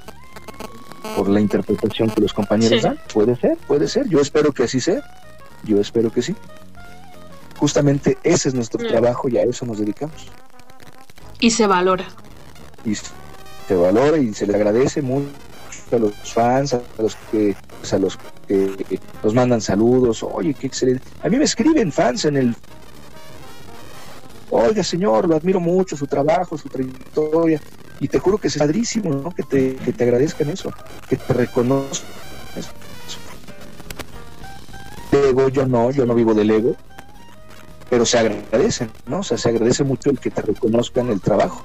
Por 1.17 1.29
la 1.29 1.41
interpretación 1.41 2.11
que 2.11 2.21
los 2.21 2.33
compañeros 2.33 2.83
dan. 2.83 2.99
Puede 3.13 3.37
ser, 3.37 3.57
puede 3.67 3.89
ser. 3.89 4.09
Yo 4.09 4.21
espero 4.21 4.53
que 4.53 4.65
así 4.65 4.81
sea. 4.81 5.03
Yo 5.65 5.81
espero 5.81 6.11
que 6.13 6.23
sí. 6.23 6.35
Justamente 7.59 8.19
ese 8.23 8.49
es 8.49 8.55
nuestro 8.55 8.85
mm. 8.85 8.89
trabajo 8.89 9.29
y 9.29 9.39
a 9.39 9.43
eso 9.43 9.67
nos 9.67 9.79
dedicamos. 9.79 10.29
Y 11.41 11.51
se 11.51 11.67
valora. 11.67 12.07
Y 12.85 12.95
se 12.95 13.75
valora 13.75 14.19
y 14.19 14.33
se 14.35 14.47
le 14.47 14.55
agradece 14.55 15.03
mucho 15.03 15.29
a 15.97 15.99
los 15.99 16.15
fans, 16.33 16.75
a 16.75 16.83
los 16.99 17.17
que, 17.31 17.57
pues, 17.79 17.93
a 17.93 17.99
los 17.99 18.19
que 18.47 19.01
nos 19.23 19.35
mandan 19.35 19.61
saludos. 19.61 20.23
Oye, 20.23 20.55
qué 20.55 20.67
excelente. 20.67 21.05
A 21.23 21.29
mí 21.29 21.37
me 21.37 21.45
escriben 21.45 21.93
fans 21.93 22.25
en 22.25 22.37
el. 22.37 22.57
Oiga, 24.51 24.85
señor, 24.85 25.29
lo 25.29 25.37
admiro 25.37 25.61
mucho, 25.61 25.97
su 25.97 26.07
trabajo, 26.07 26.57
su 26.57 26.69
trayectoria. 26.69 27.61
Y 28.01 28.09
te 28.09 28.19
juro 28.19 28.39
que 28.39 28.49
es 28.49 28.57
padrísimo, 28.57 29.11
¿no? 29.11 29.31
Que 29.31 29.43
te, 29.43 29.77
que 29.77 29.93
te 29.93 30.05
agradezcan 30.05 30.51
eso, 30.51 30.73
que 31.09 31.17
te 31.17 31.33
reconozcan 31.33 32.11
eso. 32.57 32.71
Ego, 35.13 35.49
yo 35.49 35.65
no, 35.65 35.91
yo 35.93 36.05
no 36.05 36.15
vivo 36.15 36.35
del 36.35 36.51
ego 36.51 36.77
pero 37.95 38.05
se 38.05 38.19
agradecen, 38.19 38.91
¿no? 39.07 39.21
O 39.21 39.23
sea, 39.23 39.39
se 39.39 39.49
agradece 39.49 39.85
mucho 39.85 40.11
el 40.11 40.19
que 40.19 40.29
te 40.29 40.43
reconozcan 40.43 41.11
el 41.11 41.21
trabajo. 41.21 41.63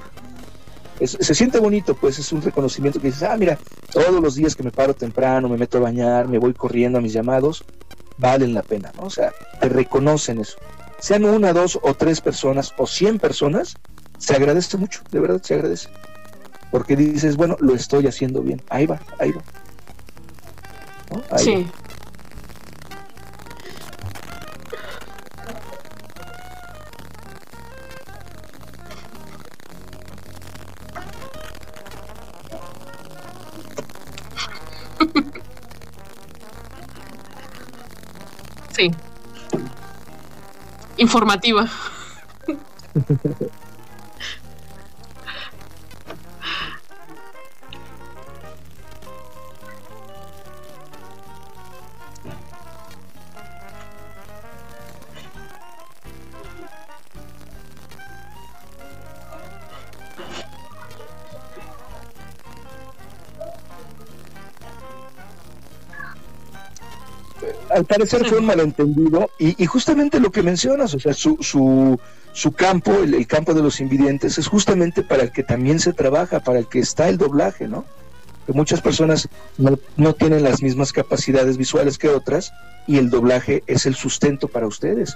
Se 1.07 1.33
siente 1.33 1.59
bonito, 1.59 1.95
pues 1.95 2.19
es 2.19 2.31
un 2.31 2.41
reconocimiento 2.41 2.99
que 2.99 3.07
dices, 3.07 3.23
ah, 3.23 3.35
mira, 3.37 3.57
todos 3.91 4.21
los 4.21 4.35
días 4.35 4.55
que 4.55 4.63
me 4.63 4.71
paro 4.71 4.93
temprano, 4.93 5.47
me 5.47 5.57
meto 5.57 5.77
a 5.77 5.81
bañar, 5.81 6.27
me 6.27 6.37
voy 6.37 6.53
corriendo 6.53 6.97
a 6.97 7.01
mis 7.01 7.13
llamados, 7.13 7.63
valen 8.17 8.53
la 8.53 8.63
pena, 8.63 8.91
¿no? 8.97 9.03
O 9.03 9.09
sea, 9.09 9.31
te 9.61 9.69
reconocen 9.69 10.39
eso. 10.39 10.57
Sean 10.99 11.23
una, 11.23 11.53
dos 11.53 11.79
o 11.81 11.93
tres 11.93 12.19
personas 12.19 12.73
o 12.77 12.85
cien 12.85 13.19
personas, 13.19 13.75
se 14.17 14.35
agradece 14.35 14.77
mucho, 14.77 15.01
de 15.11 15.19
verdad 15.19 15.41
se 15.41 15.53
agradece. 15.53 15.89
Porque 16.71 16.95
dices, 16.95 17.37
bueno, 17.37 17.55
lo 17.59 17.73
estoy 17.73 18.05
haciendo 18.07 18.41
bien, 18.41 18.61
ahí 18.69 18.85
va, 18.85 18.99
ahí 19.19 19.31
va. 19.31 19.41
sí. 21.37 21.65
Sí. 38.71 38.91
Informativa. 40.97 41.67
al 67.69 67.85
parecer 67.85 68.25
fue 68.27 68.39
un 68.39 68.45
malentendido 68.45 69.29
y, 69.37 69.65
justamente 69.65 70.19
lo 70.19 70.31
que 70.31 70.43
mencionas, 70.43 70.93
o 70.93 70.99
sea, 70.99 71.13
su, 71.13 71.37
su, 71.41 71.99
su 72.33 72.51
campo, 72.51 72.91
el, 72.93 73.27
campo 73.27 73.53
de 73.53 73.61
los 73.61 73.79
invidentes, 73.79 74.37
es 74.37 74.47
justamente 74.47 75.03
para 75.03 75.23
el 75.23 75.31
que 75.31 75.43
también 75.43 75.79
se 75.79 75.93
trabaja, 75.93 76.39
para 76.39 76.59
el 76.59 76.67
que 76.67 76.79
está 76.79 77.09
el 77.09 77.17
doblaje, 77.17 77.67
¿no? 77.67 77.85
Que 78.45 78.53
muchas 78.53 78.81
personas 78.81 79.29
no, 79.57 79.77
no 79.97 80.13
tienen 80.13 80.43
las 80.43 80.61
mismas 80.61 80.91
capacidades 80.91 81.57
visuales 81.57 81.97
que 81.97 82.09
otras 82.09 82.51
y 82.87 82.97
el 82.97 83.09
doblaje 83.09 83.63
es 83.67 83.85
el 83.85 83.95
sustento 83.95 84.47
para 84.47 84.67
ustedes. 84.67 85.15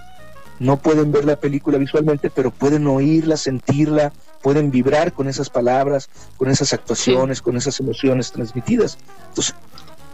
No 0.59 0.77
pueden 0.77 1.11
ver 1.11 1.25
la 1.25 1.35
película 1.35 1.77
visualmente, 1.77 2.29
pero 2.29 2.51
pueden 2.51 2.85
oírla, 2.87 3.37
sentirla, 3.37 4.13
pueden 4.41 4.69
vibrar 4.69 5.13
con 5.13 5.27
esas 5.27 5.49
palabras, 5.49 6.09
con 6.37 6.49
esas 6.49 6.73
actuaciones, 6.73 7.41
con 7.41 7.57
esas 7.57 7.79
emociones 7.79 8.31
transmitidas. 8.31 8.97
Entonces, 9.29 9.55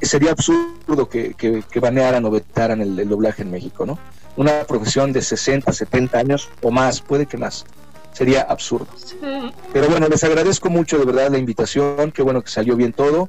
sería 0.01 0.31
absurdo 0.31 1.09
que, 1.09 1.33
que, 1.33 1.79
banearan 1.79 2.25
o 2.25 2.31
vetaran 2.31 2.81
el, 2.81 2.99
el 2.99 3.09
doblaje 3.09 3.43
en 3.43 3.51
México, 3.51 3.85
¿no? 3.85 3.97
una 4.39 4.63
profesión 4.63 5.11
de 5.11 5.21
60, 5.21 5.73
70 5.73 6.17
años 6.17 6.49
o 6.61 6.71
más, 6.71 7.01
puede 7.01 7.25
que 7.25 7.35
más. 7.35 7.65
Sería 8.13 8.41
absurdo. 8.41 8.87
Pero 9.73 9.89
bueno, 9.89 10.07
les 10.07 10.23
agradezco 10.23 10.69
mucho 10.69 10.97
de 10.97 11.03
verdad 11.03 11.29
la 11.29 11.37
invitación, 11.37 12.11
qué 12.13 12.21
bueno 12.21 12.41
que 12.41 12.49
salió 12.49 12.77
bien 12.77 12.93
todo, 12.93 13.27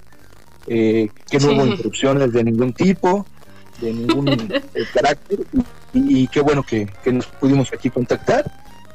eh, 0.69 1.09
que 1.29 1.41
no 1.41 1.49
hubo 1.49 1.67
interrupciones 1.67 2.33
de 2.33 2.45
ningún 2.45 2.73
tipo, 2.73 3.27
de 3.81 3.93
ningún 3.93 4.29
eh, 4.29 4.85
carácter, 4.95 5.41
y, 5.93 6.29
qué 6.29 6.41
bueno 6.41 6.63
que, 6.63 6.89
nos 7.07 7.27
pudimos 7.27 7.73
aquí 7.73 7.91
contactar. 7.91 8.45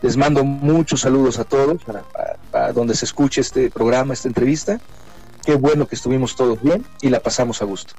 Les 0.01 0.15
mando 0.15 0.45
muchos 0.45 1.01
saludos 1.01 1.37
a 1.39 1.43
todos, 1.43 1.81
para 1.83 2.71
donde 2.71 2.95
se 2.95 3.03
escuche 3.03 3.41
este 3.41 3.69
programa, 3.69 4.13
esta 4.13 4.29
entrevista. 4.29 4.79
Qué 5.45 5.53
bueno 5.53 5.87
que 5.87 5.93
estuvimos 5.93 6.35
todos 6.35 6.59
bien 6.63 6.83
y 7.01 7.09
la 7.09 7.19
pasamos 7.19 7.61
a 7.61 7.65
gusto. 7.65 7.93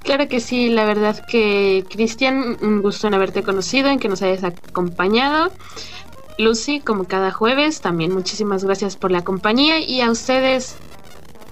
Claro 0.00 0.26
que 0.26 0.40
sí, 0.40 0.70
la 0.70 0.84
verdad 0.84 1.22
que 1.28 1.84
Cristian, 1.88 2.56
un 2.62 2.82
gusto 2.82 3.06
en 3.06 3.14
haberte 3.14 3.42
conocido, 3.42 3.88
en 3.88 4.00
que 4.00 4.08
nos 4.08 4.22
hayas 4.22 4.42
acompañado. 4.42 5.52
Lucy, 6.38 6.80
como 6.80 7.04
cada 7.04 7.32
jueves, 7.32 7.80
también 7.80 8.12
muchísimas 8.12 8.64
gracias 8.64 8.96
por 8.96 9.10
la 9.10 9.22
compañía 9.22 9.80
y 9.80 10.00
a 10.00 10.10
ustedes, 10.10 10.76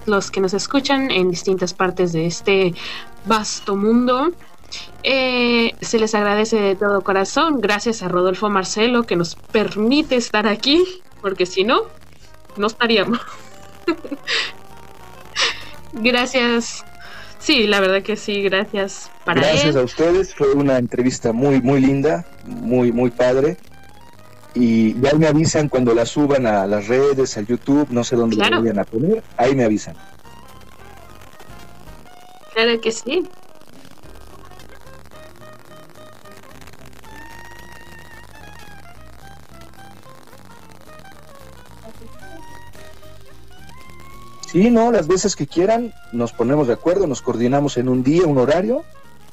los 0.05 0.31
que 0.31 0.39
nos 0.39 0.53
escuchan 0.53 1.11
en 1.11 1.29
distintas 1.29 1.73
partes 1.73 2.13
de 2.13 2.25
este 2.25 2.73
vasto 3.25 3.75
mundo. 3.75 4.31
Eh, 5.03 5.73
se 5.81 5.99
les 5.99 6.15
agradece 6.15 6.59
de 6.59 6.75
todo 6.75 7.01
corazón. 7.01 7.61
Gracias 7.61 8.01
a 8.01 8.07
Rodolfo 8.07 8.49
Marcelo 8.49 9.03
que 9.03 9.15
nos 9.15 9.35
permite 9.35 10.15
estar 10.15 10.47
aquí, 10.47 10.83
porque 11.21 11.45
si 11.45 11.63
no, 11.63 11.81
no 12.55 12.67
estaríamos. 12.67 13.19
gracias 15.93 16.83
Sí, 17.39 17.65
la 17.65 17.79
verdad 17.79 18.01
que 18.01 18.17
sí, 18.17 18.41
gracias 18.41 19.09
para 19.23 19.39
Gracias 19.39 19.77
a 19.77 19.81
ustedes, 19.81 20.35
fue 20.35 20.51
una 20.51 20.77
entrevista 20.77 21.31
muy, 21.31 21.61
muy 21.61 21.79
linda, 21.79 22.25
muy, 22.45 22.91
muy 22.91 23.09
padre. 23.09 23.55
Y 24.59 24.99
ya 24.99 25.13
me 25.13 25.27
avisan 25.27 25.69
cuando 25.69 25.93
la 25.93 26.03
suban 26.03 26.47
a 26.47 26.65
las 26.65 26.87
redes, 26.87 27.37
al 27.37 27.45
YouTube, 27.45 27.89
no 27.91 28.03
sé 28.03 28.15
dónde 28.15 28.37
la 28.37 28.49
vayan 28.49 28.79
a 28.79 28.85
poner, 28.85 29.23
ahí 29.37 29.55
me 29.55 29.63
avisan. 29.63 29.95
Claro 32.55 32.81
que 32.81 32.91
sí. 32.91 33.23
Sí, 44.47 44.71
no, 44.71 44.91
las 44.91 45.07
veces 45.07 45.35
que 45.35 45.45
quieran, 45.45 45.93
nos 46.13 46.33
ponemos 46.33 46.65
de 46.65 46.73
acuerdo, 46.73 47.05
nos 47.05 47.21
coordinamos 47.21 47.77
en 47.77 47.89
un 47.89 48.01
día, 48.01 48.25
un 48.25 48.39
horario, 48.39 48.85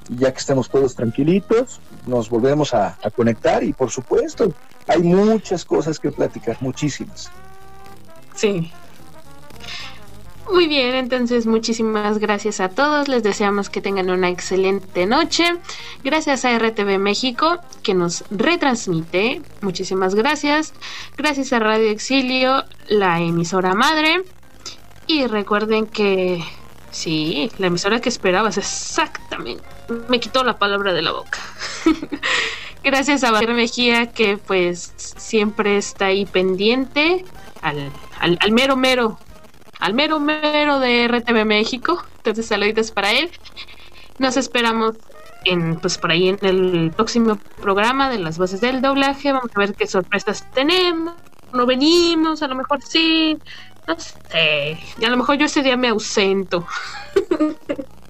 y 0.08 0.16
ya 0.18 0.32
que 0.32 0.38
estamos 0.38 0.68
todos 0.68 0.94
tranquilitos, 0.94 1.80
nos 2.06 2.28
volvemos 2.28 2.74
a, 2.74 2.96
conectar 3.14 3.62
y 3.62 3.72
por 3.72 3.90
supuesto, 3.90 4.52
hay 4.86 5.02
muchas 5.02 5.64
cosas 5.64 5.98
que 5.98 6.10
platicar, 6.10 6.56
muchísimas. 6.60 7.30
Sí. 8.34 8.70
Muy 10.52 10.66
bien, 10.66 10.94
entonces 10.94 11.46
muchísimas 11.46 12.18
gracias 12.18 12.60
a 12.60 12.68
todos, 12.68 13.08
les 13.08 13.22
deseamos 13.22 13.70
que 13.70 13.80
tengan 13.80 14.10
una 14.10 14.28
excelente 14.28 15.06
noche. 15.06 15.44
Gracias 16.02 16.44
a 16.44 16.58
RTV 16.58 16.98
México 16.98 17.58
que 17.82 17.94
nos 17.94 18.24
retransmite, 18.30 19.40
muchísimas 19.62 20.14
gracias. 20.14 20.74
Gracias 21.16 21.52
a 21.54 21.60
Radio 21.60 21.88
Exilio, 21.88 22.64
la 22.88 23.20
emisora 23.20 23.74
madre. 23.74 24.22
Y 25.06 25.26
recuerden 25.26 25.86
que 25.86 26.42
sí, 26.90 27.50
la 27.58 27.68
emisora 27.68 28.00
que 28.00 28.10
esperabas, 28.10 28.58
exactamente. 28.58 29.73
Me 30.08 30.20
quitó 30.20 30.44
la 30.44 30.56
palabra 30.56 30.92
de 30.92 31.02
la 31.02 31.12
boca. 31.12 31.38
Gracias 32.84 33.24
a 33.24 33.30
Bayer 33.30 33.54
Mejía, 33.54 34.12
que 34.12 34.36
pues 34.36 34.92
siempre 34.96 35.78
está 35.78 36.06
ahí 36.06 36.26
pendiente 36.26 37.24
al, 37.62 37.90
al, 38.20 38.52
mero 38.52 38.76
mero, 38.76 39.18
al 39.80 39.94
mero 39.94 40.20
mero 40.20 40.80
de 40.80 41.08
RTV 41.08 41.46
México. 41.46 42.04
Entonces, 42.18 42.46
saluditos 42.46 42.90
para 42.90 43.12
él. 43.12 43.30
Nos 44.18 44.36
esperamos 44.36 44.96
en, 45.44 45.76
pues 45.76 45.98
por 45.98 46.10
ahí 46.10 46.28
en 46.28 46.38
el 46.42 46.92
próximo 46.94 47.36
programa 47.60 48.10
de 48.10 48.18
las 48.18 48.36
voces 48.38 48.60
del 48.60 48.82
doblaje. 48.82 49.32
Vamos 49.32 49.50
a 49.54 49.58
ver 49.58 49.74
qué 49.74 49.86
sorpresas 49.86 50.50
tenemos. 50.52 51.14
No 51.52 51.66
venimos, 51.66 52.42
a 52.42 52.48
lo 52.48 52.54
mejor 52.54 52.82
sí. 52.82 53.38
No 53.86 53.98
sé. 53.98 54.78
Y 54.98 55.04
a 55.04 55.10
lo 55.10 55.16
mejor 55.16 55.36
yo 55.36 55.46
ese 55.46 55.62
día 55.62 55.76
me 55.76 55.88
ausento. 55.88 56.66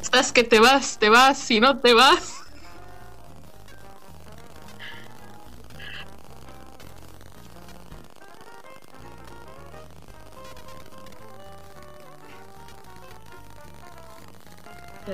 Estás 0.00 0.32
que 0.32 0.44
te 0.44 0.60
vas, 0.60 0.98
te 0.98 1.08
vas, 1.08 1.38
si 1.38 1.60
no 1.60 1.80
te 1.80 1.92
vas. 1.92 2.46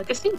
Que 0.07 0.15
sí. 0.15 0.31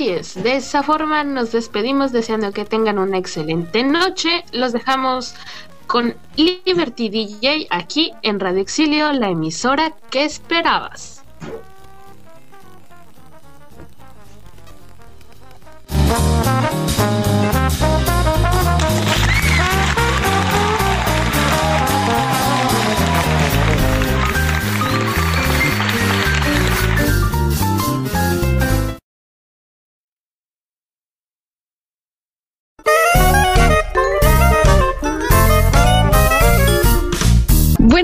Es, 0.00 0.34
de 0.34 0.56
esa 0.56 0.82
forma 0.82 1.22
nos 1.22 1.52
despedimos 1.52 2.10
deseando 2.10 2.50
que 2.50 2.64
tengan 2.64 2.98
una 2.98 3.16
excelente 3.16 3.84
noche. 3.84 4.44
Los 4.52 4.72
dejamos 4.72 5.36
con 5.86 6.16
Liberty 6.36 7.08
DJ 7.10 7.68
aquí 7.70 8.12
en 8.22 8.40
Radio 8.40 8.60
Exilio, 8.60 9.12
la 9.12 9.28
emisora 9.28 9.94
que 10.10 10.24
esperabas. 10.24 11.22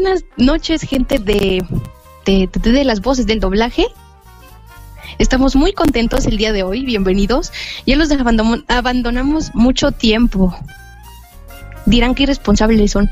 Buenas 0.03 0.25
noches, 0.39 0.81
gente 0.81 1.19
de, 1.19 1.63
de, 2.25 2.85
las 2.85 3.03
voces 3.03 3.27
del 3.27 3.39
doblaje. 3.39 3.85
Estamos 5.19 5.57
muy 5.57 5.75
contentos 5.75 6.25
el 6.25 6.39
día 6.39 6.55
de 6.55 6.63
hoy, 6.63 6.87
bienvenidos. 6.87 7.53
Ya 7.85 7.97
los 7.97 8.09
abandonamos 8.11 9.55
mucho 9.55 9.93
tiempo. 9.93 10.57
Dirán 11.85 12.15
que 12.15 12.23
irresponsables 12.23 12.93
son. 12.93 13.11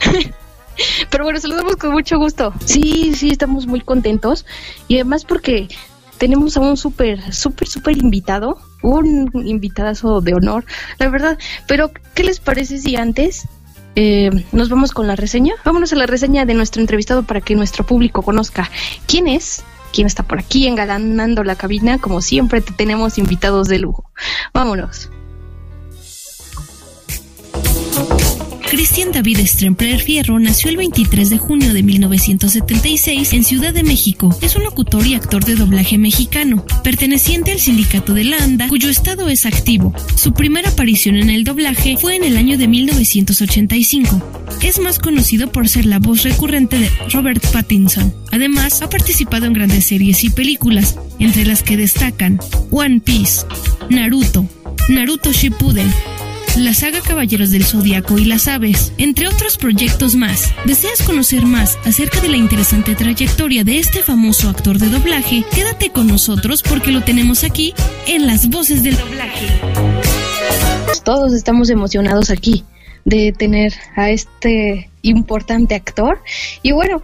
Pero 1.10 1.22
bueno, 1.22 1.38
saludamos 1.38 1.76
con 1.76 1.92
mucho 1.92 2.18
gusto. 2.18 2.52
Sí, 2.64 3.14
sí, 3.14 3.30
estamos 3.30 3.68
muy 3.68 3.80
contentos. 3.80 4.46
Y 4.88 4.96
además 4.96 5.24
porque 5.24 5.68
tenemos 6.18 6.56
a 6.56 6.60
un 6.60 6.76
súper, 6.76 7.32
súper, 7.32 7.68
súper 7.68 7.96
invitado. 7.98 8.58
Un 8.82 9.30
invitadazo 9.46 10.20
de 10.22 10.34
honor, 10.34 10.64
la 10.98 11.08
verdad. 11.08 11.38
Pero, 11.68 11.92
¿qué 12.14 12.24
les 12.24 12.40
parece 12.40 12.78
si 12.78 12.96
antes 12.96 13.46
eh, 13.96 14.30
nos 14.52 14.68
vamos 14.68 14.92
con 14.92 15.06
la 15.06 15.16
reseña? 15.16 15.54
Vámonos 15.64 15.92
a 15.92 15.96
la 15.96 16.06
reseña 16.06 16.44
de 16.44 16.54
nuestro 16.54 16.80
entrevistado 16.80 17.22
para 17.22 17.40
que 17.40 17.54
nuestro 17.54 17.84
público 17.84 18.22
conozca 18.22 18.70
quién 19.06 19.28
es, 19.28 19.62
quién 19.92 20.06
está 20.06 20.22
por 20.22 20.38
aquí 20.38 20.66
engalanando 20.66 21.44
la 21.44 21.56
cabina. 21.56 21.98
Como 21.98 22.20
siempre, 22.20 22.60
tenemos 22.60 23.18
invitados 23.18 23.68
de 23.68 23.78
lujo. 23.78 24.04
Vámonos. 24.54 25.10
Cristian 28.70 29.10
David 29.10 29.40
Strempler 29.46 30.00
Fierro 30.00 30.38
nació 30.38 30.70
el 30.70 30.76
23 30.76 31.28
de 31.28 31.38
junio 31.38 31.74
de 31.74 31.82
1976 31.82 33.32
en 33.32 33.42
Ciudad 33.42 33.74
de 33.74 33.82
México. 33.82 34.32
Es 34.42 34.54
un 34.54 34.62
locutor 34.62 35.04
y 35.08 35.14
actor 35.14 35.44
de 35.44 35.56
doblaje 35.56 35.98
mexicano, 35.98 36.64
perteneciente 36.84 37.50
al 37.50 37.58
sindicato 37.58 38.14
de 38.14 38.22
la 38.22 38.36
ANDA, 38.36 38.68
cuyo 38.68 38.88
estado 38.88 39.28
es 39.28 39.44
activo. 39.44 39.92
Su 40.14 40.34
primera 40.34 40.70
aparición 40.70 41.16
en 41.16 41.30
el 41.30 41.42
doblaje 41.42 41.96
fue 41.96 42.14
en 42.14 42.22
el 42.22 42.36
año 42.36 42.56
de 42.58 42.68
1985. 42.68 44.46
Es 44.62 44.78
más 44.78 45.00
conocido 45.00 45.50
por 45.50 45.68
ser 45.68 45.84
la 45.84 45.98
voz 45.98 46.22
recurrente 46.22 46.78
de 46.78 46.90
Robert 47.12 47.44
Pattinson. 47.50 48.14
Además, 48.30 48.82
ha 48.82 48.88
participado 48.88 49.46
en 49.46 49.52
grandes 49.52 49.86
series 49.86 50.22
y 50.22 50.30
películas, 50.30 50.96
entre 51.18 51.44
las 51.44 51.64
que 51.64 51.76
destacan 51.76 52.38
One 52.70 53.00
Piece, 53.00 53.42
Naruto, 53.88 54.48
Naruto 54.88 55.32
Shippuden, 55.32 55.92
la 56.56 56.74
saga 56.74 57.00
Caballeros 57.00 57.50
del 57.50 57.64
Zodiaco 57.64 58.18
y 58.18 58.24
las 58.24 58.48
Aves, 58.48 58.92
entre 58.98 59.28
otros 59.28 59.56
proyectos 59.56 60.16
más. 60.16 60.52
¿Deseas 60.64 61.02
conocer 61.02 61.44
más 61.46 61.78
acerca 61.84 62.20
de 62.20 62.28
la 62.28 62.36
interesante 62.36 62.94
trayectoria 62.94 63.62
de 63.64 63.78
este 63.78 64.00
famoso 64.00 64.48
actor 64.48 64.78
de 64.78 64.88
doblaje? 64.88 65.44
Quédate 65.54 65.90
con 65.90 66.08
nosotros 66.08 66.62
porque 66.62 66.90
lo 66.90 67.02
tenemos 67.02 67.44
aquí 67.44 67.74
en 68.06 68.26
las 68.26 68.48
voces 68.48 68.82
del 68.82 68.96
doblaje. 68.96 69.46
Todos 71.04 71.32
estamos 71.32 71.70
emocionados 71.70 72.30
aquí 72.30 72.64
de 73.04 73.32
tener 73.32 73.72
a 73.96 74.10
este 74.10 74.90
importante 75.02 75.74
actor. 75.74 76.20
Y 76.62 76.72
bueno, 76.72 77.02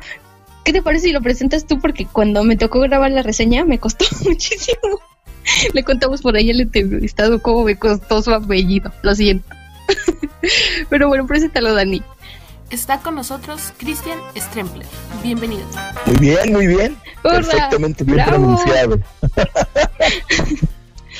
¿qué 0.64 0.72
te 0.72 0.82
parece 0.82 1.06
si 1.06 1.12
lo 1.12 1.22
presentas 1.22 1.66
tú? 1.66 1.78
Porque 1.78 2.06
cuando 2.06 2.42
me 2.42 2.56
tocó 2.56 2.80
grabar 2.80 3.10
la 3.12 3.22
reseña 3.22 3.64
me 3.64 3.78
costó 3.78 4.04
muchísimo. 4.24 5.00
Le 5.74 5.84
contamos 5.84 6.22
por 6.22 6.36
ahí 6.36 6.50
el 6.50 6.60
entrevistado 6.60 7.40
cómo 7.40 7.64
me 7.64 7.78
costó 7.78 8.22
su 8.22 8.32
apellido. 8.32 8.92
Lo 9.02 9.14
siento. 9.14 9.46
Pero 10.90 11.08
bueno, 11.08 11.26
preséntalo, 11.26 11.74
Dani. 11.74 12.02
Está 12.70 12.98
con 12.98 13.14
nosotros 13.14 13.72
Cristian 13.76 14.18
Strempler. 14.36 14.86
Bienvenido. 15.22 15.64
Muy 16.06 16.16
bien, 16.16 16.52
muy 16.52 16.66
bien. 16.66 16.96
Perfectamente 17.22 18.02
bien 18.02 18.24
pronunciado. 18.26 19.00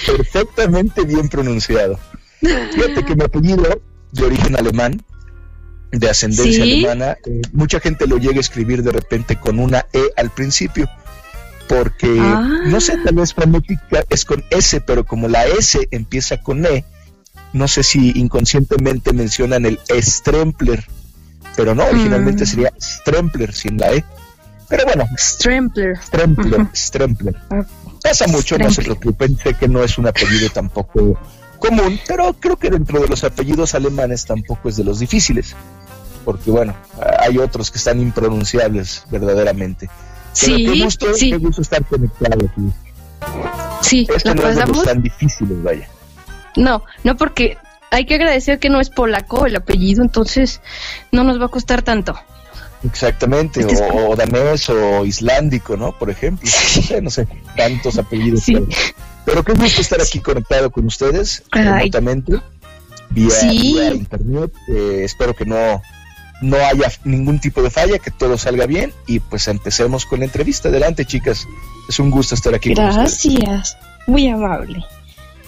Perfectamente 0.07 1.05
bien 1.05 1.29
pronunciado. 1.29 1.99
Fíjate 2.41 3.05
que 3.05 3.15
mi 3.15 3.23
apellido, 3.23 3.81
de 4.13 4.25
origen 4.25 4.57
alemán, 4.57 5.05
de 5.93 6.11
ascendencia 6.11 6.65
alemana, 6.65 7.17
eh, 7.25 7.43
mucha 7.53 7.79
gente 7.79 8.09
lo 8.09 8.19
llega 8.19 8.39
a 8.39 8.41
escribir 8.41 8.83
de 8.83 8.93
repente 8.93 9.37
con 9.37 9.61
una 9.61 9.87
E 9.93 10.03
al 10.17 10.31
principio 10.31 10.89
porque 11.69 12.09
no 12.09 12.81
sé, 12.81 12.97
tal 12.99 13.15
vez 13.17 13.35
fonética 13.35 14.05
es 14.09 14.25
con 14.25 14.45
S, 14.51 14.81
pero 14.81 15.05
como 15.05 15.29
la 15.29 15.47
S 15.47 15.89
empieza 15.91 16.41
con 16.41 16.65
E, 16.65 16.85
no 17.53 17.69
sé 17.69 17.83
si 17.83 18.13
inconscientemente 18.17 19.13
mencionan 19.13 19.67
el 19.67 19.79
Strempler, 20.01 20.85
pero 21.57 21.75
no, 21.75 21.85
originalmente 21.85 22.45
mm. 22.45 22.47
sería 22.47 22.73
Strempler 22.81 23.53
sin 23.53 23.79
la 23.79 23.93
E. 23.93 24.05
Pero 24.69 24.85
bueno, 24.85 25.07
Strempler. 25.17 25.97
Strempler, 25.97 26.67
Strempler. 26.75 27.37
Ah, 27.51 27.65
Pasa 28.03 28.27
mucho, 28.29 28.59
no 28.59 28.71
se 28.71 28.83
preocupen, 28.83 29.37
sé 29.37 29.55
que 29.55 29.67
no 29.67 29.83
es 29.83 29.99
un 29.99 30.07
apellido 30.07 30.49
tampoco 30.51 31.19
común, 31.59 31.99
pero 32.07 32.33
creo 32.35 32.57
que 32.57 32.71
dentro 32.71 33.01
de 33.01 33.09
los 33.09 33.25
apellidos 33.25 33.75
alemanes 33.75 34.25
tampoco 34.27 34.69
es 34.69 34.77
de 34.77 34.85
los 34.85 35.01
difíciles, 35.01 35.57
porque 36.25 36.51
bueno, 36.51 36.77
hay 37.19 37.39
otros 37.39 37.71
que 37.71 37.79
están 37.79 38.01
impronunciables 38.01 39.05
verdaderamente. 39.11 39.89
Sí, 40.37 40.83
gusto, 40.83 41.15
sí. 41.15 41.31
Qué 41.31 41.39
gusto 41.39 41.63
estar 41.63 41.85
conectado 41.85 42.47
aquí. 42.47 42.73
Sí, 43.81 44.07
Esto 44.15 44.35
no 44.35 44.49
es 44.49 44.83
tan 44.83 45.03
difíciles, 45.03 45.63
vaya. 45.63 45.89
No, 46.57 46.85
no 47.05 47.17
porque 47.17 47.57
hay 47.91 48.05
que 48.05 48.17
agradecer 48.17 48.59
que 48.59 48.69
no 48.69 48.81
es 48.81 48.91
polaco 48.91 49.47
el 49.47 49.57
apellido, 49.57 50.03
entonces 50.03 50.61
no 51.13 51.25
nos 51.25 51.41
va 51.41 51.47
a 51.47 51.49
costar 51.49 51.83
tanto. 51.83 52.15
Exactamente, 52.85 53.65
o, 53.93 54.15
danés 54.15 54.69
o 54.69 55.07
islandico, 55.07 55.77
¿no? 55.77 55.93
Por 55.93 56.11
ejemplo. 56.11 56.49
No 56.49 56.83
sé, 56.83 57.01
no 57.03 57.11
sé, 57.11 57.29
tantos 57.57 57.99
apellidos. 57.99 58.45
Pero, 59.25 59.43
qué 59.43 59.55
gusto 59.55 59.81
estar 59.81 60.01
aquí 60.01 60.21
conectado 60.21 60.71
con 60.71 60.85
ustedes, 60.87 61.43
remotamente, 61.51 62.41
vía, 63.11 63.93
internet. 63.95 64.53
Eh, 64.69 65.01
espero 65.05 65.35
que 65.35 65.47
no 65.47 65.83
no 66.43 66.57
haya 66.57 66.93
ningún 67.05 67.41
tipo 67.41 67.63
de 67.63 67.71
falla, 67.71 67.99
que 67.99 68.11
todo 68.11 68.37
salga 68.37 68.67
bien 68.67 68.93
y 69.07 69.21
pues 69.21 69.49
empecemos 69.49 70.05
con 70.07 70.21
la 70.21 70.27
entrevista. 70.27 70.69
Adelante, 70.69 71.05
chicas. 71.05 71.47
Es 71.89 71.99
un 71.99 72.11
gusto 72.11 72.35
estar 72.35 72.55
aquí. 72.55 72.75
Gracias. 72.75 73.77
Muy 74.07 74.29
amable. 74.29 74.85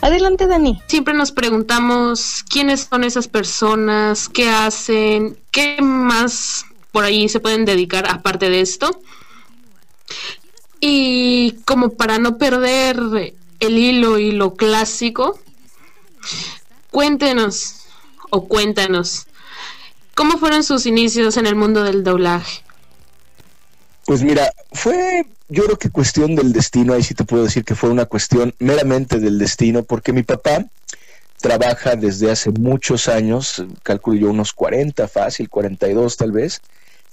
Adelante, 0.00 0.46
Dani. 0.46 0.80
Siempre 0.86 1.14
nos 1.14 1.32
preguntamos 1.32 2.44
quiénes 2.48 2.88
son 2.90 3.04
esas 3.04 3.28
personas, 3.28 4.28
qué 4.28 4.48
hacen, 4.48 5.36
qué 5.50 5.78
más 5.82 6.64
por 6.92 7.04
ahí 7.04 7.28
se 7.28 7.40
pueden 7.40 7.64
dedicar 7.64 8.08
aparte 8.08 8.48
de 8.48 8.60
esto. 8.60 9.00
Y 10.80 11.56
como 11.64 11.90
para 11.90 12.18
no 12.18 12.38
perder 12.38 13.34
el 13.60 13.78
hilo 13.78 14.18
y 14.18 14.30
lo 14.30 14.54
clásico, 14.54 15.38
cuéntenos 16.90 17.74
o 18.30 18.46
cuéntanos 18.46 19.26
¿Cómo 20.18 20.36
fueron 20.36 20.64
sus 20.64 20.84
inicios 20.84 21.36
en 21.36 21.46
el 21.46 21.54
mundo 21.54 21.84
del 21.84 22.02
doblaje? 22.02 22.64
Pues 24.04 24.24
mira, 24.24 24.52
fue 24.72 25.24
yo 25.48 25.62
creo 25.62 25.78
que 25.78 25.90
cuestión 25.90 26.34
del 26.34 26.52
destino, 26.52 26.92
ahí 26.92 27.04
sí 27.04 27.14
te 27.14 27.22
puedo 27.22 27.44
decir 27.44 27.64
que 27.64 27.76
fue 27.76 27.88
una 27.88 28.04
cuestión 28.04 28.52
meramente 28.58 29.20
del 29.20 29.38
destino, 29.38 29.84
porque 29.84 30.12
mi 30.12 30.24
papá 30.24 30.64
trabaja 31.40 31.94
desde 31.94 32.32
hace 32.32 32.50
muchos 32.50 33.06
años, 33.06 33.64
calculo 33.84 34.18
yo 34.18 34.30
unos 34.30 34.52
40, 34.52 35.06
fácil, 35.06 35.48
42 35.48 36.16
tal 36.16 36.32
vez, 36.32 36.62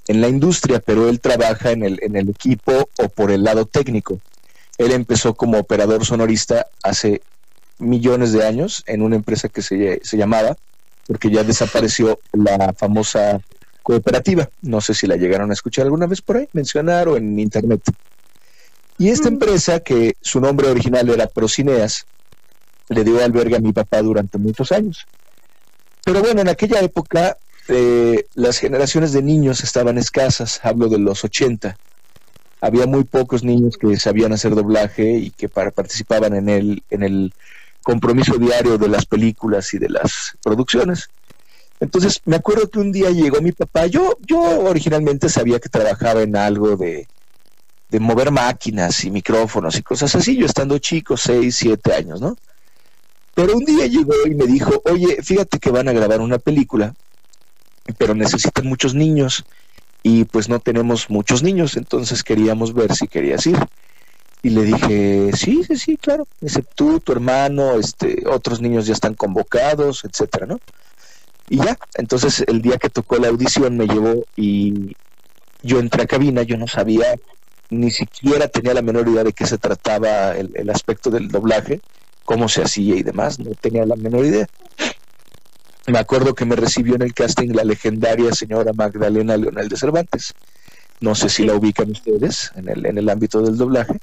en 0.08 0.20
la 0.20 0.26
industria, 0.26 0.80
pero 0.80 1.08
él 1.08 1.20
trabaja 1.20 1.70
en 1.70 1.84
el, 1.84 2.00
en 2.02 2.16
el 2.16 2.30
equipo 2.30 2.88
o 2.98 3.08
por 3.08 3.30
el 3.30 3.44
lado 3.44 3.66
técnico. 3.66 4.18
Él 4.78 4.90
empezó 4.90 5.34
como 5.34 5.60
operador 5.60 6.04
sonorista 6.04 6.66
hace 6.82 7.22
millones 7.78 8.32
de 8.32 8.44
años 8.44 8.82
en 8.88 9.02
una 9.02 9.14
empresa 9.14 9.48
que 9.48 9.62
se, 9.62 10.00
se 10.02 10.16
llamaba 10.16 10.56
porque 11.06 11.30
ya 11.30 11.44
desapareció 11.44 12.18
la 12.32 12.74
famosa 12.76 13.40
cooperativa. 13.82 14.48
No 14.62 14.80
sé 14.80 14.94
si 14.94 15.06
la 15.06 15.16
llegaron 15.16 15.50
a 15.50 15.54
escuchar 15.54 15.84
alguna 15.84 16.06
vez 16.06 16.20
por 16.20 16.36
ahí, 16.36 16.48
mencionar 16.52 17.08
o 17.08 17.16
en 17.16 17.38
internet. 17.38 17.82
Y 18.98 19.10
esta 19.10 19.30
mm. 19.30 19.34
empresa, 19.34 19.80
que 19.80 20.16
su 20.20 20.40
nombre 20.40 20.68
original 20.68 21.08
era 21.08 21.26
Procineas, 21.26 22.06
le 22.88 23.04
dio 23.04 23.22
albergue 23.22 23.56
a 23.56 23.60
mi 23.60 23.72
papá 23.72 24.02
durante 24.02 24.38
muchos 24.38 24.72
años. 24.72 25.06
Pero 26.04 26.20
bueno, 26.20 26.40
en 26.40 26.48
aquella 26.48 26.80
época 26.80 27.36
eh, 27.68 28.26
las 28.34 28.58
generaciones 28.58 29.12
de 29.12 29.22
niños 29.22 29.62
estaban 29.62 29.98
escasas, 29.98 30.60
hablo 30.62 30.88
de 30.88 30.98
los 30.98 31.24
80. 31.24 31.76
Había 32.60 32.86
muy 32.86 33.04
pocos 33.04 33.44
niños 33.44 33.76
que 33.76 33.96
sabían 33.98 34.32
hacer 34.32 34.54
doblaje 34.54 35.10
y 35.10 35.30
que 35.30 35.48
para, 35.48 35.70
participaban 35.70 36.34
en 36.34 36.48
el, 36.48 36.82
en 36.90 37.02
el 37.02 37.34
compromiso 37.86 38.36
diario 38.36 38.78
de 38.78 38.88
las 38.88 39.06
películas 39.06 39.72
y 39.72 39.78
de 39.78 39.88
las 39.88 40.36
producciones. 40.42 41.08
Entonces, 41.78 42.20
me 42.24 42.34
acuerdo 42.34 42.68
que 42.68 42.80
un 42.80 42.90
día 42.90 43.10
llegó 43.10 43.40
mi 43.40 43.52
papá, 43.52 43.86
yo, 43.86 44.18
yo 44.26 44.40
originalmente 44.64 45.28
sabía 45.28 45.60
que 45.60 45.68
trabajaba 45.68 46.22
en 46.22 46.34
algo 46.34 46.76
de, 46.76 47.06
de 47.88 48.00
mover 48.00 48.32
máquinas 48.32 49.04
y 49.04 49.12
micrófonos 49.12 49.78
y 49.78 49.84
cosas 49.84 50.12
así, 50.16 50.36
yo 50.36 50.46
estando 50.46 50.76
chico, 50.78 51.16
seis, 51.16 51.54
siete 51.54 51.94
años, 51.94 52.20
¿no? 52.20 52.36
Pero 53.36 53.54
un 53.56 53.64
día 53.64 53.86
llegó 53.86 54.14
y 54.26 54.34
me 54.34 54.46
dijo, 54.46 54.82
oye, 54.86 55.22
fíjate 55.22 55.60
que 55.60 55.70
van 55.70 55.88
a 55.88 55.92
grabar 55.92 56.20
una 56.20 56.38
película, 56.38 56.92
pero 57.98 58.16
necesitan 58.16 58.66
muchos 58.66 58.96
niños 58.96 59.44
y 60.02 60.24
pues 60.24 60.48
no 60.48 60.58
tenemos 60.58 61.08
muchos 61.08 61.44
niños, 61.44 61.76
entonces 61.76 62.24
queríamos 62.24 62.74
ver 62.74 62.96
si 62.96 63.06
querías 63.06 63.46
ir. 63.46 63.58
Y 64.42 64.50
le 64.50 64.62
dije, 64.62 65.30
sí, 65.34 65.64
sí, 65.64 65.76
sí, 65.76 65.96
claro. 65.96 66.26
Dice, 66.40 66.62
tú, 66.74 67.00
tu 67.00 67.12
hermano, 67.12 67.74
este, 67.74 68.22
otros 68.26 68.60
niños 68.60 68.86
ya 68.86 68.92
están 68.92 69.14
convocados, 69.14 70.04
etcétera, 70.04 70.46
¿no? 70.46 70.60
Y 71.48 71.58
ya, 71.58 71.78
entonces 71.94 72.44
el 72.46 72.62
día 72.62 72.76
que 72.76 72.90
tocó 72.90 73.16
la 73.16 73.28
audición 73.28 73.76
me 73.76 73.86
llevó 73.86 74.24
y 74.36 74.96
yo 75.62 75.78
entré 75.78 76.02
a 76.02 76.06
cabina, 76.06 76.42
yo 76.42 76.56
no 76.56 76.66
sabía 76.66 77.16
ni 77.70 77.90
siquiera 77.90 78.48
tenía 78.48 78.74
la 78.74 78.82
menor 78.82 79.08
idea 79.08 79.24
de 79.24 79.32
qué 79.32 79.46
se 79.46 79.58
trataba 79.58 80.36
el, 80.36 80.70
aspecto 80.70 81.10
del 81.10 81.28
doblaje, 81.28 81.80
cómo 82.24 82.48
se 82.48 82.62
hacía 82.62 82.96
y 82.96 83.02
demás, 83.02 83.38
no 83.38 83.50
tenía 83.60 83.84
la 83.84 83.96
menor 83.96 84.24
idea. 84.24 84.46
Me 85.86 85.98
acuerdo 85.98 86.34
que 86.34 86.44
me 86.44 86.56
recibió 86.56 86.96
en 86.96 87.02
el 87.02 87.14
casting 87.14 87.50
la 87.54 87.64
legendaria 87.64 88.32
señora 88.32 88.72
Magdalena 88.72 89.36
Leonel 89.36 89.68
de 89.68 89.76
Cervantes. 89.76 90.34
No 91.00 91.14
sé 91.14 91.28
si 91.28 91.44
la 91.44 91.54
ubican 91.54 91.90
ustedes 91.90 92.50
en 92.56 92.68
el, 92.68 92.86
en 92.86 92.98
el 92.98 93.08
ámbito 93.08 93.40
del 93.42 93.56
doblaje. 93.56 93.98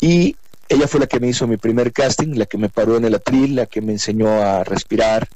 Y 0.00 0.36
ella 0.68 0.86
fue 0.86 1.00
la 1.00 1.06
que 1.06 1.20
me 1.20 1.28
hizo 1.28 1.46
mi 1.46 1.56
primer 1.56 1.92
casting, 1.92 2.36
la 2.36 2.46
que 2.46 2.58
me 2.58 2.68
paró 2.68 2.96
en 2.96 3.04
el 3.04 3.14
atril, 3.14 3.56
la 3.56 3.66
que 3.66 3.80
me 3.80 3.92
enseñó 3.92 4.42
a 4.42 4.64
respirar, 4.64 5.28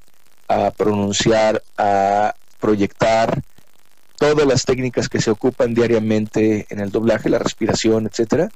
a 0.48 0.70
pronunciar, 0.70 1.62
a 1.76 2.34
proyectar, 2.60 3.42
todas 4.22 4.46
las 4.46 4.64
técnicas 4.64 5.08
que 5.08 5.20
se 5.20 5.32
ocupan 5.32 5.74
diariamente 5.74 6.66
en 6.68 6.78
el 6.78 6.90
doblaje, 6.90 7.28
la 7.28 7.40
respiración, 7.40 8.06
etcétera. 8.06 8.50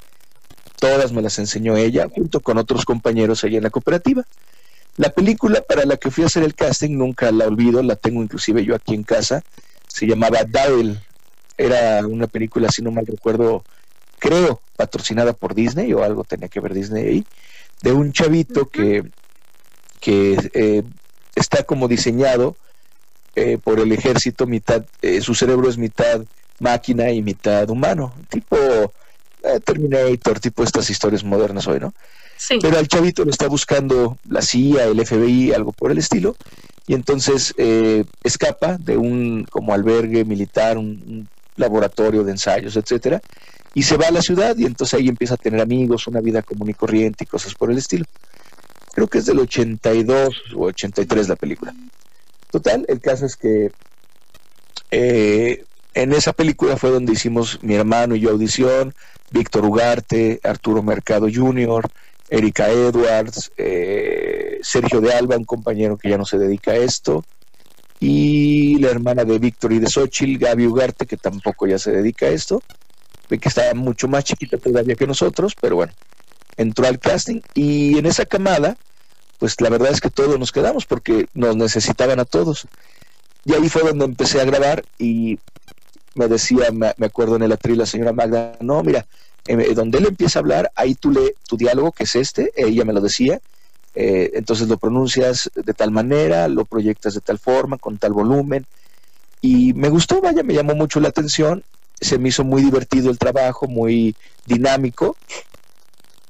Todas 0.78 1.12
me 1.12 1.22
las 1.22 1.40
enseñó 1.40 1.76
ella, 1.76 2.06
junto 2.08 2.40
con 2.40 2.58
otros 2.58 2.84
compañeros 2.84 3.42
allá 3.42 3.56
en 3.56 3.64
la 3.64 3.70
cooperativa. 3.70 4.22
La 4.96 5.10
película 5.10 5.62
para 5.62 5.84
la 5.84 5.96
que 5.96 6.10
fui 6.10 6.22
a 6.22 6.28
hacer 6.28 6.44
el 6.44 6.54
casting, 6.54 6.96
nunca 6.96 7.32
la 7.32 7.46
olvido, 7.46 7.82
la 7.82 7.96
tengo 7.96 8.22
inclusive 8.22 8.64
yo 8.64 8.76
aquí 8.76 8.94
en 8.94 9.02
casa, 9.02 9.42
se 9.88 10.06
llamaba 10.06 10.44
Dial. 10.44 11.02
Era 11.58 12.06
una 12.06 12.28
película, 12.28 12.68
si 12.70 12.82
no 12.82 12.92
mal 12.92 13.06
recuerdo, 13.06 13.64
creo, 14.18 14.60
patrocinada 14.76 15.32
por 15.32 15.54
Disney 15.54 15.92
o 15.92 16.02
algo 16.02 16.24
tenía 16.24 16.48
que 16.48 16.60
ver 16.60 16.74
Disney 16.74 17.06
ahí, 17.06 17.26
de 17.82 17.92
un 17.92 18.12
chavito 18.12 18.68
que, 18.68 19.04
que 20.00 20.50
eh, 20.54 20.82
está 21.34 21.62
como 21.62 21.88
diseñado 21.88 22.56
eh, 23.34 23.58
por 23.62 23.80
el 23.80 23.92
ejército, 23.92 24.46
mitad, 24.46 24.84
eh, 25.02 25.20
su 25.20 25.34
cerebro 25.34 25.68
es 25.68 25.76
mitad 25.76 26.22
máquina 26.58 27.10
y 27.10 27.22
mitad 27.22 27.68
humano, 27.68 28.14
tipo 28.28 28.56
Terminator, 29.64 30.40
tipo 30.40 30.64
estas 30.64 30.90
historias 30.90 31.22
modernas 31.22 31.68
hoy, 31.68 31.78
¿no? 31.78 31.94
Sí. 32.36 32.58
Pero 32.60 32.78
al 32.78 32.88
chavito 32.88 33.24
lo 33.24 33.30
está 33.30 33.46
buscando 33.46 34.18
la 34.28 34.42
CIA, 34.42 34.86
el 34.86 35.06
FBI, 35.06 35.52
algo 35.52 35.72
por 35.72 35.92
el 35.92 35.98
estilo, 35.98 36.34
y 36.88 36.94
entonces 36.94 37.54
escapa 38.24 38.76
de 38.78 38.96
un 38.96 39.44
como 39.44 39.72
albergue 39.72 40.24
militar, 40.24 40.78
un 40.78 41.28
laboratorio 41.56 42.24
de 42.24 42.32
ensayos, 42.32 42.76
etcétera, 42.76 43.20
y 43.76 43.82
se 43.82 43.98
va 43.98 44.06
a 44.08 44.10
la 44.10 44.22
ciudad 44.22 44.56
y 44.56 44.64
entonces 44.64 44.98
ahí 44.98 45.06
empieza 45.06 45.34
a 45.34 45.36
tener 45.36 45.60
amigos, 45.60 46.06
una 46.06 46.22
vida 46.22 46.40
común 46.40 46.70
y 46.70 46.72
corriente 46.72 47.24
y 47.24 47.26
cosas 47.26 47.54
por 47.54 47.70
el 47.70 47.76
estilo. 47.76 48.06
Creo 48.94 49.06
que 49.06 49.18
es 49.18 49.26
del 49.26 49.38
82 49.38 50.34
o 50.56 50.62
83 50.62 51.28
la 51.28 51.36
película. 51.36 51.74
Total, 52.50 52.86
el 52.88 53.00
caso 53.02 53.26
es 53.26 53.36
que 53.36 53.70
eh, 54.90 55.62
en 55.92 56.14
esa 56.14 56.32
película 56.32 56.78
fue 56.78 56.88
donde 56.88 57.12
hicimos 57.12 57.62
mi 57.62 57.74
hermano 57.74 58.16
y 58.16 58.20
yo 58.20 58.30
audición, 58.30 58.94
Víctor 59.30 59.66
Ugarte, 59.66 60.40
Arturo 60.42 60.82
Mercado 60.82 61.28
Jr., 61.30 61.86
Erika 62.30 62.70
Edwards, 62.70 63.52
eh, 63.58 64.58
Sergio 64.62 65.02
de 65.02 65.12
Alba, 65.12 65.36
un 65.36 65.44
compañero 65.44 65.98
que 65.98 66.08
ya 66.08 66.16
no 66.16 66.24
se 66.24 66.38
dedica 66.38 66.70
a 66.70 66.76
esto, 66.76 67.26
y 68.00 68.78
la 68.78 68.88
hermana 68.88 69.26
de 69.26 69.38
Víctor 69.38 69.74
y 69.74 69.80
de 69.80 69.90
Xochitl, 69.90 70.38
Gaby 70.38 70.66
Ugarte, 70.66 71.04
que 71.04 71.18
tampoco 71.18 71.66
ya 71.66 71.78
se 71.78 71.92
dedica 71.92 72.24
a 72.24 72.30
esto, 72.30 72.62
que 73.28 73.48
estaba 73.48 73.74
mucho 73.74 74.08
más 74.08 74.24
chiquita 74.24 74.56
todavía 74.58 74.94
que 74.94 75.06
nosotros, 75.06 75.54
pero 75.60 75.76
bueno, 75.76 75.92
entró 76.56 76.86
al 76.86 76.98
casting 76.98 77.40
y 77.54 77.98
en 77.98 78.06
esa 78.06 78.24
camada, 78.24 78.76
pues 79.38 79.60
la 79.60 79.68
verdad 79.68 79.90
es 79.90 80.00
que 80.00 80.10
todos 80.10 80.38
nos 80.38 80.52
quedamos 80.52 80.86
porque 80.86 81.26
nos 81.34 81.56
necesitaban 81.56 82.20
a 82.20 82.24
todos. 82.24 82.66
Y 83.44 83.54
ahí 83.54 83.68
fue 83.68 83.82
donde 83.82 84.04
empecé 84.04 84.40
a 84.40 84.44
grabar 84.44 84.84
y 84.98 85.38
me 86.14 86.28
decía, 86.28 86.70
me, 86.72 86.94
acuerdo 87.04 87.36
en 87.36 87.42
el 87.42 87.52
atril 87.52 87.78
la 87.78 87.86
señora 87.86 88.12
Magda, 88.12 88.56
no, 88.60 88.82
mira, 88.82 89.06
eh, 89.46 89.74
donde 89.74 89.98
él 89.98 90.06
empieza 90.06 90.38
a 90.38 90.42
hablar, 90.42 90.72
ahí 90.74 90.94
tú 90.94 91.10
lee 91.10 91.32
tu 91.46 91.56
diálogo, 91.56 91.92
que 91.92 92.04
es 92.04 92.16
este, 92.16 92.52
ella 92.56 92.84
me 92.84 92.92
lo 92.92 93.00
decía, 93.00 93.40
eh, 93.94 94.30
entonces 94.34 94.68
lo 94.68 94.78
pronuncias 94.78 95.50
de 95.54 95.74
tal 95.74 95.90
manera, 95.90 96.48
lo 96.48 96.64
proyectas 96.64 97.14
de 97.14 97.20
tal 97.20 97.38
forma, 97.38 97.76
con 97.76 97.98
tal 97.98 98.12
volumen, 98.12 98.66
y 99.42 99.74
me 99.74 99.90
gustó, 99.90 100.20
vaya, 100.20 100.42
me 100.42 100.54
llamó 100.54 100.74
mucho 100.74 101.00
la 101.00 101.08
atención 101.08 101.62
se 102.00 102.18
me 102.18 102.28
hizo 102.28 102.44
muy 102.44 102.62
divertido 102.62 103.10
el 103.10 103.18
trabajo, 103.18 103.66
muy 103.66 104.14
dinámico. 104.44 105.16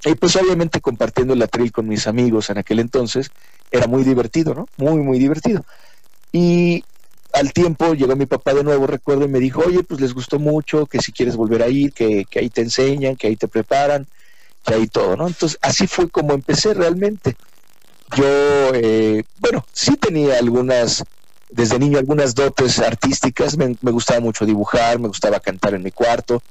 Y 0.05 0.15
pues 0.15 0.37
obviamente 0.37 0.81
compartiendo 0.81 1.35
el 1.35 1.43
atril 1.43 1.73
con 1.73 1.89
mis 1.89 2.07
amigos 2.07 2.51
en 2.51 2.59
aquel 2.59 2.79
entonces, 2.79 3.31
era 3.71 3.87
muy 3.87 4.05
divertido, 4.05 4.55
¿no? 4.55 4.67
Muy, 4.77 5.01
muy 5.01 5.19
divertido. 5.19 5.65
Y 6.33 6.85
al 7.33 7.53
tiempo 7.53 7.95
llegó 7.95 8.15
mi 8.15 8.27
papá 8.27 8.55
de 8.55 8.63
nuevo, 8.63 8.87
recuerdo, 8.87 9.25
y 9.25 9.29
me 9.29 9.41
dijo, 9.41 9.63
oye, 9.67 9.83
pues 9.83 10.01
les 10.01 10.15
gustó 10.15 10.39
mucho, 10.39 10.87
que 10.87 11.01
si 11.01 11.13
quieres 11.13 11.37
volver 11.37 11.63
a 11.63 11.69
ir, 11.69 11.93
que, 11.93 12.25
que 12.31 12.39
ahí 12.39 12.51
te 12.51 12.63
enseñan, 12.63 13.17
que 13.17 13.27
ahí 13.27 13.37
te 13.37 13.49
preparan, 13.49 14.07
que 14.65 14.75
ahí 14.75 14.87
todo, 14.87 15.17
¿no? 15.17 15.27
Entonces 15.27 15.59
así 15.61 15.87
fue 15.87 16.09
como 16.09 16.35
empecé 16.35 16.73
realmente. 16.73 17.37
Yo, 18.17 18.25
eh, 18.75 19.25
bueno, 19.39 19.67
sí 19.73 19.97
tenía 19.97 20.39
algunas 20.39 21.03
desde 21.51 21.79
niño 21.79 21.99
algunas 21.99 22.35
dotes 22.35 22.79
artísticas, 22.79 23.57
me, 23.57 23.77
gustaba 23.83 24.21
mucho 24.21 24.45
dibujar, 24.45 24.99
me 24.99 25.09
gustaba 25.09 25.41
cantar 25.41 25.75
en 25.75 25.83
mi 25.83 25.93
cuarto. 25.93 26.43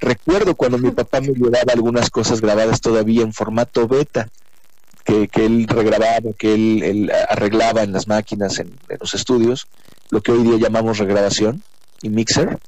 Recuerdo 0.00 0.54
cuando 0.54 0.78
mi 0.78 0.90
papá 0.92 1.20
me 1.20 1.28
llevaba 1.28 1.72
algunas 1.72 2.10
cosas 2.10 2.40
grabadas 2.40 2.80
todavía 2.80 3.22
en 3.22 3.32
formato 3.32 3.86
beta, 3.86 4.28
que, 5.04 5.28
él 5.46 5.66
regrababa, 5.66 6.32
que 6.36 6.52
él, 6.54 7.10
arreglaba 7.28 7.82
en 7.82 7.92
las 7.92 8.08
máquinas, 8.08 8.58
en, 8.58 8.78
los 9.00 9.14
estudios, 9.14 9.66
lo 10.10 10.20
que 10.20 10.32
hoy 10.32 10.42
día 10.42 10.58
llamamos 10.58 10.98
regrabación 10.98 11.62
y 12.02 12.10
mixer. 12.10 12.58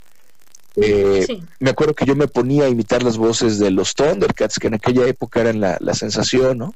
Eh, 0.77 1.27
me 1.59 1.71
acuerdo 1.71 1.95
que 1.95 2.07
yo 2.07 2.15
me 2.15 2.29
ponía 2.29 2.65
a 2.65 2.69
imitar 2.69 3.03
las 3.03 3.19
voces 3.19 3.59
de 3.59 3.71
los 3.71 3.95
Thundercats, 3.95 4.59
que 4.59 4.69
en 4.69 4.75
aquella 4.75 5.07
época 5.07 5.41
eran 5.41 5.61
la, 5.61 5.77
la 5.81 5.95
sensación, 5.95 6.59
¿no? 6.59 6.75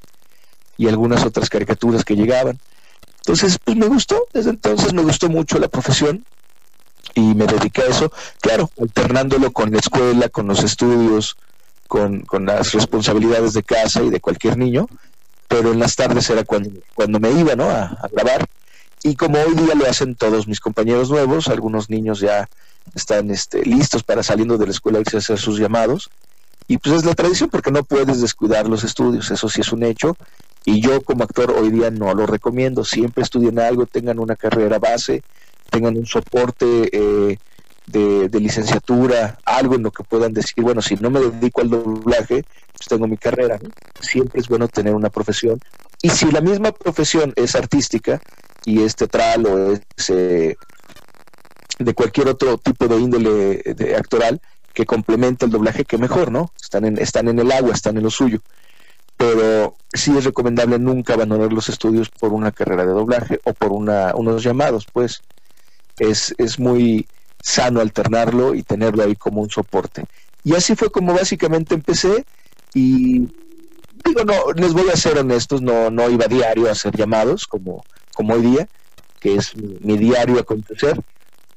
Y 0.76 0.88
algunas 0.88 1.24
otras 1.24 1.48
caricaturas 1.48 2.04
que 2.04 2.16
llegaban. 2.16 2.58
Entonces, 3.26 3.58
pues 3.64 3.76
me 3.76 3.86
gustó, 3.88 4.26
desde 4.34 4.50
entonces 4.50 4.92
me 4.92 5.02
gustó 5.02 5.30
mucho 5.30 5.58
la 5.58 5.68
profesión 5.68 6.24
y 7.14 7.20
me 7.34 7.46
dediqué 7.46 7.82
a 7.82 7.86
eso, 7.86 8.12
claro, 8.40 8.70
alternándolo 8.78 9.50
con 9.50 9.70
la 9.70 9.78
escuela, 9.78 10.28
con 10.28 10.46
los 10.46 10.62
estudios, 10.62 11.36
con, 11.88 12.20
con 12.20 12.44
las 12.44 12.72
responsabilidades 12.72 13.54
de 13.54 13.62
casa 13.62 14.02
y 14.02 14.10
de 14.10 14.20
cualquier 14.20 14.58
niño, 14.58 14.88
pero 15.48 15.72
en 15.72 15.78
las 15.78 15.96
tardes 15.96 16.28
era 16.28 16.44
cuando, 16.44 16.70
cuando 16.94 17.18
me 17.18 17.30
iba 17.30 17.56
¿no? 17.56 17.70
a, 17.70 17.98
grabar. 18.12 18.44
Y 19.02 19.16
como 19.16 19.38
hoy 19.38 19.54
día 19.54 19.74
lo 19.74 19.88
hacen 19.88 20.16
todos 20.16 20.46
mis 20.46 20.60
compañeros 20.60 21.08
nuevos, 21.08 21.48
algunos 21.48 21.88
niños 21.88 22.20
ya 22.20 22.48
están 22.94 23.30
este, 23.30 23.64
listos 23.64 24.02
para 24.02 24.22
saliendo 24.22 24.58
de 24.58 24.66
la 24.66 24.72
escuela 24.72 25.00
y 25.00 25.16
hacer 25.16 25.38
sus 25.38 25.58
llamados. 25.58 26.10
Y 26.68 26.76
pues 26.78 26.96
es 26.96 27.04
la 27.04 27.14
tradición 27.14 27.48
porque 27.48 27.70
no 27.70 27.84
puedes 27.84 28.20
descuidar 28.20 28.68
los 28.68 28.84
estudios, 28.84 29.30
eso 29.30 29.48
sí 29.48 29.62
es 29.62 29.72
un 29.72 29.82
hecho. 29.82 30.16
Y 30.64 30.80
yo 30.80 31.02
como 31.02 31.24
actor 31.24 31.50
hoy 31.50 31.70
día 31.70 31.90
no 31.90 32.14
lo 32.14 32.26
recomiendo. 32.26 32.84
Siempre 32.84 33.22
estudien 33.22 33.58
algo, 33.58 33.86
tengan 33.86 34.18
una 34.18 34.34
carrera 34.34 34.78
base, 34.78 35.22
tengan 35.70 35.96
un 35.96 36.06
soporte 36.06 36.88
eh, 36.92 37.38
de, 37.86 38.40
licenciatura, 38.40 39.38
algo 39.44 39.74
en 39.74 39.82
lo 39.82 39.90
que 39.90 40.04
puedan 40.04 40.32
decir, 40.32 40.64
bueno, 40.64 40.80
si 40.80 40.96
no 40.96 41.10
me 41.10 41.20
dedico 41.20 41.60
al 41.60 41.70
doblaje, 41.70 42.44
pues 42.72 42.88
tengo 42.88 43.06
mi 43.06 43.18
carrera. 43.18 43.58
Siempre 44.00 44.40
es 44.40 44.48
bueno 44.48 44.68
tener 44.68 44.94
una 44.94 45.10
profesión. 45.10 45.60
Y 46.00 46.10
si 46.10 46.30
la 46.30 46.40
misma 46.40 46.72
profesión 46.72 47.34
es 47.36 47.54
artística 47.54 48.20
y 48.64 48.82
es 48.82 48.96
teatral 48.96 49.46
o 49.46 49.72
es 49.72 50.10
eh, 50.10 50.56
de 51.78 51.94
cualquier 51.94 52.28
otro 52.28 52.56
tipo 52.56 52.88
de 52.88 52.96
índole 52.96 53.62
de 53.74 53.96
actoral 53.96 54.40
que 54.72 54.86
complemente 54.86 55.44
el 55.44 55.50
doblaje, 55.50 55.84
que 55.84 55.98
mejor, 55.98 56.32
¿no? 56.32 56.52
Están 56.60 56.84
en, 56.86 56.98
están 56.98 57.28
en 57.28 57.38
el 57.38 57.52
agua, 57.52 57.72
están 57.72 57.96
en 57.96 58.02
lo 58.02 58.10
suyo 58.10 58.40
pero 59.16 59.76
sí 59.92 60.16
es 60.16 60.24
recomendable 60.24 60.78
nunca 60.78 61.14
abandonar 61.14 61.52
los 61.52 61.68
estudios 61.68 62.10
por 62.10 62.32
una 62.32 62.52
carrera 62.52 62.84
de 62.84 62.92
doblaje 62.92 63.40
o 63.44 63.52
por 63.54 63.72
una, 63.72 64.14
unos 64.14 64.42
llamados, 64.42 64.86
pues 64.92 65.22
es, 65.98 66.34
es 66.38 66.58
muy 66.58 67.06
sano 67.40 67.80
alternarlo 67.80 68.54
y 68.54 68.62
tenerlo 68.62 69.02
ahí 69.02 69.14
como 69.14 69.42
un 69.42 69.50
soporte. 69.50 70.04
Y 70.42 70.54
así 70.54 70.74
fue 70.74 70.90
como 70.90 71.14
básicamente 71.14 71.74
empecé 71.74 72.24
y 72.74 73.28
digo, 74.04 74.24
no, 74.24 74.52
les 74.54 74.72
voy 74.72 74.88
a 74.90 74.96
ser 74.96 75.18
honestos, 75.18 75.62
no, 75.62 75.90
no 75.90 76.10
iba 76.10 76.26
diario 76.26 76.68
a 76.68 76.72
hacer 76.72 76.96
llamados 76.96 77.46
como, 77.46 77.84
como 78.14 78.34
hoy 78.34 78.42
día, 78.42 78.68
que 79.20 79.36
es 79.36 79.56
mi, 79.56 79.78
mi 79.80 79.96
diario 79.96 80.38
acontecer, 80.38 81.00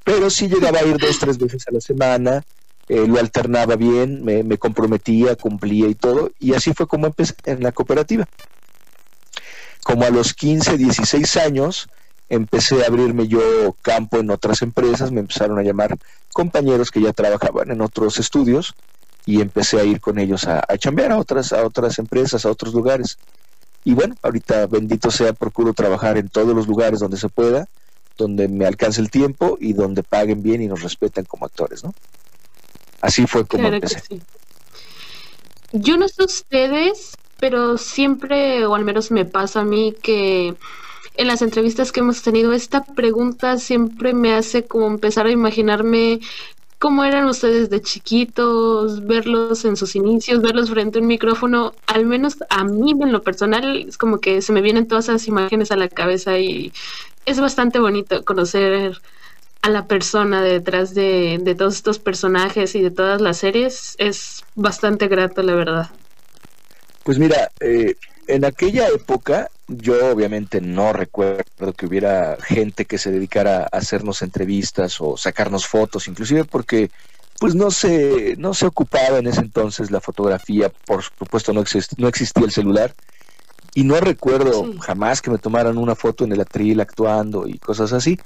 pero 0.03 0.29
sí 0.29 0.47
llegaba 0.47 0.79
a 0.79 0.83
ir 0.83 0.97
dos, 0.97 1.19
tres 1.19 1.37
veces 1.37 1.65
a 1.67 1.73
la 1.73 1.81
semana, 1.81 2.43
eh, 2.89 3.05
lo 3.07 3.19
alternaba 3.19 3.75
bien, 3.75 4.23
me, 4.23 4.57
comprometía, 4.57 5.35
cumplía 5.35 5.87
y 5.87 5.95
todo, 5.95 6.31
y 6.39 6.53
así 6.53 6.73
fue 6.73 6.87
como 6.87 7.07
empecé 7.07 7.35
en 7.45 7.61
la 7.61 7.71
cooperativa. 7.71 8.25
Como 9.83 10.03
a 10.03 10.09
los 10.09 10.33
15, 10.33 10.77
16 10.77 11.37
años, 11.37 11.89
empecé 12.29 12.83
a 12.83 12.87
abrirme 12.87 13.27
yo 13.27 13.75
campo 13.81 14.17
en 14.17 14.29
otras 14.31 14.61
empresas, 14.61 15.11
me 15.11 15.21
empezaron 15.21 15.59
a 15.59 15.63
llamar 15.63 15.97
compañeros 16.33 16.91
que 16.91 17.01
ya 17.01 17.13
trabajaban 17.13 17.71
en 17.71 17.81
otros 17.81 18.19
estudios 18.19 18.75
y 19.25 19.41
empecé 19.41 19.79
a 19.79 19.83
ir 19.83 19.99
con 19.99 20.19
ellos 20.19 20.45
a, 20.47 20.63
a 20.67 20.77
chambear 20.77 21.11
a 21.11 21.17
otras, 21.17 21.51
a 21.51 21.65
otras 21.65 21.99
empresas, 21.99 22.45
a 22.45 22.51
otros 22.51 22.73
lugares. 22.73 23.17
Y 23.83 23.93
bueno, 23.93 24.15
ahorita 24.21 24.67
bendito 24.67 25.11
sea, 25.11 25.33
procuro 25.33 25.73
trabajar 25.73 26.17
en 26.17 26.29
todos 26.29 26.53
los 26.55 26.67
lugares 26.67 26.99
donde 26.99 27.17
se 27.17 27.29
pueda, 27.29 27.67
donde 28.17 28.47
me 28.47 28.65
alcance 28.65 28.99
el 28.99 29.09
tiempo 29.09 29.57
y 29.59 29.73
donde 29.73 30.03
paguen 30.03 30.41
bien 30.41 30.61
y 30.61 30.67
nos 30.67 30.81
respeten 30.81 31.25
como 31.25 31.45
actores, 31.45 31.83
¿no? 31.83 31.93
Así 33.07 33.25
fue 33.25 33.45
como 33.47 33.69
empecé. 33.69 34.19
Yo 35.71 35.95
no 35.95 36.09
sé 36.09 36.25
ustedes, 36.25 37.17
pero 37.39 37.77
siempre, 37.77 38.65
o 38.65 38.75
al 38.75 38.83
menos 38.83 39.11
me 39.11 39.23
pasa 39.23 39.61
a 39.61 39.63
mí, 39.63 39.95
que 40.03 40.55
en 41.15 41.27
las 41.27 41.41
entrevistas 41.41 41.93
que 41.93 42.01
hemos 42.01 42.21
tenido, 42.21 42.51
esta 42.51 42.83
pregunta 42.83 43.57
siempre 43.59 44.13
me 44.13 44.33
hace 44.33 44.65
como 44.65 44.87
empezar 44.87 45.25
a 45.25 45.31
imaginarme 45.31 46.19
cómo 46.79 47.05
eran 47.05 47.25
ustedes 47.25 47.69
de 47.69 47.81
chiquitos, 47.81 49.07
verlos 49.07 49.63
en 49.63 49.77
sus 49.77 49.95
inicios, 49.95 50.41
verlos 50.41 50.69
frente 50.69 50.99
a 50.99 51.01
un 51.01 51.07
micrófono, 51.07 51.73
al 51.85 52.05
menos 52.05 52.35
a 52.49 52.65
mí 52.65 52.91
en 52.91 53.13
lo 53.13 53.23
personal 53.23 53.85
es 53.87 53.97
como 53.97 54.19
que 54.19 54.41
se 54.41 54.51
me 54.51 54.61
vienen 54.61 54.85
todas 54.85 55.05
esas 55.05 55.27
imágenes 55.29 55.71
a 55.71 55.77
la 55.77 55.87
cabeza 55.87 56.37
y 56.39 56.73
es 57.25 57.39
bastante 57.39 57.79
bonito 57.79 58.25
conocer 58.25 59.01
a 59.61 59.69
la 59.69 59.87
persona 59.87 60.41
detrás 60.41 60.93
de, 60.93 61.39
de 61.41 61.55
todos 61.55 61.75
estos 61.75 61.99
personajes 61.99 62.75
y 62.75 62.81
de 62.81 62.91
todas 62.91 63.21
las 63.21 63.37
series. 63.37 63.95
Es 63.97 64.43
bastante 64.55 65.07
grato, 65.07 65.41
la 65.43 65.55
verdad. 65.55 65.89
Pues 67.03 67.19
mira, 67.19 67.51
eh, 67.59 67.95
en 68.27 68.45
aquella 68.45 68.87
época 68.89 69.49
yo 69.67 70.11
obviamente 70.11 70.61
no 70.61 70.93
recuerdo 70.93 71.73
que 71.75 71.85
hubiera 71.85 72.37
gente 72.41 72.85
que 72.85 72.97
se 72.97 73.11
dedicara 73.11 73.63
a 73.63 73.77
hacernos 73.77 74.21
entrevistas 74.21 74.99
o 75.01 75.17
sacarnos 75.17 75.67
fotos, 75.67 76.07
inclusive 76.07 76.45
porque 76.45 76.89
pues 77.39 77.53
no 77.53 77.69
se, 77.69 78.35
no 78.37 78.53
se 78.53 78.65
ocupaba 78.65 79.19
en 79.19 79.27
ese 79.27 79.41
entonces 79.41 79.91
la 79.91 80.01
fotografía, 80.01 80.71
por 80.85 81.03
supuesto 81.03 81.53
no, 81.53 81.63
no 81.97 82.07
existía 82.07 82.45
el 82.45 82.51
celular, 82.51 82.93
y 83.73 83.83
no 83.83 83.99
recuerdo 83.99 84.73
jamás 84.79 85.21
que 85.21 85.29
me 85.29 85.37
tomaran 85.37 85.77
una 85.77 85.95
foto 85.95 86.23
en 86.23 86.31
el 86.31 86.41
atril 86.41 86.79
actuando 86.79 87.47
y 87.47 87.59
cosas 87.59 87.93
así. 87.93 88.17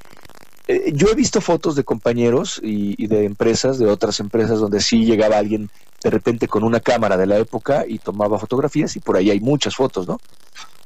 Eh, 0.72 0.94
yo 0.96 1.08
he 1.10 1.16
visto 1.16 1.42
fotos 1.42 1.76
de 1.76 1.84
compañeros 1.84 2.62
y, 2.64 3.06
de 3.08 3.26
empresas, 3.26 3.78
de 3.78 3.88
otras 3.88 4.22
empresas, 4.22 4.60
donde 4.60 4.80
sí 4.80 5.04
llegaba 5.04 5.38
alguien 5.38 5.70
de 6.02 6.10
repente 6.10 6.48
con 6.48 6.64
una 6.64 6.80
cámara 6.80 7.18
de 7.18 7.28
la 7.28 7.38
época 7.38 7.84
y 7.86 8.00
tomaba 8.00 8.40
fotografías 8.40 8.96
y 8.96 9.02
por 9.02 9.18
ahí 9.18 9.30
hay 9.30 9.42
muchas 9.42 9.76
fotos, 9.76 10.08
¿no? 10.08 10.18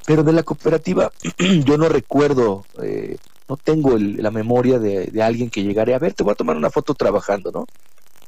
Pero 0.04 0.24
de 0.24 0.32
la 0.32 0.42
cooperativa 0.42 1.12
yo 1.64 1.78
no 1.78 1.88
recuerdo, 1.88 2.64
eh, 2.82 3.16
no 3.48 3.56
tengo 3.56 3.96
la 3.96 4.32
memoria 4.32 4.80
de, 4.80 5.22
alguien 5.22 5.50
que 5.50 5.62
llegara 5.62 5.94
a 5.94 6.00
ver, 6.00 6.14
te 6.14 6.24
voy 6.24 6.32
a 6.32 6.36
tomar 6.36 6.56
una 6.56 6.70
foto 6.70 6.94
trabajando, 6.94 7.52
¿no? 7.52 7.66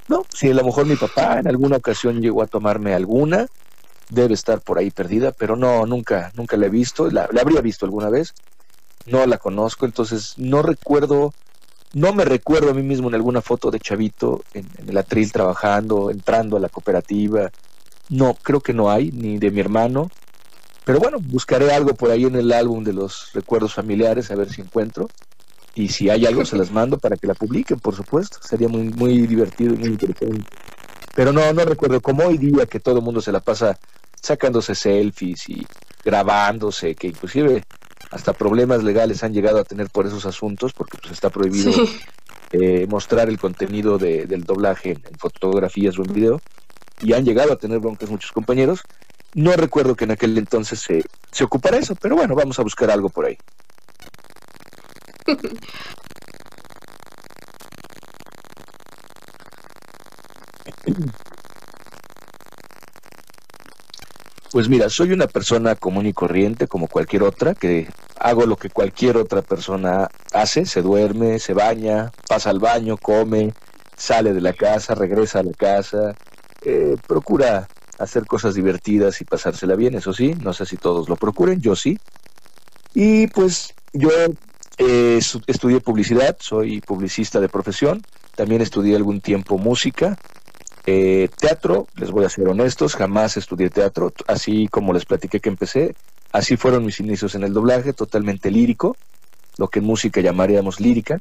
No, 0.07 0.25
si 0.33 0.49
a 0.51 0.55
lo 0.55 0.63
mejor 0.63 0.87
mi 0.87 0.95
papá 0.95 1.41
en 1.41 1.49
alguna 1.49 1.79
ocasión 1.79 2.23
llegó 2.23 2.43
a 2.43 2.47
tomarme 2.47 2.95
alguna, 2.95 3.49
debe 4.11 4.35
estar 4.35 4.61
por 4.61 4.79
ahí 4.79 4.93
perdida, 4.93 5.33
pero 5.33 5.57
no, 5.57 5.87
nunca, 5.87 6.31
nunca 6.37 6.57
la 6.57 6.67
he 6.67 6.71
visto, 6.71 7.11
la 7.11 7.25
habría 7.25 7.61
visto 7.61 7.85
alguna 7.85 8.11
vez, 8.11 8.33
no 9.07 9.27
la 9.27 9.39
conozco, 9.39 9.87
entonces 9.87 10.35
no 10.37 10.63
recuerdo, 10.63 11.35
no 11.95 12.13
me 12.13 12.25
recuerdo 12.25 12.71
a 12.71 12.75
mí 12.75 12.83
mismo 12.83 13.09
en 13.09 13.15
alguna 13.15 13.41
foto 13.41 13.71
de 13.71 13.81
Chavito 13.81 14.43
en, 14.53 14.69
el 14.87 14.97
atril 14.97 15.33
trabajando, 15.33 16.11
entrando 16.11 16.57
a 16.57 16.61
la 16.61 16.69
cooperativa. 16.69 17.51
No, 18.11 18.35
creo 18.35 18.61
que 18.61 18.75
no 18.75 18.91
hay, 18.91 19.11
ni 19.11 19.39
de 19.39 19.51
mi 19.51 19.61
hermano. 19.61 20.11
Pero 20.85 21.01
bueno, 21.01 21.19
buscaré 21.21 21.73
algo 21.73 21.95
por 21.95 22.11
ahí 22.11 22.25
en 22.25 22.37
el 22.37 22.53
álbum 22.53 22.85
de 22.85 22.93
los 22.93 23.33
recuerdos 23.35 23.75
familiares, 23.75 24.31
a 24.31 24.37
ver 24.37 24.51
si 24.51 24.61
encuentro. 24.61 25.09
Y 25.75 25.89
si 25.89 26.11
hay 26.11 26.27
algo, 26.27 26.45
se 26.45 26.57
las 26.57 26.71
mando 26.71 26.99
para 26.99 27.17
que 27.17 27.27
la 27.27 27.35
publiquen, 27.35 27.79
por 27.79 27.95
supuesto. 27.95 28.39
Sería 28.43 28.69
muy, 28.69 28.85
muy 28.85 29.27
divertido 29.27 29.75
y 29.75 29.79
muy 29.79 29.89
interesante. 29.89 30.45
Pero 31.15 31.33
no, 31.33 31.53
no 31.53 31.65
recuerdo, 31.65 32.01
como 32.01 32.25
hoy 32.25 32.39
día 32.39 32.67
que 32.67 32.81
todo 32.81 32.99
el 32.99 33.05
mundo 33.05 33.21
se 33.21 33.33
la 33.33 33.41
pasa 33.41 33.79
sacándose 34.21 34.75
selfies 34.75 35.49
y 35.49 35.67
grabándose, 36.05 36.95
que 36.95 37.09
inclusive 37.09 37.65
hasta 38.11 38.33
problemas 38.33 38.83
legales 38.83 39.23
han 39.23 39.33
llegado 39.33 39.59
a 39.59 39.65
tener 39.65 39.91
por 39.91 40.07
esos 40.07 40.27
asuntos, 40.27 40.73
porque 40.73 40.99
pues 40.99 41.13
está 41.13 41.31
prohibido 41.31 41.73
eh, 42.53 42.87
mostrar 42.89 43.29
el 43.29 43.39
contenido 43.39 43.99
del 43.99 44.45
doblaje 44.45 44.93
en, 44.93 45.19
fotografías 45.19 45.99
o 45.99 46.05
en 46.05 46.13
video, 46.13 46.41
y 47.01 47.13
han 47.13 47.25
llegado 47.25 47.53
a 47.53 47.57
tener 47.57 47.79
broncas 47.79 48.11
muchos 48.11 48.33
compañeros. 48.33 48.83
No 49.35 49.53
recuerdo 49.53 49.95
que 49.95 50.05
en 50.05 50.13
aquel 50.13 50.37
entonces 50.39 50.81
se, 50.81 51.05
se 51.31 51.45
ocupara 51.45 51.77
eso, 51.77 51.95
pero 51.95 52.17
bueno, 52.17 52.35
vamos 52.35 52.59
a 52.59 52.63
buscar 52.63 52.91
algo 52.91 53.11
por 53.11 53.27
ahí. 53.27 53.39
Pues 64.51 64.69
mira, 64.69 64.89
soy 64.89 65.13
una 65.13 65.27
persona 65.27 65.75
común 65.75 66.07
y 66.07 66.15
corriente 66.15 66.67
como 66.69 66.89
cualquier 66.89 67.23
otra, 67.23 67.55
que 67.55 67.89
hago 68.19 68.47
lo 68.47 68.57
que 68.57 68.71
cualquier 68.71 69.19
otra 69.19 69.43
persona 69.43 70.09
hace, 70.33 70.65
se 70.65 70.81
duerme, 70.81 71.39
se 71.39 71.53
baña, 71.53 72.13
pasa 72.27 72.49
al 72.51 72.59
baño, 72.59 72.97
come, 72.97 73.53
sale 73.97 74.33
de 74.33 74.41
la 74.41 74.55
casa, 74.55 74.95
regresa 74.95 75.41
a 75.41 75.43
la 75.43 75.53
casa, 75.53 76.15
eh, 76.63 76.97
procura 77.07 77.69
hacer 77.99 78.25
cosas 78.27 78.55
divertidas 78.55 79.21
y 79.21 79.27
pasársela 79.27 79.77
bien, 79.77 79.95
eso 79.97 80.15
sí, 80.15 80.35
no 80.41 80.55
sé 80.55 80.65
si 80.65 80.79
todos 80.79 81.09
lo 81.11 81.17
procuren, 81.17 81.61
yo 81.61 81.77
sí. 81.77 81.99
Y 82.95 83.27
pues 83.29 83.75
yo 83.93 84.09
eh, 84.79 85.21
estudié 85.47 85.81
publicidad, 85.81 86.37
soy 86.41 86.81
publicista 86.81 87.39
de 87.41 87.51
profesión, 87.51 88.07
también 88.35 88.63
estudié 88.63 88.97
algún 88.97 89.21
tiempo 89.21 89.59
música, 89.59 90.17
eh, 90.91 91.29
teatro, 91.39 91.87
les 91.97 92.11
voy 92.11 92.25
a 92.25 92.31
ser 92.31 92.49
honestos, 92.49 92.97
jamás 92.97 93.37
estudié 93.37 93.69
teatro, 93.69 94.11
así 94.27 94.69
como 94.69 94.95
les 94.95 95.05
platiqué 95.05 95.39
que 95.39 95.51
empecé, 95.51 95.95
así 96.33 96.57
fueron 96.57 96.87
mis 96.87 96.99
inicios 96.99 97.35
en 97.35 97.43
el 97.43 97.53
doblaje, 97.53 97.93
totalmente 97.93 98.51
lírico, 98.51 98.97
lo 99.59 99.69
que 99.69 99.81
en 99.81 99.85
música 99.85 100.23
llamaríamos 100.23 100.81
lírica. 100.81 101.21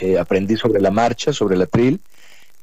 Eh, 0.00 0.18
aprendí 0.18 0.56
sobre 0.56 0.80
la 0.80 0.90
marcha, 0.90 1.32
sobre 1.32 1.56
la 1.56 1.66
tril, 1.66 2.00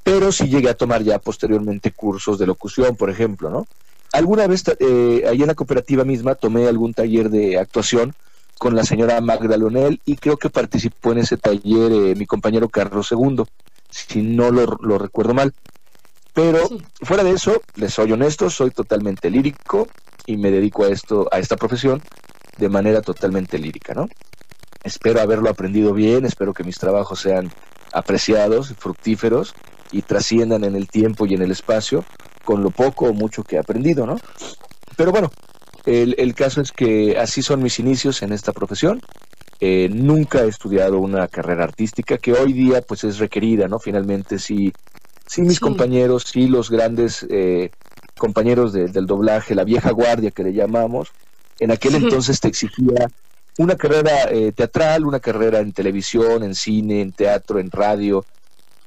pero 0.04 0.34
sí 0.34 0.50
llegué 0.50 0.70
a 0.70 0.74
tomar 0.74 1.04
ya 1.04 1.20
posteriormente 1.20 1.92
cursos 1.92 2.38
de 2.38 2.48
locución, 2.48 2.98
por 2.98 3.10
ejemplo, 3.10 3.50
¿no? 3.50 3.66
Alguna 4.12 4.46
vez, 4.46 4.66
eh, 4.80 5.24
ahí 5.26 5.42
en 5.42 5.48
la 5.48 5.56
cooperativa 5.56 6.04
misma, 6.04 6.36
tomé 6.36 6.68
algún 6.68 6.94
taller 6.94 7.30
de 7.30 7.58
actuación 7.58 8.14
con 8.60 8.76
la 8.76 8.84
señora 8.84 9.22
Magda 9.22 9.56
Leonel 9.56 10.02
y 10.04 10.18
creo 10.18 10.36
que 10.36 10.50
participó 10.50 11.14
en 11.14 11.20
ese 11.20 11.38
taller 11.38 11.94
eh, 11.94 12.16
mi 12.16 12.26
compañero 12.26 12.68
Carlos 12.68 13.10
II, 13.10 13.46
si 13.90 14.22
no 14.22 14.52
lo 14.52 14.98
recuerdo 14.98 15.34
mal. 15.34 15.54
Pero 16.34 16.68
fuera 17.02 17.24
de 17.24 17.32
eso, 17.32 17.62
les 17.76 17.94
soy 17.94 18.12
honesto, 18.12 18.50
soy 18.50 18.72
totalmente 18.72 19.30
lírico 19.30 19.88
y 20.26 20.38
me 20.38 20.50
dedico 20.50 20.84
a 20.84 20.90
esto, 20.90 21.28
a 21.32 21.40
esta 21.40 21.58
profesión 21.58 22.02
de 22.58 22.70
manera 22.70 23.02
totalmente 23.02 23.58
lírica, 23.58 23.94
¿no? 23.94 24.08
Espero 24.84 25.22
haberlo 25.22 25.50
aprendido 25.50 25.94
bien, 25.94 26.26
espero 26.26 26.54
que 26.54 26.64
mis 26.64 26.78
trabajos 26.78 27.20
sean 27.20 27.52
apreciados, 27.94 28.74
fructíferos 28.78 29.54
y 29.92 30.02
trasciendan 30.02 30.64
en 30.64 30.76
el 30.76 30.90
tiempo 30.90 31.26
y 31.26 31.36
en 31.36 31.44
el 31.44 31.52
espacio 31.52 32.04
con 32.44 32.64
lo 32.64 32.72
poco 32.72 33.06
o 33.06 33.14
mucho 33.14 33.44
que 33.44 33.56
he 33.56 33.60
aprendido, 33.60 34.06
¿no? 34.06 34.18
Pero 34.98 35.12
bueno, 35.12 35.32
el, 35.86 36.16
el 36.18 36.34
caso 36.34 36.62
es 36.62 36.72
que 36.72 37.18
así 37.18 37.42
son 37.42 37.62
mis 37.62 37.80
inicios 37.80 38.22
en 38.24 38.34
esta 38.34 38.52
profesión. 38.52 39.02
Eh, 39.60 39.88
nunca 39.90 40.44
he 40.44 40.48
estudiado 40.48 41.00
una 41.00 41.28
carrera 41.28 41.64
artística 41.64 42.18
que 42.18 42.34
hoy 42.34 42.52
día 42.54 42.82
pues 42.82 43.04
es 43.04 43.20
requerida, 43.20 43.68
¿no? 43.68 43.80
Finalmente 43.80 44.40
sí 44.40 44.74
sí 45.34 45.42
mis 45.42 45.60
compañeros, 45.60 46.26
sí 46.32 46.48
los 46.48 46.70
grandes 46.70 47.26
eh, 47.28 47.72
compañeros 48.20 48.72
del 48.72 49.08
doblaje, 49.08 49.56
la 49.56 49.64
vieja 49.64 49.90
guardia 49.90 50.30
que 50.30 50.44
le 50.44 50.54
llamamos, 50.54 51.10
en 51.60 51.72
aquel 51.72 51.96
entonces 51.96 52.40
te 52.40 52.50
exigía 52.50 53.08
una 53.58 53.76
carrera 53.76 54.30
eh, 54.30 54.52
teatral, 54.52 55.08
una 55.08 55.20
carrera 55.20 55.58
en 55.58 55.74
televisión, 55.74 56.44
en 56.44 56.54
cine, 56.54 57.02
en 57.02 57.14
teatro, 57.14 57.58
en 57.60 57.72
radio, 57.72 58.28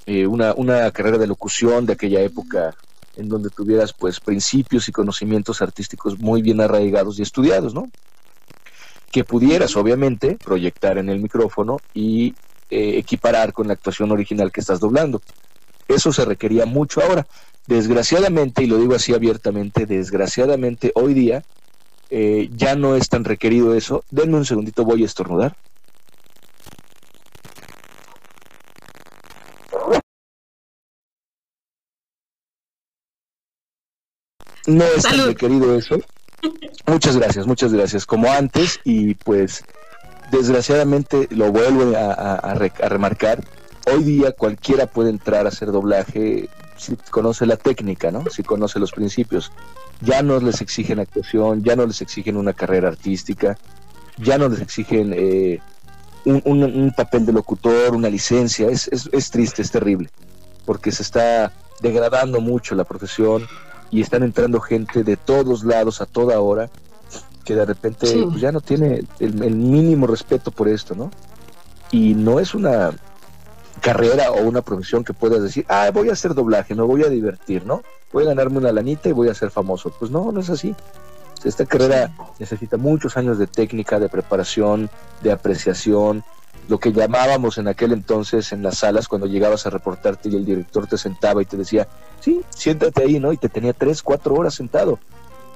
eh, 0.06 0.24
una, 0.28 0.54
una 0.54 0.88
carrera 0.92 1.18
de 1.18 1.26
locución 1.26 1.84
de 1.84 1.94
aquella 1.94 2.20
época 2.20 2.76
en 3.16 3.28
donde 3.28 3.50
tuvieras 3.50 3.92
pues 3.92 4.20
principios 4.20 4.88
y 4.88 4.92
conocimientos 4.92 5.60
artísticos 5.60 6.16
muy 6.16 6.42
bien 6.42 6.60
arraigados 6.60 7.18
y 7.18 7.22
estudiados, 7.22 7.74
¿no? 7.74 7.90
Que 9.10 9.24
pudieras 9.24 9.76
obviamente 9.76 10.38
proyectar 10.44 10.96
en 10.98 11.08
el 11.08 11.18
micrófono 11.18 11.78
y 11.92 12.36
equiparar 12.70 13.52
con 13.52 13.66
la 13.66 13.74
actuación 13.74 14.12
original 14.12 14.52
que 14.52 14.60
estás 14.60 14.78
doblando. 14.78 15.20
Eso 15.88 16.12
se 16.12 16.24
requería 16.24 16.66
mucho 16.66 17.00
ahora. 17.02 17.26
Desgraciadamente, 17.66 18.62
y 18.62 18.66
lo 18.66 18.78
digo 18.78 18.94
así 18.94 19.12
abiertamente, 19.12 19.86
desgraciadamente 19.86 20.92
hoy 20.94 21.14
día 21.14 21.42
eh, 22.10 22.48
ya 22.52 22.76
no 22.76 22.94
es 22.94 23.08
tan 23.08 23.24
requerido 23.24 23.74
eso. 23.74 24.04
Denme 24.10 24.36
un 24.36 24.44
segundito, 24.44 24.84
voy 24.84 25.02
a 25.02 25.06
estornudar. 25.06 25.56
No 34.66 34.84
es 34.84 35.02
tan 35.02 35.26
requerido 35.26 35.76
eso. 35.76 36.00
Muchas 36.86 37.16
gracias, 37.16 37.46
muchas 37.46 37.72
gracias. 37.72 38.06
Como 38.06 38.30
antes, 38.30 38.80
y 38.84 39.14
pues 39.14 39.64
desgraciadamente 40.30 41.28
lo 41.30 41.50
vuelvo 41.50 41.96
a 41.96 42.54
remarcar, 42.54 43.44
hoy 43.86 44.02
día 44.02 44.32
cualquiera 44.32 44.86
puede 44.86 45.10
entrar 45.10 45.46
a 45.46 45.48
hacer 45.48 45.72
doblaje 45.72 46.48
si 46.76 46.96
conoce 47.10 47.46
la 47.46 47.56
técnica, 47.56 48.10
¿no? 48.10 48.24
Si 48.30 48.42
conoce 48.42 48.78
los 48.78 48.92
principios. 48.92 49.50
Ya 50.02 50.22
no 50.22 50.38
les 50.40 50.60
exigen 50.60 51.00
actuación, 51.00 51.62
ya 51.62 51.74
no 51.74 51.86
les 51.86 52.02
exigen 52.02 52.36
una 52.36 52.52
carrera 52.52 52.88
artística, 52.88 53.56
ya 54.18 54.36
no 54.36 54.48
les 54.48 54.60
exigen 54.60 55.12
eh, 55.16 55.60
un, 56.24 56.92
papel 56.94 57.24
de 57.24 57.32
locutor, 57.32 57.94
una 57.94 58.10
licencia. 58.10 58.68
Es, 58.68 58.88
es, 58.88 59.08
es, 59.10 59.30
triste, 59.30 59.62
es 59.62 59.70
terrible, 59.70 60.10
porque 60.66 60.92
se 60.92 61.02
está 61.02 61.52
degradando 61.80 62.40
mucho 62.40 62.74
la 62.74 62.84
profesión. 62.84 63.46
y 63.90 64.02
están 64.02 64.22
entrando 64.22 64.60
gente 64.60 65.04
de 65.04 65.16
todos 65.16 65.64
lados 65.64 66.00
a 66.00 66.06
toda 66.06 66.40
hora 66.40 66.68
que 67.44 67.54
de 67.54 67.64
repente 67.64 68.24
pues, 68.24 68.40
ya 68.40 68.50
no 68.50 68.60
tiene 68.60 69.04
el, 69.20 69.42
el, 69.44 69.54
mínimo 69.54 70.08
respeto 70.08 70.50
por 70.50 70.66
esto, 70.66 70.96
¿no? 70.96 71.12
Y 71.92 72.14
no 72.14 72.40
es 72.40 72.56
una 72.56 72.92
carrera 73.80 74.30
o 74.30 74.42
una 74.42 74.62
profesión 74.62 75.04
que 75.04 75.12
puedas 75.12 75.42
decir, 75.42 75.64
ah, 75.68 75.90
voy 75.92 76.08
a 76.08 76.12
hacer 76.12 76.34
doblaje, 76.34 76.74
me 76.74 76.82
voy 76.82 77.02
a 77.04 77.08
divertir, 77.08 77.64
¿no? 77.64 77.82
Voy 78.12 78.24
a 78.24 78.28
ganarme 78.28 78.58
una 78.58 78.72
lanita 78.72 79.08
y 79.08 79.12
voy 79.12 79.28
a 79.28 79.34
ser 79.34 79.50
famoso. 79.50 79.90
Pues 79.98 80.10
no, 80.10 80.32
no 80.32 80.40
es 80.40 80.50
así. 80.50 80.74
Esta 81.44 81.66
carrera 81.66 82.10
necesita 82.38 82.76
muchos 82.76 83.16
años 83.16 83.38
de 83.38 83.46
técnica, 83.46 84.00
de 84.00 84.08
preparación, 84.08 84.90
de 85.22 85.32
apreciación, 85.32 86.24
lo 86.68 86.78
que 86.78 86.92
llamábamos 86.92 87.58
en 87.58 87.68
aquel 87.68 87.92
entonces 87.92 88.52
en 88.52 88.62
las 88.62 88.78
salas 88.78 89.06
cuando 89.08 89.26
llegabas 89.26 89.66
a 89.66 89.70
reportarte 89.70 90.28
y 90.28 90.34
el 90.34 90.44
director 90.44 90.86
te 90.86 90.98
sentaba 90.98 91.42
y 91.42 91.46
te 91.46 91.56
decía, 91.56 91.86
sí, 92.20 92.42
siéntate 92.50 93.02
ahí, 93.02 93.20
¿no? 93.20 93.32
Y 93.32 93.36
te 93.36 93.48
tenía 93.48 93.72
tres, 93.72 94.02
cuatro 94.02 94.34
horas 94.34 94.54
sentado. 94.54 94.98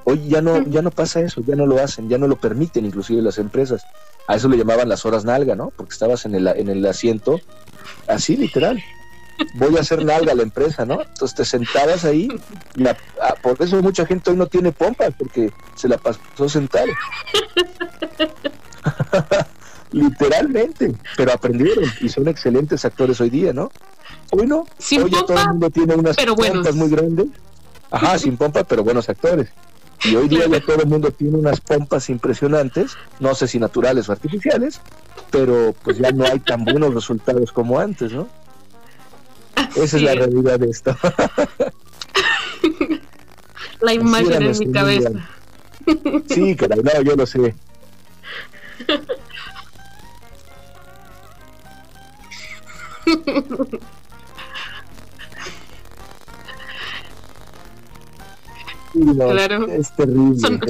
Hoy 0.03 0.29
ya 0.29 0.41
no, 0.41 0.63
ya 0.63 0.81
no 0.81 0.89
pasa 0.89 1.19
eso, 1.19 1.41
ya 1.45 1.55
no 1.55 1.65
lo 1.65 1.81
hacen, 1.81 2.09
ya 2.09 2.17
no 2.17 2.27
lo 2.27 2.37
permiten 2.37 2.85
inclusive 2.85 3.21
las 3.21 3.37
empresas. 3.37 3.83
A 4.27 4.35
eso 4.35 4.47
le 4.47 4.57
llamaban 4.57 4.87
las 4.87 5.05
horas 5.05 5.25
nalga, 5.25 5.55
¿no? 5.55 5.71
Porque 5.75 5.91
estabas 5.91 6.25
en 6.25 6.35
el, 6.35 6.47
en 6.47 6.69
el 6.69 6.85
asiento, 6.85 7.39
así 8.07 8.37
literal. 8.37 8.81
Voy 9.55 9.75
a 9.77 9.81
hacer 9.81 10.05
nalga 10.05 10.33
a 10.33 10.35
la 10.35 10.43
empresa, 10.43 10.85
¿no? 10.85 11.01
Entonces 11.01 11.35
te 11.35 11.45
sentabas 11.45 12.05
ahí, 12.05 12.29
y 12.75 12.83
por 13.41 13.59
eso 13.59 13.81
mucha 13.81 14.05
gente 14.05 14.29
hoy 14.29 14.37
no 14.37 14.45
tiene 14.45 14.71
pompas, 14.71 15.11
porque 15.17 15.51
se 15.75 15.87
la 15.87 15.97
pasó 15.97 16.47
sentado. 16.47 16.85
Literalmente, 19.91 20.95
pero 21.17 21.33
aprendieron 21.33 21.85
y 21.99 22.09
son 22.09 22.27
excelentes 22.27 22.85
actores 22.85 23.19
hoy 23.19 23.29
día, 23.29 23.51
¿no? 23.51 23.71
Hoy 24.31 24.47
no, 24.47 24.65
sin 24.77 25.03
hoy 25.03 25.09
todo 25.09 25.37
el 25.37 25.47
mundo 25.49 25.69
tiene 25.69 25.95
unas 25.95 26.15
pompas 26.15 26.75
muy 26.75 26.89
grandes. 26.89 27.27
Ajá, 27.89 28.17
sin 28.17 28.37
pompa, 28.37 28.63
pero 28.63 28.83
buenos 28.83 29.09
actores. 29.09 29.49
Y 30.03 30.15
hoy 30.15 30.27
día 30.27 30.47
ya 30.47 30.59
todo 30.59 30.81
el 30.81 30.87
mundo 30.87 31.11
tiene 31.11 31.37
unas 31.37 31.61
pompas 31.61 32.09
impresionantes, 32.09 32.97
no 33.19 33.35
sé 33.35 33.47
si 33.47 33.59
naturales 33.59 34.09
o 34.09 34.11
artificiales, 34.11 34.81
pero 35.29 35.75
pues 35.83 35.99
ya 35.99 36.11
no 36.11 36.25
hay 36.25 36.39
tan 36.39 36.65
buenos 36.65 36.91
resultados 36.93 37.51
como 37.51 37.79
antes, 37.79 38.11
¿no? 38.11 38.27
Esa 39.75 39.97
es 39.97 40.03
la 40.03 40.15
realidad 40.15 40.59
de 40.59 40.69
esto. 40.69 40.97
la 43.81 43.93
imagen 43.93 44.41
en 44.41 44.57
mi 44.57 44.71
cabeza. 44.71 45.11
Sí, 46.29 46.55
caray, 46.55 46.81
no, 46.81 47.01
yo 47.01 47.15
lo 47.15 47.25
sé. 47.25 47.53
claro. 59.15 59.67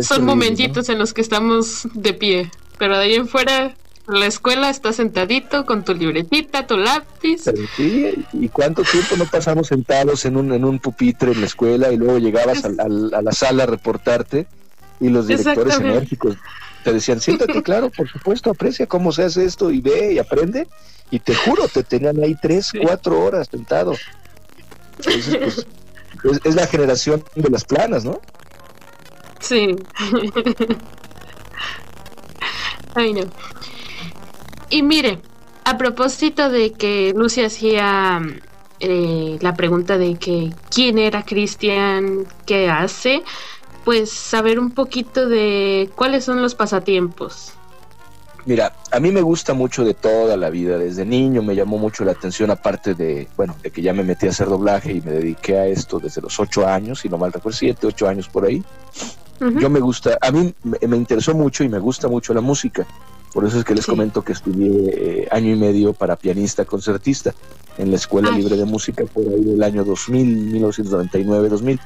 son, 0.02 0.26
momentitos 0.26 0.89
en 0.89 0.99
los 0.99 1.14
que 1.14 1.22
estamos 1.22 1.88
de 1.93 2.14
pie, 2.14 2.52
pero 2.77 2.98
de 2.98 3.03
ahí 3.03 3.15
en 3.15 3.27
fuera 3.27 3.76
la 4.07 4.26
escuela 4.26 4.69
está 4.69 4.93
sentadito 4.93 5.65
con 5.65 5.85
tu 5.85 5.93
libretita, 5.93 6.68
tu 6.68 6.76
lápiz. 6.77 7.43
¿y 7.77 8.49
cuánto 8.49 8.84
tiempo 8.84 9.15
no 9.18 9.26
pasamos 9.26 9.68
sentados 9.68 10.26
en 10.26 10.38
un, 10.38 10.52
en 10.53 10.65
un 10.65 10.80
pupitre 10.80 11.31
en 11.31 11.41
la 11.41 11.48
escuela 11.48 11.91
y 11.91 11.98
luego 11.98 12.18
llegabas 12.18 12.65
a, 12.65 12.88
la 12.88 13.31
sala 13.31 13.64
a 13.64 13.68
reportarte 13.68 14.48
y 14.99 15.10
los 15.10 15.27
directores 15.27 15.80
enérgicos 15.80 16.35
te 16.84 16.93
decían, 16.93 17.22
siéntate, 17.22 17.61
claro, 17.64 17.89
por 17.89 18.10
supuesto, 18.10 18.49
aprecia 18.49 18.88
cómo 18.88 19.11
se 19.11 19.23
hace 19.23 19.45
esto 19.45 19.72
y 19.72 19.81
ve 19.81 20.14
y 20.14 20.19
aprende. 20.19 20.68
Y 21.10 21.19
te 21.19 21.35
juro, 21.35 21.68
te 21.68 21.84
tenían 21.84 22.23
ahí 22.23 22.35
tres, 22.41 22.72
cuatro 22.81 23.19
horas 23.23 23.49
sentado. 23.52 23.95
Pues, 25.03 25.68
es, 26.23 26.56
la 26.56 26.68
generación 26.68 27.23
de 27.35 27.49
las 27.49 27.65
planas, 27.65 28.06
¿no? 28.06 28.22
Sí. 29.39 29.76
Ay, 32.95 33.14
no. 33.14 33.22
Y 34.69 34.84
mire, 34.84 35.22
a 35.64 35.77
propósito 35.77 36.49
de 36.49 36.73
que 36.73 37.14
Lucy 37.15 37.43
hacía 37.43 38.22
eh, 38.80 39.38
la 39.41 39.53
pregunta 39.56 39.98
de 39.98 40.15
que 40.15 40.52
quién 40.73 40.98
era 40.98 41.23
Cristian, 41.23 42.26
qué 42.45 42.69
hace, 42.69 43.23
pues 43.84 44.11
saber 44.11 44.60
un 44.60 44.72
poquito 44.72 45.27
de 45.27 45.89
cuáles 45.95 46.26
son 46.26 46.41
los 46.41 46.56
pasatiempos. 46.56 47.53
Mira, 48.45 48.73
a 48.91 48.99
mí 48.99 49.11
me 49.11 49.22
gusta 49.22 49.53
mucho 49.53 49.84
de 49.84 49.93
toda 49.93 50.35
la 50.35 50.49
vida. 50.49 50.77
Desde 50.77 51.05
niño 51.05 51.43
me 51.43 51.55
llamó 51.55 51.77
mucho 51.77 52.03
la 52.03 52.13
atención, 52.13 52.49
aparte 52.49 52.95
de, 52.95 53.27
bueno, 53.38 53.55
de 53.61 53.69
que 53.69 53.81
ya 53.81 53.93
me 53.93 54.03
metí 54.03 54.26
a 54.27 54.31
hacer 54.31 54.47
doblaje 54.47 54.93
y 54.93 55.01
me 55.01 55.11
dediqué 55.11 55.57
a 55.57 55.68
esto 55.68 55.99
desde 55.99 56.22
los 56.22 56.39
ocho 56.39 56.68
años, 56.68 57.01
si 57.01 57.09
no 57.09 57.18
mal 57.18 57.31
recuerdo, 57.31 57.57
siete, 57.57 57.88
ocho 57.88 58.07
años 58.07 58.27
por 58.27 58.45
ahí. 58.45 58.63
Yo 59.59 59.72
me 59.72 59.80
gusta, 59.80 60.19
a 60.22 60.31
mí 60.31 60.53
me, 60.63 60.97
interesó 60.97 61.34
mucho 61.34 61.63
y 61.63 61.69
me 61.69 61.80
gusta 61.80 62.07
mucho 62.07 62.31
la 62.31 62.41
música. 62.41 62.85
Por 63.34 63.43
eso 63.45 63.57
es 63.57 63.65
que 63.65 63.73
les 63.73 63.88
comento 63.88 64.22
que 64.22 64.34
estudié 64.34 64.69
eh, 64.93 65.27
año 65.31 65.51
y 65.51 65.55
medio 65.55 65.93
para 65.93 66.15
pianista 66.15 66.63
concertista 66.63 67.34
en 67.80 67.89
la 67.89 67.95
Escuela 67.95 68.30
Libre 68.30 68.55
de 68.55 68.65
Música 68.65 69.03
por 69.05 69.23
ahí 69.23 69.43
del 69.43 69.63
año 69.63 69.84
2000, 69.84 70.53
1999-2000. 70.61 71.80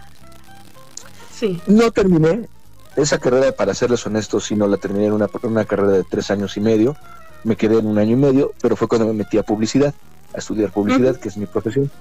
Sí. 1.34 1.62
No 1.68 1.92
terminé, 1.92 2.50
esa 2.96 3.18
carrera, 3.20 3.52
para 3.52 3.74
serles 3.74 4.06
honestos, 4.06 4.46
si 4.46 4.56
no 4.56 4.68
la 4.68 4.78
terminé 4.78 5.08
en 5.08 5.14
una, 5.14 5.30
una 5.44 5.66
carrera 5.66 5.92
de 5.92 6.04
tres 6.04 6.32
años 6.32 6.56
y 6.58 6.62
medio, 6.62 6.96
me 7.44 7.56
quedé 7.56 7.78
en 7.80 7.88
un 7.88 7.98
año 7.98 8.14
y 8.14 8.16
medio, 8.16 8.54
pero 8.62 8.76
fue 8.76 8.88
cuando 8.88 9.08
me 9.08 9.14
metí 9.14 9.38
a 9.38 9.44
publicidad, 9.44 9.94
a 10.34 10.38
estudiar 10.38 10.72
publicidad, 10.72 11.18
que 11.18 11.30
es 11.30 11.38
mi 11.38 11.46
profesión. 11.46 11.92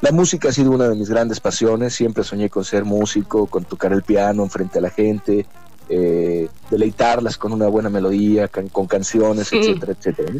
La 0.00 0.12
música 0.12 0.48
ha 0.48 0.52
sido 0.52 0.70
una 0.70 0.88
de 0.88 0.96
mis 0.96 1.08
grandes 1.08 1.40
pasiones, 1.40 1.94
siempre 1.94 2.24
soñé 2.24 2.50
con 2.50 2.64
ser 2.64 2.84
músico, 2.84 3.46
con 3.46 3.64
tocar 3.64 3.92
el 3.92 4.02
piano 4.02 4.48
frente 4.48 4.78
a 4.78 4.82
la 4.82 4.90
gente, 4.90 5.46
eh, 5.88 6.48
deleitarlas 6.70 7.36
con 7.36 7.52
una 7.52 7.68
buena 7.68 7.90
melodía, 7.90 8.48
con 8.48 8.86
canciones, 8.86 9.52
etcétera, 9.52 9.92
etcétera. 9.92 10.32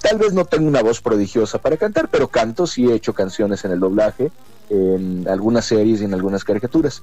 Tal 0.00 0.18
vez 0.18 0.32
no 0.32 0.44
tengo 0.44 0.68
una 0.68 0.82
voz 0.82 1.00
prodigiosa 1.00 1.58
para 1.58 1.76
cantar, 1.76 2.08
pero 2.08 2.28
canto, 2.28 2.66
sí 2.66 2.88
he 2.88 2.94
hecho 2.94 3.12
canciones 3.12 3.64
en 3.64 3.72
el 3.72 3.80
doblaje, 3.80 4.30
en 4.68 5.26
algunas 5.28 5.64
series 5.64 6.00
y 6.00 6.04
en 6.04 6.14
algunas 6.14 6.44
caricaturas. 6.44 7.02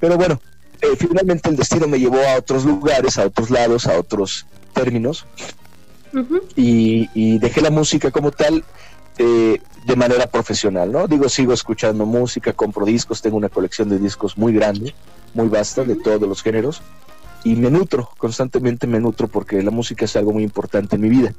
Pero 0.00 0.16
bueno, 0.16 0.40
eh, 0.80 0.96
finalmente 0.96 1.48
el 1.48 1.56
destino 1.56 1.88
me 1.88 1.98
llevó 1.98 2.18
a 2.18 2.36
otros 2.36 2.64
lugares, 2.64 3.18
a 3.18 3.26
otros 3.26 3.50
lados, 3.50 3.86
a 3.86 3.98
otros 3.98 4.46
términos. 4.72 5.26
y, 6.56 7.38
dejé 7.38 7.60
la 7.60 7.70
música 7.70 8.10
como 8.10 8.30
tal 8.30 8.64
eh, 9.18 9.60
de 9.86 9.96
manera 9.96 10.26
profesional, 10.26 10.90
¿no? 10.90 11.06
Digo, 11.06 11.28
sigo 11.28 11.52
escuchando 11.52 12.06
música, 12.06 12.52
compro 12.52 12.86
discos, 12.86 13.22
tengo 13.22 13.36
una 13.36 13.48
colección 13.48 13.88
de 13.88 13.98
discos 13.98 14.36
muy 14.38 14.52
grande, 14.52 14.94
muy 15.34 15.48
vasta, 15.48 15.84
de 15.84 15.96
todos 15.96 16.22
los 16.28 16.42
géneros, 16.42 16.82
y 17.44 17.56
me 17.56 17.70
nutro, 17.70 18.10
constantemente 18.18 18.86
me 18.86 19.00
nutro 19.00 19.28
porque 19.28 19.62
la 19.62 19.70
música 19.70 20.04
es 20.04 20.16
algo 20.16 20.32
muy 20.32 20.42
importante 20.42 20.96
en 20.96 21.02
mi 21.02 21.08
vida. 21.08 21.34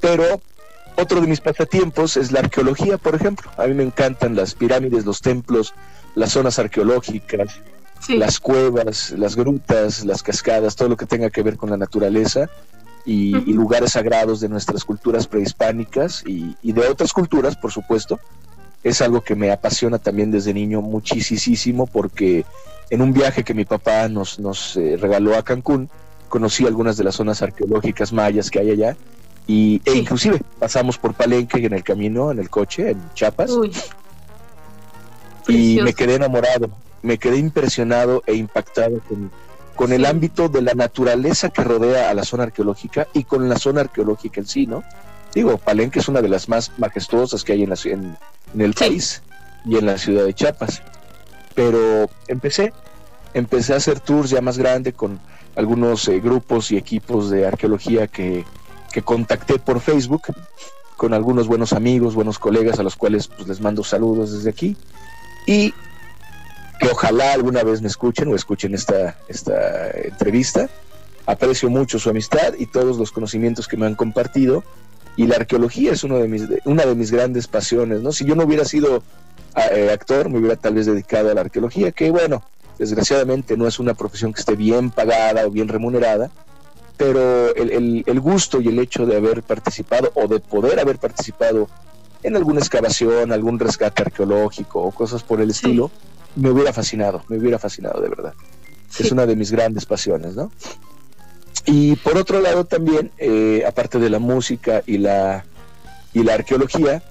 Pero 0.00 0.40
otro 0.96 1.20
de 1.20 1.26
mis 1.26 1.40
pasatiempos 1.40 2.16
es 2.16 2.32
la 2.32 2.40
arqueología, 2.40 2.98
por 2.98 3.14
ejemplo. 3.14 3.50
A 3.56 3.66
mí 3.66 3.74
me 3.74 3.82
encantan 3.82 4.36
las 4.36 4.54
pirámides, 4.54 5.04
los 5.04 5.20
templos, 5.20 5.74
las 6.14 6.32
zonas 6.32 6.58
arqueológicas, 6.58 7.60
las 8.08 8.40
cuevas, 8.40 9.12
las 9.12 9.36
grutas, 9.36 10.04
las 10.04 10.22
cascadas, 10.22 10.76
todo 10.76 10.88
lo 10.88 10.96
que 10.96 11.06
tenga 11.06 11.30
que 11.30 11.42
ver 11.42 11.56
con 11.56 11.70
la 11.70 11.76
naturaleza 11.76 12.48
y, 13.04 13.32
lugares 13.52 13.92
sagrados 13.92 14.40
de 14.40 14.48
nuestras 14.48 14.84
culturas 14.84 15.26
prehispánicas 15.26 16.22
y, 16.26 16.54
de 16.62 16.88
otras 16.88 17.12
culturas, 17.12 17.56
por 17.56 17.72
supuesto. 17.72 18.18
Es 18.82 19.02
algo 19.02 19.20
que 19.20 19.34
me 19.34 19.50
apasiona 19.50 19.98
también 19.98 20.30
desde 20.30 20.54
niño 20.54 20.80
muchísimo 20.80 21.86
porque 21.86 22.46
en 22.88 23.02
un 23.02 23.12
viaje 23.12 23.44
que 23.44 23.52
mi 23.52 23.66
papá 23.66 24.08
nos, 24.08 24.38
nos 24.38 24.76
eh, 24.76 24.96
regaló 24.98 25.36
a 25.36 25.42
Cancún, 25.42 25.90
conocí 26.28 26.66
algunas 26.66 26.96
de 26.96 27.04
las 27.04 27.16
zonas 27.16 27.42
arqueológicas 27.42 28.12
mayas 28.12 28.50
que 28.50 28.58
hay 28.58 28.70
allá 28.70 28.96
y, 29.46 29.82
e 29.84 29.96
inclusive 29.96 30.40
pasamos 30.58 30.96
por 30.96 31.12
Palenque 31.14 31.58
en 31.58 31.74
el 31.74 31.82
camino, 31.82 32.30
en 32.30 32.38
el 32.38 32.48
coche, 32.48 32.90
en 32.90 33.02
Chiapas. 33.14 33.50
Y 35.48 35.80
me 35.82 35.92
quedé 35.92 36.14
enamorado, 36.14 36.70
me 37.02 37.18
quedé 37.18 37.38
impresionado 37.38 38.22
e 38.26 38.34
impactado 38.34 39.00
con, 39.00 39.30
con 39.74 39.92
el 39.92 40.04
ámbito 40.04 40.48
de 40.48 40.62
la 40.62 40.74
naturaleza 40.74 41.50
que 41.50 41.64
rodea 41.64 42.10
a 42.10 42.14
la 42.14 42.24
zona 42.24 42.44
arqueológica 42.44 43.08
y 43.12 43.24
con 43.24 43.48
la 43.48 43.58
zona 43.58 43.80
arqueológica 43.82 44.40
en 44.40 44.46
sí, 44.46 44.66
¿no? 44.66 44.82
Digo, 45.34 45.58
Palenque 45.58 46.00
es 46.00 46.08
una 46.08 46.20
de 46.20 46.28
las 46.28 46.48
más 46.48 46.72
majestuosas 46.78 47.44
que 47.44 47.52
hay 47.52 47.62
en, 47.62 47.70
la, 47.70 47.76
en, 47.84 48.16
el 48.60 48.74
país 48.74 49.22
y 49.64 49.76
en 49.76 49.86
la 49.86 49.96
ciudad 49.96 50.24
de 50.24 50.34
Chiapas. 50.34 50.82
Pero 51.54 52.10
empecé, 52.26 52.72
empecé 53.32 53.74
a 53.74 53.76
hacer 53.76 54.00
tours 54.00 54.30
ya 54.30 54.40
más 54.40 54.58
grande 54.58 54.92
con 54.92 55.20
algunos 55.54 56.08
eh, 56.08 56.20
grupos 56.20 56.72
y 56.72 56.76
equipos 56.76 57.30
de 57.30 57.46
arqueología 57.46 58.08
que, 58.08 58.44
que 58.92 59.02
contacté 59.02 59.58
por 59.58 59.80
Facebook 59.80 60.22
con 60.96 61.14
algunos 61.14 61.46
buenos 61.46 61.72
amigos, 61.72 62.14
buenos 62.14 62.38
colegas 62.38 62.78
a 62.78 62.82
los 62.82 62.96
cuales 62.96 63.28
pues, 63.28 63.48
les 63.48 63.60
mando 63.60 63.82
saludos 63.82 64.32
desde 64.32 64.50
aquí 64.50 64.76
y 65.46 65.72
que 66.80 66.88
ojalá 66.88 67.34
alguna 67.34 67.62
vez 67.62 67.82
me 67.82 67.88
escuchen 67.88 68.28
o 68.28 68.34
escuchen 68.34 68.74
esta, 68.74 69.16
esta 69.28 69.90
entrevista. 69.90 70.68
Aprecio 71.26 71.68
mucho 71.68 71.98
su 71.98 72.08
amistad 72.08 72.54
y 72.58 72.66
todos 72.66 72.96
los 72.96 73.12
conocimientos 73.12 73.68
que 73.68 73.76
me 73.76 73.86
han 73.86 73.94
compartido 73.94 74.64
y 75.14 75.26
la 75.26 75.36
arqueología 75.36 75.92
es 75.92 76.02
uno 76.04 76.16
de 76.16 76.26
mis, 76.26 76.44
una 76.64 76.86
de 76.86 76.94
mis 76.94 77.10
grandes 77.10 77.46
pasiones, 77.46 78.00
¿no? 78.00 78.12
Si 78.12 78.24
yo 78.24 78.34
no 78.34 78.44
hubiera 78.44 78.64
sido 78.64 79.02
eh, 79.70 79.90
actor, 79.92 80.30
me 80.30 80.38
hubiera 80.38 80.56
tal 80.56 80.74
vez 80.74 80.86
dedicado 80.86 81.30
a 81.30 81.34
la 81.34 81.42
arqueología, 81.42 81.92
que 81.92 82.10
bueno, 82.10 82.42
desgraciadamente 82.78 83.58
no 83.58 83.66
es 83.66 83.78
una 83.78 83.92
profesión 83.92 84.32
que 84.32 84.40
esté 84.40 84.56
bien 84.56 84.90
pagada 84.90 85.46
o 85.46 85.50
bien 85.50 85.68
remunerada, 85.68 86.30
pero 86.96 87.54
el, 87.54 88.04
el, 88.06 88.20
gusto 88.20 88.60
y 88.60 88.68
el 88.68 88.78
hecho 88.78 89.04
de 89.04 89.16
haber 89.16 89.42
participado 89.42 90.10
o 90.14 90.26
de 90.28 90.40
poder 90.40 90.80
haber 90.80 90.98
participado 90.98 91.68
en 92.22 92.36
alguna 92.36 92.60
excavación, 92.60 93.32
algún 93.32 93.58
rescate 93.58 94.02
arqueológico 94.02 94.80
o 94.80 94.90
cosas 94.90 95.22
por 95.22 95.42
el 95.42 95.50
estilo, 95.50 95.90
me 96.36 96.50
hubiera 96.50 96.72
fascinado, 96.72 97.24
me 97.28 97.38
hubiera 97.38 97.58
fascinado 97.58 98.00
de 98.00 98.08
verdad. 98.08 98.34
Es 98.98 99.12
una 99.12 99.26
de 99.26 99.36
mis 99.36 99.50
grandes 99.52 99.86
pasiones, 99.86 100.34
¿no? 100.34 100.50
Y 101.64 101.96
por 101.96 102.16
otro 102.16 102.40
lado 102.40 102.64
también, 102.64 103.10
eh, 103.18 103.64
aparte 103.66 103.98
de 103.98 104.10
la 104.10 104.18
música 104.18 104.82
y 104.86 104.98
la, 104.98 105.44
y 106.12 106.22
la 106.22 106.34
arqueología, 106.34 107.02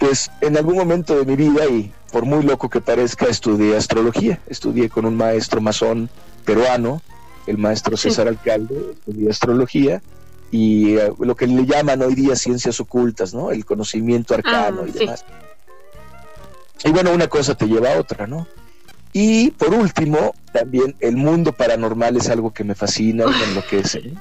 pues 0.00 0.30
en 0.40 0.56
algún 0.56 0.76
momento 0.76 1.16
de 1.16 1.24
mi 1.24 1.36
vida, 1.36 1.66
y 1.66 1.92
por 2.10 2.24
muy 2.24 2.42
loco 2.42 2.68
que 2.68 2.80
parezca, 2.80 3.26
estudié 3.26 3.76
astrología. 3.76 4.40
Estudié 4.46 4.88
con 4.88 5.04
un 5.04 5.16
maestro 5.16 5.60
masón 5.60 6.10
peruano, 6.44 7.02
el 7.46 7.58
maestro 7.58 7.96
César 7.96 8.28
Alcalde, 8.28 8.92
estudié 8.92 9.30
astrología 9.30 10.02
y 10.50 10.96
eh, 10.96 11.12
lo 11.18 11.34
que 11.34 11.46
le 11.46 11.66
llaman 11.66 12.02
hoy 12.02 12.14
día 12.14 12.36
ciencias 12.36 12.80
ocultas, 12.80 13.34
¿no? 13.34 13.50
El 13.50 13.64
conocimiento 13.64 14.34
arcano 14.34 14.82
ah, 14.84 14.88
y 14.88 14.92
demás. 14.92 15.24
Y 16.84 16.90
bueno, 16.90 17.12
una 17.12 17.28
cosa 17.28 17.54
te 17.54 17.66
lleva 17.66 17.94
a 17.94 17.98
otra, 17.98 18.26
¿no? 18.26 18.46
Y 19.12 19.52
por 19.52 19.72
último, 19.72 20.34
también 20.52 20.96
el 21.00 21.16
mundo 21.16 21.52
paranormal 21.52 22.16
es 22.16 22.28
algo 22.28 22.52
que 22.52 22.64
me 22.64 22.74
fascina, 22.74 23.26
me 23.26 23.44
enloquece. 23.50 24.12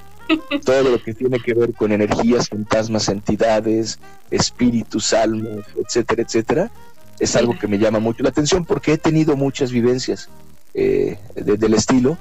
Todo 0.64 0.84
lo 0.84 1.04
que 1.04 1.14
tiene 1.14 1.40
que 1.40 1.54
ver 1.54 1.74
con 1.74 1.92
energías, 1.92 2.48
fantasmas, 2.48 3.10
entidades, 3.10 4.00
espíritus, 4.32 5.14
almas, 5.14 5.66
etcétera, 5.76 6.22
etcétera, 6.22 6.72
es 7.20 7.36
algo 7.36 7.58
que 7.60 7.68
me 7.68 7.78
llama 7.78 8.00
mucho 8.00 8.24
la 8.24 8.30
atención 8.30 8.64
porque 8.66 8.94
he 8.94 8.98
tenido 8.98 9.36
muchas 9.36 9.72
vivencias 9.72 10.30
eh, 10.74 11.20
del 11.36 11.74
estilo 11.74 12.18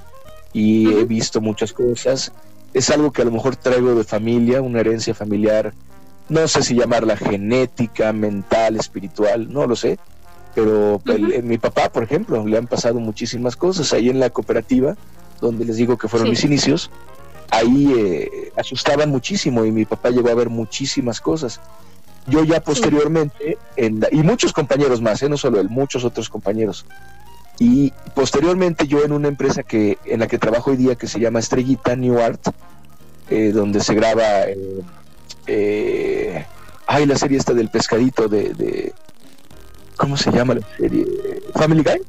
y 0.52 0.92
he 0.92 1.04
visto 1.04 1.40
muchas 1.40 1.72
cosas. 1.72 2.32
Es 2.74 2.90
algo 2.90 3.12
que 3.12 3.22
a 3.22 3.24
lo 3.24 3.30
mejor 3.30 3.54
traigo 3.54 3.94
de 3.94 4.02
familia, 4.02 4.60
una 4.60 4.80
herencia 4.80 5.14
familiar, 5.14 5.72
no 6.28 6.48
sé 6.48 6.62
si 6.62 6.74
llamarla 6.74 7.16
genética, 7.16 8.12
mental, 8.12 8.76
espiritual, 8.76 9.52
no 9.52 9.66
lo 9.66 9.76
sé, 9.76 9.98
pero 10.54 11.00
mi 11.42 11.58
papá, 11.58 11.90
por 11.90 12.02
ejemplo, 12.02 12.46
le 12.46 12.58
han 12.58 12.66
pasado 12.66 13.00
muchísimas 13.00 13.56
cosas 13.56 13.92
ahí 13.92 14.08
en 14.08 14.20
la 14.20 14.30
cooperativa, 14.30 14.96
donde 15.40 15.64
les 15.64 15.76
digo 15.76 15.96
que 15.96 16.08
fueron 16.08 16.30
mis 16.30 16.44
inicios, 16.44 16.90
ahí 17.50 17.92
eh, 17.96 18.52
asustaban 18.56 19.10
muchísimo 19.10 19.64
y 19.64 19.72
mi 19.72 19.84
papá 19.84 20.10
llegó 20.10 20.30
a 20.30 20.34
ver 20.34 20.48
muchísimas 20.48 21.20
cosas. 21.20 21.60
Yo 22.26 22.44
ya 22.44 22.60
posteriormente, 22.60 23.58
y 23.76 24.22
muchos 24.22 24.52
compañeros 24.52 25.00
más, 25.00 25.22
¿eh? 25.22 25.28
no 25.28 25.36
solo 25.36 25.60
él, 25.60 25.68
muchos 25.68 26.04
otros 26.04 26.28
compañeros. 26.28 26.86
Y 27.58 27.92
posteriormente 28.14 28.86
yo 28.86 29.04
en 29.04 29.12
una 29.12 29.28
empresa 29.28 29.62
que 29.62 29.98
en 30.04 30.20
la 30.20 30.28
que 30.28 30.38
trabajo 30.38 30.70
hoy 30.70 30.76
día 30.76 30.94
que 30.94 31.08
se 31.08 31.18
llama 31.18 31.40
Estrellita 31.40 31.96
New 31.96 32.20
Art, 32.20 32.40
eh, 33.28 33.50
donde 33.52 33.80
se 33.80 33.94
graba, 33.94 34.24
eh, 35.46 36.46
ay, 36.86 37.06
la 37.06 37.16
serie 37.16 37.38
esta 37.38 37.52
del 37.54 37.70
pescadito 37.70 38.28
de 38.28 38.92
¿Cómo 40.02 40.16
se 40.16 40.32
llama 40.32 40.54
la 40.54 40.66
serie? 40.76 41.06
¿Family 41.54 41.84
Guy? 41.84 42.00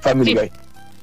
Family 0.00 0.34
Guy. 0.34 0.50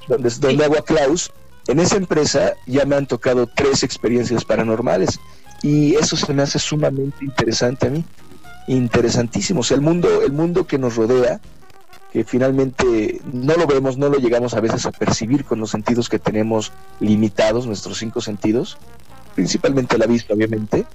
Donde, 0.07 0.29
donde 0.39 0.65
hago 0.65 0.75
a 0.75 0.81
Klaus. 0.81 1.31
En 1.67 1.79
esa 1.79 1.97
empresa 1.97 2.53
ya 2.65 2.83
me 2.83 2.95
han 2.95 3.05
tocado 3.05 3.45
tres 3.45 3.83
experiencias 3.83 4.43
paranormales 4.43 5.19
y 5.61 5.93
eso 5.93 6.17
se 6.17 6.33
me 6.33 6.41
hace 6.41 6.57
sumamente 6.57 7.23
interesante 7.23 7.85
a 7.85 7.89
mí. 7.91 8.03
Interesantísimo. 8.67 9.59
O 9.59 9.63
sea, 9.63 9.75
el 9.75 9.81
mundo, 9.81 10.23
el 10.23 10.31
mundo 10.31 10.65
que 10.65 10.79
nos 10.79 10.95
rodea, 10.95 11.39
que 12.11 12.23
finalmente 12.23 13.21
no 13.31 13.53
lo 13.53 13.67
vemos, 13.67 13.99
no 13.99 14.09
lo 14.09 14.17
llegamos 14.17 14.55
a 14.55 14.61
veces 14.61 14.87
a 14.87 14.91
percibir 14.91 15.45
con 15.45 15.59
los 15.59 15.69
sentidos 15.69 16.09
que 16.09 16.17
tenemos 16.17 16.71
limitados, 16.99 17.67
nuestros 17.67 17.99
cinco 17.99 18.19
sentidos, 18.19 18.79
principalmente 19.35 19.99
la 19.99 20.07
vista, 20.07 20.33
obviamente, 20.33 20.87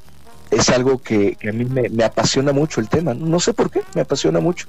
es 0.56 0.68
algo 0.70 0.98
que, 0.98 1.36
a 1.48 1.52
mí 1.52 1.64
me, 1.64 2.04
apasiona 2.04 2.52
mucho 2.52 2.80
el 2.80 2.88
tema. 2.88 3.14
No 3.14 3.40
sé 3.40 3.52
por 3.52 3.70
qué, 3.70 3.82
me 3.94 4.02
apasiona 4.02 4.40
mucho. 4.40 4.66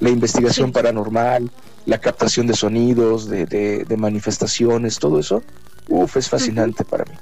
La 0.00 0.10
investigación 0.10 0.72
paranormal, 0.72 1.50
la 1.86 1.98
captación 1.98 2.46
de 2.46 2.54
sonidos, 2.54 3.28
de, 3.28 3.94
manifestaciones, 3.96 4.98
todo 4.98 5.18
eso, 5.18 5.42
uf, 5.88 6.16
es 6.16 6.28
fascinante 6.28 6.84
para 6.84 7.04
mí. 7.04 7.14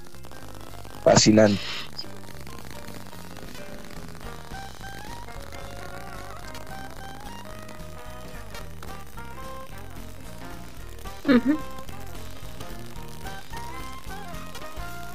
Fascinante. 1.05 1.61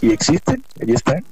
Y 0.02 0.12
existen, 0.12 0.64
ahí 0.82 0.94
están. 0.94 1.26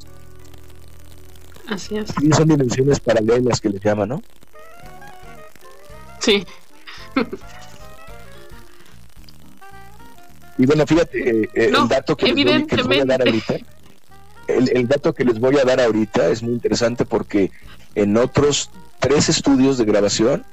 Así 1.67 1.97
es. 1.97 2.09
Y 2.21 2.31
son 2.31 2.47
dimensiones 2.47 2.99
paralelas 2.99 3.61
que 3.61 3.69
le 3.69 3.79
llaman, 3.79 4.09
¿no? 4.09 4.21
Sí. 6.19 6.45
y 10.57 10.65
bueno, 10.65 10.85
fíjate, 10.85 11.41
eh, 11.43 11.49
el 11.53 11.87
dato 11.87 12.15
que 12.15 12.33
les, 12.33 12.85
voy, 12.85 12.99
a 12.99 13.05
dar 13.05 13.21
ahorita, 13.21 13.55
el, 14.47 14.87
dato 14.87 15.13
que 15.13 15.25
les 15.25 15.39
voy 15.39 15.57
a 15.57 15.63
dar 15.63 15.81
ahorita 15.81 16.29
es 16.29 16.43
muy 16.43 16.53
interesante 16.53 17.05
porque 17.05 17.51
en 17.95 18.17
otros 18.17 18.69
tres 18.99 19.29
estudios 19.29 19.77
de 19.77 19.85
grabación 19.85 20.45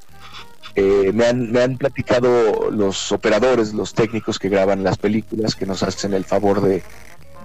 eh, 0.75 1.13
me, 1.15 1.27
han, 1.27 1.51
me 1.51 1.63
han 1.63 1.79
platicado 1.79 2.71
los 2.71 3.13
operadores, 3.13 3.73
los 3.73 3.95
técnicos 3.95 4.39
que 4.39 4.49
graban 4.49 4.85
las 4.85 4.99
películas, 4.99 5.55
que 5.55 5.67
nos 5.67 5.83
hacen 5.83 6.15
el 6.15 6.25
favor 6.25 6.61
de, 6.61 6.83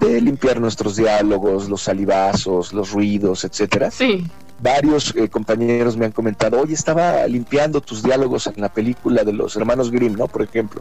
de 0.00 0.20
limpiar 0.20 0.60
nuestros 0.60 0.96
diálogos, 0.96 1.68
los 1.68 1.82
salivazos, 1.82 2.72
los 2.72 2.92
ruidos, 2.92 3.44
etcétera. 3.44 3.90
Sí. 3.90 4.26
Varios 4.60 5.14
eh, 5.16 5.28
compañeros 5.28 5.96
me 5.96 6.06
han 6.06 6.12
comentado, 6.12 6.60
oye, 6.60 6.74
estaba 6.74 7.26
limpiando 7.26 7.80
tus 7.80 8.02
diálogos 8.02 8.46
en 8.46 8.60
la 8.60 8.70
película 8.70 9.22
de 9.22 9.32
los 9.32 9.56
hermanos 9.56 9.90
Grimm, 9.90 10.14
¿no? 10.14 10.28
Por 10.28 10.42
ejemplo. 10.42 10.80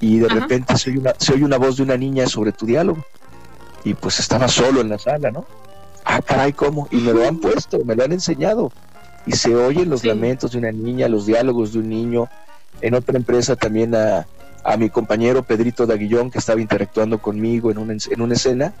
Y 0.00 0.18
de 0.18 0.28
repente 0.28 0.76
se 0.76 0.90
oye, 0.90 0.98
una, 0.98 1.14
se 1.18 1.32
oye 1.32 1.44
una 1.44 1.56
voz 1.56 1.76
de 1.76 1.82
una 1.82 1.96
niña 1.96 2.26
sobre 2.26 2.52
tu 2.52 2.66
diálogo. 2.66 3.04
Y 3.84 3.94
pues 3.94 4.18
estaba 4.18 4.48
solo 4.48 4.80
en 4.80 4.90
la 4.90 4.98
sala, 4.98 5.30
¿no? 5.30 5.46
Ah, 6.04 6.20
caray, 6.20 6.52
¿cómo? 6.52 6.88
Y 6.90 6.96
me 6.96 7.12
lo 7.12 7.26
han 7.26 7.38
puesto, 7.38 7.82
me 7.84 7.94
lo 7.94 8.04
han 8.04 8.12
enseñado. 8.12 8.70
Y 9.26 9.32
se 9.32 9.54
oyen 9.56 9.88
los 9.88 10.04
lamentos 10.04 10.52
de 10.52 10.58
una 10.58 10.72
niña, 10.72 11.08
los 11.08 11.24
diálogos 11.24 11.72
de 11.72 11.78
un 11.78 11.88
niño. 11.88 12.28
En 12.82 12.94
otra 12.94 13.16
empresa 13.16 13.56
también 13.56 13.94
a, 13.94 14.26
a 14.64 14.76
mi 14.76 14.90
compañero 14.90 15.42
Pedrito 15.42 15.86
Daguillón, 15.86 16.30
que 16.30 16.38
estaba 16.38 16.60
interactuando 16.60 17.18
conmigo 17.18 17.70
en 17.70 17.78
una, 17.78 17.92
en 17.92 18.20
una 18.20 18.34
escena, 18.34 18.72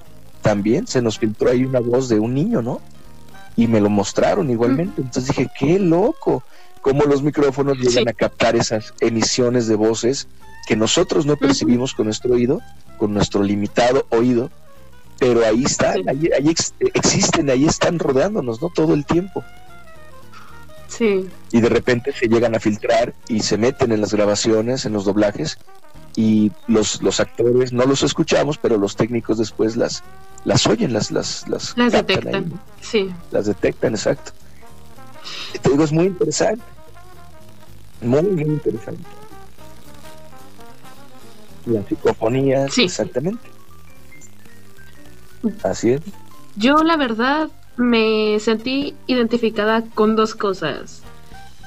también 0.42 0.86
se 0.86 1.02
nos 1.02 1.18
filtró 1.18 1.50
ahí 1.50 1.64
una 1.64 1.80
voz 1.80 2.08
de 2.08 2.18
un 2.18 2.34
niño, 2.34 2.62
¿no? 2.62 2.80
Y 3.56 3.66
me 3.66 3.80
lo 3.80 3.90
mostraron 3.90 4.50
igualmente. 4.50 5.02
Entonces 5.02 5.28
dije, 5.28 5.50
qué 5.58 5.78
loco, 5.78 6.42
cómo 6.80 7.04
los 7.04 7.22
micrófonos 7.22 7.78
llegan 7.78 8.08
a 8.08 8.12
captar 8.12 8.56
esas 8.56 8.94
emisiones 9.00 9.66
de 9.66 9.76
voces 9.76 10.26
que 10.66 10.76
nosotros 10.76 11.26
no 11.26 11.36
percibimos 11.36 11.94
con 11.94 12.06
nuestro 12.06 12.34
oído, 12.34 12.60
con 12.98 13.12
nuestro 13.12 13.42
limitado 13.42 14.06
oído, 14.10 14.50
pero 15.18 15.44
ahí 15.46 15.64
están, 15.64 16.08
ahí, 16.08 16.54
existen, 16.94 17.50
ahí 17.50 17.66
están 17.66 17.98
rodeándonos, 17.98 18.60
¿no? 18.60 18.70
Todo 18.70 18.94
el 18.94 19.04
tiempo. 19.04 19.44
Y 21.00 21.60
de 21.60 21.68
repente 21.68 22.12
se 22.12 22.26
llegan 22.26 22.54
a 22.54 22.60
filtrar 22.60 23.14
y 23.28 23.40
se 23.40 23.58
meten 23.58 23.92
en 23.92 24.00
las 24.00 24.12
grabaciones, 24.12 24.84
en 24.84 24.92
los 24.92 25.04
doblajes, 25.04 25.58
y 26.16 26.52
los, 26.66 27.02
los 27.02 27.20
actores 27.20 27.72
no 27.72 27.84
los 27.86 28.02
escuchamos, 28.02 28.58
pero 28.58 28.78
los 28.78 28.96
técnicos 28.96 29.38
después 29.38 29.76
las, 29.76 30.02
las 30.44 30.66
oyen, 30.66 30.92
las, 30.92 31.10
las, 31.10 31.48
las, 31.48 31.74
detectan. 31.74 32.60
Sí. 32.80 33.10
Las 33.30 33.46
detectan, 33.46 33.94
exacto. 33.94 34.32
te 35.60 35.70
digo, 35.70 35.84
es 35.84 35.92
muy 35.92 36.06
interesante. 36.06 36.64
Muy, 38.00 38.22
muy 38.22 38.42
interesante. 38.42 39.04
Las 41.66 41.86
psicofonías, 41.86 42.72
sí. 42.72 42.84
exactamente. 42.84 43.48
Así 45.62 45.92
es. 45.92 46.00
Yo, 46.56 46.76
la 46.76 46.96
verdad, 46.96 47.50
me 47.76 48.38
sentí 48.40 48.94
identificada 49.06 49.82
con 49.94 50.16
dos 50.16 50.34
cosas. 50.34 51.02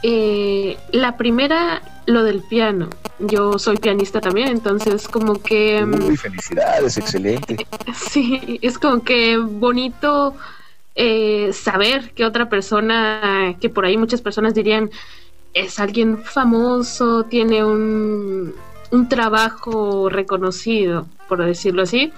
Eh, 0.03 0.77
la 0.91 1.17
primera, 1.17 1.81
lo 2.05 2.23
del 2.23 2.41
piano. 2.41 2.89
Yo 3.19 3.57
soy 3.57 3.77
pianista 3.77 4.21
también, 4.21 4.49
entonces 4.49 5.07
como 5.07 5.41
que... 5.41 5.83
Muy 5.85 6.11
mm, 6.11 6.17
felicidades, 6.17 6.97
excelente. 6.97 7.57
Sí, 7.95 8.59
es 8.61 8.77
como 8.77 9.03
que 9.03 9.37
bonito 9.37 10.35
eh, 10.95 11.51
saber 11.53 12.11
que 12.11 12.25
otra 12.25 12.47
persona, 12.47 13.55
que 13.59 13.69
por 13.69 13.85
ahí 13.85 13.97
muchas 13.97 14.21
personas 14.21 14.53
dirían, 14.53 14.91
es 15.53 15.79
alguien 15.79 16.23
famoso, 16.23 17.23
tiene 17.23 17.63
un, 17.63 18.53
un 18.91 19.09
trabajo 19.09 20.09
reconocido, 20.09 21.07
por 21.27 21.43
decirlo 21.43 21.81
así 21.81 22.13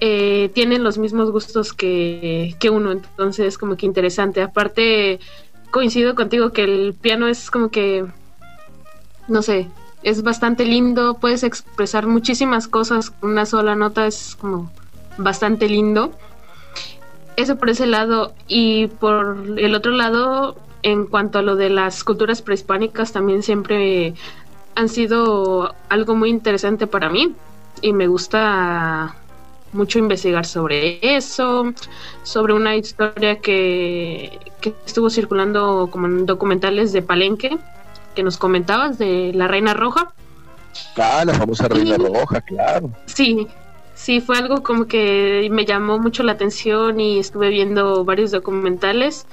eh, 0.00 0.50
tienen 0.54 0.82
los 0.82 0.98
mismos 0.98 1.30
gustos 1.30 1.72
que, 1.72 2.56
que 2.58 2.70
uno, 2.70 2.92
entonces 2.92 3.58
como 3.58 3.76
que 3.76 3.86
interesante. 3.86 4.42
Aparte, 4.42 5.20
coincido 5.70 6.14
contigo 6.14 6.50
que 6.50 6.64
el 6.64 6.94
piano 6.94 7.26
es 7.26 7.50
como 7.50 7.70
que, 7.70 8.04
no 9.28 9.42
sé, 9.42 9.68
es 10.02 10.22
bastante 10.22 10.64
lindo, 10.64 11.14
puedes 11.14 11.42
expresar 11.42 12.06
muchísimas 12.06 12.68
cosas 12.68 13.10
con 13.10 13.30
una 13.30 13.46
sola 13.46 13.74
nota, 13.74 14.06
es 14.06 14.36
como 14.38 14.70
bastante 15.16 15.68
lindo. 15.68 16.12
Eso 17.36 17.56
por 17.56 17.70
ese 17.70 17.86
lado. 17.86 18.34
Y 18.46 18.88
por 18.88 19.36
el 19.56 19.74
otro 19.74 19.92
lado, 19.92 20.56
en 20.82 21.06
cuanto 21.06 21.38
a 21.38 21.42
lo 21.42 21.56
de 21.56 21.70
las 21.70 22.04
culturas 22.04 22.42
prehispánicas, 22.42 23.12
también 23.12 23.42
siempre 23.42 24.14
han 24.74 24.88
sido 24.88 25.74
algo 25.88 26.14
muy 26.14 26.30
interesante 26.30 26.86
para 26.86 27.08
mí. 27.08 27.34
Y 27.80 27.92
me 27.92 28.06
gusta 28.06 29.16
mucho 29.74 29.98
investigar 29.98 30.46
sobre 30.46 30.98
eso, 31.02 31.72
sobre 32.22 32.54
una 32.54 32.76
historia 32.76 33.40
que, 33.40 34.38
estuvo 34.86 35.10
circulando 35.10 35.88
como 35.90 36.06
en 36.06 36.26
documentales 36.26 36.92
de 36.92 37.02
Palenque, 37.02 37.58
que 38.14 38.22
nos 38.22 38.38
comentabas 38.38 38.98
de 38.98 39.32
la 39.34 39.48
Reina 39.48 39.74
Roja. 39.74 40.12
Ah, 40.96 41.24
la 41.26 41.34
famosa 41.34 41.68
Reina 41.68 41.96
Roja, 41.98 42.40
claro. 42.40 42.90
Sí, 43.06 43.46
sí, 43.94 44.20
fue 44.20 44.38
algo 44.38 44.62
como 44.62 44.86
que 44.86 45.48
me 45.50 45.66
llamó 45.66 45.98
mucho 45.98 46.22
la 46.22 46.32
atención 46.32 47.00
y 47.00 47.18
estuve 47.18 47.50
viendo 47.50 48.04
varios 48.04 48.30
documentales. 48.30 49.26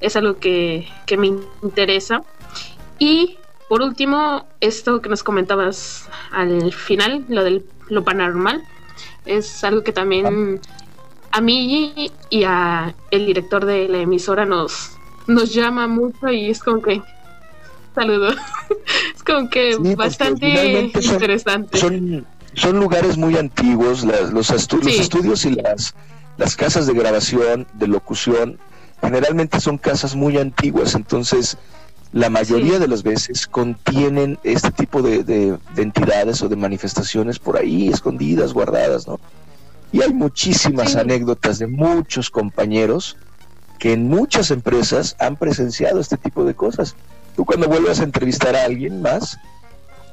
Es 0.00 0.14
algo 0.14 0.38
que, 0.38 0.86
que 1.06 1.16
me 1.16 1.28
interesa. 1.62 2.22
Y 2.98 3.38
por 3.68 3.82
último, 3.82 4.46
esto 4.60 5.00
que 5.00 5.08
nos 5.08 5.22
comentabas 5.22 6.08
al 6.30 6.72
final, 6.72 7.24
lo 7.28 7.42
del 7.42 7.64
lo 7.88 8.04
paranormal 8.04 8.62
es 9.26 9.64
algo 9.64 9.82
que 9.82 9.92
también 9.92 10.60
a 11.30 11.40
mí 11.40 12.10
y 12.30 12.44
a 12.44 12.94
el 13.10 13.26
director 13.26 13.64
de 13.64 13.88
la 13.88 13.98
emisora 13.98 14.44
nos, 14.46 14.92
nos 15.26 15.52
llama 15.52 15.86
mucho 15.86 16.28
y 16.28 16.50
es 16.50 16.62
como 16.62 16.80
que 16.80 17.02
saludos 17.94 18.36
es 19.14 19.22
como 19.22 19.50
que 19.50 19.76
bastante 19.96 20.90
interesante. 20.94 21.78
son, 21.78 22.26
son, 22.54 22.78
lugares 22.78 23.16
muy 23.16 23.36
antiguos 23.36 24.04
los, 24.04 24.32
los 24.32 24.50
estudios 24.50 25.44
y 25.44 25.50
las 25.50 25.94
las 26.36 26.56
casas 26.56 26.86
de 26.86 26.94
grabación 26.94 27.66
de 27.74 27.88
locución 27.88 28.58
generalmente 29.00 29.60
son 29.60 29.78
casas 29.78 30.14
muy 30.14 30.38
antiguas 30.38 30.94
entonces 30.94 31.58
la 32.16 32.30
mayoría 32.30 32.78
de 32.78 32.88
las 32.88 33.02
veces 33.02 33.46
contienen 33.46 34.38
este 34.42 34.70
tipo 34.70 35.02
de, 35.02 35.58
entidades 35.76 36.40
o 36.40 36.48
de 36.48 36.56
manifestaciones 36.56 37.38
por 37.38 37.58
ahí 37.58 37.88
escondidas, 37.88 38.54
guardadas, 38.54 39.06
¿no? 39.06 39.20
Y 39.92 40.00
hay 40.00 40.14
muchísimas 40.14 40.96
anécdotas 40.96 41.58
de 41.58 41.66
muchos 41.66 42.30
compañeros 42.30 43.18
que 43.78 43.92
en 43.92 44.08
muchas 44.08 44.50
empresas 44.50 45.14
han 45.18 45.36
presenciado 45.36 46.00
este 46.00 46.16
tipo 46.16 46.44
de 46.44 46.54
cosas. 46.54 46.96
Tú 47.36 47.44
cuando 47.44 47.68
vuelvas 47.68 48.00
a 48.00 48.04
entrevistar 48.04 48.56
a 48.56 48.64
alguien 48.64 49.02
más, 49.02 49.38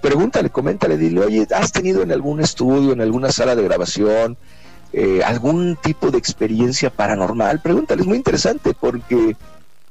pregúntale, 0.01 0.49
coméntale, 0.49 0.97
dile, 0.97 1.21
oye, 1.21 1.47
¿has 1.55 1.71
tenido 1.71 2.01
en 2.01 2.11
algún 2.11 2.41
estudio, 2.41 2.91
en 2.91 2.99
alguna 2.99 3.31
sala 3.31 3.55
de 3.55 3.63
grabación, 3.63 4.35
eh, 4.91 5.21
algún 5.23 5.77
tipo 5.81 6.11
de 6.11 6.17
experiencia 6.17 6.89
paranormal? 6.89 7.61
Pregúntale, 7.61 8.01
es 8.01 8.07
muy 8.09 8.17
interesante 8.17 8.73
porque 8.77 9.37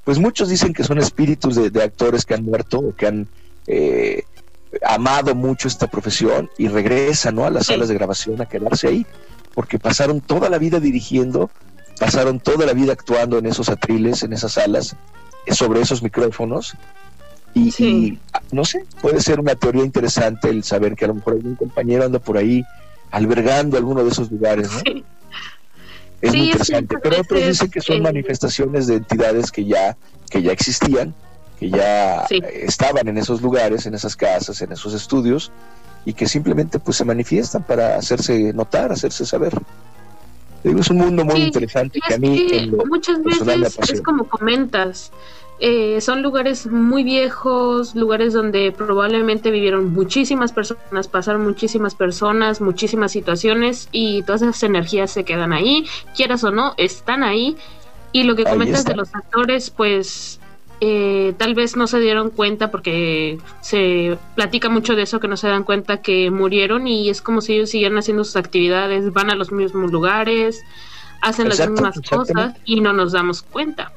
pues 0.04 0.18
muchos 0.18 0.48
dicen 0.48 0.72
que 0.72 0.84
son 0.84 0.98
espíritus 0.98 1.54
de, 1.54 1.82
actores 1.82 2.24
que 2.24 2.34
han 2.34 2.44
muerto 2.44 2.78
o 2.78 2.94
que 2.94 3.06
han 3.06 3.28
eh, 3.66 4.24
amado 4.84 5.34
mucho 5.34 5.68
esta 5.68 5.86
profesión 5.86 6.50
y 6.58 6.68
regresan 6.68 7.36
¿no? 7.36 7.44
a 7.44 7.50
las 7.50 7.66
salas 7.66 7.88
de 7.88 7.94
grabación 7.94 8.40
a 8.40 8.46
quedarse 8.46 8.88
ahí, 8.88 9.06
porque 9.54 9.78
pasaron 9.78 10.20
toda 10.20 10.48
la 10.48 10.58
vida 10.58 10.80
dirigiendo, 10.80 11.50
pasaron 11.98 12.40
toda 12.40 12.66
la 12.66 12.72
vida 12.72 12.92
actuando 12.92 13.38
en 13.38 13.46
esos 13.46 13.68
atriles, 13.68 14.22
en 14.22 14.32
esas 14.32 14.52
salas, 14.52 14.96
sobre 15.50 15.80
esos 15.80 16.02
micrófonos. 16.02 16.74
Y, 17.54 18.18
no 18.50 18.64
sé, 18.64 18.86
puede 19.02 19.20
ser 19.20 19.38
una 19.38 19.54
teoría 19.54 19.84
interesante 19.84 20.48
el 20.48 20.64
saber 20.64 20.96
que 20.96 21.04
a 21.04 21.08
lo 21.08 21.14
mejor 21.14 21.34
algún 21.34 21.54
compañero 21.54 22.04
anda 22.04 22.18
por 22.18 22.38
ahí 22.38 22.64
albergando 23.10 23.76
alguno 23.76 24.02
de 24.02 24.10
esos 24.10 24.30
lugares, 24.30 24.70
¿no? 24.72 25.02
Es 26.22 26.32
muy 26.32 26.46
interesante. 26.46 26.96
Pero 27.02 27.20
otros 27.20 27.46
dicen 27.46 27.70
que 27.70 27.80
son 27.80 28.00
manifestaciones 28.00 28.86
de 28.86 28.96
entidades 28.96 29.50
que 29.50 29.64
ya, 29.64 29.96
que 30.30 30.40
ya 30.40 30.52
existían, 30.52 31.14
que 31.58 31.68
ya 31.68 32.26
estaban 32.30 33.08
en 33.08 33.18
esos 33.18 33.42
lugares, 33.42 33.86
en 33.86 33.94
esas 33.94 34.16
casas, 34.16 34.62
en 34.62 34.72
esos 34.72 34.94
estudios, 34.94 35.52
y 36.04 36.14
que 36.14 36.26
simplemente 36.26 36.78
pues 36.78 36.96
se 36.96 37.04
manifiestan 37.04 37.64
para 37.64 37.96
hacerse 37.96 38.52
notar, 38.52 38.92
hacerse 38.92 39.26
saber. 39.26 39.52
es 40.64 40.90
un 40.90 40.96
mundo 40.96 41.24
muy 41.24 41.42
interesante 41.42 42.00
que 42.06 42.14
a 42.14 42.18
mí 42.18 42.70
muchas 42.88 43.22
veces 43.22 43.78
es 43.90 44.00
como 44.00 44.28
comentas, 44.28 45.12
eh, 45.64 46.00
son 46.00 46.22
lugares 46.22 46.66
muy 46.66 47.04
viejos, 47.04 47.94
lugares 47.94 48.32
donde 48.32 48.72
probablemente 48.72 49.52
vivieron 49.52 49.92
muchísimas 49.92 50.52
personas, 50.52 51.06
pasaron 51.06 51.44
muchísimas 51.44 51.94
personas, 51.94 52.60
muchísimas 52.60 53.12
situaciones 53.12 53.88
y 53.92 54.24
todas 54.24 54.42
esas 54.42 54.60
energías 54.64 55.12
se 55.12 55.22
quedan 55.22 55.52
ahí, 55.52 55.86
quieras 56.16 56.42
o 56.42 56.50
no, 56.50 56.74
están 56.78 57.22
ahí. 57.22 57.56
Y 58.10 58.24
lo 58.24 58.34
que 58.34 58.42
comentas 58.42 58.84
de 58.84 58.96
los 58.96 59.14
actores, 59.14 59.70
pues 59.70 60.40
eh, 60.80 61.32
tal 61.36 61.54
vez 61.54 61.76
no 61.76 61.86
se 61.86 62.00
dieron 62.00 62.30
cuenta 62.30 62.72
porque 62.72 63.38
se 63.60 64.18
platica 64.34 64.68
mucho 64.68 64.96
de 64.96 65.02
eso, 65.02 65.20
que 65.20 65.28
no 65.28 65.36
se 65.36 65.46
dan 65.46 65.62
cuenta 65.62 66.02
que 66.02 66.32
murieron 66.32 66.88
y 66.88 67.08
es 67.08 67.22
como 67.22 67.40
si 67.40 67.52
ellos 67.52 67.70
siguieran 67.70 67.98
haciendo 67.98 68.24
sus 68.24 68.34
actividades, 68.34 69.12
van 69.12 69.30
a 69.30 69.36
los 69.36 69.52
mismos 69.52 69.92
lugares, 69.92 70.60
hacen 71.20 71.48
las 71.48 71.70
mismas 71.70 72.00
cosas 72.00 72.56
y 72.64 72.80
no 72.80 72.92
nos 72.92 73.12
damos 73.12 73.42
cuenta. 73.42 73.92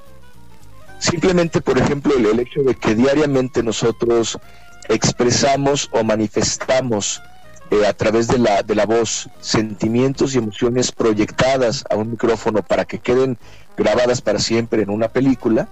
Simplemente, 1.00 1.62
por 1.62 1.78
ejemplo, 1.78 2.16
el, 2.16 2.40
hecho 2.40 2.62
de 2.64 2.76
que 2.76 2.96
diariamente 2.96 3.62
nosotros 3.62 4.40
expresamos 4.88 5.90
o 5.92 6.04
manifestamos 6.04 7.22
eh, 7.72 7.86
a 7.86 7.94
través 7.94 8.28
de 8.28 8.38
la, 8.38 8.64
de 8.64 8.76
la 8.76 8.86
voz 8.86 9.30
sentimientos 9.40 10.36
y 10.36 10.38
emociones 10.38 10.92
proyectadas 10.92 11.84
a 11.90 11.96
un 11.96 12.12
micrófono 12.12 12.62
para 12.62 12.86
que 12.86 13.00
queden 13.00 13.38
grabadas 13.76 14.22
para 14.22 14.40
siempre 14.40 14.84
en 14.84 14.90
una 14.90 15.10
película, 15.10 15.68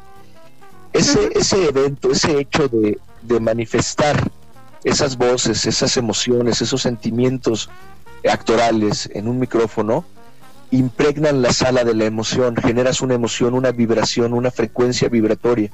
ese, 0.92 1.32
ese 1.36 1.68
evento, 1.68 2.12
ese 2.12 2.40
hecho 2.40 2.68
de, 2.68 3.00
de 3.22 3.40
manifestar 3.40 4.32
esas 4.84 5.18
voces, 5.18 5.66
esas 5.66 5.98
emociones, 5.98 6.62
esos 6.62 6.82
sentimientos 6.82 7.70
actorales 8.30 9.10
en 9.14 9.28
un 9.28 9.40
micrófono, 9.40 10.06
impregnan 10.74 11.44
la 11.44 11.54
sala 11.54 11.84
de 11.84 11.94
la 11.94 12.06
emoción, 12.06 12.56
generas 12.56 13.02
una 13.02 13.14
emoción, 13.14 13.54
una 13.54 13.72
vibración, 13.72 14.34
una 14.34 14.50
frecuencia 14.50 15.08
vibratoria. 15.08 15.70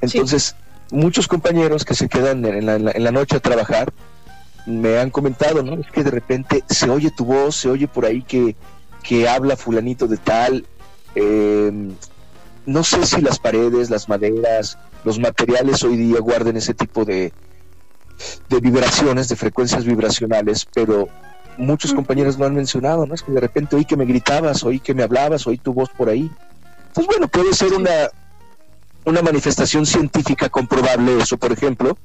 Entonces, 0.00 0.56
muchos 0.90 1.28
compañeros 1.28 1.84
que 1.84 1.94
se 1.94 2.08
quedan 2.08 2.44
en 2.44 2.66
la, 2.66 3.10
noche 3.12 3.36
a 3.36 3.40
trabajar 3.40 3.92
me 4.66 4.98
han 4.98 5.10
comentado, 5.10 5.62
¿no? 5.62 5.74
Es 5.74 5.92
que 5.92 6.02
de 6.02 6.10
repente 6.10 6.64
se 6.68 6.90
oye 6.90 7.12
tu 7.12 7.24
voz, 7.24 7.54
se 7.54 7.70
oye 7.70 7.86
por 7.86 8.04
ahí 8.04 8.22
que, 8.22 8.56
que 9.04 9.28
habla 9.28 9.56
fulanito 9.56 10.08
de 10.08 10.16
tal. 10.16 10.66
Em, 11.14 11.94
no 12.66 12.82
sé 12.82 13.06
si 13.06 13.20
las 13.20 13.38
paredes, 13.38 13.90
las 13.90 14.08
maderas, 14.08 14.76
los 15.04 15.20
materiales 15.20 15.84
hoy 15.84 15.96
día 15.96 16.18
guarden 16.18 16.56
ese 16.56 16.74
tipo 16.74 17.04
de, 17.04 17.32
de 18.48 18.60
vibraciones, 18.60 19.28
de 19.28 19.36
frecuencias 19.36 19.84
vibracionales, 19.84 20.66
pero 20.74 21.08
muchos 21.60 21.92
compañeros 21.92 22.38
lo 22.38 22.46
han 22.46 22.54
mencionado, 22.54 23.06
¿no? 23.06 23.14
Es 23.14 23.22
que 23.22 23.32
de 23.32 23.40
repente 23.40 23.76
oí 23.76 23.84
que 23.84 23.96
me 23.96 24.04
gritabas, 24.04 24.64
oí 24.64 24.80
que 24.80 24.94
me 24.94 25.02
hablabas, 25.02 25.46
oí 25.46 25.58
tu 25.58 25.72
voz 25.72 25.90
por 25.90 26.08
ahí. 26.08 26.30
Pues 26.94 27.06
bueno, 27.06 27.28
puede 27.28 27.54
ser 27.54 27.72
una, 27.72 28.10
una 29.04 29.22
manifestación 29.22 29.86
científica 29.86 30.48
comprobable 30.48 31.18
eso, 31.18 31.36
por 31.36 31.52
ejemplo, 31.52 31.96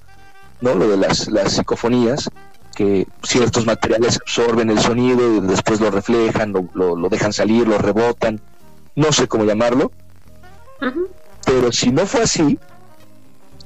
¿no? 0.61 0.75
Lo 0.75 0.87
de 0.89 0.97
las, 0.97 1.27
las 1.27 1.53
psicofonías, 1.53 2.29
que 2.75 3.07
ciertos 3.23 3.65
materiales 3.65 4.19
absorben 4.21 4.69
el 4.69 4.79
sonido 4.79 5.37
y 5.37 5.47
después 5.47 5.79
lo 5.79 5.89
reflejan, 5.89 6.51
lo, 6.51 6.95
lo, 6.95 7.09
dejan 7.09 7.33
salir, 7.33 7.67
lo 7.67 7.77
rebotan, 7.77 8.41
no 8.95 9.11
sé 9.11 9.27
cómo 9.27 9.45
llamarlo. 9.45 9.91
Pero 11.45 11.71
si 11.71 11.91
no 11.91 12.05
fue 12.05 12.23
así, 12.23 12.59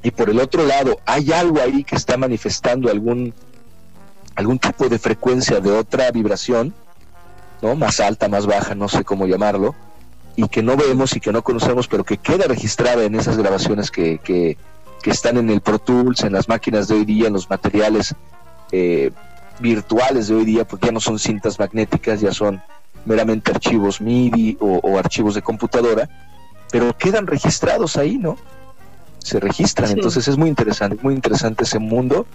y 0.02 0.10
por 0.12 0.30
el 0.30 0.40
otro 0.40 0.64
lado 0.64 0.98
hay 1.04 1.32
algo 1.32 1.60
ahí 1.60 1.84
que 1.84 1.96
está 1.96 2.16
manifestando 2.16 2.90
algún 2.90 3.34
algún 4.34 4.58
tipo 4.58 4.88
de 4.88 4.98
frecuencia 4.98 5.60
de 5.60 5.70
otra 5.70 6.10
vibración, 6.10 6.74
¿no? 7.62 7.74
Más 7.76 8.00
alta, 8.00 8.28
más 8.28 8.46
baja, 8.46 8.74
no 8.74 8.88
sé 8.88 9.04
cómo 9.04 9.26
llamarlo, 9.26 9.74
y 10.36 10.48
que 10.48 10.62
no 10.62 10.76
vemos 10.76 11.14
y 11.16 11.20
que 11.20 11.32
no 11.32 11.42
conocemos, 11.42 11.88
pero 11.88 12.04
que 12.04 12.16
queda 12.16 12.46
registrada 12.46 13.04
en 13.04 13.14
esas 13.14 13.36
grabaciones 13.36 13.90
que, 13.90 14.18
que, 14.18 14.56
están 15.04 15.38
en 15.38 15.50
el 15.50 15.60
Pro 15.60 15.78
Tools, 15.78 16.22
en 16.22 16.32
las 16.32 16.48
máquinas 16.48 16.88
de 16.88 16.94
hoy 16.94 17.04
día, 17.04 17.26
en 17.26 17.32
los 17.32 17.48
materiales 17.48 18.14
eh, 18.70 19.10
virtuales 19.58 20.28
de 20.28 20.34
hoy 20.34 20.44
día, 20.44 20.64
porque 20.66 20.86
ya 20.86 20.92
no 20.92 21.00
son 21.00 21.18
cintas 21.18 21.58
magnéticas, 21.58 22.20
ya 22.20 22.32
son 22.32 22.62
meramente 23.04 23.50
archivos 23.50 24.00
MIDI 24.00 24.58
o, 24.60 24.98
archivos 24.98 25.34
de 25.34 25.42
computadora, 25.42 26.08
pero 26.70 26.96
quedan 26.96 27.26
registrados 27.26 27.96
ahí, 27.96 28.18
¿no? 28.18 28.36
Se 29.18 29.40
registran, 29.40 29.90
entonces 29.90 30.28
es 30.28 30.36
muy 30.36 30.48
interesante, 30.48 30.98
muy 31.02 31.14
interesante 31.14 31.64
ese 31.64 31.78
mundo 31.78 32.26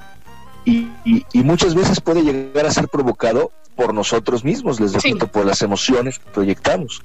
y, 0.65 1.43
muchas 1.43 1.75
veces 1.75 2.01
puede 2.01 2.23
llegar 2.23 2.65
a 2.65 2.71
ser 2.71 2.87
provocado 2.87 3.51
por 3.75 3.93
nosotros 3.93 4.43
mismos, 4.43 4.79
les 4.79 4.93
repito, 4.93 5.27
por 5.27 5.45
las 5.45 5.61
emociones 5.61 6.19
que 6.19 6.29
proyectamos, 6.31 7.01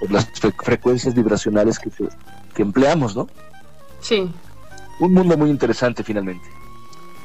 por 0.00 0.10
las 0.10 0.26
frecuencias 0.62 1.14
vibracionales 1.14 1.78
que, 1.78 1.90
que 2.54 2.62
empleamos, 2.62 3.14
¿no? 3.14 3.28
Sí. 4.00 4.30
Un 5.00 5.12
mundo 5.14 5.36
muy 5.36 5.50
interesante 5.50 6.02
finalmente. 6.02 6.48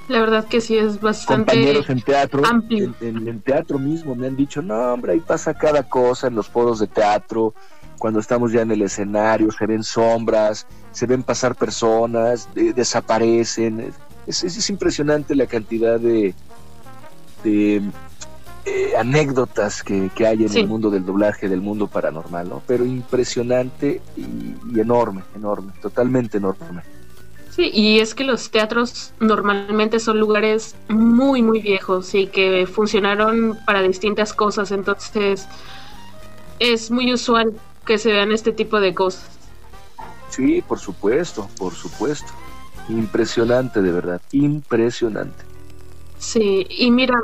La 0.08 0.22
verdad 0.22 0.46
que 0.46 0.62
sí 0.62 0.78
es 0.78 1.02
bastante 1.02 1.52
Compañeros 1.54 1.90
en 1.90 2.02
teatro, 2.02 2.46
amplio. 2.46 2.94
En, 3.02 3.28
en 3.28 3.42
teatro 3.42 3.78
mismo 3.78 4.16
me 4.16 4.28
han 4.28 4.38
dicho, 4.38 4.62
no 4.62 4.94
hombre, 4.94 5.14
ahí 5.14 5.20
pasa 5.20 5.54
cada 5.54 5.84
cosa 5.84 6.28
en 6.28 6.36
los 6.36 6.48
foros 6.48 6.80
de 6.80 6.88
teatro, 6.88 7.54
cuando 7.98 8.20
estamos 8.20 8.52
ya 8.52 8.62
en 8.62 8.72
el 8.72 8.82
escenario, 8.84 9.52
se 9.52 9.66
ven 9.66 9.84
sombras, 9.84 10.66
se 10.92 11.06
ven 11.08 11.24
pasar 11.24 11.56
personas, 11.56 12.48
de- 12.54 12.74
desaparecen. 12.74 13.94
Es, 14.28 14.44
es- 14.44 14.58
es 14.58 14.70
impresionante 14.70 15.36
la 15.36 15.48
cantidad 15.48 16.00
de, 16.00 16.34
de, 17.44 17.82
eh, 18.66 18.94
anécdotas 19.00 19.82
que, 19.84 20.10
que 20.14 20.28
hay 20.28 20.44
en 20.44 20.50
Sí. 20.50 20.60
el 20.60 20.68
mundo 20.68 20.90
del 20.90 21.06
doblaje, 21.06 21.48
del 21.48 21.62
mundo 21.62 21.88
paranormal, 21.88 22.50
¿no? 22.50 22.62
Pero 22.68 22.86
impresionante 22.86 24.02
y, 24.18 24.22
y 24.76 24.80
enorme, 24.80 25.24
enorme, 25.36 25.72
totalmente 25.82 26.38
enorme. 26.38 26.82
Sí, 27.52 27.72
y 27.74 28.00
es 28.02 28.14
que 28.14 28.24
los 28.24 28.52
teatros 28.52 29.14
normalmente 29.20 30.00
son 30.00 30.20
lugares 30.20 30.76
muy, 30.90 31.42
muy 31.42 31.60
viejos 31.62 32.14
y 32.14 32.28
que 32.28 32.68
funcionaron 32.68 33.58
para 33.66 33.82
distintas 33.82 34.32
cosas, 34.34 34.72
entonces 34.72 35.48
es 36.60 36.92
muy 36.92 37.12
usual 37.14 37.54
que 37.86 37.98
se 37.98 38.12
vean 38.12 38.32
este 38.32 38.52
tipo 38.52 38.80
de 38.80 38.94
cosas. 38.94 39.26
Sí, 40.30 40.62
por 40.62 40.78
supuesto, 40.78 41.48
por 41.58 41.74
supuesto. 41.74 42.28
Impresionante, 42.90 43.82
de 43.82 43.92
verdad, 43.92 44.22
impresionante. 44.32 45.44
Sí, 46.18 46.66
y 46.70 46.90
mira. 46.92 47.20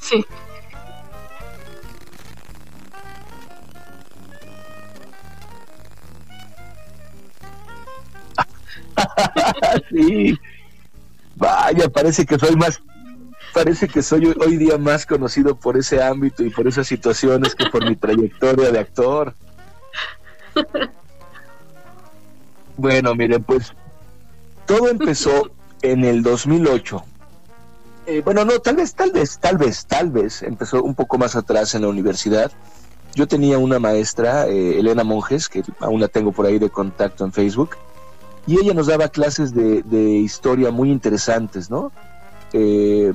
Sí, 0.00 0.24
Sí. 9.90 10.38
Vaya, 11.36 11.88
parece 11.88 12.24
que 12.24 12.38
soy 12.38 12.54
más, 12.56 12.80
parece 13.52 13.88
que 13.88 14.02
soy 14.02 14.26
hoy- 14.26 14.36
hoy 14.40 14.56
día 14.56 14.78
más 14.78 15.04
conocido 15.04 15.56
por 15.58 15.76
ese 15.76 16.02
ámbito 16.02 16.44
y 16.44 16.50
por 16.50 16.68
esas 16.68 16.86
situaciones 16.86 17.54
que 17.54 17.66
por 17.66 17.82
mi 17.84 17.96
trayectoria 17.96 18.70
de 18.70 18.78
actor. 18.78 19.34
Bueno, 22.76 23.14
miren, 23.14 23.42
pues 23.44 23.72
todo 24.66 24.88
empezó 24.88 25.50
en 25.82 26.04
el 26.04 26.22
2008. 26.22 27.04
Eh, 28.06 28.22
bueno, 28.24 28.44
no, 28.44 28.58
tal 28.58 28.76
vez, 28.76 28.94
tal 28.94 29.12
vez, 29.12 29.38
tal 29.38 29.56
vez, 29.56 29.86
tal 29.86 30.10
vez 30.10 30.42
empezó 30.42 30.82
un 30.82 30.94
poco 30.94 31.16
más 31.16 31.36
atrás 31.36 31.74
en 31.74 31.82
la 31.82 31.88
universidad. 31.88 32.50
Yo 33.14 33.28
tenía 33.28 33.58
una 33.58 33.78
maestra, 33.78 34.48
eh, 34.48 34.80
Elena 34.80 35.04
Monjes, 35.04 35.48
que 35.48 35.62
aún 35.78 36.00
la 36.00 36.08
tengo 36.08 36.32
por 36.32 36.46
ahí 36.46 36.58
de 36.58 36.68
contacto 36.68 37.24
en 37.24 37.32
Facebook, 37.32 37.76
y 38.46 38.58
ella 38.58 38.74
nos 38.74 38.88
daba 38.88 39.08
clases 39.08 39.54
de, 39.54 39.82
de 39.82 40.02
historia 40.02 40.70
muy 40.70 40.90
interesantes, 40.90 41.70
¿no? 41.70 41.92
Eh, 42.56 43.12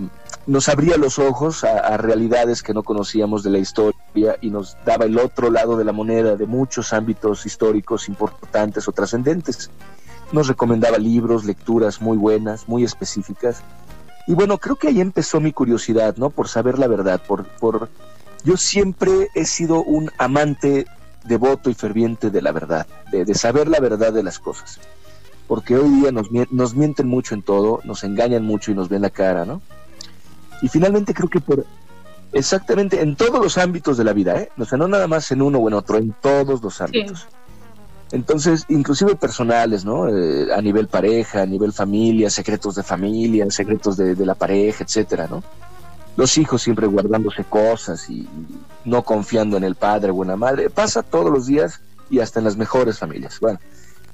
nos 0.48 0.68
abría 0.68 0.98
los 0.98 1.18
ojos 1.18 1.64
a, 1.64 1.78
a 1.78 1.96
realidades 1.96 2.62
que 2.62 2.74
no 2.74 2.84
conocíamos 2.84 3.42
de 3.42 3.52
la 3.52 3.58
historia 3.58 4.36
y 4.42 4.50
nos 4.50 4.76
daba 4.86 5.06
el 5.06 5.18
otro 5.18 5.50
lado 5.50 5.78
de 5.78 5.86
la 5.86 5.94
moneda 5.94 6.36
de 6.36 6.46
muchos 6.46 6.92
ámbitos 6.92 7.46
históricos 7.46 8.10
importantes 8.10 8.86
o 8.90 8.92
trascendentes. 8.92 9.72
Nos 10.34 10.50
recomendaba 10.50 10.98
libros, 10.98 11.46
lecturas 11.46 12.02
muy 12.02 12.18
buenas, 12.18 12.68
muy 12.68 12.84
específicas. 12.84 13.64
Y 14.28 14.34
bueno, 14.34 14.58
creo 14.58 14.76
que 14.76 14.90
ahí 14.90 15.00
empezó 15.00 15.40
mi 15.40 15.54
curiosidad, 15.54 16.18
¿no? 16.18 16.30
Por 16.32 16.50
saber 16.50 16.78
la 16.78 16.88
verdad, 16.88 17.22
por, 17.26 17.46
por... 17.46 17.88
Yo 18.44 18.58
siempre 18.58 19.30
he 19.36 19.46
sido 19.46 19.82
un 19.82 20.12
amante 20.18 20.86
devoto 21.24 21.70
y 21.70 21.76
ferviente 21.76 22.30
de 22.30 22.42
la 22.42 22.52
verdad, 22.52 22.88
de, 23.10 23.24
de 23.24 23.36
saber 23.36 23.70
la 23.70 23.80
verdad 23.80 24.12
de 24.12 24.24
las 24.24 24.38
cosas 24.38 24.82
porque 25.50 25.76
hoy 25.76 25.90
día 25.90 26.12
nos, 26.12 26.28
nos 26.52 26.76
mienten 26.76 27.08
mucho 27.08 27.34
en 27.34 27.42
todo, 27.42 27.82
nos 27.84 28.04
engañan 28.04 28.46
mucho 28.46 28.70
y 28.72 28.76
nos 28.76 28.88
ven 28.88 29.02
la 29.02 29.10
cara, 29.10 29.46
¿no? 29.46 29.64
Y 30.62 30.68
finalmente 30.68 31.12
creo 31.12 31.28
que 31.28 31.40
por 31.40 31.66
exactamente 32.32 33.02
en 33.02 33.16
todos 33.16 33.42
los 33.42 33.58
ámbitos 33.58 33.98
de 33.98 34.04
la 34.04 34.14
vida, 34.14 34.40
¿eh? 34.40 34.52
O 34.60 34.66
sea, 34.66 34.78
no 34.78 34.88
nada 34.88 35.08
más 35.08 35.32
en 35.32 35.42
uno 35.42 35.58
o 35.58 35.68
en 35.68 35.74
otro, 35.74 35.98
en 35.98 36.14
todos 36.22 36.62
los 36.62 36.80
ámbitos. 36.82 37.28
Entonces, 38.12 38.66
inclusive 38.70 39.16
personales, 39.16 39.84
¿no? 39.84 40.08
Eh, 40.08 40.54
a 40.54 40.62
nivel 40.62 40.88
pareja, 40.88 41.42
a 41.42 41.48
nivel 41.48 41.74
familia, 41.74 42.30
secretos 42.30 42.76
de 42.76 42.84
familia, 42.84 43.50
secretos 43.50 43.98
de, 43.98 44.14
de 44.14 44.26
la 44.28 44.36
pareja, 44.36 44.84
etcétera, 44.84 45.26
¿no? 45.28 45.44
Los 46.16 46.38
hijos 46.38 46.62
siempre 46.62 46.86
guardándose 46.86 47.44
cosas 47.44 48.08
y 48.08 48.20
y 48.20 48.28
no 48.86 49.02
confiando 49.02 49.58
en 49.58 49.64
el 49.64 49.74
padre 49.74 50.12
o 50.12 50.22
en 50.22 50.30
la 50.30 50.38
madre. 50.38 50.70
Pasa 50.70 51.02
todos 51.02 51.32
los 51.32 51.48
días 51.48 51.82
y 52.12 52.20
hasta 52.20 52.40
en 52.40 52.46
las 52.46 52.56
mejores 52.56 53.00
familias. 53.00 53.40
Bueno, 53.40 53.60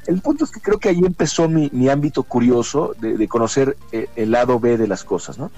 el 0.08 0.22
punto 0.22 0.46
es 0.46 0.52
que 0.52 0.60
creo 0.60 0.80
que 0.80 0.90
ahí 0.90 1.00
empezó 1.00 1.48
mi, 1.50 1.70
mi 1.74 1.90
ámbito 1.90 2.24
curioso 2.24 2.96
de, 3.00 3.18
de 3.18 3.28
conocer 3.28 3.78
eh, 3.92 4.08
el 4.16 4.32
lado 4.32 4.60
B 4.60 4.78
de 4.78 4.88
las 4.88 5.04
cosas, 5.04 5.38
¿no? 5.38 5.52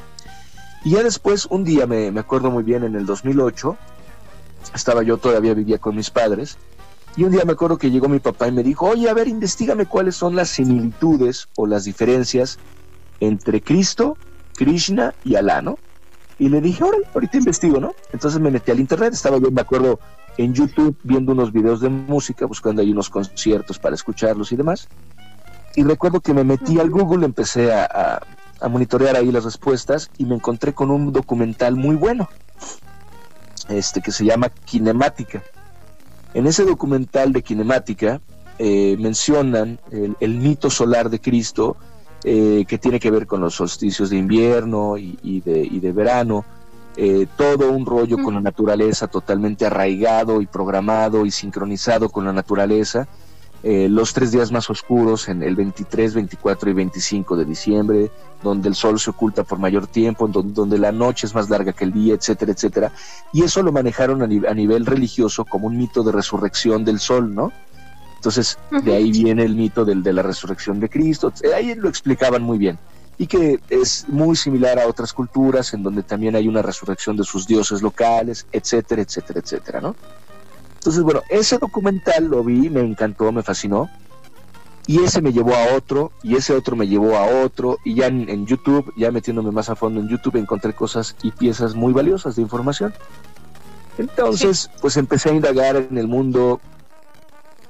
Y 0.84 0.92
ya 0.92 1.04
después, 1.04 1.46
un 1.48 1.64
día, 1.64 1.86
me, 1.88 2.12
me 2.12 2.20
acuerdo 2.20 2.52
muy 2.52 2.64
bien, 2.64 2.84
en 2.84 2.96
el 2.96 3.06
2008, 3.06 3.78
estaba 4.74 5.04
yo 5.04 5.18
todavía 5.18 5.54
vivía 5.54 5.80
con 5.80 5.96
mis 5.96 6.10
padres, 6.10 6.58
y 7.18 7.24
un 7.24 7.32
día 7.32 7.44
me 7.46 7.54
acuerdo 7.54 7.78
que 7.78 7.90
llegó 7.90 8.08
mi 8.08 8.20
papá 8.20 8.48
y 8.48 8.52
me 8.52 8.64
dijo, 8.64 8.86
oye, 8.86 9.10
a 9.10 9.14
ver, 9.14 9.28
investigame 9.28 9.88
cuáles 9.88 10.16
son 10.16 10.36
las 10.36 10.50
similitudes 10.50 11.50
o 11.56 11.66
las 11.66 11.84
diferencias 11.84 12.60
entre 13.20 13.62
Cristo, 13.62 14.18
Krishna 14.56 15.16
y 15.24 15.36
Alá, 15.36 15.62
¿no? 15.62 15.80
Y 16.38 16.50
le 16.50 16.62
dije, 16.62 16.84
ahora, 16.84 16.98
ahorita 17.16 17.38
investigo, 17.38 17.80
¿no? 17.80 17.96
Entonces 18.14 18.40
me 18.40 18.52
metí 18.52 18.70
al 18.70 18.80
internet, 18.80 19.14
estaba 19.14 19.40
yo, 19.40 19.50
me 19.50 19.62
acuerdo, 19.62 20.00
en 20.38 20.54
YouTube 20.54 20.96
viendo 21.04 21.32
unos 21.32 21.52
videos 21.52 21.82
de 21.82 21.90
música, 21.90 22.46
buscando 22.46 22.82
ahí 22.82 22.92
unos 22.92 23.10
conciertos 23.10 23.80
para 23.80 23.96
escucharlos 23.96 24.52
y 24.52 24.56
demás. 24.56 24.88
Y 25.76 25.84
recuerdo 25.84 26.22
que 26.22 26.34
me 26.34 26.44
metí 26.44 26.80
al 26.80 26.90
Google, 26.90 27.26
empecé 27.26 27.74
a, 27.74 27.86
a- 27.86 28.22
a 28.60 28.68
monitorear 28.70 29.16
ahí 29.16 29.32
las 29.32 29.44
respuestas 29.44 30.10
y 30.18 30.26
me 30.26 30.34
encontré 30.36 30.74
con 30.74 30.90
un 30.90 31.12
documental 31.14 31.76
muy 31.76 31.96
bueno, 31.96 32.28
este 33.70 34.02
que 34.02 34.12
se 34.12 34.26
llama 34.26 34.50
Kinemática. 34.66 35.44
En 36.34 36.48
ese 36.48 36.66
documental 36.66 37.34
de 37.34 37.44
Kinemática 37.44 38.20
eh, 38.60 38.96
mencionan 39.00 39.80
el, 39.92 40.16
el 40.20 40.38
mito 40.38 40.70
solar 40.70 41.10
de 41.10 41.20
Cristo, 41.20 41.78
eh, 42.24 42.66
que 42.68 42.78
tiene 42.80 43.00
que 43.00 43.12
ver 43.12 43.28
con 43.28 43.42
los 43.42 43.54
solsticios 43.56 44.10
de 44.10 44.18
invierno 44.18 44.98
y, 44.98 45.18
y 45.22 45.42
de, 45.42 45.64
y 45.64 45.80
de 45.80 45.92
verano, 45.92 46.44
eh, 46.98 47.28
todo 47.38 47.72
un 47.72 47.86
rollo 47.86 48.18
con 48.18 48.34
la 48.34 48.42
naturaleza 48.42 49.08
totalmente 49.08 49.66
arraigado 49.66 50.42
y 50.42 50.48
programado 50.48 51.26
y 51.26 51.32
sincronizado 51.32 52.10
con 52.10 52.26
la 52.26 52.34
naturaleza. 52.34 53.08
Eh, 53.64 53.88
los 53.90 54.14
tres 54.14 54.32
días 54.32 54.52
más 54.52 54.70
oscuros 54.70 55.30
en 55.30 55.42
el 55.42 55.56
23, 55.56 56.14
24 56.14 56.70
y 56.70 56.74
25 56.74 57.36
de 57.38 57.46
diciembre, 57.46 58.12
donde 58.44 58.70
el 58.70 58.76
sol 58.76 59.00
se 59.00 59.10
oculta 59.10 59.44
por 59.44 59.58
mayor 59.58 59.88
tiempo, 59.88 60.28
don- 60.28 60.54
donde 60.54 60.78
la 60.78 60.92
noche 60.92 61.26
es 61.28 61.34
más 61.34 61.50
larga 61.50 61.74
que 61.74 61.84
el 61.84 61.92
día, 61.92 62.14
etcétera, 62.14 62.52
etcétera. 62.52 62.92
Y 63.34 63.44
eso 63.44 63.64
lo 63.64 63.72
manejaron 63.72 64.22
a, 64.22 64.28
ni- 64.28 64.46
a 64.46 64.54
nivel 64.54 64.86
religioso 64.86 65.44
como 65.44 65.68
un 65.68 65.76
mito 65.78 66.04
de 66.04 66.12
resurrección 66.12 66.86
del 66.86 67.00
sol, 67.00 67.34
¿no? 67.34 67.52
Entonces, 68.16 68.58
de 68.84 68.96
ahí 68.96 69.12
viene 69.12 69.44
el 69.44 69.56
mito 69.56 69.86
del, 69.86 70.02
de 70.04 70.14
la 70.14 70.22
resurrección 70.22 70.80
de 70.80 70.90
Cristo. 70.90 71.32
Eh, 71.44 71.54
Ahí 71.54 71.74
lo 71.76 71.90
explicaban 71.90 72.44
muy 72.44 72.58
bien. 72.58 72.78
Y 73.18 73.28
que 73.28 73.60
es 73.70 74.06
muy 74.08 74.36
similar 74.36 74.80
a 74.80 74.88
otras 74.88 75.12
culturas 75.12 75.74
en 75.74 75.84
donde 75.84 76.04
también 76.04 76.36
hay 76.36 76.48
una 76.48 76.62
resurrección 76.62 77.18
de 77.18 77.24
sus 77.24 77.48
dioses 77.48 77.82
locales, 77.82 78.46
etcétera, 78.52 79.02
etcétera, 79.02 79.40
etcétera, 79.40 79.82
¿no? 79.82 79.96
Entonces, 80.76 81.02
bueno, 81.04 81.22
ese 81.30 81.58
documental 81.58 82.26
lo 82.26 82.44
vi, 82.44 82.70
me 82.70 82.82
encantó, 82.82 83.32
me 83.32 83.44
fascinó. 83.44 83.90
Y 84.86 85.04
ese 85.04 85.22
me 85.22 85.34
llevó 85.34 85.54
a 85.54 85.76
otro, 85.76 86.14
y 86.24 86.36
ese 86.36 86.54
otro 86.54 86.78
me 86.78 86.88
llevó 86.88 87.18
a 87.18 87.26
otro, 87.44 87.78
y 87.84 87.96
ya 87.96 88.08
en, 88.08 88.30
en 88.30 88.46
YouTube, 88.46 88.94
ya 88.96 89.12
metiéndome 89.12 89.52
más 89.52 89.70
a 89.70 89.76
fondo 89.76 90.00
en 90.00 90.08
YouTube, 90.08 90.38
encontré 90.38 90.74
cosas 90.74 91.16
y 91.24 91.32
piezas 91.32 91.76
muy 91.76 91.92
valiosas 91.92 92.38
de 92.38 92.42
información. 92.44 92.94
Entonces, 93.98 94.70
pues 94.80 94.96
empecé 94.96 95.30
a 95.30 95.34
indagar 95.34 95.76
en 95.76 95.98
el 95.98 96.08
mundo 96.08 96.62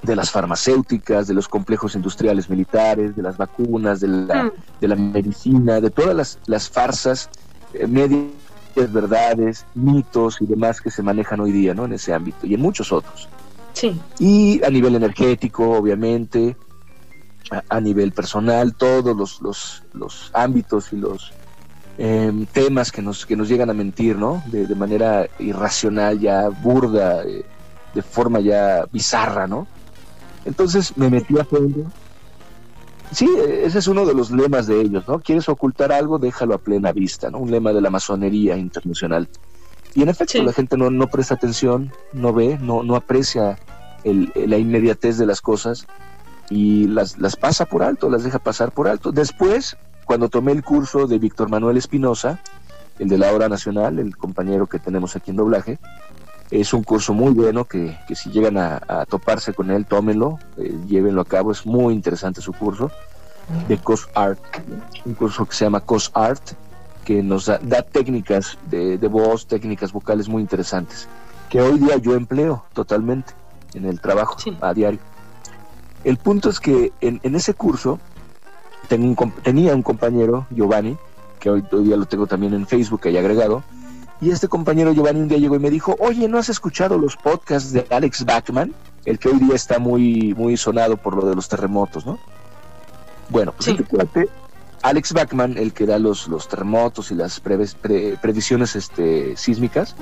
de 0.02 0.16
las 0.16 0.30
farmacéuticas, 0.30 1.26
de 1.26 1.34
los 1.34 1.48
complejos 1.48 1.94
industriales 1.94 2.48
militares, 2.48 3.16
de 3.16 3.22
las 3.22 3.36
vacunas, 3.36 4.00
de 4.00 4.08
la, 4.08 4.44
Mm. 4.44 4.52
de 4.80 4.88
la 4.88 4.96
medicina, 4.96 5.80
de 5.80 5.90
todas 5.90 6.14
las, 6.14 6.38
las 6.46 6.68
farsas, 6.70 7.28
eh, 7.74 7.86
medias 7.86 8.30
verdades, 8.92 9.66
mitos 9.74 10.40
y 10.40 10.46
demás 10.46 10.80
que 10.80 10.90
se 10.90 11.02
manejan 11.02 11.40
hoy 11.40 11.50
día, 11.52 11.74
¿no? 11.74 11.84
En 11.84 11.94
ese 11.94 12.14
ámbito 12.14 12.46
y 12.46 12.54
en 12.54 12.60
muchos 12.60 12.92
otros. 12.92 13.28
Sí, 13.72 14.00
Y 14.18 14.62
a 14.64 14.70
nivel 14.70 14.94
energético, 14.94 15.70
obviamente, 15.70 16.56
a, 17.50 17.62
a 17.76 17.80
nivel 17.80 18.12
personal, 18.12 18.74
todos 18.74 19.16
los, 19.16 19.40
los, 19.40 19.82
los 19.92 20.30
ámbitos 20.34 20.92
y 20.92 20.96
los 20.96 21.32
em, 21.96 22.46
temas 22.46 22.92
que 22.92 23.02
nos, 23.02 23.26
que 23.26 23.36
nos 23.36 23.48
llegan 23.48 23.70
a 23.70 23.74
mentir, 23.74 24.16
¿no? 24.16 24.42
De, 24.46 24.66
de 24.66 24.74
manera 24.74 25.26
irracional, 25.40 26.18
ya 26.20 26.48
burda, 26.48 27.24
eh, 27.24 27.44
de 27.94 28.02
forma 28.02 28.38
ya 28.40 28.84
bizarra, 28.92 29.46
¿no? 29.48 29.66
Entonces 30.44 30.96
me 30.96 31.10
metí 31.10 31.38
a 31.38 31.44
fondo. 31.44 31.90
Sí, 33.10 33.28
ese 33.62 33.78
es 33.78 33.88
uno 33.88 34.04
de 34.04 34.14
los 34.14 34.30
lemas 34.30 34.66
de 34.66 34.80
ellos, 34.80 35.08
¿no? 35.08 35.18
¿Quieres 35.20 35.48
ocultar 35.48 35.92
algo? 35.92 36.18
Déjalo 36.18 36.54
a 36.54 36.58
plena 36.58 36.92
vista, 36.92 37.30
¿no? 37.30 37.38
Un 37.38 37.50
lema 37.50 37.72
de 37.72 37.80
la 37.80 37.88
masonería 37.90 38.56
internacional. 38.56 39.28
Y 39.94 40.02
en 40.02 40.10
efecto, 40.10 40.32
Sí. 40.32 40.42
la 40.42 40.52
gente 40.52 40.76
no, 40.76 40.90
no 40.90 41.06
presta 41.08 41.34
atención, 41.34 41.90
no 42.12 42.32
ve, 42.34 42.58
no, 42.60 42.82
no 42.82 42.96
aprecia 42.96 43.58
la 44.04 44.58
inmediatez 44.58 45.16
de 45.18 45.26
las 45.26 45.40
cosas 45.40 45.86
y 46.50 46.86
las, 46.86 47.18
las 47.18 47.36
pasa 47.36 47.64
por 47.64 47.82
alto, 47.82 48.08
las 48.10 48.24
deja 48.24 48.38
pasar 48.38 48.72
por 48.72 48.88
alto. 48.88 49.10
Después, 49.10 49.76
cuando 50.04 50.28
tomé 50.28 50.52
el 50.52 50.62
curso 50.62 51.06
de 51.06 51.18
Víctor 51.18 51.48
Manuel 51.50 51.76
Espinosa, 51.78 52.40
el 52.98 53.08
de 53.08 53.18
la 53.18 53.32
Hora 53.32 53.48
Nacional, 53.48 53.98
el 53.98 54.16
compañero 54.16 54.66
que 54.66 54.78
tenemos 54.78 55.16
aquí 55.16 55.30
en 55.30 55.36
doblaje, 55.38 55.78
es 56.50 56.72
un 56.72 56.82
curso 56.82 57.12
muy 57.12 57.32
bueno 57.32 57.64
que, 57.64 57.98
si 58.14 58.30
llegan 58.30 58.56
a, 58.56 59.04
toparse 59.08 59.52
con 59.52 59.70
él, 59.70 59.86
tómenlo, 59.86 60.38
eh, 60.56 60.74
llévenlo 60.86 61.20
a 61.20 61.24
cabo, 61.24 61.52
es 61.52 61.66
muy 61.66 61.94
interesante 61.94 62.40
su 62.40 62.52
curso 62.52 62.90
de 63.66 63.78
Cos 63.78 64.08
Art, 64.14 64.38
un 65.04 65.14
curso 65.14 65.46
que 65.46 65.54
se 65.54 65.64
llama 65.64 65.80
Cos 65.80 66.10
Art, 66.14 66.42
que 67.04 67.22
nos 67.22 67.46
da, 67.46 67.82
técnicas 67.82 68.58
de, 68.70 68.96
voz, 69.08 69.46
técnicas 69.46 69.92
vocales 69.92 70.28
muy 70.28 70.42
interesantes, 70.42 71.08
que 71.48 71.60
hoy 71.60 71.78
día 71.78 71.96
yo 71.96 72.14
empleo 72.14 72.64
totalmente 72.74 73.32
en 73.74 73.86
el 73.86 74.00
trabajo 74.00 74.36
a 74.60 74.74
diario. 74.74 75.00
El 76.04 76.18
punto 76.18 76.50
es 76.50 76.60
que 76.60 76.92
en, 77.00 77.20
ese 77.34 77.54
curso 77.54 77.98
tenía 78.88 79.74
un 79.74 79.82
compañero, 79.82 80.46
Giovanni, 80.50 80.96
que 81.40 81.50
hoy, 81.50 81.64
hoy 81.72 81.84
día 81.84 81.96
lo 81.96 82.06
tengo 82.06 82.26
también 82.26 82.54
en 82.54 82.66
Facebook, 82.66 83.02
ahí 83.04 83.16
agregado, 83.16 83.62
y 84.20 84.30
este 84.30 84.48
compañero 84.48 84.92
Giovanni 84.92 85.20
un 85.20 85.28
día 85.28 85.38
llegó 85.38 85.56
y 85.56 85.60
me 85.60 85.70
dijo, 85.70 85.96
oye, 86.00 86.28
¿no 86.28 86.38
has 86.38 86.48
escuchado 86.48 86.98
los 86.98 87.16
podcasts 87.16 87.72
de 87.72 87.86
Alex 87.90 88.24
Bachman? 88.24 88.74
El 89.04 89.18
que 89.18 89.28
hoy 89.28 89.38
día 89.38 89.54
está 89.54 89.78
muy, 89.78 90.34
muy 90.34 90.56
sonado 90.56 90.96
por 90.96 91.16
lo 91.16 91.28
de 91.28 91.34
los 91.34 91.48
terremotos, 91.48 92.04
¿no? 92.04 92.18
Bueno, 93.28 93.52
pues 93.52 93.68
este 93.68 94.28
Alex 94.82 95.12
Bachman, 95.12 95.56
el 95.56 95.72
que 95.72 95.86
da 95.86 95.98
los, 95.98 96.28
los 96.28 96.48
terremotos 96.48 97.10
y 97.10 97.14
las 97.14 97.40
previsiones 97.40 98.76
este, 98.76 99.36
sísmicas, 99.36 99.94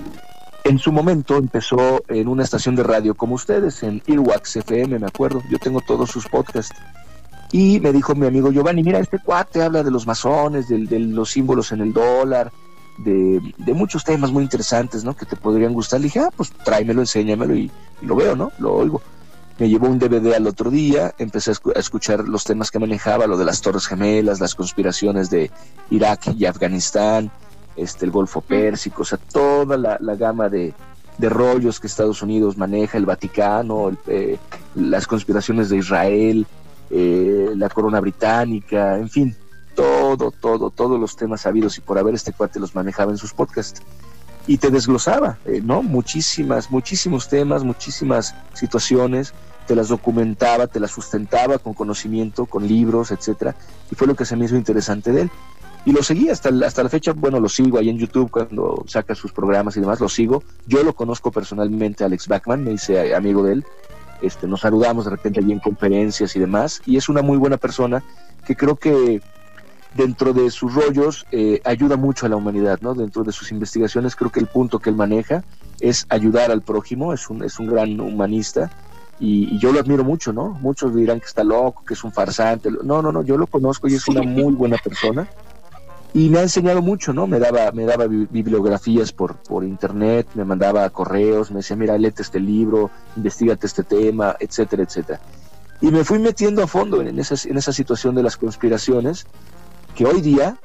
en 0.65 0.79
su 0.79 0.93
momento 0.93 1.37
empezó 1.37 2.03
en 2.09 2.29
una 2.29 2.43
estación 2.43 2.75
de 2.75 2.83
radio 2.83 3.15
como 3.15 3.35
ustedes, 3.35 3.83
en 3.83 4.03
Earwax 4.07 4.57
FM, 4.57 4.99
me 4.99 5.07
acuerdo. 5.07 5.43
Yo 5.51 5.59
tengo 5.59 5.81
todos 5.81 6.11
sus 6.11 6.27
podcasts. 6.27 6.75
Y 7.53 7.79
me 7.81 7.93
dijo 7.93 8.15
mi 8.15 8.27
amigo 8.27 8.51
Giovanni, 8.51 8.83
mira, 8.83 8.99
este 8.99 9.19
cuate 9.21 9.63
habla 9.63 9.83
de 9.83 9.91
los 9.91 10.07
masones, 10.07 10.69
de, 10.69 10.79
de 10.79 10.99
los 10.99 11.31
símbolos 11.31 11.71
en 11.71 11.81
el 11.83 11.93
dólar, 11.93 12.51
de, 12.99 13.75
muchos 13.75 14.05
temas 14.05 14.31
muy 14.31 14.43
interesantes, 14.43 15.05
¿no? 15.05 15.17
Que 15.17 15.27
te 15.27 15.37
podrían 15.37 15.73
gustar. 15.73 16.01
Le 16.01 16.05
dije, 16.05 16.21
ah, 16.21 16.31
pues 16.35 16.51
tráemelo, 16.51 17.01
enséñamelo 17.01 17.55
y, 17.55 17.71
lo 18.03 18.17
veo, 18.17 18.37
¿no? 18.37 18.53
Lo 18.59 18.75
oigo. 18.75 19.03
Me 19.59 19.69
llevó 19.69 19.89
un 19.89 19.99
DVD 19.99 20.35
al 20.35 20.47
otro 20.47 20.71
día, 20.71 21.15
empecé 21.19 21.51
a, 21.51 21.79
escuchar 21.79 22.29
los 22.29 22.45
temas 22.45 22.71
que 22.71 22.79
manejaba, 22.79 23.27
lo 23.27 23.39
de 23.39 23.45
las 23.45 23.63
Torres 23.63 23.87
Gemelas, 23.87 24.39
las 24.39 24.55
conspiraciones 24.55 25.31
de 25.31 25.51
Irak 25.89 26.29
y 26.37 26.45
Afganistán, 26.45 27.31
este, 27.75 28.05
el 28.05 28.11
Golfo 28.11 28.43
Pérsico, 28.43 29.03
o 29.03 29.05
sea, 29.05 29.19
toda 29.19 29.79
la, 29.79 30.15
gama 30.17 30.51
de, 30.51 30.75
rollos 31.19 31.81
que 31.81 31.87
Estados 31.87 32.21
Unidos 32.21 32.59
maneja, 32.59 32.99
el 32.99 33.07
Vaticano, 33.07 33.97
eh, 34.07 34.37
las 34.75 35.07
conspiraciones 35.07 35.71
de 35.71 35.79
Israel, 35.79 36.47
eh, 36.91 37.53
la 37.57 37.71
corona 37.71 37.99
británica, 38.01 38.99
en 38.99 39.09
fin, 39.09 39.37
todo, 39.77 40.33
todo, 40.33 40.71
todos 40.71 40.99
los 40.99 41.15
temas 41.15 41.43
sabidos 41.43 41.79
y 41.79 41.81
por 41.81 41.99
haber 41.99 42.15
este 42.15 42.33
cuate 42.33 42.59
los 42.59 42.75
manejaba 42.75 43.13
en 43.13 43.19
sus 43.19 43.33
podcasts. 43.33 43.83
Y 44.49 44.59
te 44.59 44.71
desglosaba, 44.71 45.39
eh, 45.45 45.61
¿no? 45.63 45.83
Muchísimas, 45.83 46.71
muchísimos 46.71 47.29
temas, 47.29 47.63
muchísimas 47.63 48.35
situaciones, 48.55 49.35
te 49.67 49.75
las 49.75 49.89
documentaba, 49.89 50.67
te 50.69 50.81
las 50.81 50.93
sustentaba 50.93 51.59
con 51.59 51.75
conocimiento, 51.75 52.47
con 52.47 52.67
libros, 52.67 53.11
etcétera, 53.11 53.57
y 53.91 53.95
fue 53.97 54.07
lo 54.07 54.15
que 54.15 54.25
se 54.25 54.37
me 54.37 54.45
hizo 54.47 54.57
interesante 54.57 55.13
de 55.13 55.23
él. 55.23 55.31
Y 55.85 55.93
lo 55.93 56.03
seguí 56.03 56.31
hasta, 56.31 56.51
hasta 56.65 56.83
la 56.83 56.89
fecha, 56.89 57.13
bueno, 57.13 57.39
lo 57.39 57.49
sigo 57.49 57.79
ahí 57.79 57.89
en 57.89 57.99
YouTube 57.99 58.31
cuando 58.31 58.85
saca 58.89 59.15
sus 59.15 59.33
programas 59.33 59.77
y 59.77 59.81
demás, 59.81 60.01
lo 60.01 60.09
sigo. 60.09 60.43
Yo 60.67 60.83
lo 60.83 60.95
conozco 60.95 61.31
personalmente, 61.31 62.03
Alex 62.03 62.27
Backman, 62.27 62.65
me 62.65 62.73
hice 62.73 63.15
amigo 63.15 63.45
de 63.45 63.53
él. 63.53 63.65
Este, 64.23 64.49
nos 64.49 64.63
saludamos 64.63 65.05
de 65.05 65.13
repente 65.13 65.41
allí 65.41 65.53
en 65.53 65.61
conferencias 65.61 66.35
y 66.35 66.41
demás, 66.41 66.83
y 66.87 66.97
es 66.97 67.09
una 67.09 67.23
muy 67.23 67.37
buena 67.37 67.57
persona 67.57 68.03
que 68.47 68.57
creo 68.57 68.77
que 68.77 69.21
dentro 69.97 70.33
de 70.33 70.51
sus 70.51 70.75
rollos 70.75 71.27
eh, 71.33 71.61
ayuda 71.65 71.97
mucho 71.97 72.27
a 72.27 72.29
la 72.29 72.37
humanidad, 72.37 72.81
¿no? 72.83 72.95
Dentro 72.95 73.25
de 73.25 73.33
sus 73.33 73.51
investigaciones 73.53 74.15
creo 74.17 74.31
que 74.31 74.41
el 74.41 74.47
punto 74.47 74.79
que 74.79 74.91
él 74.91 74.97
maneja 74.97 75.45
es 75.81 76.07
ayudar 76.09 76.51
al 76.51 76.63
prójimo, 76.63 77.13
es 77.13 77.29
un, 77.29 77.43
es 77.43 77.59
un 77.59 77.69
gran 77.69 78.01
humanista 78.01 78.71
y, 79.19 79.59
yo 79.59 79.73
lo 79.73 79.81
admiro 79.81 80.05
mucho, 80.05 80.33
¿no? 80.33 80.51
Muchos 80.51 80.95
dirán 80.95 81.21
que 81.21 81.27
está 81.27 81.43
loco, 81.43 81.85
que 81.85 81.95
es 81.95 82.05
un 82.05 82.13
farsante, 82.13 82.71
no, 82.71 83.01
no, 83.03 83.13
no, 83.13 83.23
yo 83.23 83.39
lo 83.39 83.47
conozco 83.47 83.89
y 83.89 83.95
es 83.95 84.07
una 84.09 84.23
muy 84.23 84.53
buena 84.55 84.77
persona 84.77 85.27
y 86.17 86.31
me 86.31 86.39
ha 86.39 86.43
enseñado 86.43 86.81
mucho, 86.81 87.13
¿no? 87.13 87.27
Me 87.27 87.39
daba, 87.39 87.73
me 87.73 87.85
daba 87.85 88.07
bibliografías 88.07 89.13
por, 89.13 89.37
por 89.37 89.65
internet, 89.65 90.27
me 90.35 90.45
mandaba 90.45 90.89
correos, 90.89 91.51
me 91.51 91.59
decía, 91.59 91.77
mira, 91.77 91.99
léete 91.99 92.23
este 92.23 92.41
libro, 92.41 92.91
investigate 93.17 93.67
este 93.67 93.83
tema, 93.83 94.35
etcétera, 94.41 94.83
etcétera. 94.83 95.21
Y 95.83 95.91
me 95.91 96.05
fui 96.05 96.19
metiendo 96.19 96.63
a 96.63 96.67
fondo 96.67 97.03
en, 97.03 97.19
esa, 97.19 97.35
en 97.47 97.59
esa 97.59 97.71
situación 97.71 98.15
de 98.15 98.23
las 98.23 98.39
conspiraciones 98.39 99.27
que 99.97 100.05
hoy 100.05 100.21
día, 100.21 100.59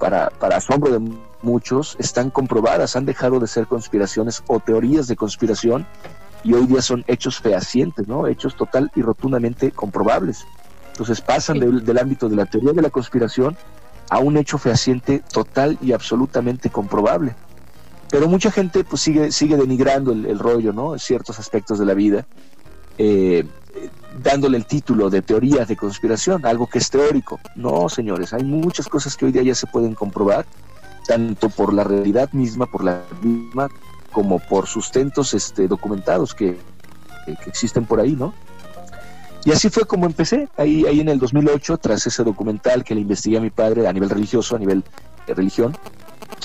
para, 0.00 0.30
para 0.30 0.56
asombro 0.56 0.90
de 0.90 1.12
muchos, 1.42 1.94
están 2.00 2.30
comprobadas, 2.30 2.96
han 2.96 3.04
dejado 3.04 3.38
de 3.38 3.46
ser 3.46 3.66
conspiraciones 3.66 4.42
o 4.48 4.58
teorías 4.58 5.06
de 5.06 5.14
conspiración 5.14 5.86
y 6.42 6.54
hoy 6.54 6.66
día 6.66 6.82
son 6.82 7.04
hechos 7.06 7.38
fehacientes, 7.38 8.08
¿no? 8.08 8.26
Hechos 8.26 8.56
total 8.56 8.90
y 8.96 9.02
rotundamente 9.02 9.70
comprobables. 9.70 10.44
Entonces 10.88 11.20
pasan 11.20 11.60
del, 11.60 11.98
ámbito 11.98 12.28
de 12.28 12.36
la 12.36 12.46
teoría 12.46 12.72
de 12.72 12.82
la 12.82 12.90
conspiración 12.90 13.56
a 14.10 14.18
un 14.18 14.36
hecho 14.36 14.58
fehaciente 14.58 15.22
total 15.32 15.78
y 15.80 15.92
absolutamente 15.92 16.70
comprobable. 16.70 17.34
Pero 18.10 18.28
mucha 18.28 18.50
gente 18.50 18.84
pues 18.84 19.02
sigue, 19.02 19.32
sigue 19.32 19.56
denigrando 19.56 20.12
el, 20.12 20.38
rollo, 20.38 20.72
¿no? 20.72 20.98
Ciertos 20.98 21.38
aspectos 21.38 21.78
de 21.78 21.86
la 21.86 21.94
vida. 21.94 22.26
Eh, 22.98 23.46
dándole 24.22 24.56
el 24.56 24.66
título 24.66 25.10
de 25.10 25.22
teoría 25.22 25.64
de 25.64 25.76
conspiración, 25.76 26.44
algo 26.46 26.66
que 26.66 26.78
es 26.78 26.90
teórico. 26.90 27.40
No, 27.56 27.88
señores, 27.88 28.32
hay 28.32 28.44
muchas 28.44 28.88
cosas 28.88 29.16
que 29.16 29.26
hoy 29.26 29.32
día 29.32 29.42
ya 29.42 29.54
se 29.54 29.66
pueden 29.66 29.94
comprobar, 29.94 30.46
tanto 31.06 31.48
por 31.48 31.72
la 31.72 31.84
realidad 31.84 32.30
misma, 32.32 32.66
por 32.66 32.84
la 32.84 33.02
misma, 33.22 33.68
como 34.12 34.38
por 34.38 34.66
sustentos 34.66 35.34
este, 35.34 35.66
documentados 35.68 36.34
que, 36.34 36.58
existen 37.46 37.86
por 37.86 38.00
ahí, 38.00 38.12
¿no? 38.12 38.34
Y 39.44 39.52
así 39.52 39.70
fue 39.70 39.84
como 39.84 40.06
empecé, 40.06 40.48
ahí, 40.56 40.84
ahí 40.86 41.00
en 41.00 41.08
el 41.08 41.18
2008, 41.18 41.78
tras 41.78 42.06
ese 42.06 42.22
documental 42.22 42.84
que 42.84 42.94
le 42.94 43.00
investigué 43.00 43.38
a 43.38 43.40
mi 43.40 43.50
padre 43.50 43.86
a 43.86 43.92
nivel 43.92 44.10
religioso, 44.10 44.54
a 44.54 44.58
nivel 44.58 44.84
de 45.26 45.34
religión, 45.34 45.76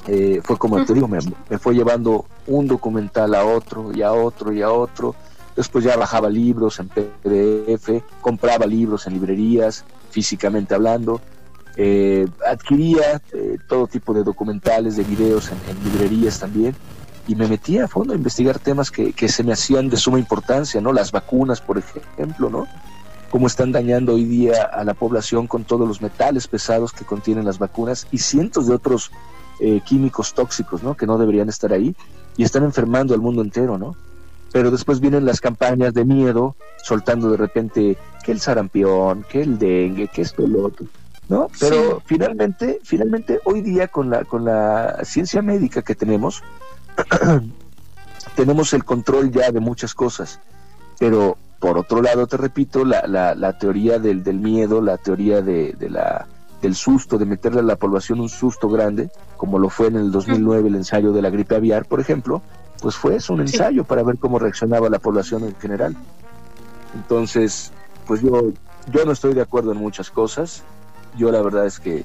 eh, 0.07 0.39
fue 0.43 0.57
como 0.57 0.83
te 0.85 0.93
digo, 0.93 1.07
me, 1.07 1.19
me, 1.49 1.57
fue 1.57 1.73
llevando 1.73 2.25
un 2.47 2.67
documental 2.67 3.35
a 3.35 3.43
otro 3.43 3.91
y 3.93 4.01
a 4.01 4.13
otro 4.13 4.53
y 4.53 4.61
a 4.61 4.71
otro, 4.71 5.15
Después 5.57 5.83
ya 5.83 5.97
bajaba 5.97 6.29
libros 6.29 6.79
en 6.79 6.87
PDF, 6.87 8.03
compraba 8.21 8.67
libros 8.67 9.07
en 9.07 9.13
librerías, 9.13 9.83
físicamente 10.11 10.75
hablando. 10.75 11.19
Eh, 11.75 12.27
adquiría 12.47 13.21
eh, 13.33 13.57
todo 13.67 13.87
tipo 13.87 14.13
de 14.13 14.23
documentales, 14.23 14.97
de 14.97 15.03
videos 15.03 15.51
en, 15.51 15.83
librerías 15.83 16.39
también 16.39 16.75
y 17.27 17.35
me 17.35 17.47
metía 17.47 17.85
a 17.85 17.87
fondo 17.87 18.13
a 18.13 18.15
investigar 18.15 18.59
temas 18.59 18.91
que, 18.91 19.13
se 19.27 19.43
me 19.43 19.51
hacían 19.51 19.89
de 19.89 19.97
suma 19.97 20.19
importancia, 20.19 20.79
¿no? 20.79 20.93
Las 20.93 21.11
vacunas, 21.11 21.59
por 21.59 21.79
ejemplo, 21.79 22.51
¿no? 22.51 22.67
Cómo 23.31 23.47
están 23.47 23.71
dañando 23.71 24.13
hoy 24.13 24.25
día 24.25 24.63
a 24.63 24.83
la 24.83 24.93
población 24.93 25.47
con 25.47 25.65
todos 25.65 25.87
los 25.87 26.01
metales 26.01 26.47
pesados 26.47 26.93
que 26.93 27.03
contienen 27.03 27.45
las 27.45 27.57
vacunas 27.57 28.07
y 28.11 28.19
cientos 28.19 28.67
de 28.67 28.75
otros 28.75 29.11
eh, 29.59 29.81
químicos 29.83 30.35
tóxicos, 30.35 30.83
¿no? 30.83 30.95
Que 30.95 31.07
no 31.07 31.17
deberían 31.17 31.49
estar 31.49 31.73
ahí 31.73 31.95
y 32.37 32.43
están 32.43 32.63
enfermando 32.63 33.15
al 33.15 33.21
mundo 33.21 33.41
entero, 33.41 33.77
¿no? 33.77 33.95
Pero 34.57 34.71
después 34.71 34.99
vienen 34.99 35.23
las 35.23 35.39
campañas 35.39 35.93
de 35.93 36.03
miedo, 36.03 36.55
soltando 36.81 37.29
de 37.29 37.37
repente 37.37 37.95
que 38.23 38.31
el 38.31 38.39
sarampión, 38.39 39.23
que 39.29 39.43
el 39.43 39.59
dengue, 39.59 40.07
que 40.07 40.23
esto, 40.23 40.47
lo 40.47 40.65
otro, 40.65 40.87
¿no? 41.29 41.47
Pero 41.59 42.01
finalmente, 42.07 42.79
finalmente 42.83 43.39
hoy 43.43 43.61
día 43.61 43.87
con 43.87 44.09
la, 44.09 44.23
con 44.23 44.45
la 44.45 44.97
ciencia 45.03 45.43
médica 45.43 45.83
que 45.83 45.93
tenemos, 45.93 46.41
tenemos 48.35 48.73
el 48.73 48.83
control 48.83 49.29
ya 49.29 49.51
de 49.51 49.59
muchas 49.59 49.93
cosas, 49.93 50.39
pero 50.97 51.37
por 51.59 51.77
otro 51.77 52.01
lado, 52.01 52.25
te 52.25 52.37
repito, 52.37 52.83
la, 52.83 53.05
la, 53.05 53.35
la 53.35 53.59
teoría 53.59 53.99
del, 53.99 54.23
del, 54.23 54.39
miedo, 54.39 54.81
la 54.81 54.97
teoría 54.97 55.43
de, 55.43 55.73
de, 55.73 55.89
la, 55.91 56.25
del 56.63 56.73
susto, 56.73 57.19
de 57.19 57.27
meterle 57.27 57.59
a 57.59 57.63
la 57.63 57.75
población 57.75 58.21
un 58.21 58.29
susto 58.29 58.69
grande, 58.69 59.11
como 59.35 59.59
lo 59.59 59.69
fue 59.69 59.85
en 59.85 59.97
el 59.97 60.11
2009 60.11 60.69
el 60.69 60.75
ensayo 60.77 61.11
de 61.11 61.21
la 61.21 61.29
gripe 61.29 61.55
aviar, 61.55 61.85
por 61.85 61.99
ejemplo, 61.99 62.41
pues 62.81 62.95
fue 62.95 63.15
eso, 63.15 63.33
un 63.33 63.41
ensayo 63.41 63.83
para 63.83 64.03
ver 64.03 64.17
cómo 64.17 64.39
reaccionaba 64.39 64.89
la 64.89 64.99
población 64.99 65.43
en 65.43 65.55
general. 65.55 65.95
Entonces, 66.95 67.71
pues 68.05 68.21
yo, 68.21 68.51
yo 68.91 69.05
no 69.05 69.11
estoy 69.11 69.33
de 69.33 69.41
acuerdo 69.41 69.71
en 69.71 69.77
muchas 69.77 70.09
cosas. 70.09 70.63
Yo 71.17 71.31
la 71.31 71.41
verdad 71.41 71.65
es 71.65 71.79
que 71.79 72.03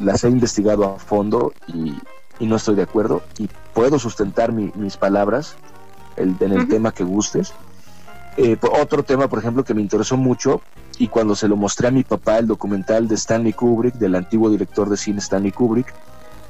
las 0.00 0.24
he 0.24 0.28
investigado 0.28 0.84
a 0.84 0.98
fondo 0.98 1.52
y, 1.66 1.94
no 2.40 2.56
estoy 2.56 2.74
de 2.74 2.82
acuerdo 2.82 3.22
y 3.38 3.48
puedo 3.72 3.98
sustentar 3.98 4.52
mis 4.52 4.96
palabras 4.96 5.56
el, 6.16 6.36
en 6.40 6.52
el 6.52 6.68
tema 6.68 6.92
que 6.92 7.04
gustes. 7.04 7.54
Eh, 8.36 8.58
otro 8.80 9.04
tema, 9.04 9.28
por 9.28 9.38
ejemplo, 9.38 9.64
que 9.64 9.74
me 9.74 9.80
interesó 9.80 10.16
mucho 10.16 10.60
y 10.98 11.08
cuando 11.08 11.36
se 11.36 11.48
lo 11.48 11.56
mostré 11.56 11.88
a 11.88 11.90
mi 11.90 12.02
papá, 12.02 12.38
el 12.38 12.46
documental 12.46 13.06
de 13.06 13.14
Stanley 13.14 13.52
Kubrick, 13.52 13.94
del 13.94 14.16
antiguo 14.16 14.50
director 14.50 14.88
de 14.88 14.96
cine 14.96 15.20
Stanley 15.20 15.52
Kubrick, 15.52 15.94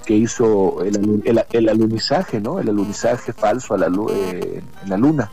que 0.05 0.14
hizo 0.14 0.82
el, 0.82 1.22
el, 1.24 1.68
alunizaje, 1.68 2.40
¿no? 2.40 2.60
El 2.60 2.68
alunizaje 2.68 3.32
falso 3.32 3.74
a 3.74 3.78
la, 3.78 3.86
eh, 4.10 4.62
en 4.82 4.90
la 4.90 4.97
luna. 4.97 5.31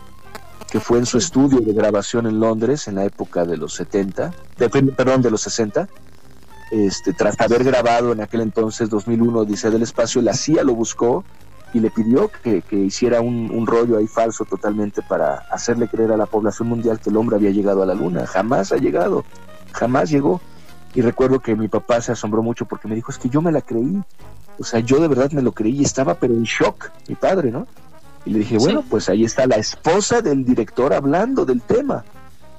que 0.69 0.80
fue 0.80 0.99
en 0.99 1.06
su 1.06 1.18
estudio 1.18 1.60
de 1.60 1.73
grabación 1.73 2.27
en 2.27 2.39
Londres 2.39 2.88
en 2.88 2.95
la 2.95 3.03
época 3.03 3.45
de 3.45 3.57
los 3.57 3.73
70, 3.73 4.34
perdón, 4.95 5.22
de 5.22 5.30
los 5.30 5.41
60. 5.41 5.88
Este, 6.72 7.11
tras 7.11 7.39
haber 7.41 7.65
grabado 7.65 8.14
en 8.14 8.22
aquel 8.22 8.41
entonces, 8.41 8.89
2001, 8.89 9.43
Dice 9.43 9.69
del 9.69 9.84
Espacio, 9.84 10.22
la 10.22 10.34
CIA 10.34 10.64
lo 10.64 10.73
buscó 10.73 11.26
y 11.73 11.80
le 11.80 11.89
pidió 11.89 12.30
que, 12.41 12.64
hiciera 12.72 13.19
un, 13.19 13.52
un, 13.52 13.68
rollo 13.68 13.98
ahí 13.98 14.07
falso 14.07 14.45
totalmente 14.45 15.02
para 15.02 15.35
hacerle 15.52 15.89
creer 15.89 16.14
a 16.14 16.18
la 16.18 16.26
población 16.26 16.69
mundial 16.69 16.99
que 16.99 17.10
el 17.10 17.18
hombre 17.18 17.35
había 17.35 17.52
llegado 17.52 17.84
a 17.84 17.85
la 17.85 17.93
luna. 17.93 18.26
Jamás 18.26 18.72
ha 18.72 18.77
llegado, 18.77 19.26
jamás 19.73 20.10
llegó. 20.10 20.39
Y 20.94 21.02
recuerdo 21.02 21.40
que 21.40 21.56
mi 21.56 21.68
papá 21.68 22.02
se 22.02 22.12
asombró 22.12 22.44
mucho 22.44 22.66
porque 22.66 22.88
me 22.88 22.96
dijo, 22.96 23.12
es 23.12 23.18
que 23.18 23.30
yo 23.30 23.42
me 23.42 23.52
la 23.52 23.62
creí. 23.62 24.02
O 24.60 24.64
sea, 24.64 24.80
yo 24.80 25.00
de 25.00 25.08
verdad 25.08 25.32
me 25.32 25.42
lo 25.42 25.54
creí 25.54 25.80
y 25.80 25.84
estaba 25.84 26.16
pero 26.16 26.34
en 26.34 26.44
shock, 26.44 26.92
mi 27.08 27.16
padre, 27.16 27.52
¿no? 27.52 27.68
Y 28.26 28.32
le 28.32 28.40
dije, 28.40 28.58
bueno, 28.58 28.84
pues 28.88 29.10
ahí 29.10 29.24
está 29.24 29.48
la 29.48 29.56
esposa 29.56 30.22
del 30.22 30.46
director 30.46 30.94
hablando 30.94 31.46
del 31.46 31.62
tema. 31.62 32.04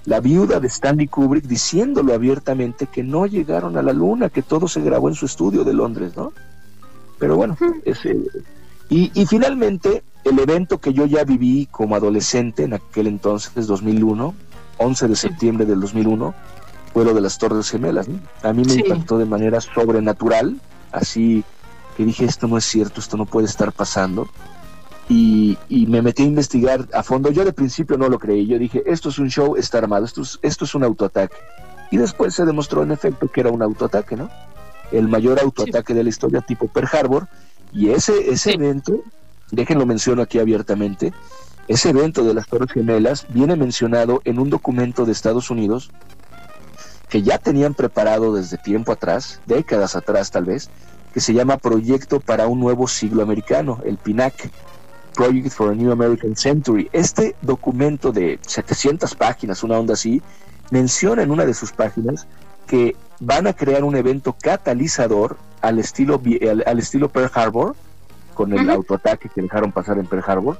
La 0.04 0.18
viuda 0.18 0.58
de 0.58 0.66
Stanley 0.66 1.06
Kubrick 1.06 1.44
diciéndolo 1.44 2.12
abiertamente 2.12 2.88
que 2.88 3.04
no 3.04 3.26
llegaron 3.26 3.76
a 3.76 3.82
la 3.82 3.92
luna, 3.92 4.30
que 4.30 4.42
todo 4.42 4.66
se 4.66 4.80
grabó 4.80 5.08
en 5.08 5.14
su 5.14 5.26
estudio 5.26 5.62
de 5.62 5.74
Londres, 5.74 6.16
¿no? 6.16 6.32
Pero 7.18 7.36
bueno, 7.36 7.56
ese... 7.84 8.16
Y, 8.88 9.12
y 9.14 9.26
finalmente, 9.26 10.02
el 10.24 10.38
evento 10.40 10.78
que 10.78 10.92
yo 10.92 11.06
ya 11.06 11.22
viví 11.24 11.68
como 11.70 11.94
adolescente 11.94 12.64
en 12.64 12.74
aquel 12.74 13.06
entonces, 13.06 13.68
2001, 13.68 14.34
11 14.78 15.08
de 15.08 15.16
septiembre 15.16 15.64
del 15.66 15.80
2001, 15.80 16.34
fue 16.92 17.04
lo 17.04 17.14
de 17.14 17.20
las 17.20 17.38
Torres 17.38 17.70
Gemelas. 17.70 18.06
A 18.42 18.52
mí 18.52 18.62
me 18.64 18.74
impactó 18.74 19.18
de 19.18 19.24
manera 19.24 19.60
sobrenatural, 19.60 20.60
así 20.90 21.44
que 21.96 22.04
dije, 22.04 22.24
esto 22.24 22.48
no 22.48 22.58
es 22.58 22.64
cierto, 22.64 23.00
esto 23.00 23.16
no 23.16 23.26
puede 23.26 23.46
estar 23.46 23.72
pasando. 23.72 24.28
Y, 25.08 25.58
me 25.88 26.00
metí 26.00 26.22
a 26.22 26.26
investigar 26.26 26.88
a 26.94 27.02
fondo. 27.02 27.30
Yo 27.30 27.44
de 27.44 27.52
principio 27.52 27.98
no 27.98 28.08
lo 28.08 28.18
creí, 28.18 28.46
yo 28.46 28.58
dije, 28.58 28.82
esto 28.86 29.10
es 29.10 29.18
un 29.18 29.28
show, 29.28 29.56
está 29.56 29.78
armado, 29.78 30.04
esto 30.04 30.22
es, 30.22 30.38
esto 30.42 30.64
es 30.64 30.74
un 30.74 30.84
autoataque. 30.84 31.36
Y 31.90 31.98
después 31.98 32.34
se 32.34 32.46
demostró 32.46 32.82
en 32.82 32.92
efecto 32.92 33.28
que 33.28 33.40
era 33.40 33.50
un 33.50 33.62
autoataque, 33.62 34.16
¿no? 34.16 34.30
El 34.90 35.08
mayor 35.08 35.38
autoataque 35.38 35.92
de 35.92 36.02
la 36.02 36.08
historia 36.08 36.40
tipo 36.40 36.68
Pearl 36.68 36.88
Harbor. 36.92 37.28
Y 37.72 37.90
ese, 37.90 38.30
ese 38.30 38.52
evento, 38.52 39.02
déjenlo 39.50 39.84
menciono 39.84 40.22
aquí 40.22 40.38
abiertamente, 40.38 41.12
ese 41.68 41.90
evento 41.90 42.24
de 42.24 42.34
las 42.34 42.48
Torres 42.48 42.72
Gemelas 42.72 43.26
viene 43.28 43.56
mencionado 43.56 44.20
en 44.24 44.38
un 44.38 44.50
documento 44.50 45.04
de 45.04 45.12
Estados 45.12 45.50
Unidos 45.50 45.90
que 47.12 47.20
ya 47.20 47.36
tenían 47.36 47.74
preparado 47.74 48.34
desde 48.34 48.56
tiempo 48.56 48.90
atrás, 48.90 49.42
décadas 49.44 49.96
atrás 49.96 50.30
tal 50.30 50.46
vez, 50.46 50.70
que 51.12 51.20
se 51.20 51.34
llama 51.34 51.58
Proyecto 51.58 52.20
para 52.20 52.46
un 52.46 52.58
Nuevo 52.58 52.88
Siglo 52.88 53.22
Americano, 53.22 53.82
el 53.84 53.98
PINAC, 53.98 54.50
Project 55.14 55.50
for 55.50 55.72
a 55.72 55.74
New 55.74 55.92
American 55.92 56.34
Century. 56.34 56.88
Este 56.90 57.36
documento 57.42 58.12
de 58.12 58.38
700 58.40 59.14
páginas, 59.14 59.62
una 59.62 59.78
onda 59.78 59.92
así, 59.92 60.22
menciona 60.70 61.22
en 61.22 61.30
una 61.30 61.44
de 61.44 61.52
sus 61.52 61.70
páginas 61.72 62.26
que 62.66 62.96
van 63.20 63.46
a 63.46 63.52
crear 63.52 63.84
un 63.84 63.94
evento 63.94 64.34
catalizador 64.40 65.36
al 65.60 65.80
estilo, 65.80 66.18
al, 66.64 66.78
estilo 66.78 67.10
Pearl 67.10 67.30
Harbor, 67.34 67.76
con 68.32 68.54
el 68.54 68.70
autoataque 68.70 69.28
que 69.28 69.42
dejaron 69.42 69.70
pasar 69.70 69.98
en 69.98 70.06
Pearl 70.06 70.24
Harbor, 70.26 70.58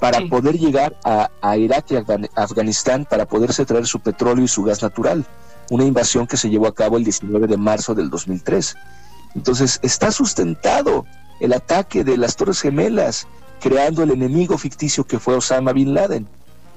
para 0.00 0.26
poder 0.30 0.58
llegar 0.58 0.96
a, 1.04 1.28
a 1.42 1.58
Irak 1.58 1.90
y 1.90 1.96
Afganistán 2.36 3.04
para 3.04 3.26
poderse 3.26 3.66
traer 3.66 3.84
su 3.84 4.00
petróleo 4.00 4.46
y 4.46 4.48
su 4.48 4.62
gas 4.64 4.82
natural 4.82 5.26
una 5.70 5.84
invasión 5.84 6.26
que 6.26 6.36
se 6.36 6.50
llevó 6.50 6.66
a 6.66 6.74
cabo 6.74 6.96
el 6.96 7.04
19 7.04 7.46
de 7.46 7.56
marzo 7.56 7.94
del 7.94 8.10
2003. 8.10 8.76
Entonces, 9.34 9.80
está 9.82 10.10
sustentado 10.10 11.04
el 11.40 11.52
ataque 11.52 12.04
de 12.04 12.16
las 12.16 12.36
Torres 12.36 12.60
Gemelas, 12.60 13.26
creando 13.60 14.02
el 14.02 14.10
enemigo 14.10 14.58
ficticio 14.58 15.04
que 15.04 15.18
fue 15.18 15.36
Osama 15.36 15.72
Bin 15.72 15.94
Laden. 15.94 16.26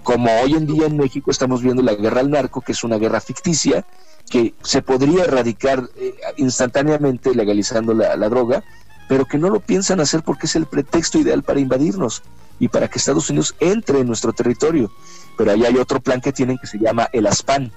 Como 0.04 0.30
hoy 0.42 0.54
en 0.54 0.66
día 0.66 0.88
en 0.88 0.98
México 0.98 1.32
estamos 1.32 1.62
viendo 1.62 1.84
la 1.84 1.94
guerra 1.94 2.22
al 2.22 2.32
narco, 2.32 2.62
que 2.62 2.72
es 2.72 2.84
una 2.84 2.98
guerra 2.98 3.20
ficticia, 3.20 3.86
que 4.30 4.54
se 4.62 4.82
podría 4.82 5.24
erradicar 5.26 5.90
eh, 5.98 6.16
instantáneamente 6.38 7.36
legalizando 7.36 7.94
la, 7.94 8.16
la 8.16 8.30
droga, 8.30 8.64
pero 9.08 9.26
que 9.26 9.38
no 9.38 9.50
lo 9.50 9.60
piensan 9.60 10.00
hacer 10.00 10.24
porque 10.24 10.48
es 10.48 10.56
el 10.56 10.66
pretexto 10.66 11.20
ideal 11.20 11.44
para 11.44 11.60
invadirnos 11.60 12.24
y 12.60 12.68
para 12.68 12.88
que 12.88 13.00
Estados 13.00 13.30
Unidos 13.30 13.56
entre 13.60 14.00
en 14.00 14.08
nuestro 14.08 14.34
territorio. 14.34 14.92
Pero 15.38 15.52
ahí 15.52 15.66
hay 15.66 15.78
otro 15.78 16.00
plan 16.00 16.20
que 16.20 16.34
tienen 16.34 16.58
que 16.58 16.68
se 16.68 16.80
llama 16.80 17.08
el 17.14 17.28
ASPAN, 17.28 17.72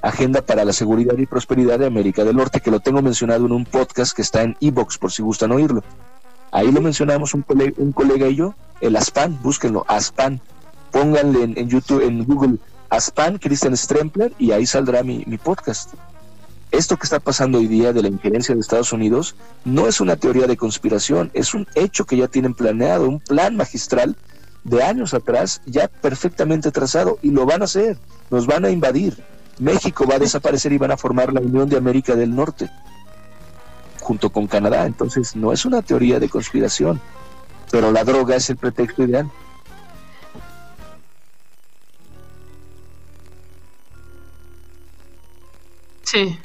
Agenda 0.00 0.42
para 0.42 0.64
la 0.64 0.72
Seguridad 0.72 1.18
y 1.18 1.26
Prosperidad 1.26 1.78
de 1.78 1.86
América 1.86 2.24
del 2.24 2.36
Norte, 2.36 2.60
que 2.60 2.70
lo 2.70 2.80
tengo 2.80 3.02
mencionado 3.02 3.46
en 3.46 3.52
un 3.52 3.64
podcast 3.64 4.14
que 4.14 4.22
está 4.22 4.42
en 4.42 4.56
Evox, 4.60 4.96
por 4.96 5.10
si 5.10 5.22
gustan 5.22 5.50
oírlo. 5.50 5.82
Ahí 6.52 6.70
lo 6.70 6.80
mencionamos 6.80 7.34
un 7.34 7.42
colega, 7.42 7.72
un 7.78 7.92
colega 7.92 8.28
y 8.28 8.36
yo, 8.36 8.54
el 8.80 8.96
ASPAN, 8.96 9.38
búsquenlo, 9.42 9.84
ASPAN. 9.88 10.40
Pónganle 10.92 11.52
en, 11.56 11.68
YouTube, 11.68 12.02
en 12.02 12.24
Google, 12.24 12.58
ASPAN, 12.90 13.38
Christian 13.38 13.76
Strempler, 13.76 14.32
y 14.38 14.52
ahí 14.52 14.66
saldrá 14.66 15.02
mi, 15.02 15.24
mi 15.26 15.36
podcast. 15.36 15.92
Esto 16.70 16.96
que 16.96 17.04
está 17.04 17.18
pasando 17.18 17.58
hoy 17.58 17.66
día 17.66 17.92
de 17.92 18.02
la 18.02 18.08
injerencia 18.08 18.54
de 18.54 18.60
Estados 18.60 18.92
Unidos 18.92 19.34
no 19.64 19.88
es 19.88 20.00
una 20.00 20.16
teoría 20.16 20.46
de 20.46 20.56
conspiración, 20.56 21.30
es 21.34 21.54
un 21.54 21.66
hecho 21.74 22.04
que 22.04 22.16
ya 22.16 22.28
tienen 22.28 22.54
planeado, 22.54 23.08
un 23.08 23.20
plan 23.20 23.56
magistral 23.56 24.16
de 24.64 24.82
años 24.82 25.12
atrás, 25.12 25.60
ya 25.66 25.88
perfectamente 25.88 26.70
trazado, 26.70 27.18
y 27.22 27.30
lo 27.30 27.46
van 27.46 27.62
a 27.62 27.64
hacer, 27.64 27.98
nos 28.30 28.46
van 28.46 28.64
a 28.64 28.70
invadir 28.70 29.16
México 29.60 30.06
va 30.06 30.16
a 30.16 30.18
desaparecer 30.18 30.72
y 30.72 30.78
van 30.78 30.92
a 30.92 30.96
formar 30.96 31.32
la 31.32 31.40
Unión 31.40 31.68
de 31.68 31.76
América 31.76 32.14
del 32.14 32.34
Norte 32.34 32.70
junto 34.00 34.30
con 34.30 34.46
Canadá. 34.46 34.86
Entonces 34.86 35.36
no 35.36 35.52
es 35.52 35.64
una 35.64 35.82
teoría 35.82 36.18
de 36.18 36.28
conspiración, 36.28 37.00
pero 37.70 37.92
la 37.92 38.04
droga 38.04 38.36
es 38.36 38.48
el 38.50 38.56
pretexto 38.56 39.02
ideal. 39.02 39.30
Sí. 46.04 46.38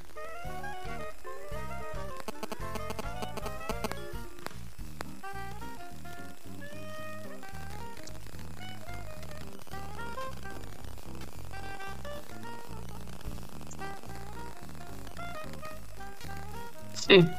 Sí. 17.07 17.30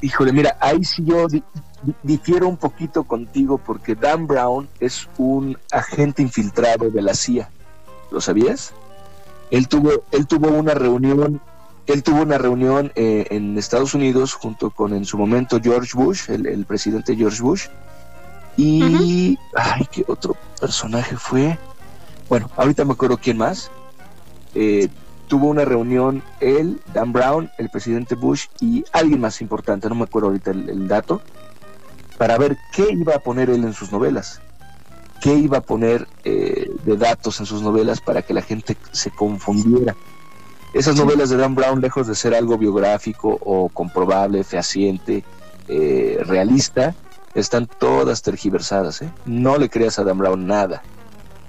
Híjole, 0.00 0.32
mira, 0.32 0.56
ahí 0.60 0.84
sí 0.84 1.02
yo 1.04 1.26
difiero 2.02 2.46
un 2.46 2.56
poquito 2.56 3.02
contigo 3.02 3.58
porque 3.58 3.96
Dan 3.96 4.28
Brown 4.28 4.68
es 4.78 5.08
un 5.18 5.58
agente 5.72 6.22
infiltrado 6.22 6.90
de 6.90 7.02
la 7.02 7.14
CIA. 7.14 7.50
¿Lo 8.12 8.20
sabías? 8.20 8.72
Él 9.50 9.66
tuvo, 9.66 9.90
él 10.12 10.26
tuvo 10.26 10.48
una 10.50 10.74
reunión 10.74 11.40
él 11.86 12.02
tuvo 12.02 12.22
una 12.22 12.38
reunión 12.38 12.92
eh, 12.94 13.26
en 13.30 13.58
Estados 13.58 13.94
Unidos 13.94 14.32
junto 14.32 14.70
con 14.70 14.94
en 14.94 15.04
su 15.04 15.18
momento 15.18 15.60
George 15.62 15.90
Bush, 15.94 16.30
el, 16.30 16.64
presidente 16.64 17.14
George 17.14 17.42
Bush. 17.42 17.66
Y, 18.56 19.38
ay, 19.54 19.86
¿qué 19.90 20.04
otro 20.06 20.36
personaje 20.60 21.16
fue? 21.16 21.58
Bueno, 22.28 22.50
ahorita 22.56 22.84
me 22.84 22.92
acuerdo 22.92 23.18
quién 23.18 23.36
más. 23.36 23.70
Eh, 24.54 24.88
tuvo 25.28 25.48
una 25.48 25.64
reunión 25.64 26.22
él, 26.40 26.80
Dan 26.94 27.12
Brown, 27.12 27.50
el 27.58 27.68
presidente 27.68 28.14
Bush 28.14 28.46
y 28.60 28.84
alguien 28.92 29.20
más 29.20 29.40
importante, 29.40 29.88
no 29.88 29.96
me 29.96 30.04
acuerdo 30.04 30.28
ahorita 30.28 30.52
el, 30.52 30.88
dato, 30.88 31.20
para 32.16 32.38
ver 32.38 32.56
qué 32.72 32.86
iba 32.92 33.16
a 33.16 33.18
poner 33.18 33.50
él 33.50 33.64
en 33.64 33.74
sus 33.74 33.92
novelas. 33.92 34.40
Qué 35.20 35.34
iba 35.34 35.58
a 35.58 35.62
poner 35.62 36.06
eh, 36.24 36.70
de 36.84 36.96
datos 36.96 37.40
en 37.40 37.46
sus 37.46 37.60
novelas 37.62 38.00
para 38.00 38.22
que 38.22 38.34
la 38.34 38.42
gente 38.42 38.76
se 38.92 39.10
confundiera 39.10 39.96
esas 40.74 40.96
novelas 40.96 41.30
de 41.30 41.36
Dan 41.36 41.54
Brown, 41.54 41.80
lejos 41.80 42.08
de 42.08 42.16
ser 42.16 42.34
algo 42.34 42.58
biográfico 42.58 43.38
o 43.40 43.68
comprobable, 43.68 44.42
fehaciente, 44.42 45.24
eh, 45.68 46.18
realista, 46.26 46.96
están 47.32 47.68
todas 47.78 48.22
tergiversadas. 48.22 49.00
¿eh? 49.02 49.10
No 49.24 49.56
le 49.56 49.70
creas 49.70 50.00
a 50.00 50.04
Dan 50.04 50.18
Brown 50.18 50.44
nada. 50.46 50.82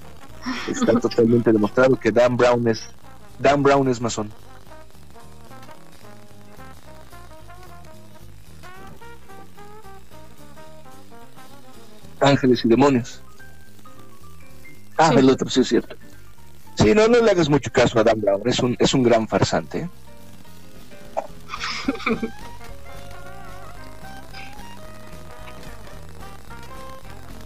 Está 0.69 0.99
totalmente 0.99 1.51
demostrado 1.51 1.95
que 1.99 2.11
Dan 2.11 2.37
Brown 2.37 2.67
es 2.67 2.87
Dan 3.39 3.63
Brown 3.63 3.87
es 3.89 3.99
masón. 3.99 4.31
Ángeles 12.19 12.63
y 12.63 12.67
demonios. 12.67 13.21
Ah, 14.97 15.11
el 15.17 15.29
otro 15.29 15.49
sí 15.49 15.61
es 15.61 15.67
cierto. 15.67 15.95
Sí, 16.85 16.93
no, 16.93 17.07
no 17.07 17.19
le 17.19 17.31
hagas 17.31 17.49
mucho 17.49 17.71
caso 17.71 17.97
a 17.99 18.03
Dan 18.03 18.21
Brown, 18.21 18.43
es 18.45 18.59
un, 18.59 18.75
es 18.77 18.93
un 18.93 19.01
gran 19.01 19.27
farsante. 19.27 19.89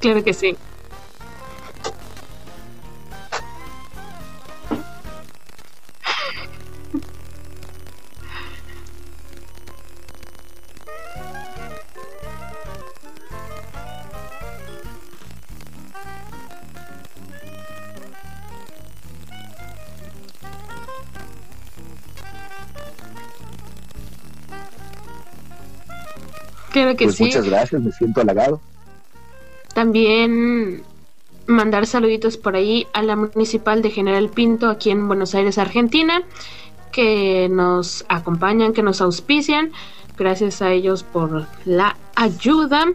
claro 0.01 0.21
que 0.25 0.33
sí. 0.33 0.57
Que 26.95 27.05
pues 27.05 27.15
sí. 27.15 27.25
Muchas 27.25 27.45
gracias, 27.45 27.81
me 27.81 27.91
siento 27.91 28.21
halagado. 28.21 28.61
También 29.73 30.83
mandar 31.45 31.85
saluditos 31.87 32.37
por 32.37 32.55
ahí 32.55 32.87
a 32.93 33.01
la 33.01 33.15
municipal 33.15 33.81
de 33.81 33.89
General 33.89 34.29
Pinto 34.29 34.69
aquí 34.69 34.91
en 34.91 35.07
Buenos 35.07 35.35
Aires, 35.35 35.57
Argentina, 35.57 36.23
que 36.91 37.49
nos 37.49 38.05
acompañan, 38.07 38.73
que 38.73 38.83
nos 38.83 39.01
auspician. 39.01 39.71
Gracias 40.17 40.61
a 40.61 40.71
ellos 40.71 41.03
por 41.03 41.45
la 41.65 41.97
ayuda. 42.15 42.85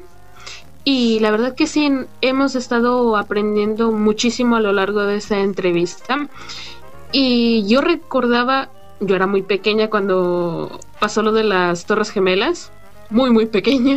Y 0.85 1.19
la 1.21 1.31
verdad 1.31 1.55
que 1.55 1.67
sí, 1.67 1.91
hemos 2.21 2.55
estado 2.55 3.17
aprendiendo 3.17 3.91
muchísimo 3.91 4.57
a 4.57 4.61
lo 4.61 4.73
largo 4.73 5.05
de 5.05 5.17
esta 5.17 5.41
entrevista. 5.41 6.29
Y 7.13 7.67
yo 7.67 7.81
recordaba, 7.81 8.69
yo 9.01 9.17
era 9.17 9.27
muy 9.27 9.43
pequeña 9.43 9.89
cuando 9.89 10.81
pasó 11.01 11.23
lo 11.23 11.33
de 11.33 11.45
las 11.45 11.87
Torres 11.87 12.11
Gemelas, 12.11 12.71
muy, 13.11 13.31
muy 13.31 13.47
pequeña, 13.47 13.97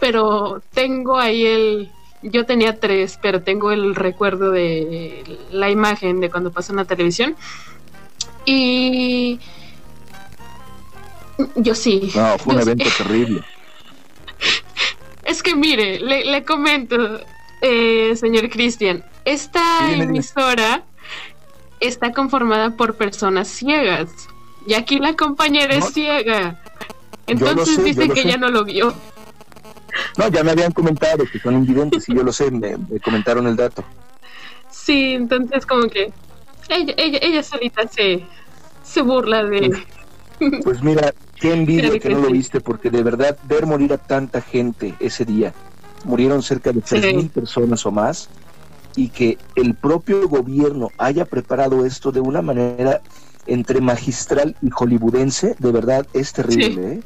pero 0.00 0.62
tengo 0.72 1.18
ahí 1.18 1.46
el... 1.46 1.90
Yo 2.22 2.44
tenía 2.46 2.80
tres, 2.80 3.18
pero 3.22 3.42
tengo 3.42 3.70
el 3.70 3.94
recuerdo 3.94 4.50
de 4.50 5.22
la 5.52 5.70
imagen 5.70 6.20
de 6.20 6.30
cuando 6.30 6.50
pasó 6.50 6.72
en 6.72 6.76
la 6.78 6.84
televisión. 6.84 7.36
Y 8.44 9.38
yo 11.56 11.74
sí. 11.74 12.10
No, 12.14 12.38
fue 12.38 12.54
un 12.54 12.60
Yo 12.60 12.64
sí. 12.64 12.70
evento 12.72 12.90
terrible. 12.98 13.42
Es 15.24 15.42
que 15.42 15.56
mire, 15.56 15.98
le, 15.98 16.24
le 16.24 16.44
comento, 16.44 16.96
eh, 17.60 18.14
señor 18.14 18.48
Cristian, 18.48 19.04
esta 19.24 19.80
Dime, 19.80 19.92
dime. 19.92 20.04
emisora 20.04 20.84
está 21.80 22.12
conformada 22.12 22.76
por 22.76 22.94
personas 22.96 23.48
ciegas. 23.48 24.08
Y 24.68 24.74
aquí 24.74 24.98
la 25.00 25.14
compañera 25.14 25.76
No. 25.76 25.84
es 25.84 25.92
ciega. 25.92 26.62
Entonces 27.26 27.74
sé, 27.76 27.82
dice 27.82 28.08
que 28.08 28.22
sé. 28.22 28.28
ya 28.28 28.36
no 28.36 28.48
lo 28.48 28.64
vio. 28.64 28.94
No, 30.16 30.28
ya 30.28 30.44
me 30.44 30.50
habían 30.52 30.72
comentado 30.72 31.24
que 31.30 31.38
son 31.38 31.54
invidentes 31.54 32.08
y 32.08 32.14
yo 32.14 32.22
lo 32.22 32.32
sé, 32.32 32.50
me, 32.50 32.76
me 32.76 33.00
comentaron 33.00 33.46
el 33.46 33.56
dato. 33.56 33.82
Sí, 34.70 35.14
entonces 35.14 35.64
como 35.66 35.88
que 35.88 36.12
ella, 36.68 36.94
ella, 36.96 37.18
ella 37.22 37.42
solita 37.42 37.86
se, 37.88 38.24
se 38.84 39.02
burla 39.02 39.42
de... 39.44 39.84
Pues 40.62 40.82
mira, 40.82 41.14
qué 41.40 41.54
envidia 41.54 41.98
que 41.98 42.10
no 42.10 42.20
lo 42.20 42.26
sí. 42.26 42.32
viste, 42.34 42.60
porque 42.60 42.90
de 42.90 43.02
verdad 43.02 43.38
ver 43.44 43.64
morir 43.66 43.92
a 43.94 43.98
tanta 43.98 44.42
gente 44.42 44.94
ese 45.00 45.24
día, 45.24 45.54
murieron 46.04 46.42
cerca 46.42 46.72
de 46.72 46.82
Sí. 46.84 46.96
3.000 46.96 47.30
personas 47.30 47.86
o 47.86 47.90
más, 47.90 48.28
y 48.96 49.08
que 49.08 49.38
el 49.54 49.74
propio 49.74 50.28
gobierno 50.28 50.90
haya 50.98 51.24
preparado 51.24 51.86
esto 51.86 52.12
de 52.12 52.20
una 52.20 52.42
manera 52.42 53.00
entre 53.46 53.80
magistral 53.80 54.56
y 54.62 54.70
hollywoodense, 54.70 55.56
de 55.58 55.72
verdad 55.72 56.06
es 56.12 56.32
terrible, 56.32 56.92
¿eh? 56.92 57.02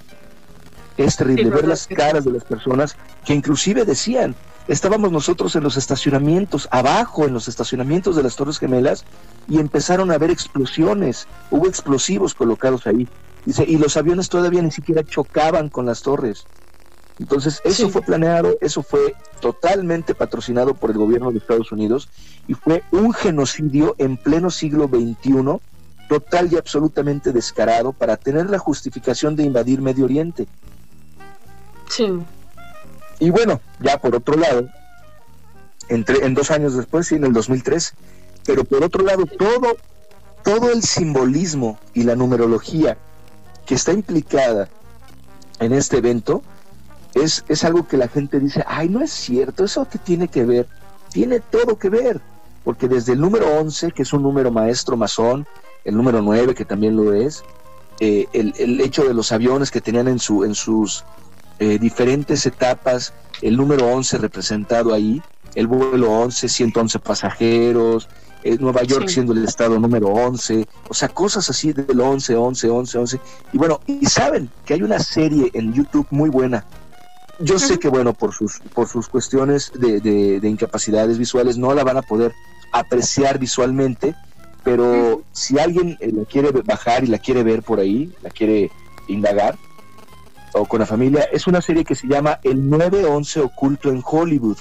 Es 0.96 1.16
terrible 1.16 1.44
Sí, 1.44 1.50
ver 1.50 1.68
las 1.68 1.86
caras 1.86 2.24
de 2.24 2.32
las 2.32 2.44
personas 2.44 2.96
que 3.24 3.34
inclusive 3.34 3.84
decían, 3.84 4.36
estábamos 4.68 5.10
nosotros 5.12 5.56
en 5.56 5.62
los 5.62 5.76
estacionamientos, 5.76 6.68
abajo 6.70 7.26
en 7.26 7.32
los 7.32 7.48
estacionamientos 7.48 8.16
de 8.16 8.22
las 8.22 8.36
Torres 8.36 8.58
Gemelas, 8.58 9.04
y 9.48 9.58
empezaron 9.58 10.10
a 10.10 10.14
haber 10.14 10.30
explosiones, 10.30 11.26
hubo 11.50 11.66
explosivos 11.66 12.34
colocados 12.34 12.86
ahí. 12.86 13.08
Dice, 13.46 13.64
y 13.66 13.78
los 13.78 13.96
aviones 13.96 14.28
todavía 14.28 14.60
ni 14.62 14.70
siquiera 14.70 15.02
chocaban 15.02 15.70
con 15.70 15.86
las 15.86 16.02
torres. 16.02 16.46
Entonces, 17.18 17.60
eso 17.64 17.86
Sí. 17.86 17.90
fue 17.90 18.02
planeado, 18.02 18.56
eso 18.60 18.82
fue 18.82 19.14
totalmente 19.40 20.14
patrocinado 20.14 20.74
por 20.74 20.90
el 20.90 20.98
gobierno 20.98 21.30
de 21.32 21.38
Estados 21.38 21.72
Unidos 21.72 22.08
y 22.46 22.54
fue 22.54 22.82
un 22.92 23.12
genocidio 23.12 23.94
en 23.98 24.16
pleno 24.16 24.50
siglo 24.50 24.88
XXI, 24.88 25.60
total 26.10 26.52
y 26.52 26.56
absolutamente 26.56 27.32
descarado 27.32 27.92
para 27.92 28.16
tener 28.16 28.50
la 28.50 28.58
justificación 28.58 29.36
de 29.36 29.44
invadir 29.44 29.80
Medio 29.80 30.06
Oriente. 30.06 30.48
Sí, 31.88 32.08
Y 33.20 33.30
bueno, 33.30 33.60
ya 33.78 33.96
por 33.96 34.16
otro 34.16 34.36
lado, 34.36 34.68
entre, 35.88 36.26
en 36.26 36.34
dos 36.34 36.50
años 36.50 36.74
después, 36.74 37.06
sí, 37.06 37.14
en 37.14 37.26
el 37.26 37.32
2003, 37.32 37.94
pero 38.44 38.64
por 38.64 38.82
otro 38.82 39.04
lado, 39.04 39.24
todo, 39.24 39.76
todo 40.42 40.72
el 40.72 40.82
simbolismo 40.82 41.78
y 41.94 42.02
la 42.02 42.16
numerología 42.16 42.98
que 43.64 43.76
está 43.76 43.92
implicada 43.92 44.68
en 45.60 45.72
este 45.72 45.98
evento 45.98 46.42
es, 47.14 47.44
es 47.46 47.62
algo 47.62 47.86
que 47.86 47.96
la 47.96 48.08
gente 48.08 48.40
dice, 48.40 48.64
ay, 48.66 48.88
no 48.88 49.00
es 49.00 49.12
cierto, 49.12 49.62
eso 49.62 49.88
que 49.88 49.98
tiene 49.98 50.26
que 50.26 50.44
ver, 50.44 50.66
tiene 51.12 51.38
todo 51.38 51.78
que 51.78 51.88
ver, 51.88 52.20
porque 52.64 52.88
desde 52.88 53.12
el 53.12 53.20
número 53.20 53.46
11, 53.60 53.92
que 53.92 54.02
es 54.02 54.12
un 54.12 54.24
número 54.24 54.50
maestro 54.50 54.96
masón, 54.96 55.46
el 55.84 55.96
número 55.96 56.22
9, 56.22 56.54
que 56.54 56.64
también 56.64 56.96
lo 56.96 57.12
es, 57.12 57.42
eh, 58.00 58.26
el, 58.32 58.54
el 58.58 58.80
hecho 58.80 59.04
de 59.04 59.14
los 59.14 59.32
aviones 59.32 59.70
que 59.70 59.80
tenían 59.80 60.08
en, 60.08 60.18
su, 60.18 60.44
en 60.44 60.54
sus 60.54 61.04
eh, 61.58 61.78
diferentes 61.78 62.46
etapas, 62.46 63.12
el 63.42 63.56
número 63.56 63.86
11 63.86 64.18
representado 64.18 64.94
ahí, 64.94 65.22
el 65.54 65.66
vuelo 65.66 66.10
11, 66.10 66.48
111 66.48 66.98
pasajeros, 67.00 68.08
eh, 68.42 68.56
Nueva 68.58 68.82
York 68.84 69.08
Sí. 69.08 69.14
siendo 69.14 69.32
el 69.34 69.44
estado 69.44 69.78
número 69.78 70.08
11, 70.08 70.66
o 70.88 70.94
sea, 70.94 71.08
cosas 71.08 71.50
así 71.50 71.72
del 71.72 72.00
11, 72.00 72.36
11, 72.36 72.68
11, 72.70 72.98
11. 72.98 73.20
Y 73.52 73.58
bueno, 73.58 73.80
y 73.86 74.06
saben 74.06 74.50
que 74.64 74.74
hay 74.74 74.82
una 74.82 74.98
serie 74.98 75.50
en 75.52 75.72
YouTube 75.74 76.06
muy 76.10 76.30
buena. 76.30 76.64
Yo 77.40 77.58
sé 77.58 77.78
que, 77.78 77.88
bueno, 77.88 78.12
por 78.14 78.32
sus, 78.34 78.60
por 78.74 78.86
sus 78.88 79.08
cuestiones 79.08 79.72
de, 79.74 80.00
de- 80.00 80.40
de 80.40 80.48
incapacidades 80.48 81.18
visuales 81.18 81.56
no 81.58 81.74
la 81.74 81.84
van 81.84 81.96
a 81.96 82.02
poder 82.02 82.32
apreciar 82.72 83.38
visualmente, 83.38 84.14
pero 84.62 85.22
si 85.32 85.58
alguien 85.58 85.96
eh, 86.00 86.12
la 86.12 86.24
quiere 86.24 86.50
bajar 86.50 87.04
y 87.04 87.08
la 87.08 87.18
quiere 87.18 87.42
ver 87.42 87.62
por 87.62 87.80
ahí, 87.80 88.12
la 88.22 88.30
quiere 88.30 88.70
indagar, 89.08 89.56
o 90.52 90.64
con 90.64 90.80
la 90.80 90.86
familia, 90.86 91.24
es 91.32 91.46
una 91.46 91.62
serie 91.62 91.84
que 91.84 91.94
se 91.94 92.08
llama 92.08 92.40
El 92.42 92.68
911 92.68 93.40
oculto 93.40 93.90
en 93.90 94.02
Hollywood. 94.04 94.58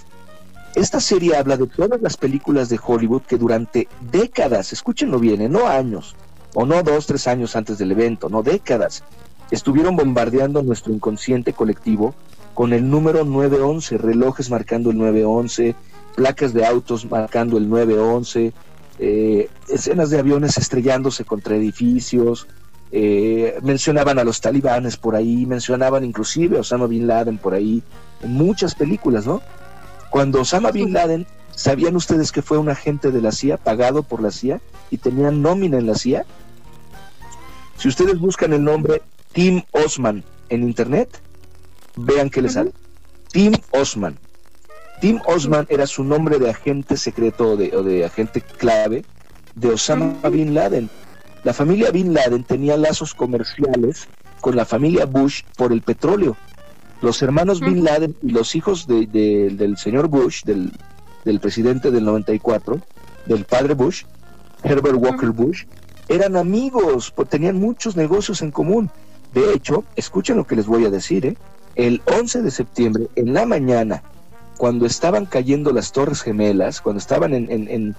Esta 0.75 0.99
serie 0.99 1.35
habla 1.35 1.57
de 1.57 1.67
todas 1.67 1.99
las 2.01 2.15
películas 2.15 2.69
de 2.69 2.79
Hollywood 2.83 3.23
que 3.23 3.37
durante 3.37 3.87
décadas, 4.11 4.71
escúchenlo 4.71 5.19
bien, 5.19 5.41
¿eh? 5.41 5.49
no 5.49 5.67
años, 5.67 6.15
o 6.53 6.65
no 6.65 6.83
dos, 6.83 7.07
tres 7.07 7.27
años 7.27 7.55
antes 7.55 7.77
del 7.77 7.91
evento, 7.91 8.29
no 8.29 8.43
décadas, 8.43 9.03
estuvieron 9.51 9.95
bombardeando 9.95 10.61
nuestro 10.61 10.93
inconsciente 10.93 11.53
colectivo 11.53 12.13
con 12.53 12.73
el 12.73 12.89
número 12.89 13.25
911, 13.25 13.97
relojes 13.97 14.49
marcando 14.49 14.91
el 14.91 14.97
911, 14.97 15.75
placas 16.15 16.53
de 16.53 16.65
autos 16.65 17.09
marcando 17.09 17.57
el 17.57 17.69
911, 17.69 18.53
eh, 18.99 19.49
escenas 19.69 20.09
de 20.09 20.19
aviones 20.19 20.57
estrellándose 20.57 21.23
contra 21.23 21.55
edificios, 21.55 22.47
eh, 22.91 23.57
mencionaban 23.61 24.19
a 24.19 24.23
los 24.23 24.41
talibanes 24.41 24.97
por 24.97 25.15
ahí, 25.15 25.45
mencionaban 25.45 26.03
inclusive 26.03 26.57
a 26.57 26.61
Osama 26.61 26.87
Bin 26.87 27.07
Laden 27.07 27.37
por 27.37 27.53
ahí, 27.53 27.81
en 28.21 28.33
muchas 28.33 28.75
películas, 28.75 29.25
¿no? 29.25 29.41
Cuando 30.09 30.41
Osama 30.41 30.71
Bin 30.71 30.91
Laden, 30.91 31.27
¿sabían 31.55 31.95
ustedes 31.95 32.31
que 32.31 32.41
fue 32.41 32.57
un 32.57 32.69
agente 32.69 33.11
de 33.11 33.21
la 33.21 33.31
CIA, 33.31 33.57
pagado 33.57 34.03
por 34.03 34.21
la 34.21 34.31
CIA, 34.31 34.59
y 34.91 34.97
tenía 34.97 35.31
nómina 35.31 35.77
en 35.77 35.87
la 35.87 35.95
CIA? 35.95 36.25
Si 37.77 37.87
ustedes 37.87 38.19
buscan 38.19 38.53
el 38.53 38.63
nombre 38.63 39.01
Tim 39.31 39.61
Osman 39.71 40.23
en 40.49 40.63
internet, 40.63 41.21
vean 41.95 42.29
qué 42.29 42.41
les 42.41 42.53
sale. 42.53 42.73
Tim 43.31 43.53
Osman. 43.71 44.17
Tim 44.99 45.19
Osman 45.25 45.65
era 45.69 45.87
su 45.87 46.03
nombre 46.03 46.39
de 46.39 46.49
agente 46.49 46.97
secreto 46.97 47.51
o 47.51 47.57
de, 47.57 47.75
o 47.75 47.83
de 47.83 48.05
agente 48.05 48.41
clave 48.41 49.05
de 49.55 49.69
Osama. 49.69 50.15
Bin 50.29 50.53
Laden. 50.53 50.89
La 51.43 51.53
familia 51.53 51.91
Bin 51.91 52.13
Laden 52.13 52.43
tenía 52.43 52.75
lazos 52.77 53.13
comerciales 53.13 54.09
con 54.41 54.55
la 54.55 54.65
familia 54.65 55.05
Bush 55.05 55.41
por 55.55 55.71
el 55.71 55.81
petróleo. 55.81 56.35
Los 57.01 57.21
hermanos 57.21 57.61
Bin. 57.61 57.83
Laden 57.85 58.15
y 58.21 58.31
los 58.31 58.55
hijos 58.55 58.87
de- 58.87 59.07
de- 59.07 59.49
del 59.51 59.77
señor 59.77 60.09
Bush, 60.09 60.43
del, 60.43 60.71
del 61.23 61.39
presidente 61.39 61.91
del 61.91 62.03
94, 62.03 62.81
del 63.25 63.45
padre 63.45 63.73
Bush, 63.73 64.03
Herbert 64.63 64.97
Walker 64.97 65.29
Bush, 65.29 65.63
eran 66.09 66.35
amigos, 66.35 67.11
pues, 67.15 67.29
tenían 67.29 67.57
muchos 67.57 67.95
negocios 67.95 68.41
en 68.41 68.51
común. 68.51 68.89
De 69.33 69.53
hecho, 69.53 69.85
escuchen 69.95 70.35
lo 70.37 70.45
que 70.45 70.55
les 70.57 70.65
voy 70.65 70.83
a 70.85 70.89
decir, 70.89 71.25
¿eh? 71.25 71.37
el 71.75 72.01
11 72.05 72.41
de 72.41 72.51
septiembre, 72.51 73.07
en 73.15 73.33
la 73.33 73.45
mañana, 73.45 74.03
cuando 74.59 74.85
estaban 74.85 75.25
cayendo 75.25 75.71
las 75.71 75.93
Torres 75.93 76.21
Gemelas, 76.21 76.81
cuando 76.81 76.99
estaban 76.99 77.33
en, 77.33 77.49
en- 77.49 77.95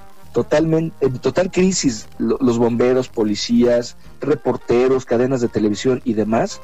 total 1.23 1.51
crisis 1.51 2.07
lo- 2.19 2.37
los 2.39 2.59
bomberos, 2.59 3.09
policías, 3.09 3.97
reporteros, 4.20 5.07
cadenas 5.07 5.41
de 5.41 5.49
televisión 5.49 6.03
y 6.05 6.12
demás, 6.12 6.61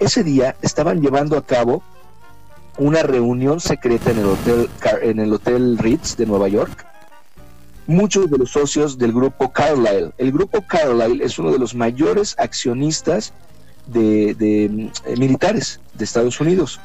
ese 0.00 0.24
día 0.24 0.56
estaban 0.60 1.00
llevando 1.00 1.38
a 1.38 1.46
cabo 1.46 1.84
una 2.78 3.04
reunión 3.04 3.60
secreta 3.60 4.10
en 4.10 4.18
el 4.18 4.26
hotel 4.26 4.68
en 5.02 5.20
el 5.20 5.32
hotel 5.32 5.78
Ritz 5.78 6.16
de 6.16 6.26
Nueva 6.26 6.48
York. 6.48 6.84
Muchos 7.86 8.28
de 8.28 8.38
los 8.38 8.50
socios 8.50 8.98
del 8.98 9.12
grupo 9.12 9.52
Carlyle. 9.52 10.12
El 10.18 10.32
grupo 10.32 10.62
Carlyle 10.66 11.22
es 11.24 11.38
uno 11.38 11.52
de 11.52 11.60
los 11.60 11.76
mayores 11.76 12.34
accionistas 12.38 13.32
de, 13.86 14.34
de, 14.34 14.68
mm, 14.68 14.80
eh, 15.06 15.16
militares 15.16 15.80
de 15.94 16.04
Estados 16.04 16.40
Unidos. 16.40 16.80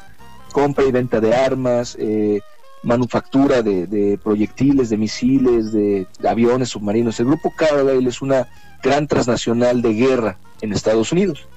Compra 0.54 0.84
y 0.84 0.92
venta 0.92 1.20
de 1.20 1.34
armas, 1.34 1.96
eh, 1.98 2.40
manufactura 2.84 3.60
de, 3.60 4.20
proyectiles, 4.22 4.88
de 4.88 4.96
misiles, 4.96 5.72
de 5.72 6.06
aviones, 6.24 6.68
submarinos. 6.68 7.18
El 7.18 7.26
grupo 7.26 7.52
Carlyle 7.56 8.08
es 8.08 8.22
una 8.22 8.46
gran 8.80 9.08
transnacional 9.08 9.82
de 9.82 9.94
guerra 9.94 10.36
en 10.60 10.72
Estados 10.72 11.10
Unidos. 11.10 11.48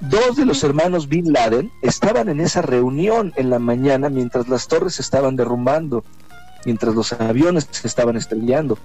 Dos 0.00 0.36
de 0.36 0.46
los 0.46 0.64
hermanos 0.64 1.06
Bin 1.06 1.34
Laden 1.34 1.70
estaban 1.82 2.30
en 2.30 2.40
esa 2.40 2.62
reunión 2.62 3.34
en 3.36 3.50
la 3.50 3.58
mañana 3.58 4.08
mientras 4.08 4.48
las 4.48 4.68
torres 4.68 4.94
se 4.94 5.02
estaban 5.02 5.36
derrumbando, 5.36 6.02
mientras 6.64 6.94
los 6.94 7.12
aviones 7.12 7.68
se 7.70 7.86
estaban 7.86 8.16
estrellando. 8.16 8.78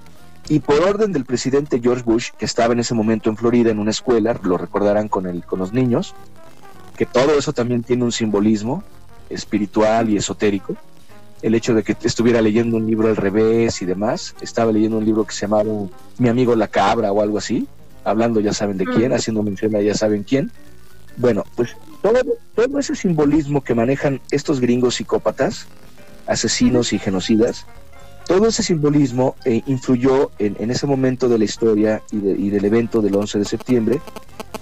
Y 0.50 0.60
por 0.60 0.82
orden 0.82 1.14
del 1.14 1.24
presidente 1.24 1.80
George 1.80 2.04
Bush, 2.04 2.32
que 2.38 2.44
estaba 2.44 2.74
en 2.74 2.82
ese 2.82 2.94
momento 2.94 3.30
en 3.30 3.38
Florida 3.38 3.72
en 3.72 3.80
una 3.80 3.92
escuela, 3.92 4.38
lo 4.44 4.58
recordarán 4.58 5.08
con, 5.08 5.40
con 5.48 5.60
los 5.60 5.72
niños, 5.72 6.14
que 6.98 7.06
todo 7.06 7.38
eso 7.38 7.54
también 7.54 7.84
tiene 7.84 8.04
un 8.04 8.12
simbolismo 8.12 8.84
espiritual 9.30 10.10
y 10.10 10.18
esotérico. 10.18 10.76
El 11.42 11.54
hecho 11.56 11.74
de 11.74 11.84
que 11.84 11.96
estuviera 12.04 12.42
leyendo 12.42 12.78
un 12.78 12.88
libro 12.88 13.08
al 13.08 13.16
revés 13.16 13.82
y 13.82 13.86
demás, 13.86 14.36
estaba 14.42 14.72
leyendo 14.72 14.98
un 14.98 15.06
libro 15.06 15.26
que 15.26 15.34
se 15.34 15.42
llamaba 15.42 15.70
Mi 16.18 16.30
amigo 16.30 16.56
la 16.56 16.68
cabra 16.68 17.12
o 17.12 17.22
algo 17.22 17.38
así, 17.38 17.68
hablando 18.04 18.40
ya 18.40 18.54
saben 18.54 18.78
de 18.78 18.86
quién, 18.86 19.14
haciendo 19.14 19.44
mención 19.44 19.76
a 19.76 19.82
ya 19.82 19.94
saben 19.94 20.24
quién. 20.24 20.52
Bueno, 21.18 21.44
pues 21.56 21.76
todo, 22.02 22.20
todo 22.56 22.80
ese 22.80 22.96
simbolismo 22.96 23.64
que 23.64 23.76
manejan 23.76 24.22
estos 24.32 24.60
gringos 24.60 24.96
psicópatas, 24.96 25.68
asesinos 26.28 26.94
y 26.94 27.00
genocidas, 27.00 27.66
todo 28.28 28.48
ese 28.48 28.64
simbolismo 28.64 29.36
eh, 29.46 29.62
influyó 29.68 30.32
en, 30.40 30.72
ese 30.72 30.88
momento 30.88 31.30
de 31.30 31.38
la 31.38 31.46
historia 31.46 32.02
y, 32.12 32.18
y, 32.18 32.50
del 32.50 32.66
evento 32.66 33.02
del 33.02 33.16
11 33.16 33.40
de 33.40 33.46
septiembre 33.46 34.02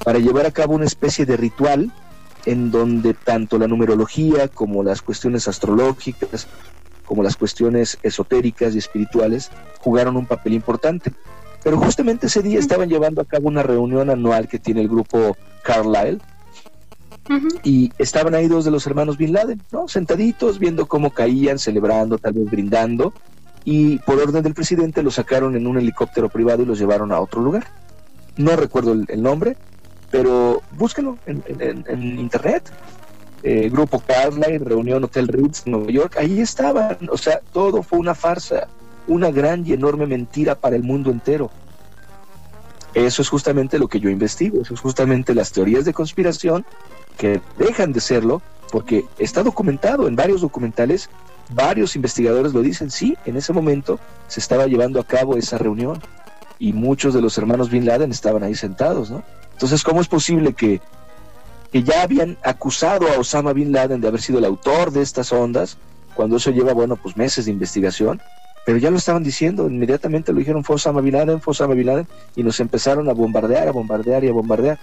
para 0.03 0.19
llevar 0.19 0.45
a 0.45 0.51
cabo 0.51 0.73
una 0.73 0.85
especie 0.85 1.25
de 1.25 1.37
ritual 1.37 1.91
en 2.45 2.71
donde 2.71 3.13
tanto 3.13 3.57
la 3.57 3.67
numerología 3.67 4.47
como 4.47 4.83
las 4.83 5.01
cuestiones 5.01 5.47
astrológicas, 5.47 6.47
como 7.05 7.23
las 7.23 7.35
cuestiones 7.35 7.97
esotéricas 8.03 8.75
y 8.75 8.79
espirituales 8.79 9.51
jugaron 9.79 10.17
un 10.17 10.25
papel 10.25 10.53
importante. 10.53 11.11
Pero 11.63 11.77
justamente 11.77 12.27
ese 12.27 12.41
día 12.41 12.59
estaban 12.59 12.89
llevando 12.89 13.21
a 13.21 13.25
cabo 13.25 13.47
una 13.47 13.63
reunión 13.63 14.09
anual 14.09 14.47
que 14.47 14.59
tiene 14.59 14.81
el 14.81 14.89
grupo 14.89 15.37
Carlyle, 15.63 16.19
y 17.63 17.91
estaban 17.97 18.35
ahí 18.35 18.47
dos 18.47 18.65
de 18.65 18.71
los 18.71 18.85
hermanos 18.85 19.17
Bin 19.17 19.31
Laden, 19.31 19.61
¿no? 19.71 19.87
Sentaditos, 19.87 20.59
viendo 20.59 20.87
cómo 20.87 21.11
caían, 21.11 21.57
celebrando, 21.57 22.17
tal 22.17 22.33
vez 22.33 22.51
brindando, 22.51 23.13
y 23.63 23.97
por 23.99 24.19
orden 24.19 24.43
del 24.43 24.53
presidente 24.53 25.03
los 25.03 25.15
sacaron 25.15 25.55
en 25.55 25.65
un 25.65 25.77
helicóptero 25.77 26.27
privado 26.27 26.63
y 26.63 26.65
los 26.65 26.79
llevaron 26.79 27.11
a 27.11 27.19
otro 27.19 27.41
lugar. 27.41 27.67
No 28.35 28.55
recuerdo 28.55 28.91
el, 28.93 29.23
nombre, 29.23 29.55
pero 30.13 30.61
búsquenlo 30.77 31.17
en, 31.25 32.19
internet. 32.19 32.71
Eh, 33.41 33.67
grupo 33.69 33.99
Carlyle, 33.99 34.63
reunión 34.63 35.03
Hotel 35.03 35.27
Ritz, 35.27 35.65
Nueva 35.65 35.89
York, 35.89 36.17
ahí 36.19 36.39
estaban. 36.39 37.09
O 37.11 37.17
sea, 37.17 37.41
todo 37.51 37.81
fue 37.81 37.97
una 37.97 38.13
farsa, 38.13 38.67
una 39.07 39.31
gran 39.31 39.65
y 39.65 39.73
enorme 39.73 40.05
mentira 40.05 40.53
para 40.53 40.75
el 40.75 40.83
mundo 40.83 41.09
entero. 41.09 41.49
Eso 42.93 43.23
es 43.23 43.27
justamente 43.27 43.79
lo 43.79 43.87
que 43.87 43.99
yo 43.99 44.11
investigo, 44.11 44.61
eso 44.61 44.75
es 44.75 44.79
justamente 44.79 45.33
las 45.33 45.51
teorías 45.51 45.83
de 45.83 45.93
conspiración 45.93 46.63
que 47.17 47.41
dejan 47.57 47.91
de 47.91 47.99
serlo 47.99 48.43
porque 48.71 49.05
está 49.17 49.41
documentado 49.41 50.07
en 50.07 50.15
varios 50.15 50.41
documentales, 50.41 51.09
varios 51.49 51.95
investigadores 51.95 52.53
lo 52.53 52.61
dicen, 52.61 52.91
sí, 52.91 53.17
en 53.25 53.35
ese 53.35 53.51
momento 53.51 53.99
se 54.27 54.39
estaba 54.39 54.67
llevando 54.67 54.99
a 54.99 55.07
cabo 55.07 55.37
esa 55.37 55.57
reunión 55.57 55.99
y 56.59 56.73
muchos 56.73 57.13
de 57.13 57.21
los 57.21 57.37
hermanos 57.37 57.69
Bin 57.69 57.85
Laden 57.85 58.11
estaban 58.11 58.43
ahí 58.43 58.55
sentados, 58.55 59.11
¿no? 59.11 59.23
Entonces, 59.53 59.83
¿cómo 59.83 60.01
es 60.01 60.07
posible 60.07 60.53
que, 60.53 60.81
que 61.71 61.83
ya 61.83 62.03
habían 62.03 62.37
acusado 62.43 63.07
a 63.07 63.19
Osama 63.19 63.53
Bin 63.53 63.71
Laden 63.71 64.01
de 64.01 64.07
haber 64.07 64.21
sido 64.21 64.39
el 64.39 64.45
autor 64.45 64.91
de 64.91 65.01
estas 65.01 65.31
ondas, 65.31 65.77
cuando 66.15 66.37
eso 66.37 66.51
lleva, 66.51 66.73
bueno, 66.73 66.95
pues 66.95 67.17
meses 67.17 67.45
de 67.45 67.51
investigación, 67.51 68.21
pero 68.65 68.77
ya 68.77 68.91
lo 68.91 68.97
estaban 68.97 69.23
diciendo, 69.23 69.67
inmediatamente 69.67 70.31
lo 70.31 70.39
dijeron, 70.39 70.63
fue 70.63 70.77
Osama 70.77 71.01
Bin 71.01 71.13
Laden, 71.13 71.41
fue 71.41 71.51
Osama 71.51 71.73
Bin 71.73 71.87
Laden, 71.87 72.07
y 72.35 72.43
nos 72.43 72.59
empezaron 72.59 73.09
a 73.09 73.13
bombardear, 73.13 73.67
a 73.67 73.71
bombardear 73.71 74.23
y 74.23 74.29
a 74.29 74.33
bombardear. 74.33 74.79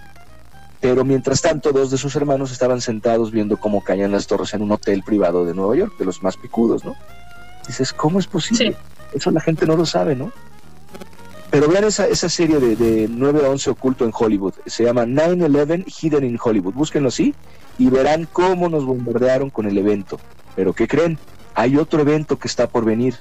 Pero 0.79 1.05
mientras 1.05 1.41
tanto, 1.41 1.71
dos 1.71 1.91
de 1.91 1.97
sus 1.97 2.15
hermanos 2.15 2.51
estaban 2.51 2.81
sentados 2.81 3.31
viendo 3.31 3.57
cómo 3.57 3.83
caían 3.83 4.11
las 4.11 4.27
torres 4.27 4.53
en 4.53 4.63
un 4.63 4.71
hotel 4.71 5.03
privado 5.03 5.45
de 5.45 5.53
Nueva 5.53 5.75
York, 5.75 5.93
de 5.97 6.05
los 6.05 6.23
más 6.23 6.37
picudos, 6.37 6.83
¿no? 6.83 6.95
Dices, 7.67 7.93
¿cómo 7.93 8.19
es 8.19 8.27
posible? 8.27 8.75
Eso 9.13 9.29
la 9.31 9.41
gente 9.41 9.65
no 9.65 9.75
lo 9.75 9.85
sabe, 9.85 10.15
¿no? 10.15 10.31
Pero 11.51 11.67
vean 11.67 11.83
esa, 11.83 12.07
esa 12.07 12.29
serie 12.29 12.59
de, 12.59 12.75
de 12.75 13.09
9-11 13.09 13.67
oculto 13.67 14.05
en 14.05 14.11
Hollywood. 14.17 14.53
Se 14.65 14.83
llama 14.83 15.03
9-11 15.03 15.85
Hidden 15.85 16.23
in 16.23 16.39
Hollywood. 16.41 16.73
Búsquenlo 16.73 17.09
así 17.09 17.35
y 17.77 17.89
verán 17.89 18.27
cómo 18.31 18.69
nos 18.69 18.85
bombardearon 18.85 19.49
con 19.49 19.67
el 19.67 19.77
evento. 19.77 20.19
Pero 20.55 20.73
¿qué 20.73 20.87
creen? 20.87 21.17
Hay 21.53 21.77
otro 21.77 22.01
evento 22.01 22.39
que 22.39 22.47
está 22.47 22.67
por 22.67 22.85
venir. 22.85 23.15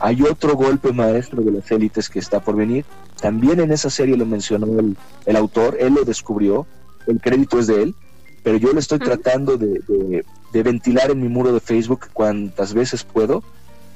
Hay 0.00 0.22
otro 0.22 0.56
golpe 0.56 0.92
maestro 0.92 1.42
de 1.42 1.52
las 1.52 1.70
élites 1.70 2.08
que 2.08 2.18
está 2.18 2.40
por 2.40 2.56
venir. 2.56 2.84
También 3.20 3.60
en 3.60 3.70
esa 3.70 3.88
serie 3.88 4.16
lo 4.16 4.26
mencionó 4.26 4.80
el, 4.80 4.96
el 5.26 5.36
autor, 5.36 5.76
él 5.78 5.94
lo 5.94 6.04
descubrió 6.04 6.66
el 7.06 7.20
crédito 7.20 7.58
es 7.58 7.66
de 7.66 7.82
él, 7.82 7.94
pero 8.42 8.56
yo 8.56 8.72
le 8.72 8.80
estoy 8.80 8.98
tratando 8.98 9.56
de, 9.56 10.24
ventilar 10.52 11.10
en 11.10 11.20
mi 11.20 11.28
muro 11.28 11.52
de 11.52 11.60
Facebook 11.60 12.06
cuantas 12.12 12.74
veces 12.74 13.04
puedo. 13.04 13.42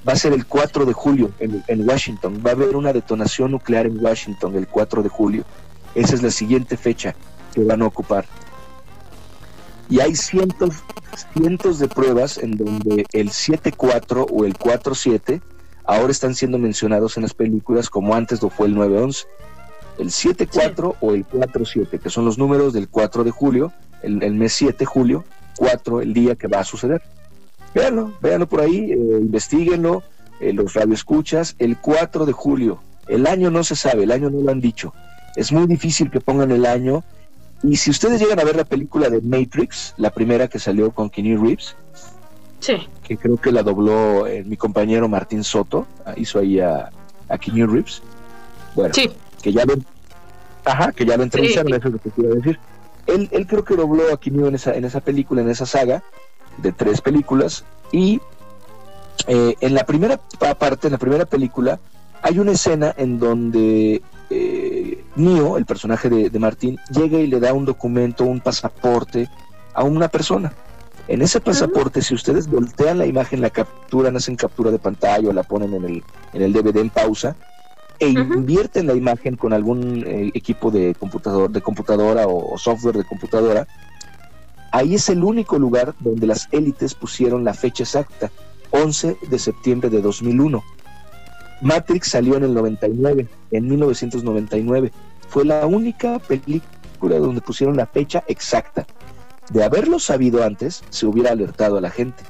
Va 0.07 0.13
a 0.13 0.17
ser 0.17 0.33
el 0.33 0.47
4 0.47 0.85
de 0.85 0.93
julio 0.93 1.33
en, 1.39 1.89
Washington. 1.89 2.43
Va 2.45 2.51
a 2.51 2.53
haber 2.55 2.77
una 2.77 2.93
detonación 2.93 3.53
nuclear 3.53 3.87
en 3.87 4.05
Washington 4.05 4.55
el 4.57 4.69
4 4.69 5.03
de 5.03 5.09
julio. 5.09 5.45
Esa 5.95 6.15
es 6.15 6.23
la 6.23 6.31
siguiente 6.31 6.77
fecha 6.77 7.15
que 7.55 7.65
van 7.65 7.83
a 7.83 7.87
ocupar. 7.87 8.27
Y 9.89 10.01
hay 10.01 10.15
cientos, 10.15 10.75
cientos 11.33 11.79
de 11.79 11.89
pruebas 11.89 12.39
en 12.39 12.57
donde 12.57 13.07
el 13.13 13.31
7-4 13.31 14.27
o 14.31 14.45
el 14.45 14.55
4-7 14.55 15.41
ahora 15.85 16.11
están 16.11 16.35
siendo 16.35 16.59
mencionados 16.59 17.17
en 17.17 17.23
las 17.23 17.35
películas 17.35 17.91
como 17.91 18.15
antes 18.15 18.43
lo 18.43 18.51
fue 18.51 18.67
el 18.67 18.77
9-11 18.77 19.27
el 19.99 20.09
7-4 20.09 20.97
o 21.01 21.15
el 21.15 21.27
4-7, 21.27 22.01
que 22.01 22.11
son 22.11 22.25
los 22.25 22.39
números 22.39 22.73
del 22.73 22.89
4 22.89 23.25
de 23.25 23.31
julio, 23.31 23.73
el, 24.03 24.35
mes 24.35 24.53
7 24.55 24.85
julio, 24.85 25.25
4 25.57 26.03
el 26.03 26.13
día 26.13 26.35
que 26.35 26.49
va 26.49 26.61
a 26.61 26.65
suceder. 26.65 27.03
Véanlo, 27.75 28.13
véanlo 28.21 28.49
por 28.49 28.61
ahí, 28.61 28.93
eh, 28.93 28.97
investiguenlo, 28.97 30.03
eh, 30.41 30.53
los 30.53 30.75
radioescuchas, 30.75 31.57
el 31.59 31.77
4 31.79 32.25
de 32.25 32.33
julio, 32.33 32.81
el 33.09 33.27
año 33.27 33.51
no 33.51 33.65
se 33.65 33.75
sabe, 33.75 34.05
el 34.05 34.13
año 34.13 34.31
no 34.31 34.41
lo 34.41 34.51
han 34.51 34.61
dicho, 34.61 34.95
es 35.35 35.51
muy 35.51 35.67
difícil 35.67 36.11
que 36.11 36.21
pongan 36.21 36.53
el 36.53 36.67
año, 36.67 37.03
y 37.65 37.77
si 37.77 37.91
ustedes 37.91 38.21
llegan 38.21 38.39
a 38.39 38.45
ver 38.45 38.57
la 38.57 38.65
película 38.65 39.11
de 39.11 39.21
Matrix, 39.21 39.95
la 39.97 40.11
primera 40.11 40.49
que 40.49 40.59
salió 40.59 40.93
con 40.93 41.11
Keanu 41.11 41.43
Reeves, 41.43 41.75
sí. 42.61 42.77
que 43.03 43.17
creo 43.17 43.39
que 43.39 43.51
la 43.51 43.63
dobló 43.63 44.27
eh, 44.27 44.45
mi 44.45 44.57
compañero 44.57 45.09
Martín 45.09 45.43
Soto, 45.43 45.87
ah, 46.05 46.15
hizo 46.17 46.39
ahí 46.39 46.61
a, 46.61 46.91
a 47.29 47.39
Keanu 47.39 47.67
Reeves, 47.67 48.03
bueno, 48.77 48.95
sí. 48.95 49.11
que 49.43 49.53
ya 49.53 49.65
lo, 49.65 49.75
ajá, 50.65 50.93
que 50.93 51.05
ya 51.05 51.17
lo 51.17 51.25
entrevistaron, 51.25 51.75
eso 51.75 51.89
es 51.89 51.95
lo 51.95 51.99
que 51.99 52.11
quiero 52.11 52.35
decir. 52.37 52.59
Él, 53.07 53.29
él 53.33 53.47
creo 53.47 53.65
que 53.65 53.75
dobló 53.75 54.13
a 54.13 54.19
Keanu 54.19 54.47
en 54.47 54.55
esa, 54.55 54.75
en 54.75 54.85
esa 54.85 55.01
película, 55.01 55.43
en 55.43 55.51
esa 55.51 55.67
saga 55.67 56.03
de 56.59 56.73
tres 56.73 57.01
películas, 57.01 57.65
y 57.93 58.21
eh, 59.27 59.55
en 59.61 59.75
la 59.75 59.85
primera 59.85 60.19
parte, 60.59 60.89
en 60.89 60.93
la 60.93 60.99
primera 60.99 61.25
película, 61.25 61.81
hay 62.23 62.39
una 62.39 62.53
escena 62.53 62.95
en 62.97 63.19
donde 63.19 64.03
eh, 64.31 65.05
Neo, 65.17 65.59
el 65.59 65.67
personaje 65.67 66.09
de, 66.09 66.31
de, 66.31 66.39
Martín, 66.39 66.79
llega 66.91 67.19
y 67.19 67.27
le 67.27 67.41
da 67.41 67.53
un 67.53 67.65
documento, 67.65 68.25
un 68.25 68.41
pasaporte 68.41 69.29
a 69.75 69.85
una 69.85 70.09
persona. 70.09 70.53
En 71.07 71.21
ese 71.21 71.41
pasaporte, 71.41 72.01
si 72.01 72.15
ustedes 72.15 72.49
voltean 72.49 72.99
la 72.99 73.07
imagen, 73.07 73.43
la 73.43 73.51
capturan, 73.51 74.17
hacen 74.17 74.37
captura 74.37 74.71
de 74.71 74.79
pantalla 74.79 75.29
o 75.29 75.33
la 75.33 75.43
ponen 75.43 75.75
en 75.75 75.85
el, 75.85 76.05
en 76.33 76.43
el 76.43 76.53
DVD 76.53 76.79
en 76.79 76.89
pausa, 76.89 77.37
e 77.99 78.09
invierten 78.09 78.87
la 78.87 78.95
imagen 78.95 79.37
con 79.37 79.53
algún 79.53 80.03
eh, 80.07 80.31
equipo 80.35 80.71
de 80.71 80.95
computador 80.99 81.51
de 81.51 81.61
computadora 81.61 82.27
o, 82.27 82.57
software 82.59 82.97
de 82.97 83.05
computadora 83.05 83.67
ahí 84.75 84.95
es 84.95 85.09
el 85.09 85.23
único 85.25 85.59
lugar 85.59 85.95
donde 86.01 86.27
las 86.27 86.49
élites 86.53 86.95
pusieron 86.95 87.45
la 87.45 87.55
fecha 87.55 87.85
exacta 87.85 88.31
11 88.71 89.17
de 89.29 89.39
septiembre 89.39 89.91
de 89.91 90.03
2001 90.03 90.63
Matrix 91.63 92.09
salió 92.09 92.37
en 92.37 92.45
el 92.45 92.55
99 92.55 93.29
en 93.51 93.69
1999 93.69 94.93
fue 95.29 95.45
la 95.45 95.67
única 95.67 96.19
película 96.19 97.19
donde 97.19 97.41
pusieron 97.41 97.77
la 97.77 97.87
fecha 97.87 98.25
exacta. 98.29 98.87
De 99.51 99.63
haberlo 99.63 99.99
sabido 99.99 100.43
antes 100.43 100.83
se 100.91 101.07
hubiera 101.07 101.33
alertado 101.33 101.77
a 101.77 101.81
la 101.81 101.91
gente. 101.91 102.23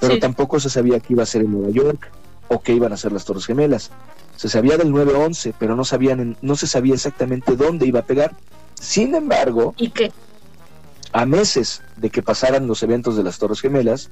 Pero 0.00 0.18
tampoco 0.18 0.60
se 0.60 0.70
sabía 0.70 1.00
que 1.00 1.14
iba 1.14 1.24
a 1.24 1.26
ser 1.26 1.42
en 1.42 1.52
Nueva 1.52 1.70
York 1.70 2.10
o 2.48 2.60
que 2.60 2.72
iban 2.72 2.92
a 2.92 2.96
ser 2.96 3.12
las 3.12 3.24
Torres 3.24 3.46
Gemelas. 3.46 3.90
Se 4.36 4.48
sabía 4.48 4.76
del 4.76 4.92
9-11, 4.92 5.54
pero 5.58 5.74
no, 5.74 5.84
sabían, 5.84 6.36
no 6.40 6.54
se 6.54 6.68
sabía 6.68 6.94
exactamente 6.94 7.56
dónde 7.56 7.86
iba 7.86 8.00
a 8.00 8.04
pegar. 8.04 8.36
Sin 8.74 9.16
embargo, 9.16 9.74
¿y 9.76 9.90
qué? 9.90 10.12
A 11.12 11.26
meses 11.26 11.82
de 11.96 12.10
que 12.10 12.22
pasaran 12.22 12.66
los 12.66 12.82
eventos 12.82 13.16
de 13.16 13.22
las 13.22 13.38
Torres 13.38 13.60
Gemelas, 13.60 14.10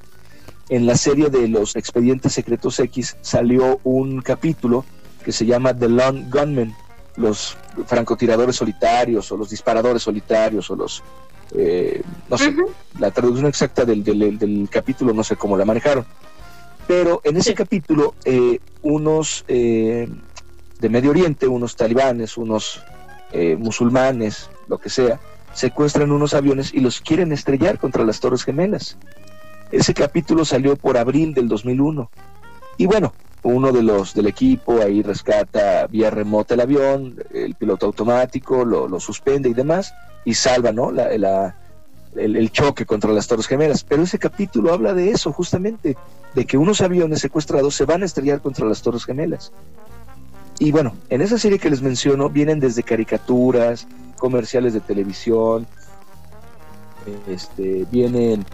en 0.69 0.85
la 0.85 0.97
serie 0.97 1.29
de 1.29 1.47
los 1.47 1.75
expedientes 1.75 2.33
secretos 2.33 2.79
X 2.79 3.17
salió 3.21 3.79
un 3.83 4.21
capítulo 4.21 4.83
que 5.23 5.31
se 5.31 5.45
llama 5.45 5.73
The 5.73 5.89
Lone 5.89 6.27
Gunmen, 6.29 6.75
los 7.15 7.57
francotiradores 7.85 8.55
solitarios 8.57 9.31
o 9.31 9.37
los 9.37 9.49
disparadores 9.49 10.03
solitarios 10.03 10.69
o 10.69 10.75
los... 10.75 11.03
Eh, 11.55 12.01
no 12.29 12.37
sé, 12.37 12.53
la 12.99 13.11
traducción 13.11 13.47
exacta 13.47 13.85
del, 13.85 14.03
del 14.03 14.67
capítulo 14.69 15.13
no 15.13 15.23
sé 15.23 15.37
cómo 15.37 15.55
la 15.55 15.63
manejaron. 15.63 16.05
Pero 16.87 17.19
en 17.25 17.35
ese 17.35 17.53
capítulo, 17.53 18.15
eh, 18.23 18.59
unos 18.81 19.43
eh, 19.49 20.07
de 20.79 20.89
Medio 20.89 21.11
Oriente, 21.11 21.47
unos 21.47 21.75
talibanes, 21.75 22.37
unos 22.37 22.81
eh, 23.33 23.57
musulmanes, 23.57 24.49
lo 24.69 24.77
que 24.77 24.89
sea, 24.89 25.19
secuestran 25.57 26.11
unos 26.11 26.35
aviones 26.35 26.71
y 26.71 26.81
los 26.81 27.01
quieren 27.01 27.31
estrellar 27.31 27.79
contra 27.79 28.05
las 28.05 28.19
Torres 28.19 28.43
Gemelas. 28.43 28.95
Ese 29.71 29.95
capítulo 29.95 30.45
salió 30.45 30.75
por 30.75 30.97
abril 30.97 31.33
del 31.33 31.47
2001. 31.47 32.11
Y 32.77 32.85
bueno, 32.85 33.11
uno 33.41 33.71
de 33.71 33.81
los 33.81 34.13
del 34.13 34.27
equipo 34.27 34.79
ahí 34.79 35.01
rescata 35.01 35.87
vía 35.87 36.11
remota 36.11 36.53
el 36.53 36.59
avión, 36.59 37.15
el 37.33 37.55
piloto 37.55 37.87
automático 37.87 38.63
lo, 38.65 38.99
suspende 38.99 39.49
y 39.49 39.55
demás, 39.55 39.95
y 40.25 40.35
salva 40.35 40.71
¿no? 40.71 40.91
La, 40.91 41.11
el, 42.15 42.35
el, 42.35 42.51
choque 42.51 42.85
contra 42.85 43.11
las 43.11 43.25
Torres 43.25 43.47
Gemelas. 43.47 43.83
Pero 43.83 44.03
ese 44.03 44.19
capítulo 44.19 44.71
habla 44.71 44.93
de 44.93 45.09
eso, 45.09 45.33
justamente, 45.33 45.97
de 46.35 46.45
que 46.45 46.59
unos 46.59 46.81
aviones 46.81 47.19
secuestrados 47.19 47.73
se 47.73 47.85
van 47.85 48.03
a 48.03 48.05
estrellar 48.05 48.41
contra 48.41 48.67
las 48.67 48.83
Torres 48.83 49.05
Gemelas. 49.05 49.51
Y 50.59 50.71
bueno, 50.71 50.95
en 51.09 51.21
esa 51.21 51.37
serie 51.37 51.59
que 51.59 51.69
les 51.69 51.81
menciono 51.81 52.29
vienen 52.29 52.59
desde 52.59 52.83
caricaturas, 52.83 53.87
comerciales 54.17 54.73
de 54.73 54.79
televisión, 54.79 55.67
este, 57.27 57.85
vienen 57.91 58.45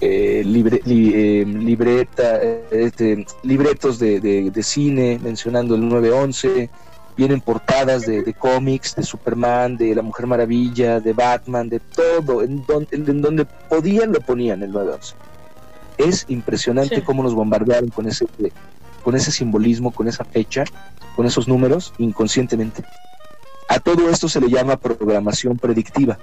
eh, 0.00 0.42
eh, 0.44 1.44
libreta, 1.46 2.40
este, 2.70 3.26
libretos 3.42 3.98
de, 3.98 4.52
cine 4.62 5.20
mencionando 5.22 5.74
el 5.74 5.88
911, 5.88 6.70
vienen 7.16 7.40
portadas 7.40 8.06
de, 8.06 8.34
cómics, 8.34 8.94
de 8.94 9.02
Superman, 9.02 9.76
de 9.76 9.94
La 9.94 10.02
Mujer 10.02 10.26
Maravilla, 10.26 11.00
de 11.00 11.12
Batman, 11.12 11.68
de 11.68 11.80
todo, 11.80 12.42
en, 12.42 12.64
donde 12.66 13.44
podían 13.44 14.12
lo 14.12 14.20
ponían 14.20 14.62
el 14.62 14.72
911. 14.72 15.14
Es 15.98 16.24
impresionante 16.28 17.02
cómo 17.04 17.22
nos 17.22 17.34
bombardearon 17.34 17.90
con 17.90 18.08
ese, 18.08 18.26
con 19.02 19.16
ese 19.16 19.30
simbolismo, 19.30 19.90
con 19.90 20.08
esa 20.08 20.24
fecha, 20.24 20.64
con 21.16 21.26
esos 21.26 21.48
números 21.48 21.92
inconscientemente. 21.98 22.82
A 23.68 23.80
todo 23.80 24.10
esto 24.10 24.28
se 24.28 24.40
le 24.40 24.48
llama 24.48 24.76
programación 24.76 25.58
predictiva. 25.58 26.18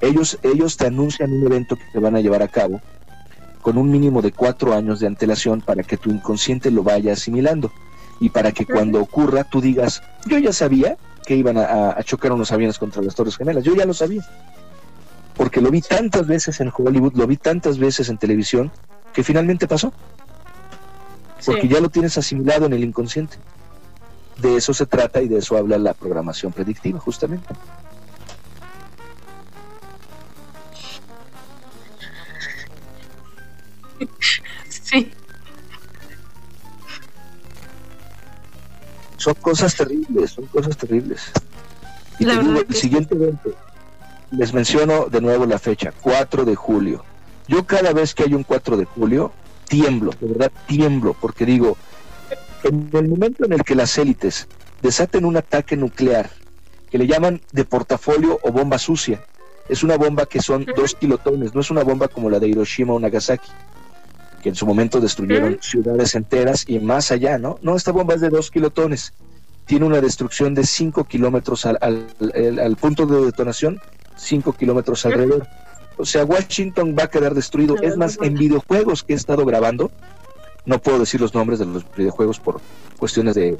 Ellos, 0.00 0.38
ellos 0.42 0.76
te 0.76 0.86
anuncian 0.86 1.32
un 1.32 1.46
evento 1.46 1.76
que 1.76 1.84
te 1.92 1.98
van 1.98 2.16
a 2.16 2.20
llevar 2.20 2.42
a 2.42 2.48
cabo 2.48 2.80
con 3.62 3.78
un 3.78 3.90
mínimo 3.90 4.20
de 4.20 4.32
cuatro 4.32 4.74
años 4.74 5.00
de 5.00 5.06
antelación 5.06 5.60
para 5.60 5.84
que 5.84 5.96
tu 5.96 6.10
inconsciente 6.10 6.70
lo 6.70 6.82
vaya 6.82 7.12
asimilando 7.12 7.70
y 8.20 8.28
para 8.28 8.52
que 8.52 8.66
cuando 8.66 9.00
ocurra 9.00 9.44
tú 9.44 9.60
digas, 9.60 10.02
yo 10.26 10.38
ya 10.38 10.52
sabía 10.52 10.96
que 11.24 11.36
iban 11.36 11.56
a, 11.56 11.96
chocar 12.02 12.32
unos 12.32 12.50
aviones 12.52 12.78
contra 12.78 13.02
las 13.02 13.14
Torres 13.14 13.36
Gemelas, 13.36 13.64
yo 13.64 13.74
ya 13.74 13.84
lo 13.84 13.94
sabía, 13.94 14.22
porque 15.36 15.60
lo 15.60 15.70
vi 15.70 15.80
tantas 15.80 16.26
veces 16.26 16.60
en 16.60 16.72
Hollywood, 16.76 17.14
lo 17.14 17.26
vi 17.26 17.36
tantas 17.36 17.78
veces 17.78 18.08
en 18.08 18.18
televisión, 18.18 18.72
que 19.12 19.22
finalmente 19.22 19.68
pasó, 19.68 19.92
porque 21.44 21.68
ya 21.68 21.80
lo 21.80 21.88
tienes 21.88 22.16
asimilado 22.18 22.66
en 22.66 22.72
el 22.72 22.84
inconsciente. 22.84 23.36
De 24.38 24.56
eso 24.56 24.74
se 24.74 24.86
trata 24.86 25.20
y 25.22 25.28
de 25.28 25.38
eso 25.38 25.56
habla 25.56 25.78
la 25.78 25.94
programación 25.94 26.52
predictiva, 26.52 26.98
justamente. 26.98 27.54
Sí. 34.68 35.10
Son 39.16 39.34
cosas 39.34 39.76
terribles, 39.76 40.32
son 40.32 40.46
cosas 40.46 40.76
terribles. 40.76 41.30
Y 42.18 42.28
el 42.28 42.74
siguiente 42.74 43.14
evento, 43.14 43.54
les 44.32 44.52
menciono 44.52 45.06
de 45.06 45.20
nuevo 45.20 45.46
la 45.46 45.58
fecha, 45.58 45.92
4 46.00 46.44
de 46.44 46.56
julio. 46.56 47.04
Yo 47.48 47.64
cada 47.66 47.92
vez 47.92 48.14
que 48.14 48.24
hay 48.24 48.34
un 48.34 48.42
4 48.44 48.76
de 48.76 48.84
julio, 48.84 49.32
tiemblo, 49.72 50.12
de 50.20 50.26
verdad 50.26 50.52
tiemblo, 50.66 51.16
porque 51.18 51.46
digo, 51.46 51.78
en 52.62 52.90
el 52.92 53.08
momento 53.08 53.46
en 53.46 53.54
el 53.54 53.62
que 53.62 53.74
las 53.74 53.96
élites 53.96 54.46
desaten 54.82 55.24
un 55.24 55.38
ataque 55.38 55.78
nuclear, 55.78 56.28
que 56.90 56.98
le 56.98 57.06
llaman 57.06 57.40
de 57.52 57.64
portafolio 57.64 58.38
o 58.42 58.52
bomba 58.52 58.78
sucia, 58.78 59.24
es 59.70 59.82
una 59.82 59.96
bomba 59.96 60.26
que 60.26 60.42
son 60.42 60.66
dos 60.76 60.94
kilotones, 60.94 61.54
no 61.54 61.62
es 61.62 61.70
una 61.70 61.84
bomba 61.84 62.08
como 62.08 62.28
la 62.28 62.38
de 62.38 62.48
Hiroshima 62.48 62.92
o 62.92 63.00
Nagasaki, 63.00 63.48
que 64.42 64.50
en 64.50 64.56
su 64.56 64.66
momento 64.66 65.00
destruyeron 65.00 65.56
ciudades 65.62 66.14
enteras 66.16 66.64
y 66.68 66.78
más 66.78 67.10
allá, 67.10 67.38
¿no? 67.38 67.58
No, 67.62 67.74
esta 67.74 67.92
bomba 67.92 68.12
es 68.12 68.20
de 68.20 68.28
dos 68.28 68.50
kilotones, 68.50 69.14
tiene 69.64 69.86
una 69.86 70.02
destrucción 70.02 70.52
de 70.52 70.66
cinco 70.66 71.04
kilómetros 71.04 71.64
al, 71.64 71.78
al, 71.80 72.76
punto 72.76 73.06
de 73.06 73.24
detonación, 73.24 73.80
cinco 74.16 74.52
kilómetros 74.52 75.06
alrededor. 75.06 75.48
O 75.96 76.04
sea, 76.04 76.24
Washington 76.24 76.96
va 76.98 77.04
a 77.04 77.10
quedar 77.10 77.34
destruido. 77.34 77.76
Es 77.80 77.96
más, 77.96 78.18
en 78.22 78.34
videojuegos 78.34 79.02
que 79.02 79.12
he 79.12 79.16
estado 79.16 79.44
grabando, 79.44 79.90
no 80.64 80.80
puedo 80.80 80.98
decir 80.98 81.20
los 81.20 81.34
nombres 81.34 81.58
de 81.58 81.66
los 81.66 81.84
videojuegos 81.94 82.38
por 82.38 82.60
cuestiones 82.98 83.34
de, 83.34 83.58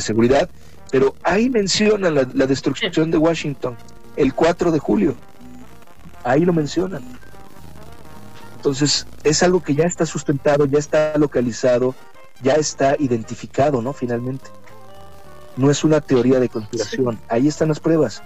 seguridad, 0.00 0.48
pero 0.90 1.14
ahí 1.22 1.50
mencionan 1.50 2.14
la, 2.14 2.46
destrucción 2.46 3.10
de 3.10 3.18
Washington 3.18 3.76
el 4.16 4.34
4 4.34 4.70
de 4.70 4.78
julio. 4.78 5.14
Ahí 6.24 6.44
lo 6.44 6.52
mencionan. 6.52 7.02
Entonces, 8.56 9.06
es 9.24 9.42
algo 9.42 9.62
que 9.62 9.74
ya 9.74 9.84
está 9.84 10.04
sustentado, 10.04 10.66
ya 10.66 10.78
está 10.78 11.16
localizado, 11.16 11.94
ya 12.42 12.54
está 12.54 12.96
identificado, 12.98 13.82
¿no? 13.82 13.92
Finalmente. 13.92 14.50
No 15.56 15.70
es 15.70 15.84
una 15.84 16.00
teoría 16.00 16.38
de 16.38 16.48
conspiración. 16.48 17.18
Ahí 17.28 17.48
están 17.48 17.68
las 17.68 17.80
pruebas. 17.80 18.22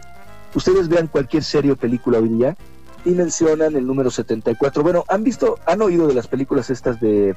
Ustedes 0.54 0.88
vean 0.88 1.06
cualquier 1.06 1.44
serie 1.44 1.72
o 1.72 1.76
película 1.76 2.18
hoy 2.18 2.28
día 2.28 2.56
y 3.05 3.10
mencionan 3.10 3.76
el 3.76 3.86
número 3.86 4.10
74. 4.10 4.82
Bueno, 4.82 5.05
¿han 5.08 5.24
visto, 5.24 5.58
han 5.66 5.82
oído 5.82 6.06
de 6.06 6.14
las 6.14 6.28
películas 6.28 6.70
estas 6.70 7.00
de 7.00 7.34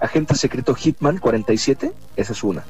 Agente 0.00 0.34
Secreto 0.34 0.74
Hitman 0.74 1.18
47, 1.18 1.92
esa 2.16 2.32
es 2.32 2.44
una. 2.44 2.64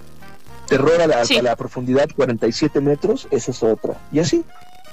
Terror 0.67 1.01
a 1.01 1.07
la, 1.07 1.57
profundidad 1.57 2.09
47 2.15 2.81
metros, 2.81 3.29
esa 3.31 3.51
es 3.51 3.63
otra. 3.63 3.99
Y 4.13 4.19
así, 4.19 4.45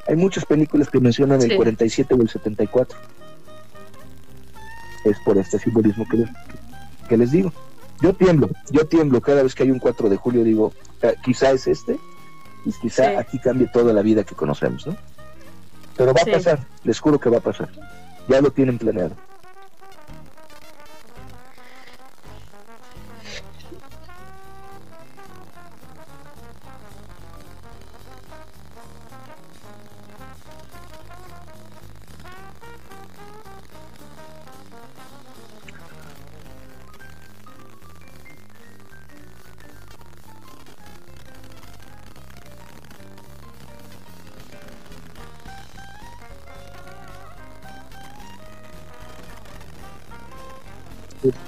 hay 0.07 0.15
muchas 0.15 0.45
películas 0.45 0.89
que 0.89 0.99
mencionan 0.99 1.41
el 1.41 1.55
47 1.55 2.13
o 2.13 2.21
el 2.21 2.29
74. 2.29 2.97
Es 5.05 5.17
por 5.25 5.37
este 5.37 5.59
simbolismo 5.59 6.05
que 6.09 6.17
les, 6.17 6.29
que 7.07 7.17
les 7.17 7.31
digo. 7.31 7.53
Yo 8.01 8.13
tiemblo, 8.13 8.49
yo 8.71 8.85
tiemblo 8.87 9.21
cada 9.21 9.43
vez 9.43 9.55
que 9.55 9.63
hay 9.63 9.71
un 9.71 9.79
4 9.79 10.09
de 10.09 10.17
julio, 10.17 10.43
digo, 10.43 10.73
ah, 11.03 11.11
quizá 11.23 11.51
es 11.51 11.67
este, 11.67 11.99
y 12.65 12.71
quizá 12.73 13.19
aquí 13.19 13.39
cambie 13.39 13.67
toda 13.67 13.93
la 13.93 14.01
vida 14.01 14.23
que 14.23 14.35
conocemos, 14.35 14.87
¿no? 14.87 14.97
Pero 16.01 16.13
va 16.15 16.21
a 16.21 16.25
pasar, 16.25 16.59
les 16.83 16.99
juro 16.99 17.19
que 17.19 17.29
va 17.29 17.37
a 17.37 17.41
pasar. 17.41 17.69
Ya 18.27 18.41
lo 18.41 18.49
tienen 18.49 18.79
planeado. 18.79 19.11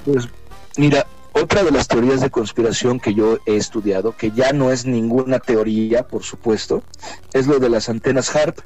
Pues 0.06 0.28
mira, 0.78 1.06
otra 1.34 1.64
de 1.64 1.72
las 1.72 1.88
teorías 1.88 2.22
de 2.22 2.30
conspiración 2.30 3.00
que 3.00 3.14
yo 3.14 3.40
he 3.46 3.56
estudiado, 3.56 4.16
que 4.16 4.32
ya 4.32 4.54
no 4.54 4.72
es 4.72 4.86
ninguna 4.86 5.40
teoría, 5.40 6.08
por 6.08 6.24
supuesto, 6.24 6.84
es 7.34 7.48
lo 7.48 7.60
de 7.60 7.70
las 7.70 7.90
antenas 7.90 8.36
HARP, 8.36 8.60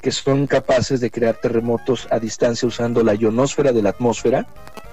que 0.00 0.12
son 0.12 0.46
capaces 0.46 1.00
de 1.00 1.10
crear 1.10 1.36
terremotos 1.40 2.08
a 2.10 2.18
distancia 2.18 2.66
usando 2.66 3.02
la 3.02 3.14
ionosfera 3.14 3.72
de 3.72 3.82
la 3.82 3.90
atmósfera, 3.90 4.46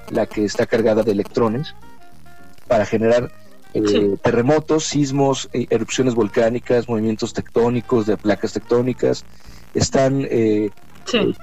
la 0.09 0.25
que 0.25 0.43
está 0.43 0.65
cargada 0.65 1.03
de 1.03 1.11
electrones, 1.11 1.75
para 2.67 2.85
generar 2.85 3.31
eh, 3.73 4.17
terremotos, 4.21 4.85
sismos, 4.85 5.49
eh, 5.53 5.67
erupciones 5.69 6.15
volcánicas, 6.15 6.89
movimientos 6.89 7.33
tectónicos 7.33 8.05
de 8.05 8.17
placas 8.17 8.53
tectónicas. 8.53 9.25
Están 9.73 10.27
eh, 10.29 10.69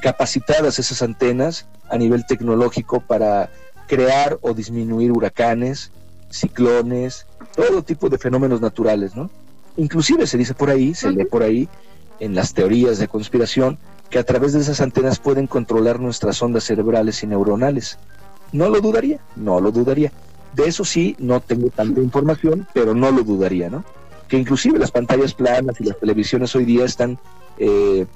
capacitadas 0.03 0.79
esas 0.79 1.03
antenas 1.03 1.67
a 1.91 1.99
nivel 1.99 2.25
tecnológico 2.27 3.01
para 3.01 3.51
crear 3.91 4.39
o 4.41 4.55
disminuir 4.55 5.11
huracanes, 5.11 5.91
ciclones, 6.31 7.27
todo 7.57 7.83
tipo 7.83 8.09
de 8.09 8.19
fenómenos 8.19 8.61
naturales, 8.61 9.17
¿no? 9.17 9.29
Inclusive 9.77 10.29
se 10.29 10.39
dice 10.39 10.55
por 10.55 10.71
ahí, 10.71 10.95
se 10.95 11.11
lee 11.11 11.25
por 11.25 11.43
ahí, 11.43 11.69
en 12.21 12.37
las 12.37 12.55
teorías 12.55 12.99
de 12.99 13.09
conspiración, 13.09 13.79
que 14.09 14.21
a 14.21 14.23
través 14.23 14.53
de 14.53 14.61
esas 14.61 14.81
antenas 14.81 15.19
pueden 15.19 15.49
controlar 15.49 15.99
nuestras 15.99 16.41
ondas 16.41 16.63
cerebrales 16.63 17.21
y 17.25 17.27
neuronales. 17.27 17.99
No 18.53 18.69
lo 18.69 18.81
dudaría, 18.81 19.19
no 19.35 19.61
lo 19.61 19.73
dudaría. 19.73 20.13
De 20.55 20.69
eso 20.69 20.85
sí, 20.85 21.17
no 21.19 21.41
tengo 21.41 21.71
tanta 21.71 22.01
información, 22.01 22.69
pero 22.73 22.95
no 22.95 23.11
lo 23.11 23.25
dudaría, 23.25 23.71
¿no? 23.71 23.85
Que 24.29 24.39
inclusive 24.39 24.79
las 24.79 24.93
pantallas 24.93 25.35
planas 25.35 25.81
y 25.81 25.85
las 25.85 25.99
televisiones 25.99 26.55
hoy 26.55 26.65
día 26.65 26.85
están 26.85 27.19
eh, 27.59 28.07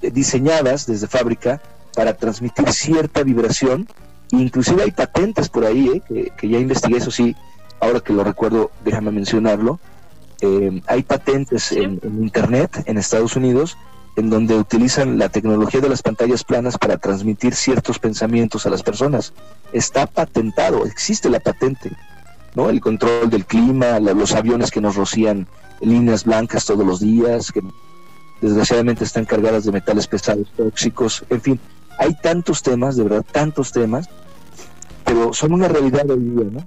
diseñadas 0.00 0.84
desde 0.84 1.06
fábrica 1.06 1.62
para 1.94 2.16
transmitir 2.16 2.72
cierta 2.72 3.22
vibración 3.22 3.86
Inclusive 4.32 4.82
hay 4.82 4.90
patentes 4.90 5.48
por 5.48 5.64
ahí, 5.64 6.02
eh, 6.10 6.30
que, 6.36 6.48
ya 6.48 6.58
investigué, 6.58 6.98
eso 6.98 7.10
sí, 7.10 7.36
ahora 7.80 8.00
que 8.00 8.12
lo 8.12 8.24
recuerdo, 8.24 8.70
déjame 8.84 9.10
mencionarlo. 9.10 9.78
Eh, 10.40 10.82
hay 10.86 11.02
patentes 11.02 11.72
en, 11.72 12.00
Internet 12.02 12.82
en 12.86 12.98
Estados 12.98 13.36
Unidos 13.36 13.78
en 14.16 14.30
donde 14.30 14.56
utilizan 14.56 15.18
la 15.18 15.28
tecnología 15.28 15.80
de 15.80 15.90
las 15.90 16.02
pantallas 16.02 16.42
planas 16.42 16.78
para 16.78 16.96
transmitir 16.96 17.54
ciertos 17.54 17.98
pensamientos 17.98 18.66
a 18.66 18.70
las 18.70 18.82
personas. 18.82 19.34
Está 19.72 20.06
patentado, 20.06 20.86
existe 20.86 21.28
la 21.28 21.38
patente, 21.38 21.92
¿no? 22.54 22.70
El 22.70 22.80
control 22.80 23.28
del 23.28 23.44
clima, 23.44 24.00
los 24.00 24.32
aviones 24.32 24.70
que 24.70 24.80
nos 24.80 24.96
rocían 24.96 25.46
líneas 25.80 26.24
blancas 26.24 26.64
todos 26.64 26.86
los 26.86 27.00
días, 27.00 27.52
que 27.52 27.60
desgraciadamente 28.40 29.04
están 29.04 29.26
cargadas 29.26 29.64
de 29.64 29.72
metales 29.72 30.06
pesados 30.06 30.48
tóxicos, 30.56 31.24
en 31.28 31.40
fin, 31.42 31.60
hay 31.98 32.14
tantos 32.14 32.62
temas, 32.62 32.96
de 32.96 33.04
verdad, 33.04 33.24
tantos 33.30 33.72
temas, 33.72 34.08
pero 35.04 35.32
son 35.32 35.52
una 35.52 35.68
realidad 35.68 36.08
hoy 36.10 36.20
día, 36.20 36.44
¿no? 36.50 36.64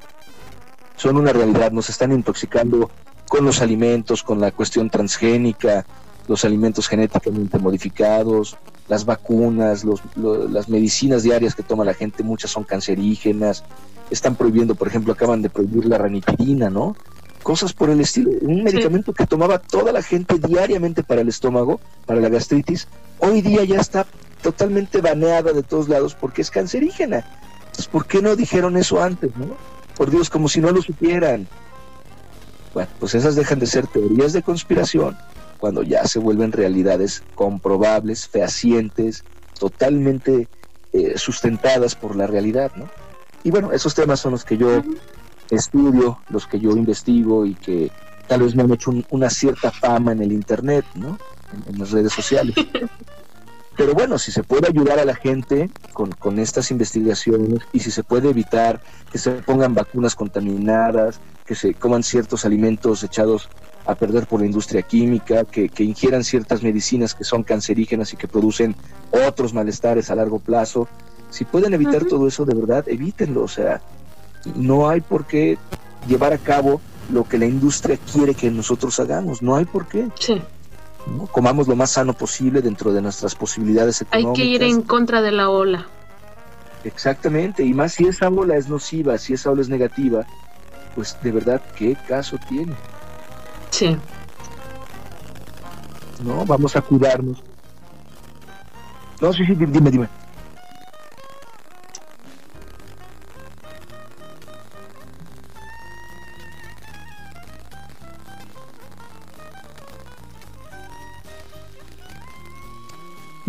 Son 0.95 1.17
una 1.17 1.31
realidad, 1.31 1.71
nos 1.71 1.89
están 1.89 2.11
intoxicando 2.11 2.89
con 3.27 3.45
los 3.45 3.61
alimentos, 3.61 4.23
con 4.23 4.39
la 4.39 4.51
cuestión 4.51 4.89
transgénica, 4.89 5.85
los 6.27 6.45
alimentos 6.45 6.87
genéticamente 6.87 7.57
modificados, 7.59 8.57
las 8.87 9.05
vacunas, 9.05 9.85
las 10.15 10.67
medicinas 10.67 11.23
diarias 11.23 11.55
que 11.55 11.63
toma 11.63 11.85
la 11.85 11.93
gente, 11.93 12.23
muchas 12.23 12.51
son 12.51 12.63
cancerígenas, 12.63 13.63
están 14.09 14.35
prohibiendo, 14.35 14.75
por 14.75 14.87
ejemplo, 14.87 15.13
acaban 15.13 15.41
de 15.41 15.49
prohibir 15.49 15.85
la 15.85 15.99
ranitidina, 15.99 16.69
¿no? 16.69 16.95
Cosas 17.43 17.71
por 17.71 17.89
el 17.89 18.01
estilo. 18.01 18.31
Un 18.41 18.63
medicamento 18.63 19.13
que 19.13 19.25
tomaba 19.25 19.59
toda 19.59 19.91
la 19.91 20.01
gente 20.01 20.39
diariamente 20.39 21.03
para 21.03 21.21
el 21.21 21.29
estómago, 21.29 21.79
para 22.05 22.19
la 22.19 22.29
gastritis, 22.29 22.87
hoy 23.19 23.41
día 23.41 23.63
ya 23.63 23.79
está 23.79 24.07
totalmente 24.41 25.01
baneada 25.01 25.53
de 25.53 25.63
todos 25.63 25.89
lados 25.89 26.15
porque 26.15 26.41
es 26.41 26.51
cancerígena. 26.51 27.25
Entonces, 27.59 27.87
¿por 27.87 28.05
qué 28.05 28.21
no 28.21 28.35
dijeron 28.35 28.77
eso 28.77 29.01
antes, 29.01 29.35
no? 29.35 29.55
Por 29.95 30.09
Dios, 30.09 30.29
como 30.29 30.47
si 30.47 30.61
no 30.61 30.71
lo 30.71 30.81
supieran. 30.81 31.47
Bueno, 32.73 32.89
pues 32.99 33.15
esas 33.15 33.35
dejan 33.35 33.59
de 33.59 33.65
ser 33.65 33.87
teorías 33.87 34.33
de 34.33 34.43
conspiración 34.43 35.17
cuando 35.59 35.83
ya 35.83 36.05
se 36.05 36.19
vuelven 36.19 36.51
realidades 36.51 37.23
comprobables, 37.35 38.27
fehacientes, 38.27 39.25
totalmente 39.59 40.47
eh, 40.93 41.17
sustentadas 41.17 41.95
por 41.95 42.15
la 42.15 42.27
realidad, 42.27 42.71
¿no? 42.75 42.89
Y 43.43 43.51
bueno, 43.51 43.71
esos 43.71 43.93
temas 43.93 44.19
son 44.19 44.31
los 44.31 44.45
que 44.45 44.57
yo 44.57 44.81
estudio, 45.49 46.19
los 46.29 46.47
que 46.47 46.59
yo 46.59 46.71
investigo 46.71 47.45
y 47.45 47.55
que 47.55 47.91
tal 48.27 48.43
vez 48.43 48.55
me 48.55 48.63
han 48.63 48.71
hecho 48.71 48.91
una 49.09 49.29
cierta 49.29 49.71
fama 49.71 50.11
en 50.11 50.21
el 50.21 50.31
Internet, 50.31 50.85
¿no? 50.95 51.17
En, 51.67 51.79
las 51.79 51.91
redes 51.91 52.13
sociales. 52.13 52.55
Pero 53.79 53.93
bueno, 53.93 54.17
si 54.19 54.33
se 54.33 54.43
puede 54.43 54.67
ayudar 54.67 54.99
a 54.99 55.05
la 55.05 55.15
gente 55.15 55.69
con, 55.93 56.11
con, 56.11 56.37
estas 56.37 56.69
investigaciones 56.69 57.61
y 57.71 57.79
si 57.79 57.91
se 57.91 58.03
puede 58.03 58.29
evitar 58.29 58.81
que 59.09 59.17
se 59.17 59.31
pongan 59.31 59.73
vacunas 59.73 60.15
contaminadas, 60.15 61.21
que 61.45 61.55
se 61.55 61.73
coman 61.75 62.03
ciertos 62.03 62.43
alimentos 62.43 63.05
echados 63.05 63.47
a 63.85 63.95
perder 63.95 64.27
por 64.27 64.41
la 64.41 64.47
industria 64.47 64.81
química, 64.81 65.45
que, 65.45 65.69
que 65.69 65.85
ingieran 65.85 66.25
ciertas 66.25 66.61
medicinas 66.61 67.15
que 67.15 67.23
son 67.23 67.43
cancerígenas 67.43 68.11
y 68.11 68.17
que 68.17 68.27
producen 68.27 68.75
otros 69.11 69.53
malestares 69.53 70.11
a 70.11 70.15
largo 70.15 70.39
plazo, 70.39 70.89
si 71.29 71.45
pueden 71.45 71.73
evitar 71.73 72.03
todo 72.03 72.27
eso, 72.27 72.43
de 72.43 72.55
verdad, 72.55 72.83
evítenlo. 72.85 73.43
O 73.43 73.47
sea, 73.47 73.81
no 74.55 74.89
hay 74.89 74.99
por 74.99 75.25
qué 75.25 75.57
llevar 76.05 76.33
a 76.33 76.37
cabo 76.37 76.81
lo 77.13 77.23
que 77.23 77.37
la 77.37 77.45
industria 77.45 77.97
quiere 78.11 78.35
que 78.35 78.51
nosotros 78.51 78.99
hagamos. 78.99 79.41
No 79.41 79.55
hay 79.55 79.63
por 79.63 79.87
qué. 79.87 80.09
Sí. 80.19 80.41
Comamos 81.31 81.67
lo 81.67 81.75
más 81.75 81.91
sano 81.91 82.13
posible 82.13 82.61
dentro 82.61 82.93
de 82.93 83.01
nuestras 83.01 83.35
posibilidades 83.35 84.01
económicas. 84.01 84.39
Hay 84.39 84.43
que 84.43 84.49
ir 84.49 84.63
en 84.63 84.81
contra 84.81 85.21
de 85.21 85.31
la 85.31 85.49
ola. 85.49 85.87
Exactamente, 86.83 87.63
y 87.63 87.73
más 87.73 87.93
si 87.93 88.07
esa 88.07 88.29
ola 88.29 88.55
es 88.55 88.69
nociva, 88.69 89.17
si 89.17 89.33
esa 89.33 89.51
ola 89.51 89.61
es 89.61 89.69
negativa, 89.69 90.25
pues 90.95 91.17
de 91.21 91.31
verdad, 91.31 91.61
¿qué 91.75 91.97
caso 92.07 92.37
tiene? 92.47 92.73
Sí. 93.69 93.97
No, 96.23 96.45
vamos 96.45 96.75
a 96.75 96.81
cuidarnos. 96.81 97.43
No, 99.21 99.33
sí, 99.33 99.45
sí, 99.45 99.55
dime, 99.55 99.91
dime. 99.91 100.07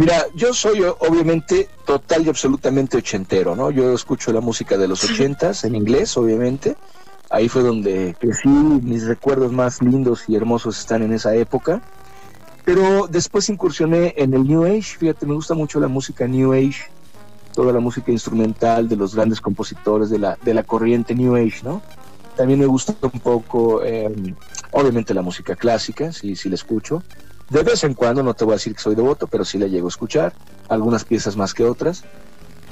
Mira, 0.00 0.28
yo 0.34 0.54
soy 0.54 0.82
obviamente 0.82 1.68
total 1.84 2.24
y 2.24 2.30
absolutamente 2.30 2.96
ochentero, 2.96 3.54
¿no? 3.54 3.70
Yo 3.70 3.92
escucho 3.92 4.32
la 4.32 4.40
música 4.40 4.78
de 4.78 4.88
los 4.88 5.04
ochentas 5.04 5.62
en 5.64 5.74
inglés, 5.74 6.16
obviamente. 6.16 6.74
Ahí 7.28 7.50
fue 7.50 7.62
donde 7.62 8.16
crecí, 8.18 8.48
mis 8.48 9.04
recuerdos 9.04 9.52
más 9.52 9.82
lindos 9.82 10.26
y 10.26 10.36
hermosos 10.36 10.78
están 10.78 11.02
en 11.02 11.12
esa 11.12 11.34
época. 11.34 11.82
Pero 12.64 13.08
después 13.08 13.50
incursioné 13.50 14.14
en 14.16 14.32
el 14.32 14.48
New 14.48 14.64
Age, 14.64 14.96
fíjate, 14.98 15.26
me 15.26 15.34
gusta 15.34 15.52
mucho 15.52 15.78
la 15.78 15.88
música 15.88 16.26
New 16.26 16.54
Age, 16.54 16.90
toda 17.54 17.70
la 17.70 17.80
música 17.80 18.10
instrumental 18.10 18.88
de 18.88 18.96
los 18.96 19.14
grandes 19.14 19.42
compositores 19.42 20.08
de 20.08 20.18
la, 20.18 20.38
de 20.42 20.54
la 20.54 20.62
corriente 20.62 21.14
New 21.14 21.36
Age, 21.36 21.60
¿no? 21.62 21.82
También 22.38 22.58
me 22.58 22.64
gusta 22.64 22.94
un 23.02 23.20
poco, 23.20 23.84
em, 23.84 24.34
obviamente, 24.70 25.12
la 25.12 25.20
música 25.20 25.56
clásica, 25.56 26.10
sí, 26.10 26.36
sí 26.36 26.48
la 26.48 26.54
escucho. 26.54 27.02
De 27.50 27.64
vez 27.64 27.82
en 27.82 27.94
cuando, 27.94 28.22
no 28.22 28.32
te 28.32 28.44
voy 28.44 28.52
a 28.52 28.56
decir 28.56 28.74
que 28.74 28.80
soy 28.80 28.94
devoto, 28.94 29.26
pero 29.26 29.44
sí 29.44 29.58
la 29.58 29.66
llego 29.66 29.88
a 29.88 29.90
escuchar, 29.90 30.32
algunas 30.68 31.04
piezas 31.04 31.36
más 31.36 31.52
que 31.52 31.64
otras. 31.64 32.04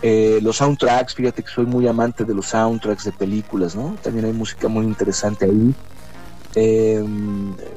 Eh, 0.03 0.39
los 0.41 0.59
soundtracks, 0.59 1.15
fíjate 1.15 1.43
que 1.43 1.51
soy 1.51 1.67
muy 1.67 1.89
amante 1.89 2.25
de 2.25 2.33
los 2.33 2.47
soundtracks 2.47 3.05
de 3.05 3.13
películas, 3.13 3.75
¿no? 3.75 3.97
También 4.01 4.27
hay 4.27 4.33
música 4.33 4.69
muy 4.69 4.85
interesante 4.85 5.47
ahí. 5.47 5.75
Eh, 6.55 7.05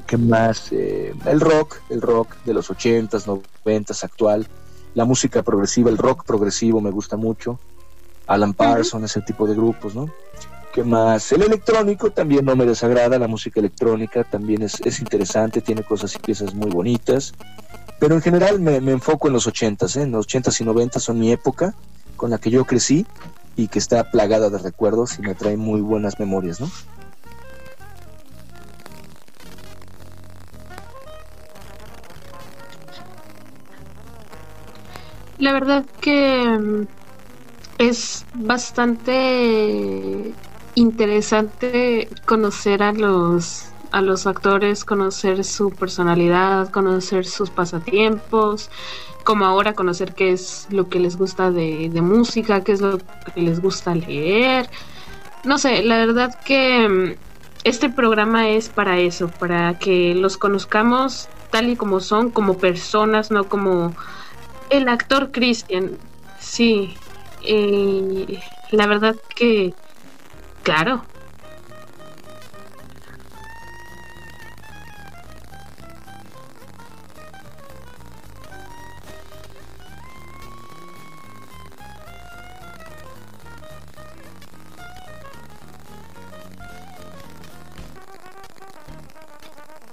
¿Qué 0.06 0.18
más? 0.18 0.72
Eh, 0.72 1.14
el 1.26 1.40
rock, 1.40 1.78
el 1.90 2.02
rock 2.02 2.36
de 2.46 2.54
los 2.54 2.70
80s, 2.70 3.26
90s, 3.66 4.04
actual. 4.04 4.48
La 4.94 5.06
música 5.06 5.42
progresiva, 5.42 5.90
el 5.90 5.98
rock 5.98 6.24
progresivo 6.24 6.82
me 6.82 6.92
gusta 6.92 7.18
mucho. 7.18 7.60
Alan 8.28 8.54
Parsons, 8.54 9.06
ese 9.06 9.22
tipo 9.22 9.48
de 9.48 9.56
grupos, 9.56 9.96
¿no? 9.96 10.08
¿Qué 10.74 10.86
más? 10.86 11.30
El 11.34 11.42
electrónico 11.42 12.12
también 12.12 12.46
no 12.46 12.56
me 12.56 12.66
desagrada, 12.66 13.20
la 13.20 13.28
música 13.28 13.60
electrónica 13.60 14.24
también 14.24 14.62
es, 14.62 15.00
interesante, 15.02 15.60
tiene 15.60 15.84
cosas 15.84 16.16
y 16.16 16.20
piezas 16.20 16.54
muy 16.54 16.70
bonitas, 16.72 17.34
pero 18.00 18.16
en 18.16 18.22
general 18.22 18.62
me, 18.62 18.78
enfoco 18.78 19.28
en 19.28 19.34
los 19.34 19.48
ochentas, 19.48 19.98
¿eh? 19.98 20.04
en 20.04 20.14
los 20.14 20.26
ochentas 20.26 20.62
y 20.62 20.64
noventas 20.64 21.04
son 21.04 21.20
mi 21.20 21.30
época 21.30 21.76
con 22.16 22.30
la 22.30 22.38
que 22.38 22.50
yo 22.50 22.64
crecí 22.64 23.06
y 23.58 23.68
que 23.68 23.80
está 23.80 24.10
plagada 24.12 24.50
de 24.50 24.60
recuerdos 24.60 25.20
y 25.20 25.24
me 25.24 25.36
trae 25.36 25.58
muy 25.58 25.82
buenas 25.82 26.20
memorias, 26.20 26.62
¿no? 26.62 26.72
La 35.38 35.52
verdad 35.52 35.84
que 36.00 36.46
mm, 36.48 36.88
es 37.78 38.26
bastante 38.36 40.34
interesante 40.76 42.10
conocer 42.26 42.84
a 42.84 42.94
los 42.94 43.68
a 43.92 44.02
los 44.02 44.26
actores, 44.26 44.86
conocer 44.86 45.44
su 45.44 45.70
personalidad, 45.72 46.70
conocer 46.70 47.26
sus 47.26 47.50
pasatiempos, 47.50 48.70
como 49.26 49.46
ahora 49.46 49.74
conocer 49.74 50.14
qué 50.14 50.32
es 50.32 50.68
lo 50.70 50.88
que 50.88 51.00
les 51.00 51.18
gusta 51.18 51.52
de, 51.52 51.90
de 51.90 52.02
música, 52.02 52.64
qué 52.64 52.72
es 52.72 52.82
lo 52.82 53.00
que 53.00 53.42
les 53.42 53.62
gusta 53.62 53.94
leer. 53.94 54.70
No 55.44 55.58
sé, 55.58 55.84
la 55.84 55.98
verdad 55.98 56.34
que 56.46 56.88
mm, 56.88 57.16
este 57.66 57.90
programa 57.90 58.50
es 58.50 58.70
para 58.70 58.98
eso, 59.00 59.30
para 59.30 59.78
que 59.78 60.16
los 60.16 60.38
conozcamos 60.38 61.28
tal 61.52 61.70
y 61.70 61.76
como 61.76 62.00
son, 62.00 62.32
como 62.32 62.58
personas, 62.58 63.30
no 63.30 63.50
como 63.50 63.94
el 64.70 64.88
actor 64.88 65.32
Christian. 65.32 65.98
Sí, 66.40 66.96
la 68.72 68.88
verdad 68.88 69.16
que 69.36 69.74
Claro. 70.64 71.04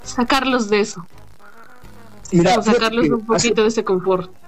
Sacarlos 0.03 0.69
de 0.69 0.81
eso. 0.81 1.05
Mira, 2.31 2.61
sacarlos 2.61 3.09
un 3.09 3.25
poquito 3.25 3.63
de 3.63 3.69
ese 3.69 3.83
confort 3.83 4.38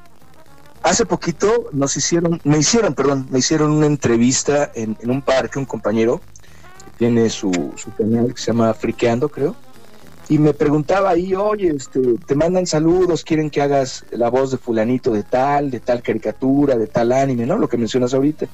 hace 0.92 1.06
poquito 1.06 1.70
nos 1.72 1.96
hicieron, 1.96 2.40
me 2.44 2.58
hicieron, 2.58 2.94
perdón, 2.94 3.28
me 3.32 3.40
hicieron 3.40 3.72
una 3.72 3.86
entrevista 3.86 4.72
en, 4.76 4.98
un 5.10 5.22
parque, 5.22 5.58
un 5.58 5.66
compañero, 5.66 6.20
que 6.86 6.92
tiene 6.98 7.30
su, 7.30 7.52
su, 7.78 7.94
canal 7.96 8.34
que 8.34 8.42
se 8.42 8.48
llama 8.48 8.74
Friqueando, 8.74 9.30
creo, 9.30 9.56
y 10.28 10.38
me 10.38 10.54
preguntaba 10.54 11.10
ahí, 11.10 11.34
oye, 11.34 11.74
este, 11.76 12.00
te 12.26 12.36
mandan 12.36 12.68
saludos, 12.68 13.24
quieren 13.24 13.50
que 13.50 13.62
hagas 13.62 14.06
la 14.12 14.30
voz 14.30 14.52
de 14.52 14.58
fulanito 14.58 15.12
de 15.12 15.24
tal, 15.24 15.72
de 15.72 15.80
tal 15.80 16.02
caricatura, 16.02 16.78
de 16.78 16.88
tal 16.88 17.12
anime, 17.12 17.46
¿no? 17.46 17.58
Lo 17.58 17.68
que 17.68 17.78
mencionas 17.78 18.14
ahorita. 18.14 18.48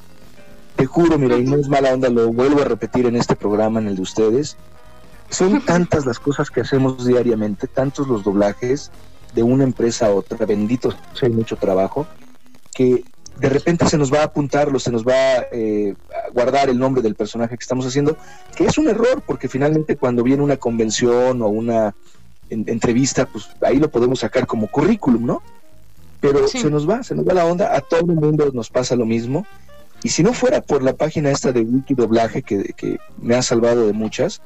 Te 0.76 0.86
juro, 0.86 1.18
mira, 1.18 1.38
y 1.38 1.44
no 1.44 1.58
es 1.58 1.68
mala 1.68 1.94
onda, 1.94 2.10
lo 2.10 2.32
vuelvo 2.32 2.62
a 2.62 2.66
repetir 2.66 3.06
en 3.08 3.16
este 3.16 3.36
programa, 3.36 3.80
en 3.80 3.88
el 3.88 3.96
de 3.96 4.02
ustedes. 4.02 4.58
Son 5.30 5.62
tantas 5.66 6.06
las 6.06 6.20
cosas 6.20 6.50
que 6.50 6.62
hacemos 6.62 7.06
diariamente, 7.06 7.68
tantos 7.68 8.08
los 8.08 8.24
doblajes, 8.24 8.92
de 9.36 9.44
una 9.44 9.64
empresa 9.64 10.08
a 10.08 10.12
otra, 10.12 10.46
bendito 10.46 10.92
sea 11.14 11.30
mucho 11.30 11.58
trabajo, 11.58 12.08
que 12.78 13.04
de 13.40 13.50
repente 13.50 13.88
se 13.88 13.98
nos 13.98 14.14
va 14.14 14.20
a 14.20 14.26
apuntar, 14.26 14.70
se 14.80 14.92
nos 14.92 15.04
va 15.04 15.48
eh, 15.52 15.96
a 16.12 16.30
guardar 16.30 16.70
el 16.70 16.78
nombre 16.78 17.02
del 17.02 17.16
personaje 17.16 17.58
que 17.58 17.64
estamos 17.64 17.88
haciendo, 17.88 18.16
que 18.56 18.66
es 18.66 18.78
un 18.78 18.88
error, 18.88 19.24
porque 19.26 19.50
finalmente 19.50 19.98
cuando 19.98 20.22
viene 20.22 20.44
una 20.44 20.58
convención 20.58 21.42
o 21.42 21.48
una 21.48 21.96
entrevista, 22.52 23.26
pues 23.26 23.50
ahí 23.62 23.78
lo 23.78 23.90
podemos 23.90 24.20
sacar 24.20 24.46
como 24.46 24.68
currículum, 24.68 25.26
¿no? 25.26 25.42
Pero 26.20 26.48
se 26.48 26.70
nos 26.70 26.88
va, 26.88 27.02
se 27.02 27.16
nos 27.16 27.28
va 27.28 27.34
la 27.34 27.46
onda, 27.46 27.76
a 27.76 27.82
todo 27.82 28.02
el 28.02 28.16
mundo 28.16 28.52
nos 28.54 28.70
pasa 28.70 28.96
lo 28.96 29.08
mismo. 29.08 29.48
Y 30.04 30.10
si 30.10 30.22
no 30.22 30.34
fuera 30.34 30.62
por 30.62 30.84
la 30.84 30.94
página 30.94 31.32
esta 31.32 31.52
de 31.52 31.62
Wiki 31.62 31.96
Doblaje, 31.96 32.44
que, 32.44 32.74
que 32.78 33.00
me 33.20 33.34
ha 33.34 33.42
salvado 33.42 33.88
de 33.88 33.94
muchas, 33.94 34.44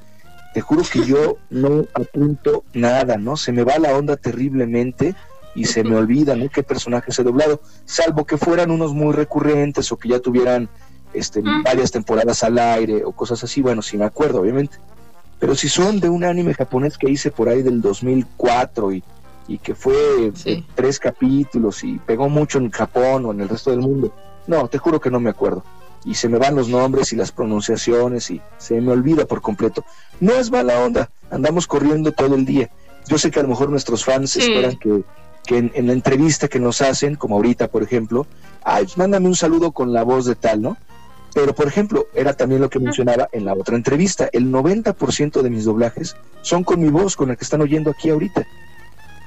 te 0.54 0.62
juro 0.62 0.84
que 0.90 1.04
yo 1.04 1.36
no 1.50 1.86
apunto 1.94 2.64
nada, 2.74 3.18
¿no? 3.18 3.36
Se 3.36 3.52
me 3.52 3.66
va 3.66 3.78
la 3.78 3.94
onda 3.94 4.16
terriblemente 4.16 5.16
y 5.56 5.66
se 5.66 5.84
me 5.84 5.96
olvida, 5.96 6.36
¿no? 6.36 6.50
Qué 6.50 6.64
personajes 6.64 7.18
he 7.20 7.24
doblado, 7.24 7.62
salvo 7.86 8.26
que 8.26 8.38
fueran 8.38 8.72
unos 8.72 8.94
muy 8.94 9.14
recurrentes 9.14 9.92
o 9.92 9.98
que 9.98 10.10
ya 10.10 10.20
tuvieran 10.20 10.70
este, 11.14 11.42
varias 11.64 11.92
temporadas 11.92 12.44
al 12.44 12.58
aire 12.58 13.04
o 13.04 13.12
cosas 13.12 13.44
así, 13.44 13.62
bueno, 13.62 13.82
sí 13.82 13.98
me 13.98 14.06
acuerdo, 14.06 14.42
obviamente. 14.42 14.78
Pero 15.40 15.56
si 15.56 15.70
son 15.70 16.00
de 16.00 16.10
un 16.10 16.24
anime 16.24 16.54
japonés 16.54 16.98
que 16.98 17.10
hice 17.10 17.32
por 17.32 17.50
ahí 17.50 17.64
del 17.64 17.82
2004 17.82 18.94
y, 18.94 19.04
y 19.48 19.58
que 19.58 19.76
fue 19.76 20.32
tres 20.76 21.00
capítulos 21.00 21.84
y 21.84 21.98
pegó 21.98 22.30
mucho 22.30 22.60
en 22.60 22.70
Japón 22.70 23.26
o 23.26 23.32
en 23.32 23.42
el 23.42 23.50
resto 23.50 23.72
del 23.72 23.80
mundo, 23.80 24.14
no, 24.48 24.68
te 24.68 24.78
juro 24.78 25.02
que 25.02 25.10
no 25.10 25.20
me 25.20 25.32
acuerdo. 25.32 25.64
Y 26.06 26.16
se 26.16 26.30
me 26.30 26.38
van 26.38 26.56
los 26.56 26.68
nombres 26.68 27.12
y 27.14 27.16
las 27.16 27.32
pronunciaciones 27.32 28.30
y 28.32 28.42
se 28.58 28.80
me 28.82 28.92
olvida 28.92 29.26
por 29.26 29.42
completo. 29.42 29.84
No 30.20 30.34
es 30.34 30.52
mala 30.52 30.80
onda, 30.80 31.10
andamos 31.30 31.68
corriendo 31.68 32.12
todo 32.12 32.36
el 32.36 32.46
día. 32.46 32.70
Yo 33.08 33.18
sé 33.18 33.32
que 33.32 33.40
a 33.40 33.44
lo 33.44 33.50
mejor 33.50 33.70
nuestros 33.70 34.06
fans 34.06 34.36
esperan 34.36 34.78
que, 34.78 35.04
que 35.46 35.58
en, 35.58 35.88
la 35.88 35.94
entrevista 35.94 36.48
que 36.48 36.60
nos 36.60 36.82
hacen, 36.82 37.16
como 37.16 37.36
ahorita, 37.36 37.68
por 37.70 37.84
ejemplo, 37.84 38.28
ay, 38.64 38.84
pues 38.84 38.98
mándame 38.98 39.28
un 39.28 39.36
saludo 39.36 39.72
con 39.72 39.94
la 39.94 40.04
voz 40.04 40.26
de 40.26 40.36
tal, 40.36 40.62
¿no? 40.62 40.78
Pero, 41.34 41.56
por 41.56 41.68
ejemplo, 41.68 42.08
era 42.14 42.34
también 42.34 42.62
lo 42.62 42.70
que 42.70 42.80
mencionaba 42.80 43.30
en 43.32 43.46
la 43.46 43.54
otra 43.54 43.76
entrevista, 43.76 44.30
el 44.34 44.52
90% 44.52 45.42
de 45.42 45.50
mis 45.50 45.64
doblajes 45.64 46.16
son 46.42 46.64
con 46.64 46.82
mi 46.82 46.90
voz, 46.90 47.16
con 47.16 47.30
la 47.30 47.36
que 47.36 47.46
están 47.46 47.62
oyendo 47.62 47.92
aquí 47.92 48.10
ahorita. 48.10 48.46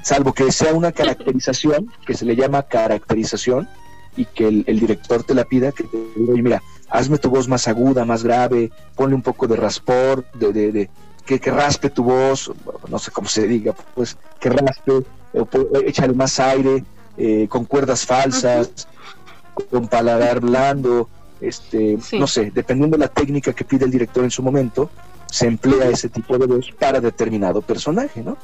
Salvo 0.02 0.34
que 0.34 0.52
sea 0.52 0.74
una 0.74 0.92
caracterización, 1.00 1.90
que 2.06 2.14
se 2.14 2.26
le 2.26 2.36
llama 2.36 2.64
caracterización, 2.64 3.68
y 4.16 4.26
que 4.26 4.46
el, 4.46 4.64
director 4.64 5.24
te 5.24 5.34
la 5.34 5.44
pida, 5.44 5.72
que 5.72 5.84
te 5.84 5.96
diga, 6.16 6.42
mira, 6.42 6.62
hazme 6.88 7.18
tu 7.18 7.30
voz 7.30 7.48
más 7.48 7.66
aguda, 7.68 8.04
más 8.04 8.22
grave, 8.22 8.70
ponle 8.94 9.14
un 9.14 9.22
poco 9.22 9.46
de 9.46 9.56
raspor, 9.56 10.24
de, 10.34 10.52
de, 10.52 10.90
que, 11.26 11.40
que, 11.40 11.50
raspe 11.50 11.90
tu 11.90 12.04
voz, 12.04 12.52
no 12.88 12.98
sé 12.98 13.10
cómo 13.10 13.28
se 13.28 13.48
diga, 13.48 13.74
pues 13.94 14.16
que 14.40 14.50
raspe, 14.50 15.04
échale 15.84 16.14
más 16.14 16.38
aire, 16.40 16.84
eh, 17.16 17.46
con 17.48 17.64
cuerdas 17.64 18.04
falsas, 18.06 18.88
con 19.70 19.88
paladar 19.88 20.40
blando, 20.40 21.08
este, 21.40 21.98
no 22.18 22.26
sé, 22.26 22.50
dependiendo 22.54 22.96
de 22.96 23.02
la 23.02 23.08
técnica 23.08 23.52
que 23.52 23.64
pide 23.64 23.84
el 23.84 23.90
director 23.90 24.24
en 24.24 24.30
su 24.30 24.42
momento, 24.42 24.90
se 25.30 25.46
emplea 25.46 25.88
ese 25.88 26.08
tipo 26.08 26.38
de 26.38 26.46
voz 26.46 26.70
para 26.78 27.00
determinado 27.00 27.60
personaje, 27.60 28.22
¿no? 28.22 28.36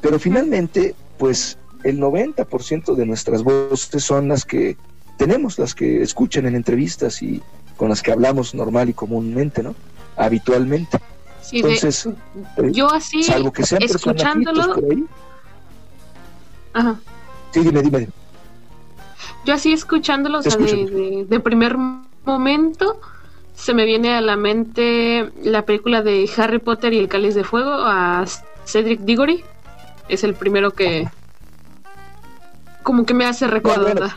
Pero 0.00 0.18
finalmente, 0.18 0.94
pues 1.18 1.58
el 1.84 1.98
90% 2.00 2.94
de 2.94 3.06
nuestras 3.06 3.42
voces 3.42 4.02
son 4.02 4.28
las 4.28 4.44
que 4.44 4.76
tenemos, 5.16 5.58
las 5.58 5.74
que 5.74 6.02
escuchan 6.02 6.46
en 6.46 6.56
entrevistas 6.56 7.22
y 7.22 7.42
con 7.76 7.88
las 7.88 8.02
que 8.02 8.12
hablamos 8.12 8.54
normal 8.54 8.88
y 8.88 8.92
comúnmente, 8.92 9.62
¿no? 9.62 9.74
Habitualmente. 10.16 10.98
Entonces, 11.52 12.06
eh, 12.06 12.70
yo 12.72 12.90
así, 12.90 13.22
salvo 13.22 13.52
que 13.52 13.64
sean 13.64 13.82
escuchándolo, 13.82 14.74
por 14.74 14.84
ahí, 14.84 15.04
Ajá. 16.76 16.96
Sí, 17.52 17.60
dime, 17.60 17.80
dime. 17.80 18.08
Yo 19.46 19.54
así 19.54 19.72
escuchándolo, 19.72 20.40
o 20.40 20.42
sea, 20.42 20.56
de, 20.58 21.40
primer 21.40 21.76
momento, 22.26 23.00
se 23.54 23.72
me 23.72 23.86
viene 23.86 24.14
a 24.14 24.20
la 24.20 24.36
mente 24.36 25.30
la 25.42 25.62
película 25.62 26.02
de 26.02 26.28
Harry 26.36 26.58
Potter 26.58 26.92
y 26.92 26.98
el 26.98 27.08
Cáliz 27.08 27.34
de 27.34 27.44
Fuego 27.44 27.72
a 27.72 28.26
Cedric 28.66 29.00
Diggory. 29.00 29.42
Es 30.08 30.22
el 30.22 30.34
primero 30.34 30.72
que. 30.72 31.08
Como 32.82 33.06
que 33.06 33.14
me 33.14 33.24
hace 33.24 33.46
recordar. 33.46 34.12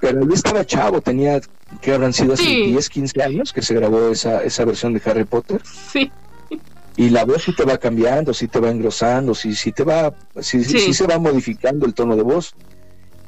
pero, 0.00 0.22
él 0.22 0.32
estaba 0.32 0.66
chavo, 0.66 1.00
tenía 1.00 1.40
que 1.80 1.94
habrán 1.94 2.12
sido 2.12 2.34
hace 2.34 2.42
10, 2.42 2.88
15 2.88 3.22
años 3.22 3.52
que 3.52 3.62
se 3.62 3.72
grabó 3.74 4.08
esa, 4.08 4.42
esa 4.42 4.64
versión 4.64 4.94
de 4.94 5.02
Harry 5.08 5.24
Potter. 5.24 5.60
Sí 5.64 6.10
y 7.00 7.08
la 7.08 7.24
voz 7.24 7.44
sí 7.44 7.54
te 7.54 7.64
va 7.64 7.78
cambiando, 7.78 8.34
sí 8.34 8.46
te 8.46 8.60
va 8.60 8.68
engrosando, 8.68 9.34
sí, 9.34 9.54
sí 9.54 9.72
te 9.72 9.84
va, 9.84 10.12
sí, 10.42 10.62
sí. 10.62 10.92
se 10.92 11.06
va 11.06 11.18
modificando 11.18 11.86
el 11.86 11.94
tono 11.94 12.14
de 12.14 12.22
voz. 12.22 12.54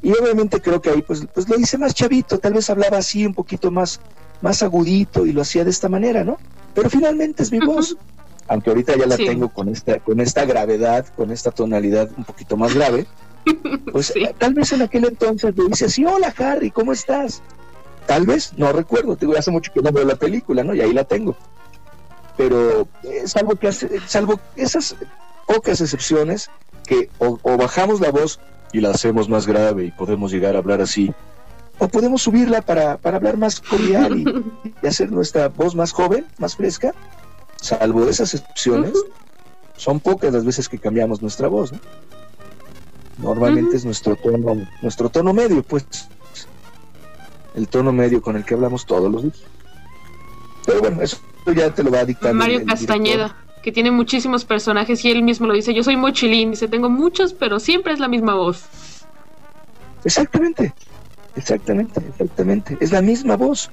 Y 0.03 0.11
obviamente 0.11 0.61
creo 0.61 0.83
que 0.83 0.91
ahí 0.91 1.01
pues, 1.01 1.27
pues 1.33 1.49
lo 1.49 1.59
hice 1.59 1.79
más 1.79 1.95
chavito, 1.95 2.39
tal 2.39 2.53
vez 2.53 2.69
hablaba 2.69 2.99
así 2.99 3.25
un 3.25 3.33
poquito 3.33 3.71
más, 3.71 3.99
más 4.43 4.63
agudito 4.63 5.25
y 5.25 5.33
lo 5.33 5.41
hacía 5.41 5.65
de 5.65 5.71
esta 5.71 5.89
manera, 5.89 6.23
¿no? 6.23 6.37
Pero 6.75 6.91
finalmente 6.91 7.45
es 7.45 7.51
mi 7.51 7.61
voz. 7.61 7.97
Aunque 8.47 8.69
ahorita 8.69 8.95
ya 8.95 9.07
la 9.07 9.17
tengo 9.17 9.49
con 9.49 9.71
esta, 9.71 10.01
con 10.01 10.21
esta 10.21 10.45
gravedad, 10.45 11.07
con 11.17 11.31
esta 11.31 11.51
tonalidad 11.51 12.11
un 12.15 12.25
poquito 12.25 12.59
más 12.59 12.75
grave, 12.75 13.07
pues 13.91 14.13
tal 14.37 14.53
vez 14.53 14.71
en 14.73 14.83
aquel 14.83 15.07
entonces 15.07 15.57
le 15.57 15.65
hice 15.71 15.87
así, 15.87 16.05
hola 16.05 16.35
Harry, 16.37 16.71
¿cómo 16.71 16.93
estás? 16.93 17.41
Tal 18.07 18.27
vez, 18.27 18.53
no 18.59 18.71
recuerdo, 18.71 19.17
te 19.17 19.27
hace 19.39 19.51
mucho 19.51 19.73
que 19.73 19.81
no 19.81 19.93
veo 19.93 20.05
la 20.05 20.17
película, 20.17 20.63
¿no? 20.63 20.75
Y 20.75 20.83
ahí 20.83 20.93
la 20.93 21.05
tengo 21.05 21.35
pero 22.37 22.87
es 23.03 23.37
algo 23.37 23.57
que 23.57 23.69
hace, 23.69 24.01
salvo 24.07 24.41
esas 24.57 24.97
pocas 25.47 25.81
excepciones 25.81 26.51
que 26.87 27.11
o, 27.19 27.39
bajamos 27.57 28.01
la 28.01 28.11
voz 28.11 28.41
y 28.73 28.81
la 28.81 28.91
hacemos 28.91 29.29
más 29.29 29.47
grave 29.47 29.87
y 29.87 29.91
podemos 29.91 30.33
llegar 30.33 30.57
a 30.57 30.59
hablar 30.59 30.81
así, 30.81 31.13
o 31.79 31.89
podemos 31.89 32.23
subirla 32.23 32.63
para, 32.63 32.97
para 32.97 33.19
hablar 33.19 33.37
más 33.37 33.61
cordial 33.61 34.19
y, 34.19 34.87
hacer 34.87 35.13
nuestra 35.13 35.49
voz 35.49 35.75
más 35.75 35.93
joven, 35.93 36.27
más 36.39 36.57
fresca, 36.57 36.95
salvo 37.61 38.09
esas 38.09 38.35
excepciones, 38.35 38.93
son 39.77 40.01
pocas 40.01 40.33
las 40.33 40.45
veces 40.45 40.69
que 40.69 40.79
cambiamos 40.79 41.23
nuestra 41.23 41.49
voz, 41.49 41.73
Normalmente 43.19 43.77
es 43.77 43.85
nuestro 43.85 44.17
tono, 44.17 44.67
nuestro 44.81 45.09
tono 45.09 45.33
medio, 45.33 45.63
pues, 45.63 45.85
el 47.55 47.69
tono 47.69 47.93
medio 47.93 48.21
con 48.21 48.37
el 48.37 48.45
que 48.45 48.55
hablamos 48.55 48.85
todos 48.85 49.13
los 49.13 49.23
días. 49.23 49.43
Pero 50.67 50.81
bueno, 50.81 51.03
eso 51.03 51.19
ya 51.47 51.71
te 51.71 51.83
lo 51.83 51.91
va 51.91 52.01
a 52.01 52.05
dictar. 52.05 52.35
Mario 52.35 52.65
Castañeda, 52.65 53.37
que 53.63 53.73
tiene 53.73 53.91
muchísimos 53.91 54.45
personajes 54.45 55.05
y 55.05 55.11
él 55.11 55.23
mismo 55.23 55.47
lo 55.47 55.55
dice, 55.55 55.75
yo 55.75 55.83
soy 55.83 55.97
mochilín, 55.97 56.51
dice, 56.51 56.69
tengo 56.69 56.89
muchos, 56.89 57.33
pero 57.33 57.61
siempre 57.61 57.93
es 57.93 58.01
la 58.01 58.09
misma 58.09 58.35
voz. 58.35 58.65
Exactamente, 60.05 60.75
exactamente, 61.37 62.01
exactamente, 62.09 62.77
es 62.81 62.93
la 62.93 63.03
misma 63.03 63.37
voz. 63.37 63.71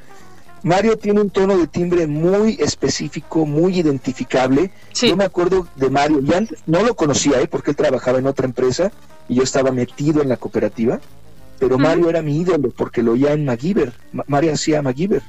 Mario 0.62 0.98
tiene 0.98 1.22
un 1.22 1.30
tono 1.30 1.58
de 1.58 1.68
timbre 1.68 2.06
muy 2.06 2.58
específico, 2.60 3.46
muy 3.46 3.80
identificable. 3.80 4.72
Yo 4.94 5.16
me 5.16 5.24
acuerdo 5.24 5.68
de 5.76 5.90
Mario, 5.90 6.20
y 6.22 6.34
antes 6.34 6.60
no 6.66 6.84
lo 6.84 6.96
conocía, 6.96 7.40
¿eh? 7.40 7.48
porque 7.48 7.72
él 7.72 7.78
trabajaba 7.78 8.20
en 8.20 8.28
otra 8.28 8.46
empresa 8.46 8.92
y 9.30 9.36
yo 9.36 9.44
estaba 9.44 9.72
metido 9.72 10.22
en 10.22 10.28
la 10.28 10.38
cooperativa, 10.38 11.00
pero 11.60 11.78
Mario 11.78 12.10
era 12.10 12.22
mi 12.22 12.40
ídolo 12.42 12.72
porque 12.72 13.04
lo 13.04 13.14
oía 13.14 13.34
en 13.34 13.46
MacGyver. 13.46 13.94
Mario 14.28 14.54
hacía 14.54 14.82
MacGyver. 14.82 15.22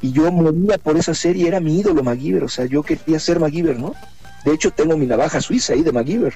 Y 0.00 0.12
yo 0.12 0.30
moría 0.30 0.78
por 0.78 0.96
esa 0.96 1.14
serie, 1.14 1.48
era 1.48 1.60
mi 1.60 1.78
ídolo 1.80 2.02
MacGyver, 2.02 2.44
o 2.44 2.48
sea, 2.48 2.66
yo 2.66 2.82
quería 2.82 3.18
ser 3.18 3.40
MacGyver, 3.40 3.78
¿no? 3.78 3.94
De 4.44 4.52
hecho, 4.52 4.70
tengo 4.70 4.96
mi 4.96 5.06
navaja 5.06 5.40
suiza 5.40 5.72
ahí 5.72 5.82
de 5.82 5.92
MacGyver. 5.92 6.34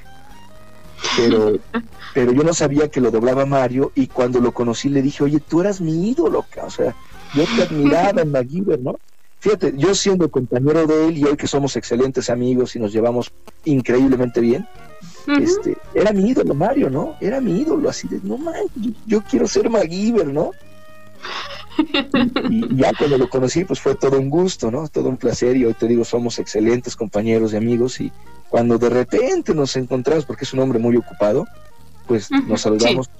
Pero, 1.17 1.59
pero 2.15 2.33
yo 2.33 2.43
no 2.43 2.55
sabía 2.55 2.89
que 2.89 3.01
lo 3.01 3.11
doblaba 3.11 3.47
Mario 3.47 3.93
y 3.95 4.07
cuando 4.07 4.41
lo 4.41 4.53
conocí 4.53 4.89
le 4.89 5.03
dije, 5.03 5.25
oye, 5.25 5.41
tú 5.41 5.61
eras 5.61 5.81
mi 5.81 6.11
ídolo, 6.11 6.47
o 6.63 6.71
sea, 6.71 6.95
yo 7.35 7.45
te 7.45 7.63
admiraba 7.63 8.23
en 8.23 8.31
MacGyver, 8.31 8.81
¿no? 8.81 8.99
Fíjate, 9.41 9.75
yo 9.77 9.95
siendo 9.95 10.29
compañero 10.31 10.87
de 10.87 11.09
él 11.09 11.19
y 11.19 11.25
hoy 11.25 11.37
que 11.37 11.47
somos 11.47 11.77
excelentes 11.77 12.29
amigos 12.29 12.75
y 12.75 12.81
nos 12.81 12.93
llevamos 12.93 13.31
increíblemente 13.65 14.41
bien, 14.41 14.67
este, 15.29 15.77
era 15.95 16.13
mi 16.13 16.31
ídolo 16.31 16.55
Mario, 16.55 16.91
¿no? 16.91 17.17
Era 17.21 17.41
mi 17.41 17.61
ídolo, 17.61 17.89
así 17.89 18.09
de, 18.09 18.19
no 18.23 18.39
mames, 18.39 18.65
yo, 18.75 18.91
yo, 19.07 19.23
quiero 19.23 19.47
ser 19.47 19.71
MacGyver, 19.71 20.27
¿no? 20.27 20.53
Y, 22.51 22.77
ya 22.77 22.93
cuando 22.99 23.19
lo 23.19 23.29
conocí, 23.29 23.65
pues 23.65 23.81
fue 23.81 23.95
todo 23.95 24.19
un 24.19 24.31
gusto, 24.31 24.71
¿no? 24.71 24.89
Todo 24.89 25.09
un 25.09 25.17
placer 25.17 25.57
y 25.57 25.65
hoy 25.65 25.75
te 25.75 25.87
digo, 25.87 26.05
somos 26.05 26.39
excelentes 26.39 26.97
compañeros 26.97 27.53
y 27.53 27.57
amigos 27.57 28.01
y 28.01 28.13
cuando 28.49 28.79
de 28.79 28.89
repente 28.89 29.55
nos 29.55 29.77
encontramos, 29.77 30.25
porque 30.25 30.45
es 30.45 30.53
un 30.53 30.61
hombre 30.61 30.79
muy 30.79 30.97
ocupado, 30.97 31.47
pues 32.07 32.31
nos 32.31 32.63
saludamos 32.63 33.11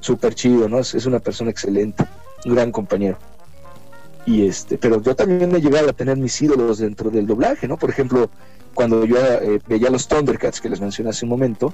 súper 0.00 0.34
chido, 0.34 0.68
¿no? 0.68 0.78
Es, 0.80 1.06
una 1.06 1.20
persona 1.20 1.50
excelente, 1.50 2.04
un 2.44 2.54
gran 2.54 2.72
compañero. 2.72 3.18
Y 4.24 4.46
este, 4.46 4.78
pero 4.78 5.02
yo 5.02 5.14
también 5.14 5.54
he 5.54 5.60
llegado 5.60 5.90
a 5.90 5.92
tener 5.92 6.16
mis 6.16 6.40
ídolos 6.40 6.78
dentro 6.78 7.10
del 7.10 7.26
doblaje, 7.26 7.68
¿no? 7.68 7.76
Por 7.76 7.90
ejemplo, 7.90 8.30
cuando 8.74 9.04
yo 9.04 9.16
eh, 9.18 9.60
veía 9.66 9.90
los 9.90 10.08
Thundercats 10.08 10.60
que 10.60 10.68
les 10.68 10.80
mencioné 10.80 11.10
hace 11.10 11.24
un 11.24 11.30
momento, 11.30 11.72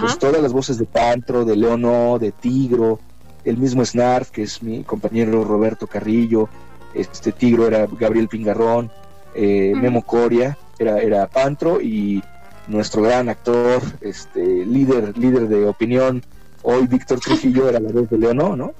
pues 0.00 0.18
todas 0.18 0.40
las 0.40 0.52
voces 0.52 0.78
de 0.78 0.86
Pantro, 0.86 1.44
de 1.44 1.56
Leono, 1.56 2.18
de 2.18 2.32
Tigro, 2.32 3.00
el 3.48 3.56
mismo 3.56 3.84
Snarf, 3.84 4.30
que 4.30 4.42
es 4.42 4.62
mi 4.62 4.84
compañero 4.84 5.44
Roberto 5.44 5.86
Carrillo, 5.86 6.48
este 6.94 7.32
Tigro 7.32 7.66
era 7.66 7.86
Gabriel 7.86 8.28
Pingarrón, 8.28 8.90
eh, 9.34 9.72
Memo 9.74 10.02
Coria 10.02 10.58
era, 10.78 10.98
era 10.98 11.26
Pantro 11.26 11.80
y 11.80 12.22
nuestro 12.66 13.02
gran 13.02 13.28
actor, 13.28 13.82
este 14.00 14.66
líder, 14.66 15.16
líder 15.16 15.48
de 15.48 15.66
opinión, 15.66 16.22
hoy 16.62 16.86
Víctor 16.86 17.20
Trujillo 17.20 17.68
era 17.68 17.80
la 17.80 17.90
voz 17.90 18.10
de 18.10 18.18
Leonó, 18.18 18.56
¿no? 18.56 18.74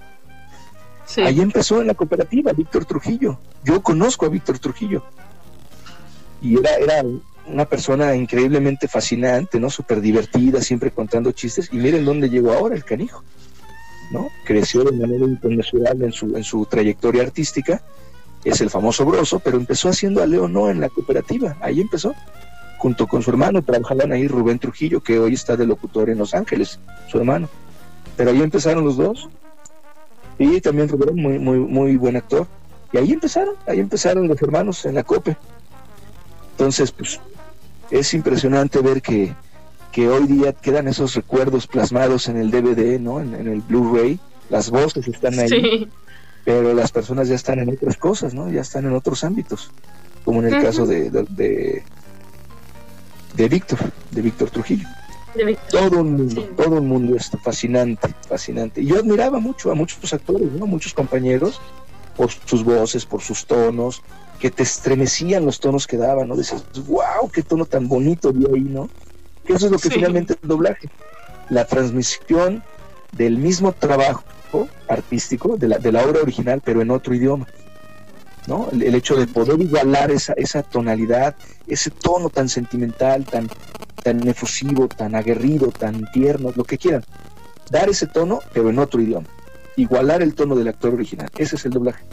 Sí. 1.07 1.23
Ahí 1.23 1.41
empezó 1.41 1.81
en 1.81 1.87
la 1.87 1.95
cooperativa 1.95 2.53
Víctor 2.53 2.85
Trujillo. 2.85 3.39
Yo 3.65 3.83
conozco 3.83 4.27
a 4.27 4.29
Víctor 4.29 4.59
Trujillo. 4.59 5.03
Y 6.43 6.59
era, 6.59 6.75
era 6.75 7.03
una 7.47 7.65
persona 7.65 8.15
increíblemente 8.15 8.89
fascinante, 8.89 9.59
¿no? 9.59 9.71
Súper 9.71 10.03
divertida, 10.03 10.61
siempre 10.61 10.91
contando 10.91 11.33
chistes. 11.33 11.71
Y 11.73 11.77
miren 11.77 12.05
dónde 12.05 12.29
llegó 12.29 12.53
ahora 12.53 12.75
el 12.75 12.85
canijo, 12.85 13.25
¿no? 14.11 14.28
Creció 14.45 14.85
de 14.85 14.93
manera 14.93 15.25
internacional 15.25 16.03
en 16.03 16.12
su, 16.12 16.37
en 16.37 16.45
su 16.45 16.65
trayectoria 16.67 17.23
artística. 17.23 17.83
Es 18.45 18.61
el 18.61 18.70
famoso 18.70 19.05
Broso, 19.05 19.41
pero 19.41 19.57
empezó 19.57 19.89
haciendo 19.89 20.23
a 20.23 20.27
Leonó 20.27 20.70
en 20.70 20.81
la 20.81 20.89
cooperativa. 20.89 21.57
Ahí 21.61 21.81
empezó 21.81 22.15
junto 22.78 23.09
con 23.09 23.23
su 23.23 23.31
hermano, 23.31 23.62
trabajaban 23.62 24.12
ahí 24.12 24.28
Rubén 24.28 24.59
Trujillo, 24.59 25.01
que 25.03 25.19
hoy 25.19 25.35
está 25.35 25.57
de 25.57 25.67
locutor 25.67 26.09
en 26.09 26.19
Los 26.19 26.33
Ángeles, 26.33 26.78
su 27.09 27.19
hermano. 27.19 27.49
Pero 28.17 28.31
ahí 28.31 28.41
empezaron 28.41 28.85
los 28.85 28.97
dos. 28.97 29.28
Y 30.39 30.61
también 30.61 30.89
Rubén, 30.89 31.17
muy, 31.17 31.39
muy, 31.39 31.59
muy 31.59 31.97
buen 31.97 32.17
actor. 32.17 32.47
Y 32.93 32.99
ahí 32.99 33.12
empezaron, 33.12 33.55
ahí 33.67 33.81
empezaron 33.81 34.28
los 34.28 34.41
hermanos 34.41 34.87
en 34.87 34.95
la 34.95 35.03
COPE. 35.03 35.37
Entonces, 36.53 36.93
pues, 36.93 37.20
es 37.91 38.15
impresionante 38.15 38.81
ver 38.81 39.03
que, 39.03 39.35
que 39.99 40.09
hoy 40.09 40.28
día 40.28 40.52
quedan 40.52 40.86
esos 40.86 41.17
recuerdos 41.17 41.67
plasmados 41.67 42.28
en 42.28 42.36
el 42.36 42.52
DVD, 42.52 43.01
¿no? 43.01 43.20
En, 43.20 43.35
el 43.35 43.62
Blu-ray. 43.62 44.20
Las 44.49 44.70
voces 44.70 45.09
están 45.09 45.36
ahí. 45.41 45.91
Pero 46.44 46.73
las 46.73 46.93
personas 46.93 47.27
ya 47.27 47.35
están 47.35 47.59
en 47.59 47.68
otras 47.68 47.97
cosas, 47.97 48.33
¿no? 48.33 48.49
Ya 48.49 48.60
están 48.60 48.86
en 48.86 48.93
otros 48.93 49.25
ámbitos. 49.25 49.73
Como 50.25 50.41
en 50.41 50.55
el 50.55 50.62
caso 50.62 50.86
de 50.86 51.10
de 53.35 53.49
Víctor, 53.49 53.81
de 54.12 54.23
Víctor 54.23 54.51
Trujillo. 54.51 54.86
Todo 55.68 56.02
un 56.02 56.12
mundo, 56.12 56.43
todo 56.57 56.77
un 56.77 56.86
mundo 56.86 57.17
es 57.17 57.28
fascinante, 57.43 58.15
fascinante. 58.28 58.81
Y 58.81 58.86
yo 58.86 59.01
admiraba 59.01 59.41
mucho 59.41 59.73
a 59.73 59.75
muchos 59.75 60.15
actores, 60.15 60.52
¿no? 60.52 60.68
muchos 60.68 60.94
compañeros, 60.94 61.60
por 62.17 62.31
sus 62.31 62.62
voces, 62.62 63.05
por 63.05 63.20
sus 63.20 63.47
tonos, 63.47 64.01
que 64.39 64.52
te 64.52 64.62
estremecían 64.62 65.44
los 65.44 65.59
tonos 65.59 65.89
que 65.89 65.97
daban, 65.97 66.28
¿no? 66.28 66.36
Decías, 66.36 66.65
wow, 66.86 67.28
qué 67.33 67.43
tono 67.43 67.65
tan 67.65 67.89
bonito 67.89 68.31
de 68.31 68.47
ahí, 68.47 68.60
¿no? 68.60 68.89
Que 69.49 69.55
eso 69.55 69.65
es 69.65 69.73
lo 69.73 69.78
que 69.78 69.89
finalmente 69.89 70.35
es 70.35 70.39
el 70.43 70.49
doblaje. 70.49 70.91
La 71.49 71.65
transmisión 71.65 72.62
del 73.12 73.39
mismo 73.39 73.73
trabajo 73.73 74.23
artístico, 74.89 75.57
de 75.57 75.68
la, 75.68 75.78
de 75.78 75.91
la 75.91 76.05
obra 76.05 76.20
original, 76.20 76.60
pero 76.62 76.83
en 76.83 76.91
otro 76.91 77.15
idioma. 77.15 77.47
El, 78.73 78.94
hecho 78.94 79.17
de 79.17 79.27
poder 79.27 79.59
igualar 79.59 80.10
esa, 80.10 80.35
esa 80.35 80.62
tonalidad, 80.62 81.35
ese 81.67 81.91
tono 81.91 82.28
tan 82.28 82.51
sentimental, 82.51 83.25
tan, 83.25 83.49
tan 84.02 84.28
efusivo, 84.28 84.86
tan 84.86 85.15
aguerrido, 85.15 85.70
tan 85.70 86.05
tierno, 86.12 86.52
lo 86.55 86.65
que 86.65 86.77
quieran. 86.77 87.05
Dar 87.70 87.89
ese 87.89 88.07
tono, 88.07 88.41
pero 88.52 88.68
en 88.68 88.78
otro 88.78 89.01
idioma. 89.01 89.28
Igualar 89.77 90.20
el 90.20 90.35
tono 90.35 90.57
del 90.57 90.68
actor 90.68 90.93
original. 90.93 91.31
Ese 91.39 91.57
es 91.57 91.65
el 91.65 91.73
doblaje. 91.73 92.05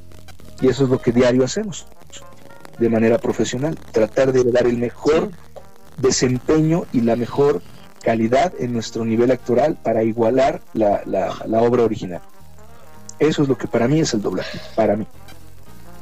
Y 0.62 0.70
eso 0.70 0.86
es 0.86 0.90
lo 0.90 1.02
que 1.02 1.12
diario 1.12 1.44
hacemos, 1.44 1.86
de 2.80 2.88
manera 2.88 3.18
profesional. 3.18 3.78
Tratar 3.92 4.32
de 4.32 4.44
dar 4.46 4.68
el 4.68 4.78
mejor 4.78 5.32
desempeño 5.98 6.86
y 6.94 7.02
la 7.02 7.16
mejor 7.16 7.62
calidad 8.04 8.54
en 8.60 8.74
nuestro 8.74 9.06
nivel 9.06 9.32
actoral 9.32 9.78
para 9.82 10.04
igualar 10.04 10.62
la, 10.74 11.02
la 11.06 11.62
obra 11.62 11.84
original. 11.84 12.22
Eso 13.20 13.44
es 13.44 13.50
lo 13.50 13.58
que 13.58 13.68
para 13.68 13.88
mí 13.88 14.00
es 14.00 14.14
el 14.14 14.22
doblaje, 14.22 14.60
para 14.76 14.96
mí. 14.96 15.08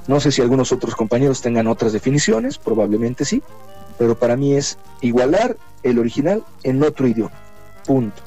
No 0.08 0.20
sé 0.20 0.32
si 0.32 0.42
algunos 0.42 0.72
otros 0.72 0.96
compañeros 0.96 1.42
tengan 1.42 1.68
otras 1.68 1.94
definiciones, 1.94 2.58
probablemente 2.58 3.24
sí, 3.24 3.42
pero 3.98 4.18
para 4.18 4.36
mí 4.36 4.56
es 4.56 4.78
igualar 5.02 5.56
el 5.84 6.00
original 6.00 6.44
en 6.64 6.84
otro 6.84 7.08
idioma. 7.08 7.36
Punto. 7.86 8.22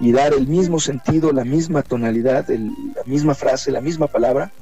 Y 0.00 0.12
dar 0.12 0.32
el 0.34 0.46
mismo 0.46 0.78
sentido, 0.78 1.32
la 1.32 1.44
misma 1.44 1.82
tonalidad, 1.82 2.46
la 2.48 3.02
misma 3.06 3.34
frase, 3.34 3.72
la 3.72 3.80
misma 3.80 4.06
palabra, 4.06 4.52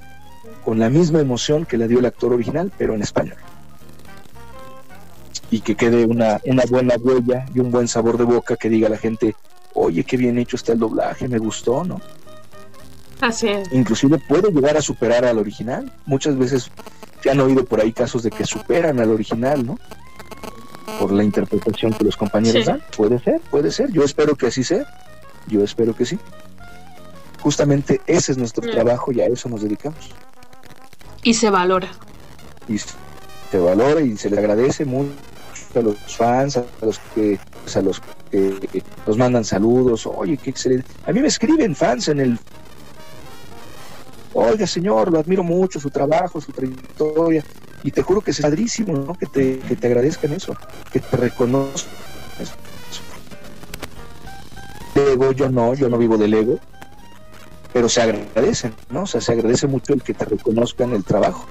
con 0.65 0.79
la 0.79 0.89
misma 0.89 1.21
emoción 1.21 1.67
que 1.67 1.77
le 1.77 1.89
dio 1.89 1.99
el 1.99 2.07
actor 2.07 2.33
original, 2.33 2.73
pero 2.79 2.95
en 2.95 3.03
español. 3.03 3.37
Y 5.51 5.61
que 5.61 5.75
quede 5.77 6.05
una, 6.05 6.41
una 6.45 6.65
buena 6.69 6.97
huella 6.97 7.47
y 7.55 7.61
un 7.61 7.71
buen 7.71 7.89
sabor 7.89 8.19
de 8.19 8.25
boca 8.25 8.57
que 8.57 8.69
diga 8.69 8.89
a 8.89 8.91
la 8.91 8.99
gente, 8.99 9.37
oye, 9.75 10.03
qué 10.05 10.17
bien 10.17 10.39
hecho 10.39 10.57
está 10.57 10.73
el 10.73 10.79
doblaje, 10.79 11.29
me 11.29 11.39
gustó, 11.39 11.85
¿no? 11.85 12.01
Así 13.21 13.49
es. 13.49 13.73
Inclusive 13.73 14.19
puede 14.29 14.51
llegar 14.51 14.77
a 14.77 14.83
superar 14.83 15.25
al 15.25 15.39
original. 15.39 15.93
Muchas 16.05 16.37
veces 16.37 16.71
se 17.23 17.31
han 17.31 17.41
oído 17.41 17.65
por 17.65 17.81
ahí 17.81 17.93
casos 17.93 18.23
de 18.23 18.31
que 18.31 18.45
superan 18.45 19.01
al 19.01 19.11
original, 19.11 19.65
¿no? 19.65 19.79
Por 20.99 21.13
la 21.13 21.25
interpretación 21.25 21.93
que 21.93 22.05
los 22.05 22.17
compañeros 22.17 22.67
dan. 22.67 22.83
Puede 22.97 23.19
ser, 23.19 23.41
puede 23.51 23.71
ser. 23.71 23.91
Yo 23.93 24.03
espero 24.03 24.35
que 24.37 24.49
así 24.49 24.65
sea. 24.65 24.87
Yo 25.47 25.63
espero 25.63 25.95
que 25.95 26.05
sí. 26.05 26.19
Justamente 27.41 28.01
ese 28.07 28.33
es 28.33 28.39
nuestro 28.39 28.67
mm. 28.67 28.71
trabajo 28.73 29.13
y 29.13 29.21
a 29.21 29.27
eso 29.27 29.49
nos 29.49 29.63
dedicamos. 29.63 30.11
Y 31.23 31.35
se 31.35 31.51
valora. 31.51 31.89
Y 32.69 32.79
se 32.79 33.59
valora 33.59 34.01
y 34.01 34.17
se 34.17 34.31
le 34.31 34.39
agradece 34.39 34.85
mucho 34.85 35.13
a 35.81 35.83
los 35.83 35.97
fans, 36.17 36.57
a 36.57 36.65
los 36.83 36.99
que, 37.15 37.39
pues, 37.63 37.77
a 37.77 37.83
los 37.83 38.01
que 38.31 38.83
nos 39.07 39.17
mandan 39.17 39.45
saludos. 39.45 40.07
Oye, 40.07 40.37
qué 40.37 40.51
excelente. 40.51 40.87
A 41.07 41.13
mí 41.13 41.21
me 41.21 41.29
escriben 41.29 41.75
fans 41.75 42.09
en 42.09 42.21
el 42.21 42.39
oiga 44.37 44.67
señor, 44.67 45.11
lo 45.11 45.19
admiro 45.19 45.43
mucho, 45.43 45.81
su 45.81 45.91
trabajo, 45.91 46.41
su 46.41 46.53
trayectoria, 46.53 47.45
y 47.83 47.91
te 47.91 48.03
juro 48.03 48.21
que 48.21 48.33
es 48.33 48.41
padrísimo, 48.41 48.93
¿no? 48.93 49.15
Que 49.15 49.27
te, 49.27 49.59
que 49.61 49.77
te 49.77 49.87
agradezcan 49.87 50.33
eso, 50.33 50.57
que 50.93 51.01
te 51.01 51.17
reconozcan 51.17 51.93
eso. 52.39 52.53
Ego, 54.95 55.33
yo 55.33 55.51
no, 55.51 55.75
yo 55.75 55.89
no 55.89 55.99
vivo 55.99 56.17
del 56.17 56.35
ego, 56.35 56.59
pero 57.73 57.89
se 57.89 58.03
agradecen, 58.03 58.75
¿no? 58.91 59.03
O 59.03 59.07
se 59.07 59.33
agradece 59.33 59.67
mucho 59.67 59.93
el 59.93 60.03
que 60.03 60.15
te 60.15 60.25
reconozcan 60.25 60.93
el 60.93 61.05
trabajo. 61.05 61.47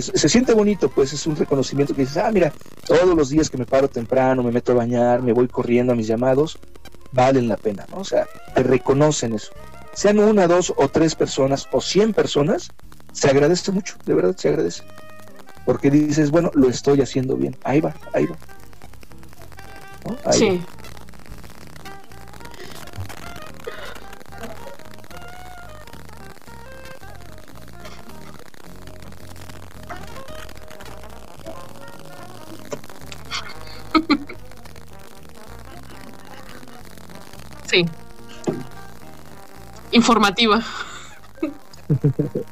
Se 0.00 0.28
siente 0.28 0.54
bonito, 0.54 0.88
pues 0.88 1.12
es 1.12 1.26
un 1.26 1.36
reconocimiento 1.36 1.94
que 1.94 2.02
dices, 2.02 2.16
ah, 2.18 2.30
mira, 2.32 2.52
todos 2.86 3.14
los 3.14 3.28
días 3.28 3.50
que 3.50 3.58
me 3.58 3.66
paro 3.66 3.88
temprano, 3.88 4.42
me 4.42 4.52
meto 4.52 4.72
a 4.72 4.76
bañar, 4.76 5.22
me 5.22 5.32
voy 5.32 5.48
corriendo 5.48 5.92
a 5.92 5.96
mis 5.96 6.06
llamados, 6.06 6.58
valen 7.12 7.48
la 7.48 7.56
pena, 7.56 7.86
¿no? 7.90 7.98
O 7.98 8.04
sea, 8.04 8.26
te 8.54 8.62
reconocen 8.62 9.34
eso 9.34 9.52
sean 9.94 10.18
una, 10.18 10.46
dos 10.46 10.72
o 10.76 10.88
tres 10.88 11.14
personas 11.14 11.68
o 11.70 11.80
cien 11.80 12.12
personas, 12.12 12.70
se 13.12 13.28
agradece 13.28 13.72
mucho, 13.72 13.96
de 14.04 14.14
verdad 14.14 14.36
se 14.36 14.48
agradece. 14.48 14.82
Porque 15.64 15.90
dices, 15.90 16.30
bueno, 16.30 16.50
lo 16.54 16.68
estoy 16.68 17.00
haciendo 17.02 17.36
bien. 17.36 17.56
Ahí 17.62 17.80
va, 17.80 17.94
ahí 18.12 18.26
va. 18.26 18.36
sí. 20.32 20.60
Sí 37.66 37.86
informativa. 39.92 40.62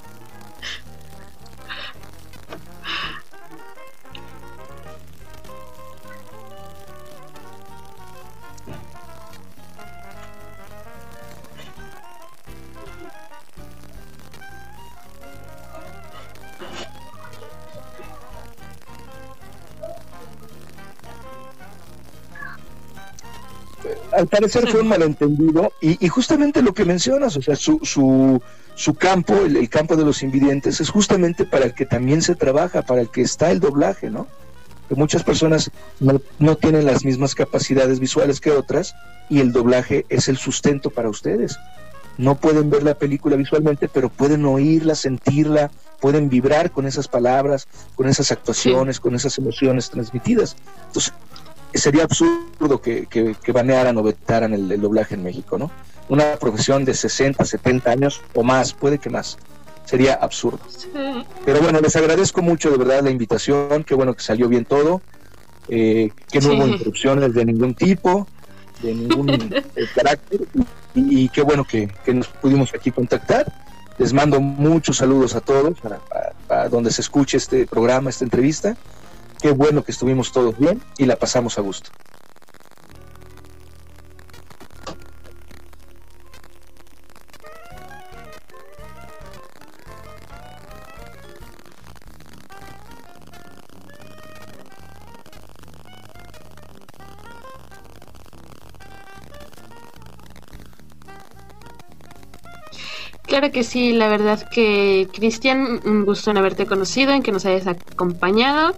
al 24.12 24.26
parecer 24.26 24.68
fue 24.68 24.80
un 24.80 24.88
malentendido 24.88 25.72
y, 25.80 26.08
justamente 26.08 26.62
lo 26.62 26.74
que 26.74 26.84
mencionas, 26.84 27.36
o 27.36 27.42
sea, 27.42 27.56
su, 27.56 27.80
su, 27.82 28.40
su 28.74 28.94
campo, 28.94 29.34
el, 29.34 29.68
campo 29.68 29.96
de 29.96 30.04
los 30.04 30.22
invidentes, 30.22 30.80
es 30.80 30.90
justamente 30.90 31.44
para 31.44 31.66
el 31.66 31.74
que 31.74 31.86
también 31.86 32.22
se 32.22 32.34
trabaja, 32.34 32.82
para 32.82 33.02
el 33.02 33.08
que 33.08 33.22
está 33.22 33.50
el 33.50 33.60
doblaje, 33.60 34.10
¿no? 34.10 34.26
Que 34.88 34.94
muchas 34.94 35.22
personas 35.22 35.70
no, 36.00 36.20
no 36.38 36.56
tienen 36.56 36.86
las 36.86 37.04
mismas 37.04 37.34
capacidades 37.34 38.00
visuales 38.00 38.40
que 38.40 38.50
otras 38.50 38.94
y 39.28 39.40
el 39.40 39.52
doblaje 39.52 40.04
es 40.08 40.28
el 40.28 40.36
sustento 40.36 40.90
para 40.90 41.08
ustedes. 41.08 41.58
No 42.18 42.34
pueden 42.34 42.68
ver 42.68 42.82
la 42.82 42.94
película 42.94 43.36
visualmente, 43.36 43.88
pero 43.88 44.10
pueden 44.10 44.44
oírla, 44.44 44.94
sentirla, 44.94 45.70
pueden 46.00 46.28
vibrar 46.28 46.70
con 46.70 46.86
esas 46.86 47.08
palabras, 47.08 47.68
con 47.94 48.08
esas 48.08 48.32
actuaciones, 48.32 49.00
con 49.00 49.14
esas 49.14 49.38
emociones 49.38 49.90
transmitidas. 49.90 50.56
Entonces, 50.88 51.14
sería 51.78 52.04
absurdo 52.04 52.80
que, 52.80 53.06
que, 53.06 53.52
banearan 53.52 53.96
o 53.98 54.02
vetaran 54.02 54.52
el, 54.54 54.80
doblaje 54.80 55.14
en 55.14 55.22
México, 55.22 55.58
¿no? 55.58 55.70
Una 56.08 56.36
profesión 56.36 56.84
de 56.84 56.94
60, 56.94 57.44
70 57.44 57.90
años 57.90 58.20
o 58.34 58.42
más, 58.42 58.72
puede 58.72 58.98
que 58.98 59.10
más. 59.10 59.38
Sería 59.84 60.14
absurdo. 60.14 60.60
Pero 61.44 61.60
bueno, 61.60 61.80
les 61.80 61.94
agradezco 61.96 62.42
mucho 62.42 62.70
de 62.70 62.78
verdad 62.78 63.02
la 63.02 63.10
invitación, 63.10 63.84
qué 63.84 63.94
bueno 63.94 64.14
que 64.14 64.22
salió 64.22 64.48
bien 64.48 64.64
todo. 64.64 65.02
eh, 65.68 66.10
que 66.30 66.40
no 66.40 66.54
hubo 66.54 66.66
interrupciones 66.66 67.32
de 67.34 67.44
ningún 67.44 67.74
tipo, 67.74 68.26
de 68.82 68.94
ningún 68.94 69.54
carácter, 69.94 70.40
y, 70.94 71.28
qué 71.28 71.42
bueno 71.42 71.64
que, 71.64 71.88
nos 72.12 72.28
pudimos 72.28 72.74
aquí 72.74 72.90
contactar. 72.90 73.52
Les 73.98 74.12
mando 74.12 74.40
muchos 74.40 74.96
saludos 74.96 75.34
a 75.34 75.40
todos, 75.40 75.76
a, 76.48 76.68
donde 76.68 76.90
se 76.90 77.02
escuche 77.02 77.36
este 77.36 77.66
programa, 77.66 78.10
esta 78.10 78.24
entrevista. 78.24 78.76
Qué 79.40 79.52
bueno 79.52 79.82
que 79.82 79.92
estuvimos 79.92 80.32
todos 80.32 80.58
bien 80.58 80.82
y 80.98 81.06
la 81.06 81.16
pasamos 81.16 81.56
a 81.58 81.62
gusto. 81.62 81.90
Claro 103.26 103.52
que 103.52 103.62
sí, 103.62 103.92
la 103.92 104.08
verdad 104.08 104.40
que 104.50 105.08
Cristian, 105.14 105.80
un 105.84 106.04
gusto 106.04 106.32
en 106.32 106.36
haberte 106.36 106.66
conocido, 106.66 107.12
en 107.12 107.22
que 107.22 107.30
nos 107.30 107.46
hayas 107.46 107.68
acompañado. 107.68 108.74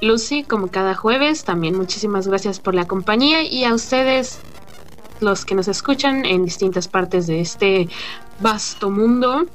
Lucy, 0.00 0.44
como 0.44 0.68
cada 0.68 0.94
jueves, 0.94 1.44
también 1.44 1.76
muchísimas 1.76 2.26
gracias 2.26 2.60
por 2.60 2.74
la 2.74 2.86
compañía 2.86 3.42
y 3.42 3.64
a 3.64 3.74
ustedes, 3.74 4.40
los 5.20 5.44
que 5.44 5.54
nos 5.54 5.68
escuchan 5.68 6.24
en 6.24 6.44
distintas 6.44 6.88
partes 6.88 7.26
de 7.26 7.40
este 7.40 7.88
vasto 8.40 8.90
mundo. 8.90 9.46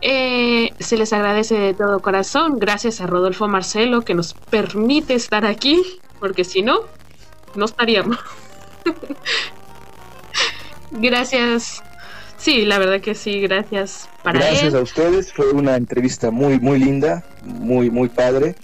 Eh, 0.00 0.70
se 0.78 0.96
les 0.96 1.12
agradece 1.12 1.58
de 1.58 1.74
todo 1.74 2.00
corazón. 2.00 2.58
Gracias 2.58 3.00
a 3.00 3.06
Rodolfo 3.06 3.48
Marcelo 3.48 4.02
que 4.02 4.14
nos 4.14 4.34
permite 4.34 5.14
estar 5.14 5.44
aquí, 5.44 5.82
porque 6.20 6.44
si 6.44 6.62
no, 6.62 6.80
no 7.54 7.64
estaríamos. 7.64 8.18
gracias 10.90 11.82
Sí, 12.44 12.66
la 12.66 12.78
verdad 12.78 13.00
que 13.00 13.14
sí, 13.14 13.40
gracias 13.40 14.06
para 14.22 14.38
Gracias 14.38 14.74
a 14.74 14.82
ustedes, 14.82 15.32
fue 15.32 15.50
una 15.52 15.76
entrevista 15.76 16.30
muy, 16.30 16.60
muy 16.60 16.78
linda, 16.78 17.24
muy, 17.42 17.88
muy 17.88 18.10
padre. 18.10 18.54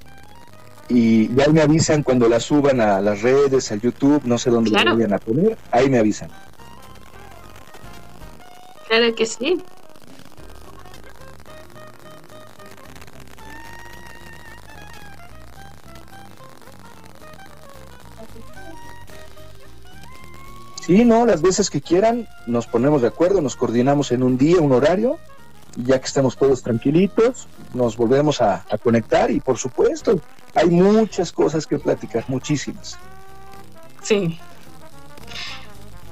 Y 0.90 1.32
ya 1.34 1.46
me 1.48 1.62
avisan 1.62 2.02
cuando 2.02 2.28
la 2.28 2.40
suban 2.40 2.80
a 2.80 3.00
las 3.00 3.22
redes, 3.22 3.70
al 3.70 3.80
YouTube, 3.80 4.22
no 4.24 4.38
sé 4.38 4.50
dónde 4.50 4.72
la 4.72 4.84
vayan 4.84 5.12
a 5.12 5.18
poner, 5.18 5.56
ahí 5.70 5.88
me 5.88 5.98
avisan. 5.98 6.30
Claro 8.88 9.14
que 9.14 9.24
sí. 9.24 9.62
Sí, 20.80 21.04
no, 21.04 21.24
las 21.24 21.40
veces 21.40 21.70
que 21.70 21.80
quieran, 21.80 22.26
nos 22.48 22.66
ponemos 22.66 23.00
de 23.00 23.06
acuerdo, 23.06 23.40
nos 23.40 23.54
coordinamos 23.54 24.10
en 24.10 24.24
un 24.24 24.36
día, 24.36 24.56
un 24.60 24.72
horario, 24.72 25.20
ya 25.76 25.98
que 25.98 26.06
estamos 26.06 26.36
todos 26.36 26.62
tranquilitos, 26.62 27.46
nos 27.74 27.96
volvemos 27.96 28.40
a, 28.40 28.64
conectar 28.82 29.30
y 29.30 29.40
por 29.40 29.58
supuesto, 29.58 30.20
hay 30.54 30.68
muchas 30.70 31.32
cosas 31.32 31.66
que 31.66 31.78
platicar, 31.78 32.24
muchísimas. 32.28 32.98
Sí. 34.02 34.38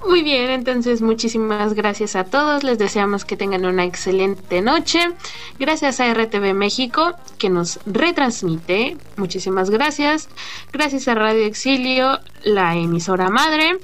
Muy 0.07 0.23
bien, 0.23 0.51
entonces 0.51 1.03
muchísimas 1.03 1.75
gracias 1.75 2.15
a 2.15 2.25
todos. 2.25 2.63
Les 2.63 2.79
deseamos 2.79 3.25
que 3.25 3.37
tengan 3.37 3.65
una 3.67 3.85
excelente 3.85 4.63
noche. 4.63 5.01
Gracias 5.59 6.01
a 6.01 6.13
RTV 6.15 6.55
México 6.55 7.15
que 7.37 7.51
nos 7.51 7.81
retransmite. 7.85 8.97
Muchísimas 9.17 9.71
gracias. 9.71 10.29
Gracias 10.73 11.09
a 11.09 11.15
Radio 11.15 11.45
Exilio, 11.45 12.21
la 12.45 12.77
emisora 12.77 13.29
madre. 13.29 13.79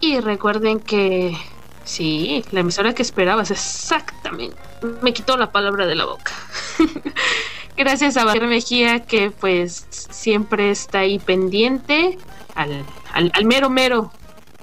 Y 0.00 0.20
recuerden 0.20 0.80
que 0.80 1.36
sí, 1.84 2.44
la 2.50 2.60
emisora 2.60 2.94
que 2.94 3.02
esperabas, 3.02 3.50
exactamente. 3.50 4.65
Me 5.02 5.12
quitó 5.12 5.36
la 5.36 5.52
palabra 5.52 5.86
de 5.86 5.94
la 5.94 6.04
boca. 6.04 6.32
Gracias 7.76 8.16
a 8.16 8.24
Bayer 8.24 8.46
Mejía, 8.46 9.00
que 9.00 9.30
pues 9.30 9.86
siempre 9.90 10.70
está 10.70 11.00
ahí 11.00 11.18
pendiente 11.18 12.18
al, 12.54 12.84
al, 13.12 13.44
mero 13.44 13.68
mero, 13.68 14.12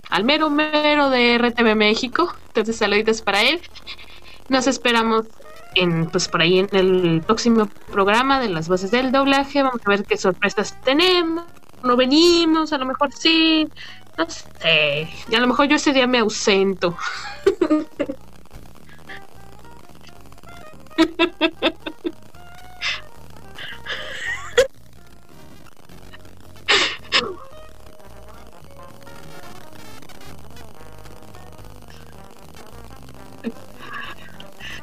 al 0.10 0.24
mero 0.24 0.50
mero 0.50 1.10
de 1.10 1.38
RTV 1.38 1.76
México. 1.76 2.34
Entonces, 2.48 2.78
saluditos 2.78 3.22
para 3.22 3.44
él. 3.44 3.62
Nos 4.50 4.68
esperamos 4.68 5.26
en, 5.76 6.08
pues 6.08 6.28
por 6.28 6.42
ahí 6.42 6.60
en 6.60 6.70
el 6.72 7.22
próximo 7.26 7.68
programa 7.92 8.40
de 8.40 8.50
las 8.50 8.68
voces 8.68 8.92
del 8.92 9.12
doblaje. 9.12 9.62
Vamos 9.62 9.82
a 9.86 9.90
ver 9.90 10.06
qué 10.06 10.18
sorpresas 10.18 10.80
tenemos. 10.82 11.46
No 11.84 11.96
venimos, 11.96 12.74
a 12.74 12.78
lo 12.78 12.86
mejor 12.86 13.12
sí. 13.14 13.68
No 14.18 14.28
sé. 14.30 15.08
Y 15.30 15.36
a 15.36 15.40
lo 15.40 15.48
mejor 15.48 15.68
yo 15.68 15.76
ese 15.76 15.94
día 15.94 16.08
me 16.08 16.20
ausento. 16.20 16.98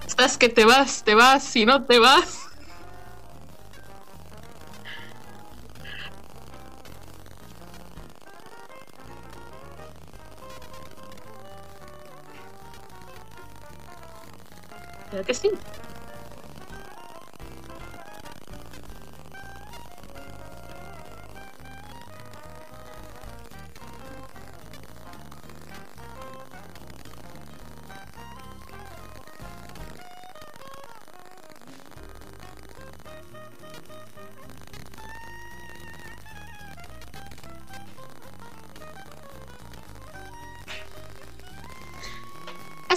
Estás 0.07 0.37
que 0.37 0.49
te 0.49 0.65
vas, 0.65 1.03
te 1.05 1.15
vas, 1.15 1.43
si 1.45 1.65
no 1.65 1.85
te 1.85 1.99
vas. 1.99 2.41
Creo 15.11 15.25
que 15.25 15.35
sí. 15.35 15.51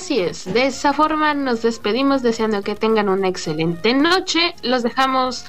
Así 0.03 0.19
es, 0.19 0.43
de 0.53 0.65
esa 0.65 0.91
forma 0.91 1.33
nos 1.33 1.61
despedimos 1.61 2.21
deseando 2.21 2.61
que 2.61 2.75
tengan 2.75 3.07
una 3.07 3.29
excelente 3.29 3.93
noche. 3.93 4.53
Los 4.61 4.83
dejamos 4.83 5.45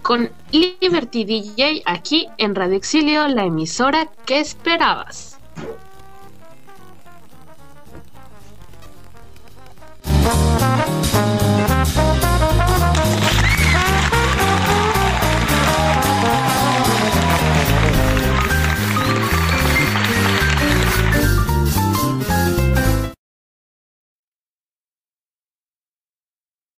con 0.00 0.30
Liberty 0.50 1.26
DJ 1.26 1.82
aquí 1.84 2.26
en 2.38 2.54
Radio 2.54 2.78
Exilio, 2.78 3.28
la 3.28 3.44
emisora 3.44 4.08
que 4.24 4.40
esperabas. 4.40 5.38